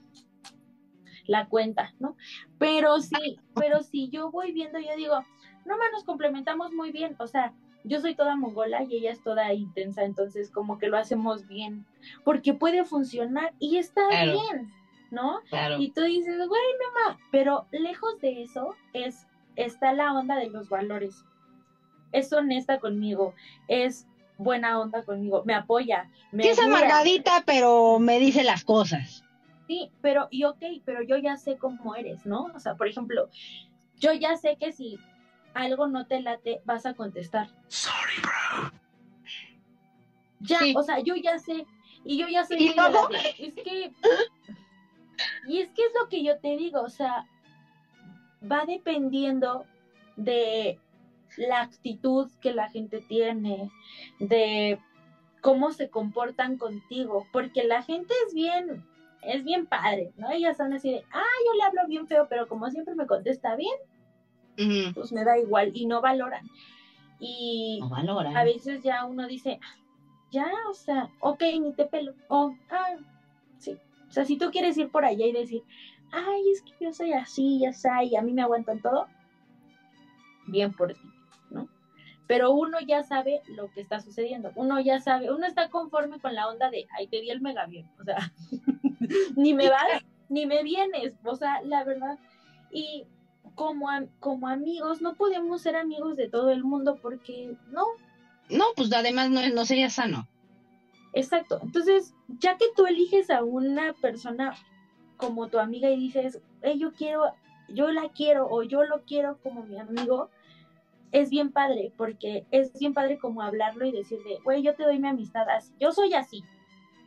La 1.26 1.48
cuenta, 1.50 1.94
¿no? 2.00 2.16
Pero 2.58 3.00
sí, 3.02 3.38
pero 3.54 3.84
si 3.84 4.10
yo 4.10 4.32
voy 4.32 4.54
viendo, 4.54 4.80
yo 4.80 4.96
digo, 4.96 5.20
no 5.66 5.78
más 5.78 5.88
nos 5.92 6.06
complementamos 6.06 6.72
muy 6.72 6.92
bien. 6.92 7.16
O 7.20 7.28
sea, 7.28 7.54
yo 7.84 8.00
soy 8.00 8.16
toda 8.16 8.36
mongola 8.36 8.84
y 8.84 8.96
ella 8.96 9.12
es 9.12 9.22
toda 9.22 9.54
intensa, 9.54 10.04
entonces 10.04 10.50
como 10.50 10.78
que 10.78 10.88
lo 10.88 10.98
hacemos 10.98 11.46
bien. 11.48 11.86
Porque 12.24 12.54
puede 12.54 12.86
funcionar 12.86 13.54
y 13.60 13.78
está 13.78 14.02
Claro. 14.10 14.32
bien, 14.32 14.72
¿no? 15.12 15.42
Claro. 15.50 15.78
Y 15.80 15.92
tú 15.92 16.02
dices, 16.02 16.38
güey, 16.38 16.62
no 16.80 17.12
ma, 17.12 17.20
pero 17.32 17.68
lejos 17.72 18.20
de 18.22 18.44
eso 18.44 18.76
es 18.94 19.26
está 19.56 19.94
la 19.94 20.14
onda 20.14 20.36
de 20.36 20.50
los 20.50 20.70
valores. 20.70 21.24
Es 22.12 22.32
honesta 22.32 22.80
conmigo, 22.80 23.34
es 23.68 24.08
buena 24.38 24.80
onda 24.80 25.04
conmigo, 25.04 25.44
me 25.46 25.54
apoya, 25.56 26.10
me 26.32 26.44
Sí 26.44 26.50
es 26.50 26.60
amargadita, 26.60 27.44
pero 27.46 28.00
me 28.00 28.20
dice 28.20 28.44
las 28.44 28.64
cosas. 28.64 29.24
Sí, 29.68 29.92
pero 30.02 30.28
y 30.32 30.46
ok, 30.46 30.64
pero 30.86 31.02
yo 31.02 31.18
ya 31.18 31.36
sé 31.38 31.58
cómo 31.58 31.96
eres, 31.96 32.26
¿no? 32.26 32.46
O 32.56 32.60
sea, 32.60 32.76
por 32.76 32.88
ejemplo, 32.88 33.30
yo 33.98 34.14
ya 34.14 34.38
sé 34.38 34.58
que 34.58 34.72
si 34.72 34.98
algo 35.54 35.88
no 35.88 36.06
te 36.06 36.22
late, 36.22 36.62
vas 36.66 36.86
a 36.86 36.94
contestar. 36.94 37.50
Sorry, 37.68 38.22
bro. 38.22 38.72
Ya, 40.40 40.60
Sí. 40.60 40.74
o 40.78 40.84
sea, 40.84 41.00
yo 41.00 41.16
ya 41.16 41.40
sé. 41.40 41.66
Y 42.06 42.18
yo 42.20 42.28
ya 42.28 42.46
soy 42.46 42.58
¿Y 42.58 42.74
luego? 42.76 43.10
es 43.40 43.56
que 43.56 43.92
y 45.48 45.60
es 45.60 45.70
que 45.70 45.82
es 45.84 45.92
lo 46.00 46.10
que 46.10 46.24
yo 46.24 46.38
te 46.40 46.56
digo, 46.58 46.82
o 46.82 46.90
sea, 46.90 47.26
va 48.50 48.66
dependiendo 48.66 49.66
de 50.16 50.80
la 51.38 51.62
actitud 51.62 52.30
que 52.42 52.54
la 52.54 52.70
gente 52.70 53.02
tiene, 53.02 53.70
de 54.20 54.80
cómo 55.42 55.72
se 55.72 55.90
comportan 55.90 56.58
contigo, 56.58 57.28
porque 57.32 57.64
la 57.64 57.84
gente 57.84 58.14
es 58.28 58.34
bien 58.34 58.84
es 59.22 59.44
bien 59.44 59.66
padre, 59.66 60.14
¿no? 60.18 60.30
Ellas 60.32 60.58
son 60.58 60.74
así 60.74 60.92
de, 60.92 61.04
ah, 61.12 61.24
yo 61.46 61.54
le 61.58 61.64
hablo 61.64 61.82
bien 61.88 62.08
feo, 62.08 62.28
pero 62.30 62.48
como 62.48 62.70
siempre 62.70 62.96
me 62.96 63.08
contesta 63.08 63.56
bien, 63.56 64.94
pues 64.94 65.12
me 65.12 65.24
da 65.24 65.38
igual 65.38 65.72
y 65.74 65.86
no 65.86 66.02
valoran. 66.02 66.46
Y 67.20 67.80
No 67.82 67.90
valoran. 67.90 68.36
a 68.38 68.44
veces 68.44 68.84
ya 68.84 69.06
uno 69.06 69.28
dice, 69.28 69.60
ya, 70.32 70.52
o 70.70 70.74
sea, 70.74 71.10
ok, 71.20 71.42
ni 71.62 71.74
te 71.74 71.86
pelo. 71.86 72.14
O, 72.28 72.56
ah. 72.70 72.96
O 74.10 74.12
sea, 74.12 74.26
si 74.26 74.38
tú 74.38 74.52
quieres 74.52 74.78
ir 74.78 74.90
por 74.90 75.06
allá 75.06 75.26
y 75.26 75.32
decir, 75.32 75.64
ay, 76.12 76.50
es 76.52 76.62
que 76.62 76.86
yo 76.86 76.94
soy 76.94 77.14
así, 77.14 77.60
ya 77.60 77.74
sé, 77.74 77.90
y 78.04 78.16
a 78.16 78.22
mí 78.22 78.34
me 78.34 78.42
aguantan 78.42 78.82
todo, 78.82 79.08
bien 80.48 80.74
por 80.74 80.94
ti, 80.94 81.02
¿no? 81.50 81.68
pero 82.28 82.52
uno 82.52 82.78
ya 82.86 83.04
sabe 83.04 83.42
lo 83.48 83.72
que 83.72 83.82
está 83.82 84.02
sucediendo, 84.02 84.52
uno 84.56 84.80
ya 84.80 85.00
sabe, 85.00 85.32
uno 85.32 85.48
está 85.48 85.70
conforme 85.70 86.20
con 86.20 86.36
la 86.36 86.48
onda 86.48 86.70
de, 86.70 86.86
ay, 86.98 87.08
te 87.08 87.22
di 87.22 87.30
el 87.30 87.42
mega 87.42 87.66
bien, 87.66 87.90
o 88.00 88.04
sea, 88.04 88.32
ni 89.36 89.54
me 89.54 89.70
vas, 89.70 90.04
ni 90.30 90.46
me 90.46 90.62
vienes, 90.62 91.14
o 91.24 91.36
sea, 91.36 91.62
la 91.64 91.84
verdad, 91.86 92.20
y 92.70 93.06
como, 93.56 93.88
como 94.20 94.50
amigos, 94.50 95.02
no 95.02 95.16
podemos 95.16 95.62
ser 95.62 95.78
amigos 95.78 96.18
de 96.18 96.30
todo 96.30 96.52
el 96.52 96.64
mundo 96.64 97.00
porque 97.02 97.56
no. 97.72 97.86
No, 98.50 98.66
pues 98.76 98.94
además 98.94 99.30
no, 99.30 99.48
no 99.50 99.66
sería 99.66 99.90
sano. 99.90 100.28
Exacto, 101.18 101.60
entonces, 101.64 102.14
ya 102.28 102.58
que 102.58 102.66
tú 102.76 102.86
eliges 102.86 103.32
a 103.32 103.44
una 103.44 103.94
persona 103.94 104.54
como 105.18 105.48
tu 105.48 105.58
amiga 105.58 105.90
y 105.90 105.98
dices, 105.98 106.40
yo 106.78 106.94
quiero, 106.94 107.34
yo 107.70 107.92
la 107.92 108.10
quiero 108.10 108.48
o 108.48 108.62
yo 108.62 108.84
lo 108.84 109.02
quiero 109.02 109.40
como 109.42 109.64
mi 109.64 109.80
amigo, 109.80 110.30
es 111.12 111.32
bien 111.32 111.52
padre, 111.52 111.92
porque 111.98 112.46
es 112.52 112.78
bien 112.78 112.94
padre 112.94 113.18
como 113.18 113.42
hablarlo 113.42 113.88
y 113.88 113.92
decirle, 113.92 114.38
güey, 114.44 114.62
yo 114.62 114.76
te 114.76 114.84
doy 114.84 115.00
mi 115.00 115.08
amistad 115.08 115.50
así, 115.50 115.74
yo 115.80 115.92
soy 115.92 116.14
así, 116.14 116.44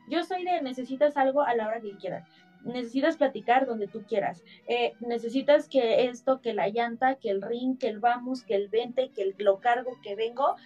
yo 0.08 0.24
soy 0.24 0.42
de 0.42 0.60
necesitas 0.60 1.16
algo 1.16 1.42
a 1.42 1.54
la 1.54 1.68
hora 1.68 1.80
que 1.80 1.96
quieras, 1.96 2.26
necesitas 2.64 3.16
platicar 3.16 3.64
donde 3.64 3.86
tú 3.86 4.02
quieras, 4.08 4.42
eh, 4.66 4.94
necesitas 4.98 5.68
que 5.68 6.08
esto, 6.08 6.40
que 6.40 6.52
la 6.52 6.68
llanta, 6.68 7.14
que 7.14 7.30
el 7.30 7.42
ring, 7.42 7.78
que 7.78 7.86
el 7.86 8.00
vamos, 8.00 8.42
que 8.42 8.56
el 8.56 8.66
vente, 8.66 9.12
que 9.14 9.22
el, 9.22 9.36
lo 9.38 9.60
cargo, 9.60 9.92
que 10.02 10.16
vengo, 10.16 10.56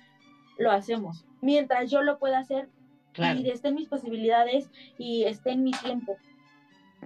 lo 0.57 0.71
hacemos, 0.71 1.27
mientras 1.43 1.91
yo 1.91 2.01
lo 2.01 2.19
pueda 2.19 2.39
hacer 2.39 2.71
y 3.17 3.51
esté 3.51 3.69
en 3.69 3.75
mis 3.75 3.89
posibilidades 3.89 4.71
y 4.99 5.25
esté 5.25 5.53
en 5.53 5.65
mi 5.65 5.73
tiempo, 5.73 6.17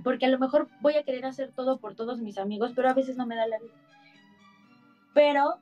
porque 0.02 0.26
a 0.26 0.28
lo 0.30 0.38
mejor 0.38 0.68
voy 0.80 0.94
a 0.94 1.02
querer 1.02 1.26
hacer 1.26 1.52
todo 1.52 1.78
por 1.78 1.94
todos 1.94 2.20
mis 2.20 2.38
amigos, 2.38 2.72
pero 2.74 2.88
a 2.88 2.94
veces 2.94 3.16
no 3.16 3.26
me 3.26 3.36
da 3.36 3.46
la 3.46 3.58
vida. 3.58 3.74
Pero 5.14 5.58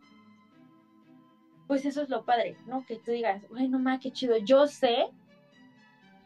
pues 1.67 1.85
eso 1.85 2.03
es 2.03 2.09
lo 2.09 2.25
padre, 2.25 2.57
¿no? 2.67 2.85
Que 2.87 2.97
tú 2.97 3.11
digas, 3.11 3.43
bueno, 3.49 3.79
ma, 3.79 3.99
qué 3.99 4.13
chido. 4.13 4.37
Yo 4.37 4.67
sé 4.67 5.07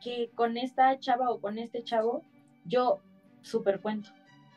que 0.03 0.31
con 0.35 0.57
esta 0.57 0.99
chava 0.99 1.31
o 1.31 1.41
con 1.41 1.59
este 1.59 1.83
chavo, 1.83 2.23
yo 2.65 3.01
súper 3.43 3.81
cuento. 3.81 4.11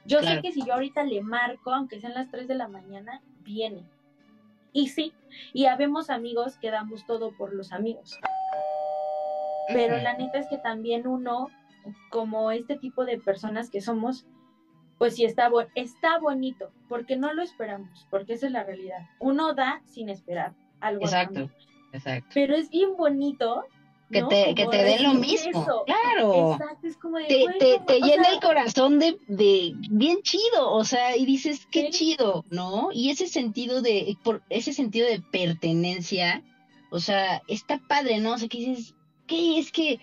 Yo 0.06 0.22
sé 0.22 0.42
que 0.42 0.52
si 0.52 0.66
yo 0.66 0.74
ahorita 0.74 1.04
le 1.04 1.22
marco, 1.22 1.72
aunque 1.72 2.02
sean 2.02 2.14
las 2.14 2.30
3 2.30 2.48
de 2.48 2.56
la 2.56 2.68
mañana, 2.68 3.22
viene. 3.40 3.86
Y 4.74 4.90
sí, 4.90 5.14
y 5.54 5.66
habemos 5.66 6.10
amigos 6.10 6.58
que 6.58 6.72
damos 6.72 7.06
todo 7.06 7.32
por 7.32 7.54
los 7.54 7.72
amigos. 7.72 8.20
Pero 9.68 9.98
la 9.98 10.18
neta 10.18 10.40
es 10.40 10.48
que 10.48 10.58
también 10.58 11.08
uno, 11.08 11.50
como 12.10 12.52
este 12.52 12.78
tipo 12.78 13.06
de 13.06 13.18
personas 13.18 13.70
que 13.70 13.82
somos, 13.82 14.26
pues 14.98 15.16
sí 15.16 15.26
está, 15.26 15.50
está 15.76 16.20
bonito, 16.20 16.72
porque 16.88 17.16
no 17.16 17.34
lo 17.34 17.42
esperamos, 17.42 18.08
porque 18.10 18.34
esa 18.34 18.48
es 18.48 18.52
la 18.52 18.64
realidad. 18.64 19.00
Uno 19.20 19.54
da 19.54 19.82
sin 19.86 20.10
esperar 20.10 20.54
Exacto, 20.92 21.50
exacto. 21.92 22.30
Pero 22.34 22.56
es 22.56 22.70
bien 22.70 22.96
bonito. 22.98 23.64
Que 24.12 24.22
te, 24.24 24.54
que 24.54 24.68
te 24.68 24.84
den 24.84 25.04
lo 25.04 25.14
mismo. 25.16 25.66
Claro. 25.86 26.54
Exacto, 26.54 26.88
es 26.88 26.98
como 26.98 27.18
de, 27.18 27.26
te, 27.26 27.48
te, 27.58 27.80
te 27.80 28.00
llena 28.00 28.30
el 28.30 28.40
corazón 28.42 29.00
de, 29.00 29.18
de 29.28 29.74
bien 29.90 30.22
chido, 30.22 30.72
o 30.72 30.84
sea, 30.84 31.18
y 31.18 31.26
dices, 31.26 31.66
qué 31.72 31.90
chido, 31.90 32.46
¿no? 32.52 32.90
Y 32.94 33.10
ese 33.10 33.26
sentido 33.26 33.82
de, 33.82 34.16
por 34.24 34.44
ese 34.50 34.72
sentido 34.72 35.08
de 35.08 35.20
pertenencia, 35.20 36.44
o 36.92 37.00
sea, 37.00 37.42
está 37.48 37.80
padre, 37.80 38.20
¿no? 38.20 38.34
O 38.34 38.38
sea, 38.38 38.48
que 38.48 38.60
dices, 38.60 38.94
¿qué 39.28 39.60
es 39.60 39.72
que 39.72 40.00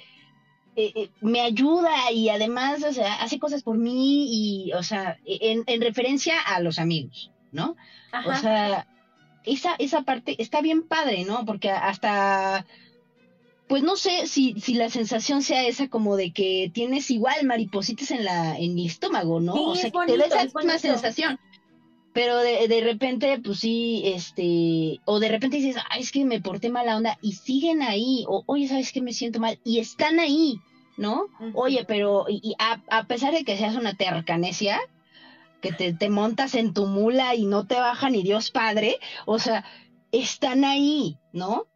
eh, 0.77 0.93
eh, 0.95 1.11
me 1.21 1.41
ayuda 1.41 2.13
y 2.13 2.29
además, 2.29 2.83
o 2.85 2.93
sea, 2.93 3.15
hace 3.17 3.39
cosas 3.39 3.63
por 3.63 3.77
mí 3.77 4.27
y, 4.67 4.73
o 4.73 4.83
sea, 4.83 5.19
en, 5.27 5.65
en 5.67 5.81
referencia 5.81 6.41
a 6.41 6.61
los 6.61 6.79
amigos, 6.79 7.31
¿no? 7.53 7.77
O 8.27 8.35
sea, 8.35 8.87
esa, 9.45 9.75
esa 9.79 10.03
parte 10.03 10.41
está 10.41 10.61
bien 10.61 10.83
padre, 10.83 11.25
¿no? 11.25 11.45
Porque 11.45 11.71
hasta, 11.71 12.67
pues 13.69 13.83
no 13.83 13.97
sé 13.97 14.27
si, 14.27 14.61
si 14.61 14.75
la 14.75 14.91
sensación 14.91 15.43
sea 15.43 15.67
esa 15.67 15.89
como 15.89 16.17
de 16.17 16.33
que 16.33 16.71
tienes 16.73 17.11
igual 17.11 17.45
maripositas 17.45 18.11
en 18.11 18.25
la, 18.25 18.57
en 18.57 18.79
el 18.79 18.87
estómago, 18.87 19.41
¿no? 19.41 19.55
o 19.55 19.77
sea, 19.77 19.91
que 19.91 19.99
te 20.07 20.17
da 20.19 20.27
esa 20.27 20.45
misma 20.45 20.79
sensación. 20.79 21.39
Pero 22.13 22.39
de, 22.39 22.67
de 22.67 22.81
repente, 22.81 23.39
pues 23.43 23.61
sí, 23.61 24.03
este, 24.05 25.01
o 25.05 25.21
de 25.21 25.29
repente 25.29 25.59
dices, 25.59 25.81
ay, 25.91 26.03
es 26.03 26.11
que 26.11 26.25
me 26.25 26.41
porté 26.41 26.69
mala 26.69 26.97
onda, 26.97 27.17
y 27.23 27.33
siguen 27.33 27.83
ahí, 27.83 28.25
o 28.27 28.43
oye, 28.47 28.67
¿sabes 28.67 28.93
que 28.93 29.01
me 29.01 29.13
siento 29.13 29.39
mal? 29.39 29.61
Y 29.65 29.79
están 29.79 30.19
ahí, 30.19 30.59
¿no? 30.97 31.27
Oye, 31.55 31.85
pero, 31.87 32.27
y, 32.29 32.55
a, 32.59 32.83
a, 32.91 33.07
pesar 33.07 33.33
de 33.33 33.45
que 33.45 33.57
seas 33.57 33.77
una 33.77 33.95
tercanecia, 33.95 34.81
que 35.61 35.73
te, 35.73 35.93
te 35.93 36.09
montas 36.09 36.55
en 36.55 36.75
tu 36.75 36.87
mula 36.87 37.35
y 37.35 37.45
no 37.45 37.67
te 37.67 37.77
baja 37.77 38.11
ni 38.11 38.23
Dios 38.23 38.51
Padre, 38.51 38.99
o 39.27 39.39
sea, 39.39 39.65
están 40.11 40.65
ahí, 40.65 41.17
¿no? 41.33 41.67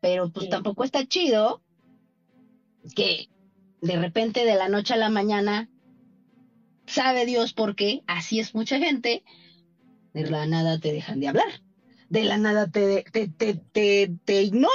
Pero 0.00 0.30
pues 0.30 0.48
tampoco 0.48 0.84
está 0.84 1.06
chido 1.06 1.62
que 2.94 3.28
de 3.80 3.96
repente 3.96 4.44
de 4.44 4.54
la 4.54 4.68
noche 4.68 4.94
a 4.94 4.98
la 4.98 5.08
mañana, 5.08 5.68
sabe 6.86 7.26
Dios 7.26 7.52
por 7.52 7.74
qué, 7.76 8.02
así 8.06 8.40
es 8.40 8.54
mucha 8.54 8.78
gente, 8.78 9.24
de 10.24 10.30
la 10.30 10.46
nada 10.46 10.78
te 10.78 10.92
dejan 10.92 11.20
de 11.20 11.28
hablar, 11.28 11.62
de 12.08 12.24
la 12.24 12.36
nada 12.36 12.66
te, 12.66 13.04
te, 13.12 13.28
te, 13.28 13.54
te, 13.54 14.10
te 14.24 14.42
ignoran, 14.42 14.72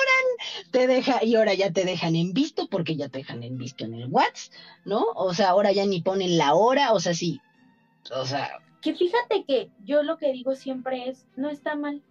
te 0.71 0.87
deja, 0.87 1.23
y 1.23 1.35
ahora 1.35 1.53
ya 1.53 1.71
te 1.71 1.85
dejan 1.85 2.15
en 2.15 2.33
visto 2.33 2.67
porque 2.69 2.95
ya 2.95 3.09
te 3.09 3.19
dejan 3.19 3.43
en 3.43 3.57
visto 3.57 3.85
en 3.85 3.93
el 3.95 4.07
WhatsApp, 4.07 4.53
¿no? 4.85 5.05
O 5.15 5.33
sea, 5.33 5.49
ahora 5.49 5.71
ya 5.71 5.85
ni 5.85 6.01
ponen 6.01 6.37
la 6.37 6.53
hora, 6.53 6.93
o 6.93 6.99
sea, 6.99 7.13
sí, 7.13 7.41
o 8.11 8.25
sea. 8.25 8.59
Que 8.81 8.93
fíjate 8.93 9.45
que 9.45 9.69
yo 9.85 10.03
lo 10.03 10.17
que 10.17 10.31
digo 10.33 10.55
siempre 10.55 11.09
es, 11.09 11.25
no 11.35 11.49
está 11.49 11.75
mal. 11.75 12.01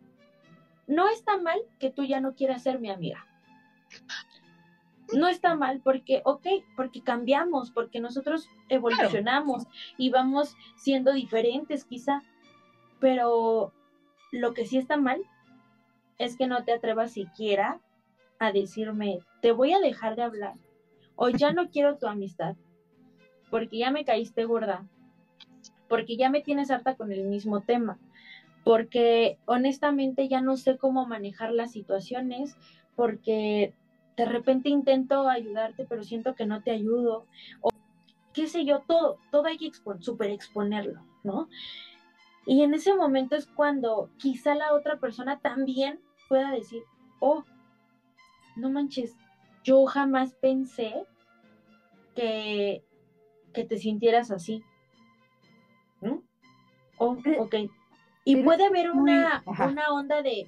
No 0.86 1.09
está 1.09 1.38
mal 1.38 1.60
que 1.78 1.90
tú 1.90 2.04
ya 2.04 2.20
no 2.20 2.34
quieras 2.34 2.62
ser 2.62 2.80
mi 2.80 2.90
amiga. 2.90 3.26
No 5.12 5.28
está 5.28 5.54
mal 5.54 5.80
porque, 5.82 6.22
ok, 6.24 6.46
porque 6.76 7.02
cambiamos, 7.02 7.70
porque 7.70 8.00
nosotros 8.00 8.48
evolucionamos 8.68 9.64
y 9.98 10.10
vamos 10.10 10.56
siendo 10.76 11.12
diferentes 11.12 11.84
quizá, 11.84 12.22
pero 13.02 13.74
lo 14.30 14.54
que 14.54 14.64
sí 14.64 14.78
está 14.78 14.96
mal 14.96 15.20
es 16.18 16.36
que 16.38 16.46
no 16.46 16.64
te 16.64 16.72
atrevas 16.72 17.12
siquiera 17.12 17.80
a 18.38 18.52
decirme, 18.52 19.18
te 19.42 19.52
voy 19.52 19.72
a 19.72 19.80
dejar 19.80 20.16
de 20.16 20.22
hablar 20.22 20.54
o 21.16 21.28
ya 21.28 21.52
no 21.52 21.68
quiero 21.68 21.98
tu 21.98 22.06
amistad 22.06 22.56
porque 23.50 23.76
ya 23.76 23.90
me 23.90 24.04
caíste 24.04 24.44
gorda 24.44 24.86
porque 25.88 26.16
ya 26.16 26.30
me 26.30 26.40
tienes 26.40 26.70
harta 26.70 26.94
con 26.94 27.12
el 27.12 27.24
mismo 27.24 27.60
tema, 27.60 27.98
porque 28.64 29.36
honestamente 29.44 30.26
ya 30.26 30.40
no 30.40 30.56
sé 30.56 30.78
cómo 30.78 31.06
manejar 31.06 31.52
las 31.52 31.72
situaciones, 31.72 32.56
porque 32.96 33.74
de 34.16 34.24
repente 34.24 34.70
intento 34.70 35.28
ayudarte, 35.28 35.84
pero 35.86 36.02
siento 36.02 36.34
que 36.34 36.46
no 36.46 36.62
te 36.62 36.70
ayudo, 36.70 37.26
o 37.60 37.68
qué 38.32 38.46
sé 38.46 38.64
yo, 38.64 38.80
todo, 38.88 39.18
todo 39.30 39.44
hay 39.44 39.58
que 39.58 39.66
exponerlo, 39.66 41.04
¿no? 41.24 41.50
Y 42.47 42.62
en 42.62 42.74
ese 42.74 42.94
momento 42.94 43.36
es 43.36 43.47
cuando 43.47 44.10
quizá 44.19 44.55
la 44.55 44.73
otra 44.74 44.97
persona 44.97 45.39
también 45.39 46.01
pueda 46.28 46.51
decir, 46.51 46.82
oh, 47.20 47.44
no 48.56 48.69
manches, 48.69 49.16
yo 49.62 49.85
jamás 49.86 50.35
pensé 50.35 51.05
que, 52.14 52.82
que 53.52 53.64
te 53.64 53.78
sintieras 53.78 54.31
así. 54.31 54.62
¿no? 56.01 56.23
Oh, 56.98 57.16
ok. 57.39 57.55
Y 58.24 58.43
puede 58.43 58.66
haber 58.66 58.90
una, 58.90 59.43
una 59.47 59.93
onda 59.93 60.23
de, 60.23 60.47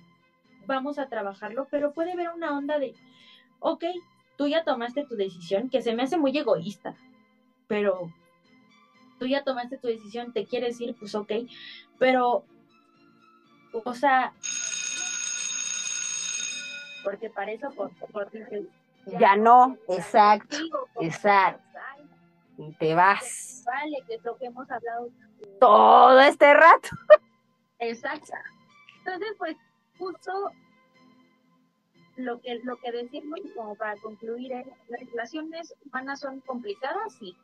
vamos 0.66 0.98
a 0.98 1.08
trabajarlo, 1.08 1.66
pero 1.70 1.92
puede 1.92 2.12
haber 2.12 2.28
una 2.30 2.56
onda 2.56 2.78
de, 2.78 2.94
ok, 3.60 3.84
tú 4.36 4.46
ya 4.46 4.62
tomaste 4.64 5.04
tu 5.04 5.16
decisión, 5.16 5.68
que 5.68 5.80
se 5.80 5.94
me 5.94 6.02
hace 6.02 6.16
muy 6.16 6.36
egoísta, 6.36 6.94
pero 7.66 8.12
tú 9.24 9.28
ya 9.28 9.42
tomaste 9.42 9.78
tu 9.78 9.88
decisión, 9.88 10.34
te 10.34 10.44
quieres 10.44 10.78
ir, 10.82 10.94
pues 10.96 11.14
ok, 11.14 11.32
pero, 11.98 12.44
o 13.72 13.94
sea, 13.94 14.34
porque 17.02 17.30
para 17.30 17.52
eso, 17.52 17.70
por, 17.70 17.90
por, 18.12 18.30
ya 19.18 19.34
no, 19.36 19.78
exacto, 19.88 20.58
exacto, 21.00 21.64
y 22.58 22.70
te 22.72 22.94
vas. 22.94 23.62
Vale, 23.64 24.04
que 24.06 24.16
es 24.16 24.24
lo 24.24 24.36
que 24.36 24.44
hemos 24.44 24.70
hablado 24.70 25.08
todo 25.58 26.20
este 26.20 26.52
rato. 26.52 26.90
Exacto. 27.78 28.34
Entonces, 28.98 29.34
pues, 29.38 29.56
justo 29.98 30.50
lo 32.16 32.42
que, 32.42 32.60
lo 32.62 32.76
que 32.76 32.92
decimos, 32.92 33.40
como 33.56 33.74
para 33.74 33.98
concluir, 34.02 34.52
es, 34.52 34.66
las 34.88 35.00
relaciones 35.00 35.74
humanas 35.86 36.20
son 36.20 36.40
complicadas, 36.40 37.14
sí. 37.18 37.34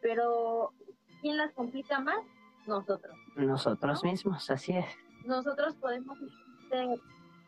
Pero, 0.00 0.72
¿quién 1.20 1.36
las 1.36 1.52
complica 1.52 2.00
más? 2.00 2.20
Nosotros. 2.66 3.16
Nosotros 3.36 4.04
mismos, 4.04 4.50
así 4.50 4.76
es. 4.76 4.86
Nosotros 5.24 5.74
podemos 5.76 6.18
ser, 6.68 6.98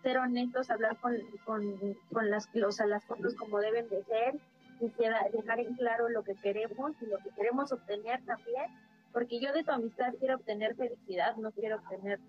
ser 0.02 0.18
honestos, 0.18 0.70
hablar 0.70 0.96
con, 0.98 1.16
con, 1.44 1.96
con 2.12 2.30
las, 2.30 2.48
los, 2.54 2.78
las 2.80 3.04
cosas 3.04 3.34
como 3.34 3.58
deben 3.58 3.88
de 3.88 4.02
ser, 4.04 4.34
y 4.80 4.90
dejar 5.32 5.60
en 5.60 5.74
claro 5.74 6.08
lo 6.08 6.24
que 6.24 6.34
queremos 6.36 6.92
y 7.02 7.06
lo 7.06 7.18
que 7.18 7.30
queremos 7.36 7.70
obtener 7.70 8.24
también 8.24 8.64
porque 9.12 9.40
yo 9.40 9.52
de 9.52 9.64
tu 9.64 9.70
amistad 9.70 10.14
quiero 10.18 10.36
obtener 10.36 10.74
felicidad, 10.76 11.36
no 11.36 11.50
quiero 11.52 11.76
obtener 11.76 12.20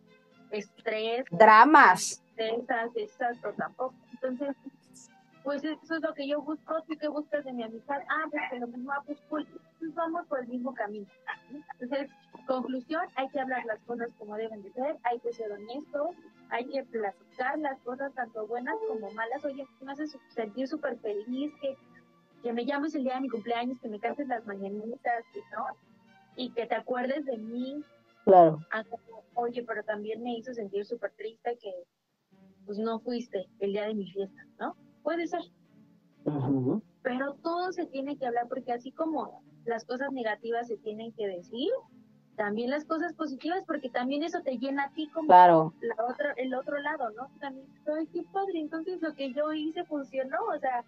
estrés, 0.49 1.25
Dramas. 1.31 2.23
esas, 2.35 2.95
exacto, 2.95 3.53
tampoco. 3.55 3.93
Entonces, 4.13 4.55
pues 5.43 5.63
eso 5.63 5.95
es 5.95 6.01
lo 6.01 6.13
que 6.13 6.27
yo 6.27 6.41
busco. 6.41 6.81
¿Tú 6.87 6.95
qué 6.99 7.07
buscas 7.07 7.43
de 7.45 7.53
mi 7.53 7.63
amistad? 7.63 7.97
Ah, 8.09 8.25
pues 8.29 8.43
que 8.49 8.59
lo 8.59 8.67
mismo, 8.67 8.91
ah, 8.91 9.01
pues, 9.05 9.17
pues, 9.29 9.45
pues 9.79 9.93
vamos 9.93 10.25
por 10.27 10.39
el 10.39 10.47
mismo 10.47 10.73
camino. 10.73 11.07
Entonces, 11.79 12.09
conclusión, 12.47 13.01
hay 13.15 13.29
que 13.29 13.39
hablar 13.39 13.65
las 13.65 13.79
cosas 13.81 14.09
como 14.17 14.35
deben 14.35 14.61
de 14.63 14.71
ser, 14.71 14.97
hay 15.03 15.19
que 15.19 15.33
ser 15.33 15.51
honestos, 15.51 16.15
hay 16.49 16.65
que 16.65 16.83
platicar 16.83 17.57
las 17.59 17.79
cosas 17.81 18.13
tanto 18.13 18.47
buenas 18.47 18.75
como 18.87 19.11
malas. 19.11 19.43
Oye, 19.45 19.65
me 19.81 19.91
haces 19.91 20.17
sentir 20.29 20.67
súper 20.67 20.97
feliz, 20.99 21.53
que, 21.61 21.75
que 22.43 22.53
me 22.53 22.65
llames 22.65 22.95
el 22.95 23.03
día 23.03 23.15
de 23.15 23.21
mi 23.21 23.29
cumpleaños, 23.29 23.79
que 23.79 23.89
me 23.89 23.99
cantes 23.99 24.27
las 24.27 24.45
mañanitas, 24.45 25.23
¿no? 25.51 25.65
Y 26.35 26.51
que 26.51 26.65
te 26.65 26.75
acuerdes 26.75 27.25
de 27.25 27.37
mí, 27.37 27.83
Claro. 28.23 28.59
Ah, 28.71 28.83
como, 28.83 29.23
Oye, 29.33 29.63
pero 29.63 29.83
también 29.83 30.21
me 30.21 30.37
hizo 30.37 30.53
sentir 30.53 30.85
súper 30.85 31.11
triste 31.13 31.57
que 31.59 31.73
pues 32.65 32.77
no 32.77 32.99
fuiste 32.99 33.47
el 33.59 33.73
día 33.73 33.87
de 33.87 33.95
mi 33.95 34.05
fiesta, 34.11 34.45
¿no? 34.59 34.75
Puede 35.03 35.27
ser, 35.27 35.41
pero 37.01 37.33
todo 37.41 37.71
se 37.71 37.85
tiene 37.87 38.17
que 38.17 38.25
hablar 38.27 38.47
porque 38.47 38.71
así 38.73 38.91
como 38.91 39.41
las 39.65 39.85
cosas 39.85 40.11
negativas 40.11 40.67
se 40.67 40.77
tienen 40.77 41.11
que 41.13 41.27
decir, 41.27 41.69
también 42.35 42.69
las 42.69 42.85
cosas 42.85 43.13
positivas 43.13 43.63
porque 43.67 43.89
también 43.89 44.23
eso 44.23 44.41
te 44.41 44.57
llena 44.57 44.85
a 44.85 44.93
ti 44.93 45.07
como 45.09 45.27
Claro. 45.27 45.73
la 45.81 45.95
otra, 46.05 46.33
el 46.37 46.53
otro 46.53 46.77
lado, 46.79 47.09
¿no? 47.11 47.29
También, 47.39 47.67
ay, 47.97 48.07
qué 48.07 48.23
padre, 48.31 48.59
entonces 48.59 49.01
lo 49.01 49.13
que 49.13 49.33
yo 49.33 49.51
hice 49.53 49.83
funcionó, 49.85 50.37
o 50.55 50.59
sea, 50.59 50.83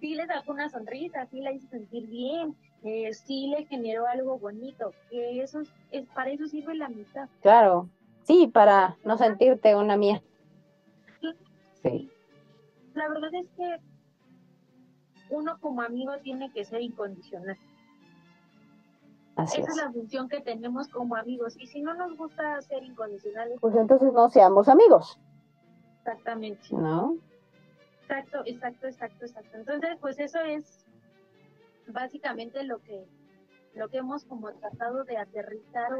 sí 0.00 0.14
le 0.14 0.26
sacó 0.26 0.52
una 0.52 0.68
sonrisa, 0.70 1.26
sí 1.26 1.40
la 1.40 1.52
hizo 1.52 1.66
sentir 1.68 2.06
bien, 2.08 2.54
eh, 2.84 3.12
sí 3.12 3.48
le 3.48 3.64
generó 3.66 4.06
algo 4.06 4.38
bonito, 4.38 4.92
que 5.10 5.42
eso 5.42 5.60
es, 5.60 5.68
es- 5.90 6.06
para 6.14 6.30
eso 6.30 6.46
sirve 6.46 6.74
la 6.74 6.86
amistad. 6.86 7.28
Claro. 7.42 7.88
Sí, 8.22 8.46
para 8.52 8.96
no 9.04 9.16
sentirte 9.18 9.74
una 9.76 9.96
mía. 9.96 10.22
Sí. 11.82 12.10
La 12.96 13.08
verdad 13.08 13.30
es 13.34 13.46
que 13.56 13.76
uno 15.30 15.58
como 15.60 15.82
amigo 15.82 16.12
tiene 16.22 16.50
que 16.52 16.64
ser 16.64 16.80
incondicional. 16.80 17.58
Así 19.36 19.60
Esa 19.60 19.70
es 19.70 19.76
es. 19.76 19.84
la 19.84 19.92
función 19.92 20.28
que 20.30 20.40
tenemos 20.40 20.88
como 20.88 21.14
amigos. 21.14 21.56
Y 21.58 21.66
si 21.66 21.82
no 21.82 21.92
nos 21.94 22.16
gusta 22.16 22.60
ser 22.62 22.82
incondicionales, 22.82 23.58
Pues 23.60 23.76
entonces 23.76 24.12
no 24.14 24.30
seamos 24.30 24.68
amigos, 24.68 25.20
exactamente. 25.98 26.68
¿no? 26.70 27.18
Exacto, 28.00 28.42
exacto, 28.46 28.86
exacto, 28.86 29.26
exacto. 29.26 29.58
Entonces, 29.58 29.90
pues 30.00 30.18
eso 30.18 30.38
es 30.40 30.86
básicamente 31.88 32.64
lo 32.64 32.78
que 32.78 33.06
lo 33.74 33.90
que 33.90 33.98
hemos 33.98 34.24
como 34.24 34.50
tratado 34.52 35.04
de 35.04 35.18
aterrizar 35.18 35.90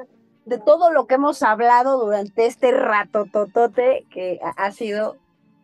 de 0.46 0.58
todo 0.58 0.90
lo 0.90 1.06
que 1.06 1.16
hemos 1.16 1.42
hablado 1.42 1.98
durante 1.98 2.46
este 2.46 2.70
rato 2.72 3.26
totote 3.26 4.06
que 4.10 4.40
ha 4.42 4.72
sido 4.72 5.18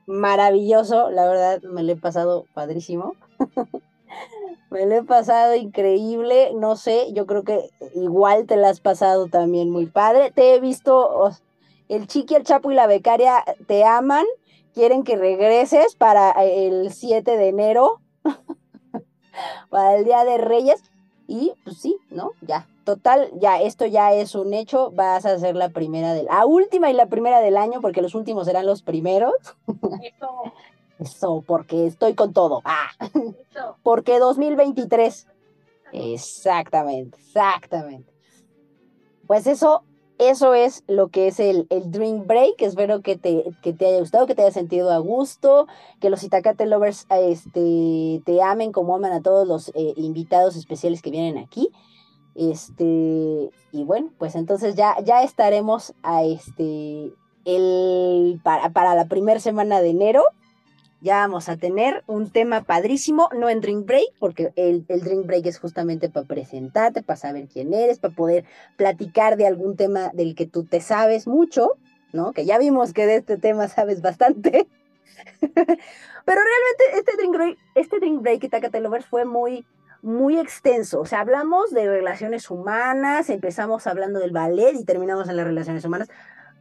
maravilloso, 0.07 1.11
la 1.11 1.27
verdad 1.27 1.63
me 1.63 1.83
lo 1.83 1.93
he 1.93 1.97
pasado 1.97 2.47
padrísimo. 2.55 3.15
me 4.71 4.87
lo 4.87 4.95
he 4.95 5.03
pasado 5.03 5.55
increíble, 5.55 6.53
no 6.55 6.77
sé, 6.77 7.13
yo 7.13 7.27
creo 7.27 7.45
que 7.45 7.71
igual 7.95 8.47
te 8.47 8.57
la 8.57 8.71
has 8.71 8.81
pasado 8.81 9.29
también 9.29 9.71
muy 9.71 9.87
padre. 9.87 10.31
Te 10.31 10.55
he 10.55 10.61
visto, 10.61 11.31
el 11.89 12.07
Chiqui, 12.07 12.35
el 12.35 12.45
Chapo 12.45 12.73
y 12.73 12.75
la 12.75 12.87
becaria 12.87 13.45
te 13.67 13.85
aman, 13.85 14.25
quieren 14.75 15.05
que 15.05 15.17
regreses 15.17 15.95
para 15.95 16.31
el 16.43 16.93
7 16.93 17.37
de 17.37 17.49
enero, 17.49 18.01
para 19.71 19.97
el 19.97 20.05
Día 20.05 20.25
de 20.25 20.39
Reyes. 20.39 20.83
Y 21.29 21.53
pues 21.65 21.79
sí, 21.79 21.97
¿no? 22.11 22.33
Ya, 22.41 22.67
total, 22.85 23.31
ya, 23.39 23.61
esto 23.61 23.87
ya 23.87 24.13
es 24.13 24.35
un 24.35 24.55
hecho, 24.55 24.91
vas 24.93 25.25
a 25.27 25.39
ser 25.39 25.57
la 25.57 25.71
primera 25.71 26.15
del, 26.15 26.27
la 26.27 26.47
última 26.47 26.91
y 26.91 26.95
la 26.95 27.07
primera 27.07 27.41
del 27.41 27.57
año, 27.57 27.81
porque 27.81 28.03
los 28.03 28.15
últimos 28.15 28.47
serán 28.47 28.67
los 28.67 28.83
primeros. 28.83 29.35
eso, 30.03 30.29
Eso, 30.99 31.45
porque 31.47 31.87
estoy 31.87 32.15
con 32.15 32.33
todo. 32.33 32.63
Ah, 32.65 32.91
eso. 33.01 33.77
porque 33.83 34.19
2023. 34.19 35.27
Exactamente, 35.93 37.19
exactamente. 37.19 38.13
Pues 39.27 39.47
eso, 39.47 39.85
eso 40.19 40.55
es 40.55 40.85
lo 40.87 41.09
que 41.09 41.29
es 41.29 41.41
el, 41.41 41.67
el 41.71 41.91
Dream 41.91 42.27
Break. 42.27 42.63
Espero 42.63 43.03
que 43.03 43.17
te, 43.17 43.45
que 43.63 43.73
te 43.73 43.87
haya 43.87 43.99
gustado, 43.99 44.27
que 44.27 44.35
te 44.35 44.43
haya 44.43 44.53
sentido 44.53 44.91
a 44.91 44.99
gusto, 44.99 45.67
que 46.01 46.11
los 46.11 46.23
Itacate 46.23 46.67
Lovers 46.67 47.07
este, 47.11 48.23
te 48.25 48.43
amen 48.43 48.73
como 48.73 48.95
aman 48.95 49.13
a 49.13 49.23
todos 49.23 49.47
los 49.47 49.69
eh, 49.75 49.95
invitados 49.97 50.57
especiales 50.57 51.03
que 51.03 51.11
vienen 51.11 51.39
aquí. 51.39 51.71
Este, 52.35 53.51
y 53.73 53.85
bueno, 53.85 54.11
pues 54.19 54.35
entonces 54.35 54.75
ya, 54.75 54.97
ya 55.05 55.23
estaremos 55.23 55.95
a 56.03 56.25
este, 56.25 57.13
el, 57.45 58.41
para, 58.43 58.71
para 58.71 58.95
la 58.95 59.07
primera 59.07 59.41
semana 59.41 59.81
de 59.81 59.91
enero 59.91 60.25
ya 61.03 61.17
vamos 61.17 61.49
a 61.49 61.57
tener 61.57 62.05
un 62.07 62.31
tema 62.31 62.63
padrísimo, 62.63 63.29
no 63.37 63.51
en 63.51 63.61
Drink 63.61 63.85
Break, 63.87 64.15
porque 64.21 64.53
el, 64.55 64.85
el 64.87 65.01
Drink 65.01 65.27
Break 65.27 65.47
es 65.47 65.59
justamente 65.59 66.09
para 66.09 66.27
presentarte, 66.27 67.03
para 67.03 67.17
saber 67.17 67.49
quién 67.49 67.75
eres, 67.75 67.99
para 67.99 68.15
poder 68.15 68.45
platicar 68.77 69.37
de 69.37 69.49
algún 69.49 69.77
tema 69.77 70.11
del 70.15 70.37
que 70.37 70.47
tú 70.47 70.65
te 70.65 70.81
sabes 70.81 71.27
mucho, 71.27 71.73
¿no? 72.13 72.33
Que 72.33 72.45
ya 72.45 72.57
vimos 72.57 72.93
que 72.93 73.07
de 73.07 73.17
este 73.17 73.37
tema 73.37 73.67
sabes 73.67 74.01
bastante. 74.01 74.69
Pero 75.41 76.41
realmente 76.41 76.85
este 76.95 77.17
Drink 77.17 77.35
Break, 77.35 77.59
este 77.75 77.99
Drink 77.99 78.23
Break 78.23 78.75
Lovers 78.81 79.07
fue 79.07 79.25
muy, 79.25 79.67
muy 80.03 80.39
extenso. 80.39 81.01
O 81.01 81.07
sea, 81.07 81.21
hablamos 81.21 81.71
de 81.71 81.89
relaciones 81.89 82.51
humanas, 82.51 83.31
empezamos 83.31 83.87
hablando 83.87 84.19
del 84.19 84.33
ballet 84.33 84.75
y 84.75 84.85
terminamos 84.85 85.29
en 85.29 85.37
las 85.37 85.47
relaciones 85.47 85.85
humanas. 85.85 86.11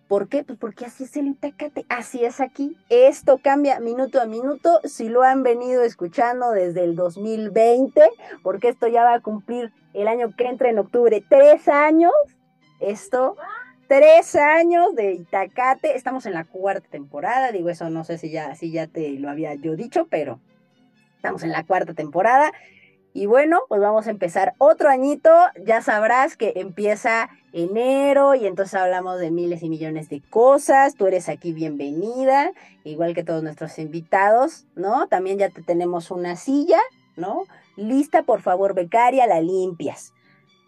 ¿Por 0.07 0.27
qué? 0.27 0.43
Pues 0.43 0.59
porque 0.59 0.85
así 0.85 1.05
es 1.05 1.15
el 1.15 1.27
Itacate, 1.27 1.85
así 1.89 2.23
es 2.25 2.41
aquí. 2.41 2.77
Esto 2.89 3.39
cambia 3.41 3.79
minuto 3.79 4.21
a 4.21 4.25
minuto. 4.25 4.81
Si 4.83 5.07
lo 5.07 5.23
han 5.23 5.41
venido 5.41 5.83
escuchando 5.83 6.51
desde 6.51 6.83
el 6.83 6.95
2020, 6.95 8.01
porque 8.43 8.69
esto 8.69 8.87
ya 8.87 9.03
va 9.03 9.13
a 9.13 9.21
cumplir 9.21 9.71
el 9.93 10.07
año 10.07 10.35
que 10.35 10.47
entra 10.47 10.69
en 10.69 10.79
octubre, 10.79 11.23
tres 11.27 11.67
años. 11.69 12.11
Esto, 12.81 13.37
tres 13.87 14.35
años 14.35 14.95
de 14.95 15.13
Itacate. 15.13 15.95
Estamos 15.95 16.25
en 16.25 16.33
la 16.33 16.43
cuarta 16.43 16.89
temporada. 16.89 17.53
Digo, 17.53 17.69
eso 17.69 17.89
no 17.89 18.03
sé 18.03 18.17
si 18.17 18.29
ya, 18.31 18.53
si 18.55 18.69
ya 18.69 18.87
te 18.87 19.11
lo 19.11 19.29
había 19.29 19.55
yo 19.55 19.77
dicho, 19.77 20.07
pero 20.09 20.41
estamos 21.15 21.43
en 21.43 21.53
la 21.53 21.63
cuarta 21.63 21.93
temporada. 21.93 22.51
Y 23.13 23.25
bueno, 23.25 23.59
pues 23.67 23.81
vamos 23.81 24.07
a 24.07 24.11
empezar 24.11 24.53
otro 24.57 24.89
añito. 24.89 25.29
Ya 25.65 25.81
sabrás 25.81 26.37
que 26.37 26.53
empieza 26.55 27.29
enero 27.51 28.35
y 28.35 28.47
entonces 28.47 28.75
hablamos 28.75 29.19
de 29.19 29.31
miles 29.31 29.63
y 29.63 29.69
millones 29.69 30.07
de 30.09 30.21
cosas. 30.21 30.95
Tú 30.95 31.07
eres 31.07 31.27
aquí 31.27 31.51
bienvenida, 31.51 32.53
igual 32.85 33.13
que 33.13 33.23
todos 33.23 33.43
nuestros 33.43 33.77
invitados, 33.79 34.65
¿no? 34.75 35.07
También 35.07 35.37
ya 35.37 35.49
te 35.49 35.61
tenemos 35.61 36.09
una 36.09 36.37
silla, 36.37 36.79
¿no? 37.17 37.43
Lista, 37.75 38.23
por 38.23 38.41
favor, 38.41 38.73
becaria, 38.73 39.27
la 39.27 39.41
limpias. 39.41 40.13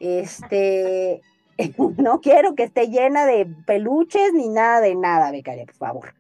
Este, 0.02 1.22
no 1.98 2.20
quiero 2.20 2.56
que 2.56 2.64
esté 2.64 2.90
llena 2.90 3.26
de 3.26 3.46
peluches 3.66 4.34
ni 4.34 4.50
nada 4.50 4.82
de 4.82 4.96
nada, 4.96 5.32
becaria, 5.32 5.66
por 5.66 5.76
favor. 5.76 6.14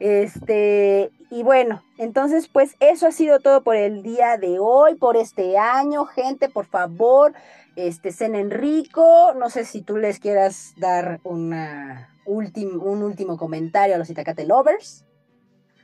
Este, 0.00 1.12
y 1.30 1.42
bueno, 1.42 1.82
entonces 1.96 2.48
pues 2.48 2.76
eso 2.80 3.06
ha 3.06 3.12
sido 3.12 3.38
todo 3.40 3.62
por 3.62 3.76
el 3.76 4.02
día 4.02 4.36
de 4.36 4.58
hoy, 4.58 4.96
por 4.96 5.16
este 5.16 5.56
año, 5.58 6.04
gente, 6.04 6.48
por 6.48 6.66
favor, 6.66 7.32
este, 7.76 8.12
cenen 8.12 8.50
rico, 8.50 9.32
no 9.34 9.48
sé 9.48 9.64
si 9.64 9.82
tú 9.82 9.96
les 9.96 10.18
quieras 10.18 10.74
dar 10.76 11.20
una 11.22 12.08
últim- 12.26 12.80
un 12.82 13.02
último 13.02 13.36
comentario 13.38 13.94
a 13.94 13.98
los 13.98 14.10
Itacate 14.10 14.44
Lovers. 14.46 15.04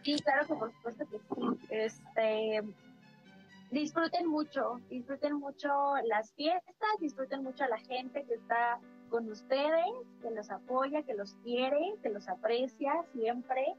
Sí, 0.03 0.17
claro 0.23 0.47
por 0.59 0.73
supuesto 0.73 1.05
que 1.11 1.19
sí. 1.19 1.67
Este, 1.71 2.63
disfruten 3.71 4.27
mucho, 4.29 4.81
disfruten 4.89 5.35
mucho 5.35 5.69
las 6.05 6.33
fiestas, 6.35 6.89
disfruten 7.01 7.43
mucho 7.43 7.65
a 7.65 7.69
la 7.69 7.79
gente 7.79 8.25
que 8.25 8.35
está 8.35 8.79
con 9.11 9.31
ustedes, 9.31 9.87
que 10.23 10.31
los 10.31 10.51
apoya, 10.51 11.03
que 11.03 11.15
los 11.15 11.35
quiere, 11.45 11.95
que 12.03 12.09
los 12.09 12.29
aprecia 12.29 12.93
siempre. 13.13 13.75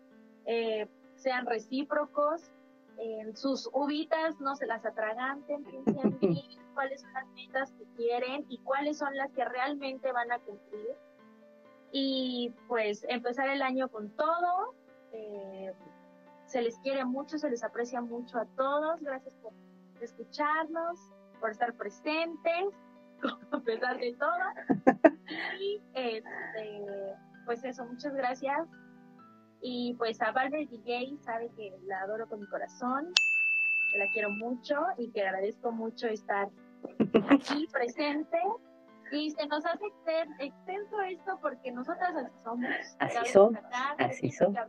Eh, 0.46 0.88
sean 1.18 1.46
recíprocos, 1.46 2.52
en 2.98 3.36
sus 3.36 3.70
uvitas 3.74 4.40
no 4.40 4.56
se 4.56 4.66
las 4.66 4.86
atraganten, 4.86 5.64
piensen 5.66 6.18
bien 6.20 6.36
cuáles 6.74 7.02
son 7.02 7.14
las 7.14 7.28
metas 7.28 7.72
que 7.74 7.86
quieren 7.96 8.46
y 8.50 8.58
cuáles 8.60 8.98
son 8.98 9.16
las 9.16 9.32
que 9.32 9.46
realmente 9.46 10.12
van 10.12 10.32
a 10.32 10.40
cumplir. 10.40 10.96
Y 11.92 12.54
pues 12.68 13.06
empezar 13.08 13.50
el 13.50 13.62
año 13.62 13.90
con 13.90 14.10
todo. 14.12 14.74
eh, 15.12 15.74
se 16.46 16.62
les 16.62 16.78
quiere 16.80 17.04
mucho, 17.04 17.38
se 17.38 17.50
les 17.50 17.64
aprecia 17.64 18.02
mucho 18.02 18.40
a 18.40 18.46
todos. 18.46 19.02
Gracias 19.02 19.36
por 19.36 19.52
escucharnos, 20.00 20.98
por 21.40 21.52
estar 21.52 21.74
presentes, 21.74 22.74
a 23.52 23.60
pesar 23.60 23.98
de 23.98 24.14
todo. 24.14 24.32
Y 25.60 25.82
este, 25.94 27.16
pues 27.46 27.62
eso, 27.66 27.86
muchas 27.86 28.14
gracias. 28.14 28.66
Y 29.62 29.96
pues 29.98 30.22
a 30.22 30.32
Valver 30.32 30.68
DJ 30.68 31.18
sabe 31.24 31.50
que 31.56 31.74
la 31.86 32.02
adoro 32.02 32.28
con 32.28 32.40
mi 32.40 32.48
corazón, 32.48 33.12
que 33.92 33.98
la 33.98 34.06
quiero 34.14 34.30
mucho 34.30 34.76
y 34.98 35.12
que 35.12 35.22
agradezco 35.26 35.72
mucho 35.72 36.08
estar 36.08 36.48
aquí 37.32 37.68
presente. 37.72 38.40
Y 39.12 39.32
se 39.32 39.48
nos 39.48 39.66
hace 39.66 39.86
exten- 39.86 40.36
extenso 40.40 41.00
esto 41.02 41.40
porque 41.42 41.72
nosotras 41.72 42.14
así 42.14 42.34
somos. 42.44 42.70
Así 43.00 43.32
somos, 43.32 43.60
así 43.98 44.32
somos. 44.32 44.60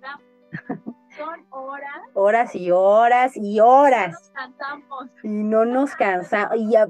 Son 1.16 1.44
horas, 1.50 2.02
Horas 2.14 2.54
y 2.54 2.70
horas 2.70 3.36
y 3.36 3.56
no 3.56 3.66
horas. 3.66 4.12
nos 4.12 4.30
cansamos. 4.30 5.06
Y 5.24 5.28
no 5.28 5.64
nos 5.64 5.96
cansamos. 5.96 6.56
Y 6.56 6.70
ya 6.70 6.86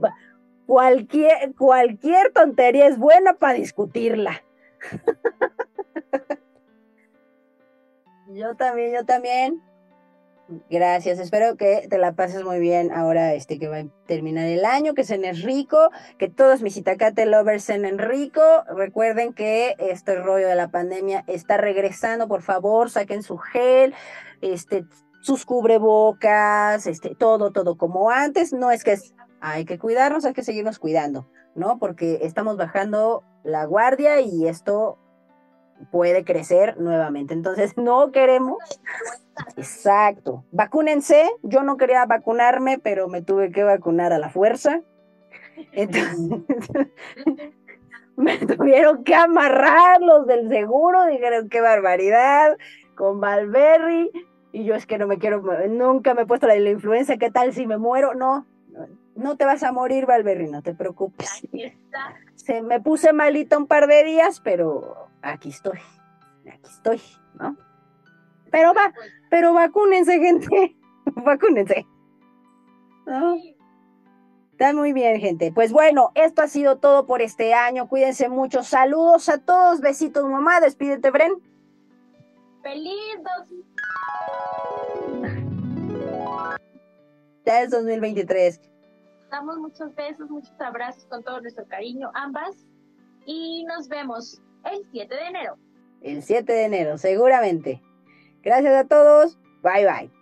cualquier, 0.66 1.55
cualquier 1.55 2.33
tontería 2.35 2.87
es 2.89 2.99
buena 2.99 3.35
para 3.35 3.55
discutirla. 3.55 4.43
Yo 8.39 8.55
también, 8.55 8.94
yo 8.94 9.05
también. 9.05 9.60
Gracias, 10.70 11.19
espero 11.19 11.56
que 11.56 11.89
te 11.90 11.98
la 11.98 12.12
pases 12.12 12.44
muy 12.44 12.60
bien 12.60 12.93
ahora 12.93 13.35
este 13.35 13.59
que 13.59 13.66
va 13.66 13.78
a 13.78 13.86
terminar 14.06 14.47
el 14.47 14.65
año, 14.65 14.94
que 14.94 15.02
cenes 15.02 15.43
rico, 15.43 15.90
que 16.19 16.28
todos 16.28 16.62
mis 16.62 16.77
Itacate 16.77 17.27
lovers 17.27 17.65
cenen 17.65 17.98
rico. 17.98 18.40
Recuerden 18.77 19.35
que 19.35 19.74
este 19.78 20.15
rollo 20.15 20.47
de 20.47 20.55
la 20.55 20.69
pandemia 20.69 21.24
está 21.27 21.56
regresando, 21.56 22.28
por 22.28 22.43
favor, 22.43 22.90
saquen 22.90 23.24
su 23.24 23.39
gel, 23.39 23.93
este, 24.40 24.85
sus 25.20 25.44
cubrebocas, 25.44 26.86
este, 26.86 27.16
todo, 27.16 27.51
todo 27.51 27.77
como 27.77 28.10
antes. 28.10 28.52
No 28.52 28.70
es 28.70 28.85
que 28.85 28.97
hay 29.40 29.65
que 29.65 29.81
cuidarnos, 29.81 30.24
hay 30.24 30.32
que 30.32 30.44
seguirnos 30.44 30.78
cuidando, 30.78 31.28
¿no? 31.56 31.81
Porque 31.81 32.20
estamos 32.23 32.56
bajando 32.56 33.24
la 33.43 33.65
guardia 33.65 34.20
y 34.20 34.47
esto 34.47 34.97
puede 35.91 36.25
crecer 36.25 36.79
nuevamente. 36.79 37.35
Entonces, 37.35 37.77
no 37.77 38.13
queremos 38.13 38.59
Exacto. 39.57 40.45
Vacúnense. 40.51 41.29
Yo 41.43 41.63
no 41.63 41.77
quería 41.77 42.05
vacunarme, 42.07 42.79
pero 42.79 43.09
me 43.09 43.23
tuve 43.23 43.51
que 43.51 43.63
vacunar 43.63 44.13
a 44.13 44.19
la 44.19 44.31
fuerza. 44.31 44.83
Entonces, 45.73 46.19
me 48.17 48.39
tuvieron 48.39 49.05
que 49.05 49.15
amarrar 49.15 50.01
los 50.01 50.27
del 50.27 50.49
seguro. 50.49 51.07
Dijeron, 51.07 51.49
qué 51.49 51.61
barbaridad, 51.61 52.57
con 52.95 53.21
Valberry. 53.21 54.11
Y 54.53 54.65
yo 54.65 54.75
es 54.75 54.87
que 54.87 54.99
no 54.99 55.07
me 55.07 55.19
quiero, 55.19 55.43
nunca 55.69 56.15
me 56.15 56.23
he 56.23 56.27
puesto 56.27 56.47
la 56.47 56.57
la 56.57 56.71
influenza. 56.71 57.17
¿Qué 57.17 57.31
tal 57.31 57.53
si 57.53 57.67
me 57.67 57.79
muero? 57.79 58.15
No, 58.15 58.47
no 59.15 59.37
te 59.37 59.45
vas 59.45 59.63
a 59.63 59.73
morir, 59.73 60.07
Valberry, 60.07 60.49
no 60.49 60.63
te 60.63 60.75
preocupes. 60.75 61.47
Se 62.35 62.63
me 62.63 62.81
puse 62.81 63.13
malita 63.13 63.59
un 63.59 63.67
par 63.67 63.87
de 63.87 64.05
días, 64.05 64.41
pero 64.41 65.08
aquí 65.23 65.51
estoy. 65.51 65.78
Aquí 66.51 66.70
estoy, 66.70 67.01
¿no? 67.35 67.57
Pero 68.51 68.73
va, 68.74 68.93
pero 69.31 69.53
vacúnense, 69.53 70.19
gente. 70.19 70.77
vacúnense. 71.05 71.86
¿No? 73.07 73.36
Está 74.53 74.73
muy 74.73 74.93
bien, 74.93 75.20
gente. 75.20 75.53
Pues 75.53 75.73
bueno, 75.73 76.11
esto 76.15 76.43
ha 76.43 76.49
sido 76.49 76.78
todo 76.78 77.07
por 77.07 77.23
este 77.23 77.55
año. 77.55 77.89
Cuídense 77.89 78.28
mucho. 78.28 78.62
Saludos 78.65 79.28
a 79.28 79.39
todos. 79.39 79.81
Besitos, 79.81 80.24
mamá. 80.24 80.61
Despídete, 80.61 81.11
Bren. 81.11 81.35
Feliz 82.62 83.23
dos 83.23 83.49
Ya 87.47 87.62
es 87.62 87.70
2023. 87.70 88.61
Damos 89.31 89.59
muchos 89.59 89.95
besos, 89.95 90.28
muchos 90.28 90.61
abrazos 90.61 91.05
con 91.05 91.23
todo 91.23 91.40
nuestro 91.40 91.66
cariño, 91.66 92.11
ambas. 92.15 92.66
Y 93.27 93.65
nos 93.65 93.89
vemos 93.89 94.43
el 94.73 94.85
7 94.90 95.15
de 95.15 95.27
enero. 95.27 95.59
El 96.01 96.23
7 96.23 96.53
de 96.53 96.65
enero, 96.65 96.99
seguramente. 96.99 97.82
Gracias 98.43 98.74
a 98.74 98.86
todos. 98.86 99.39
Bye, 99.62 99.86
bye. 99.86 100.18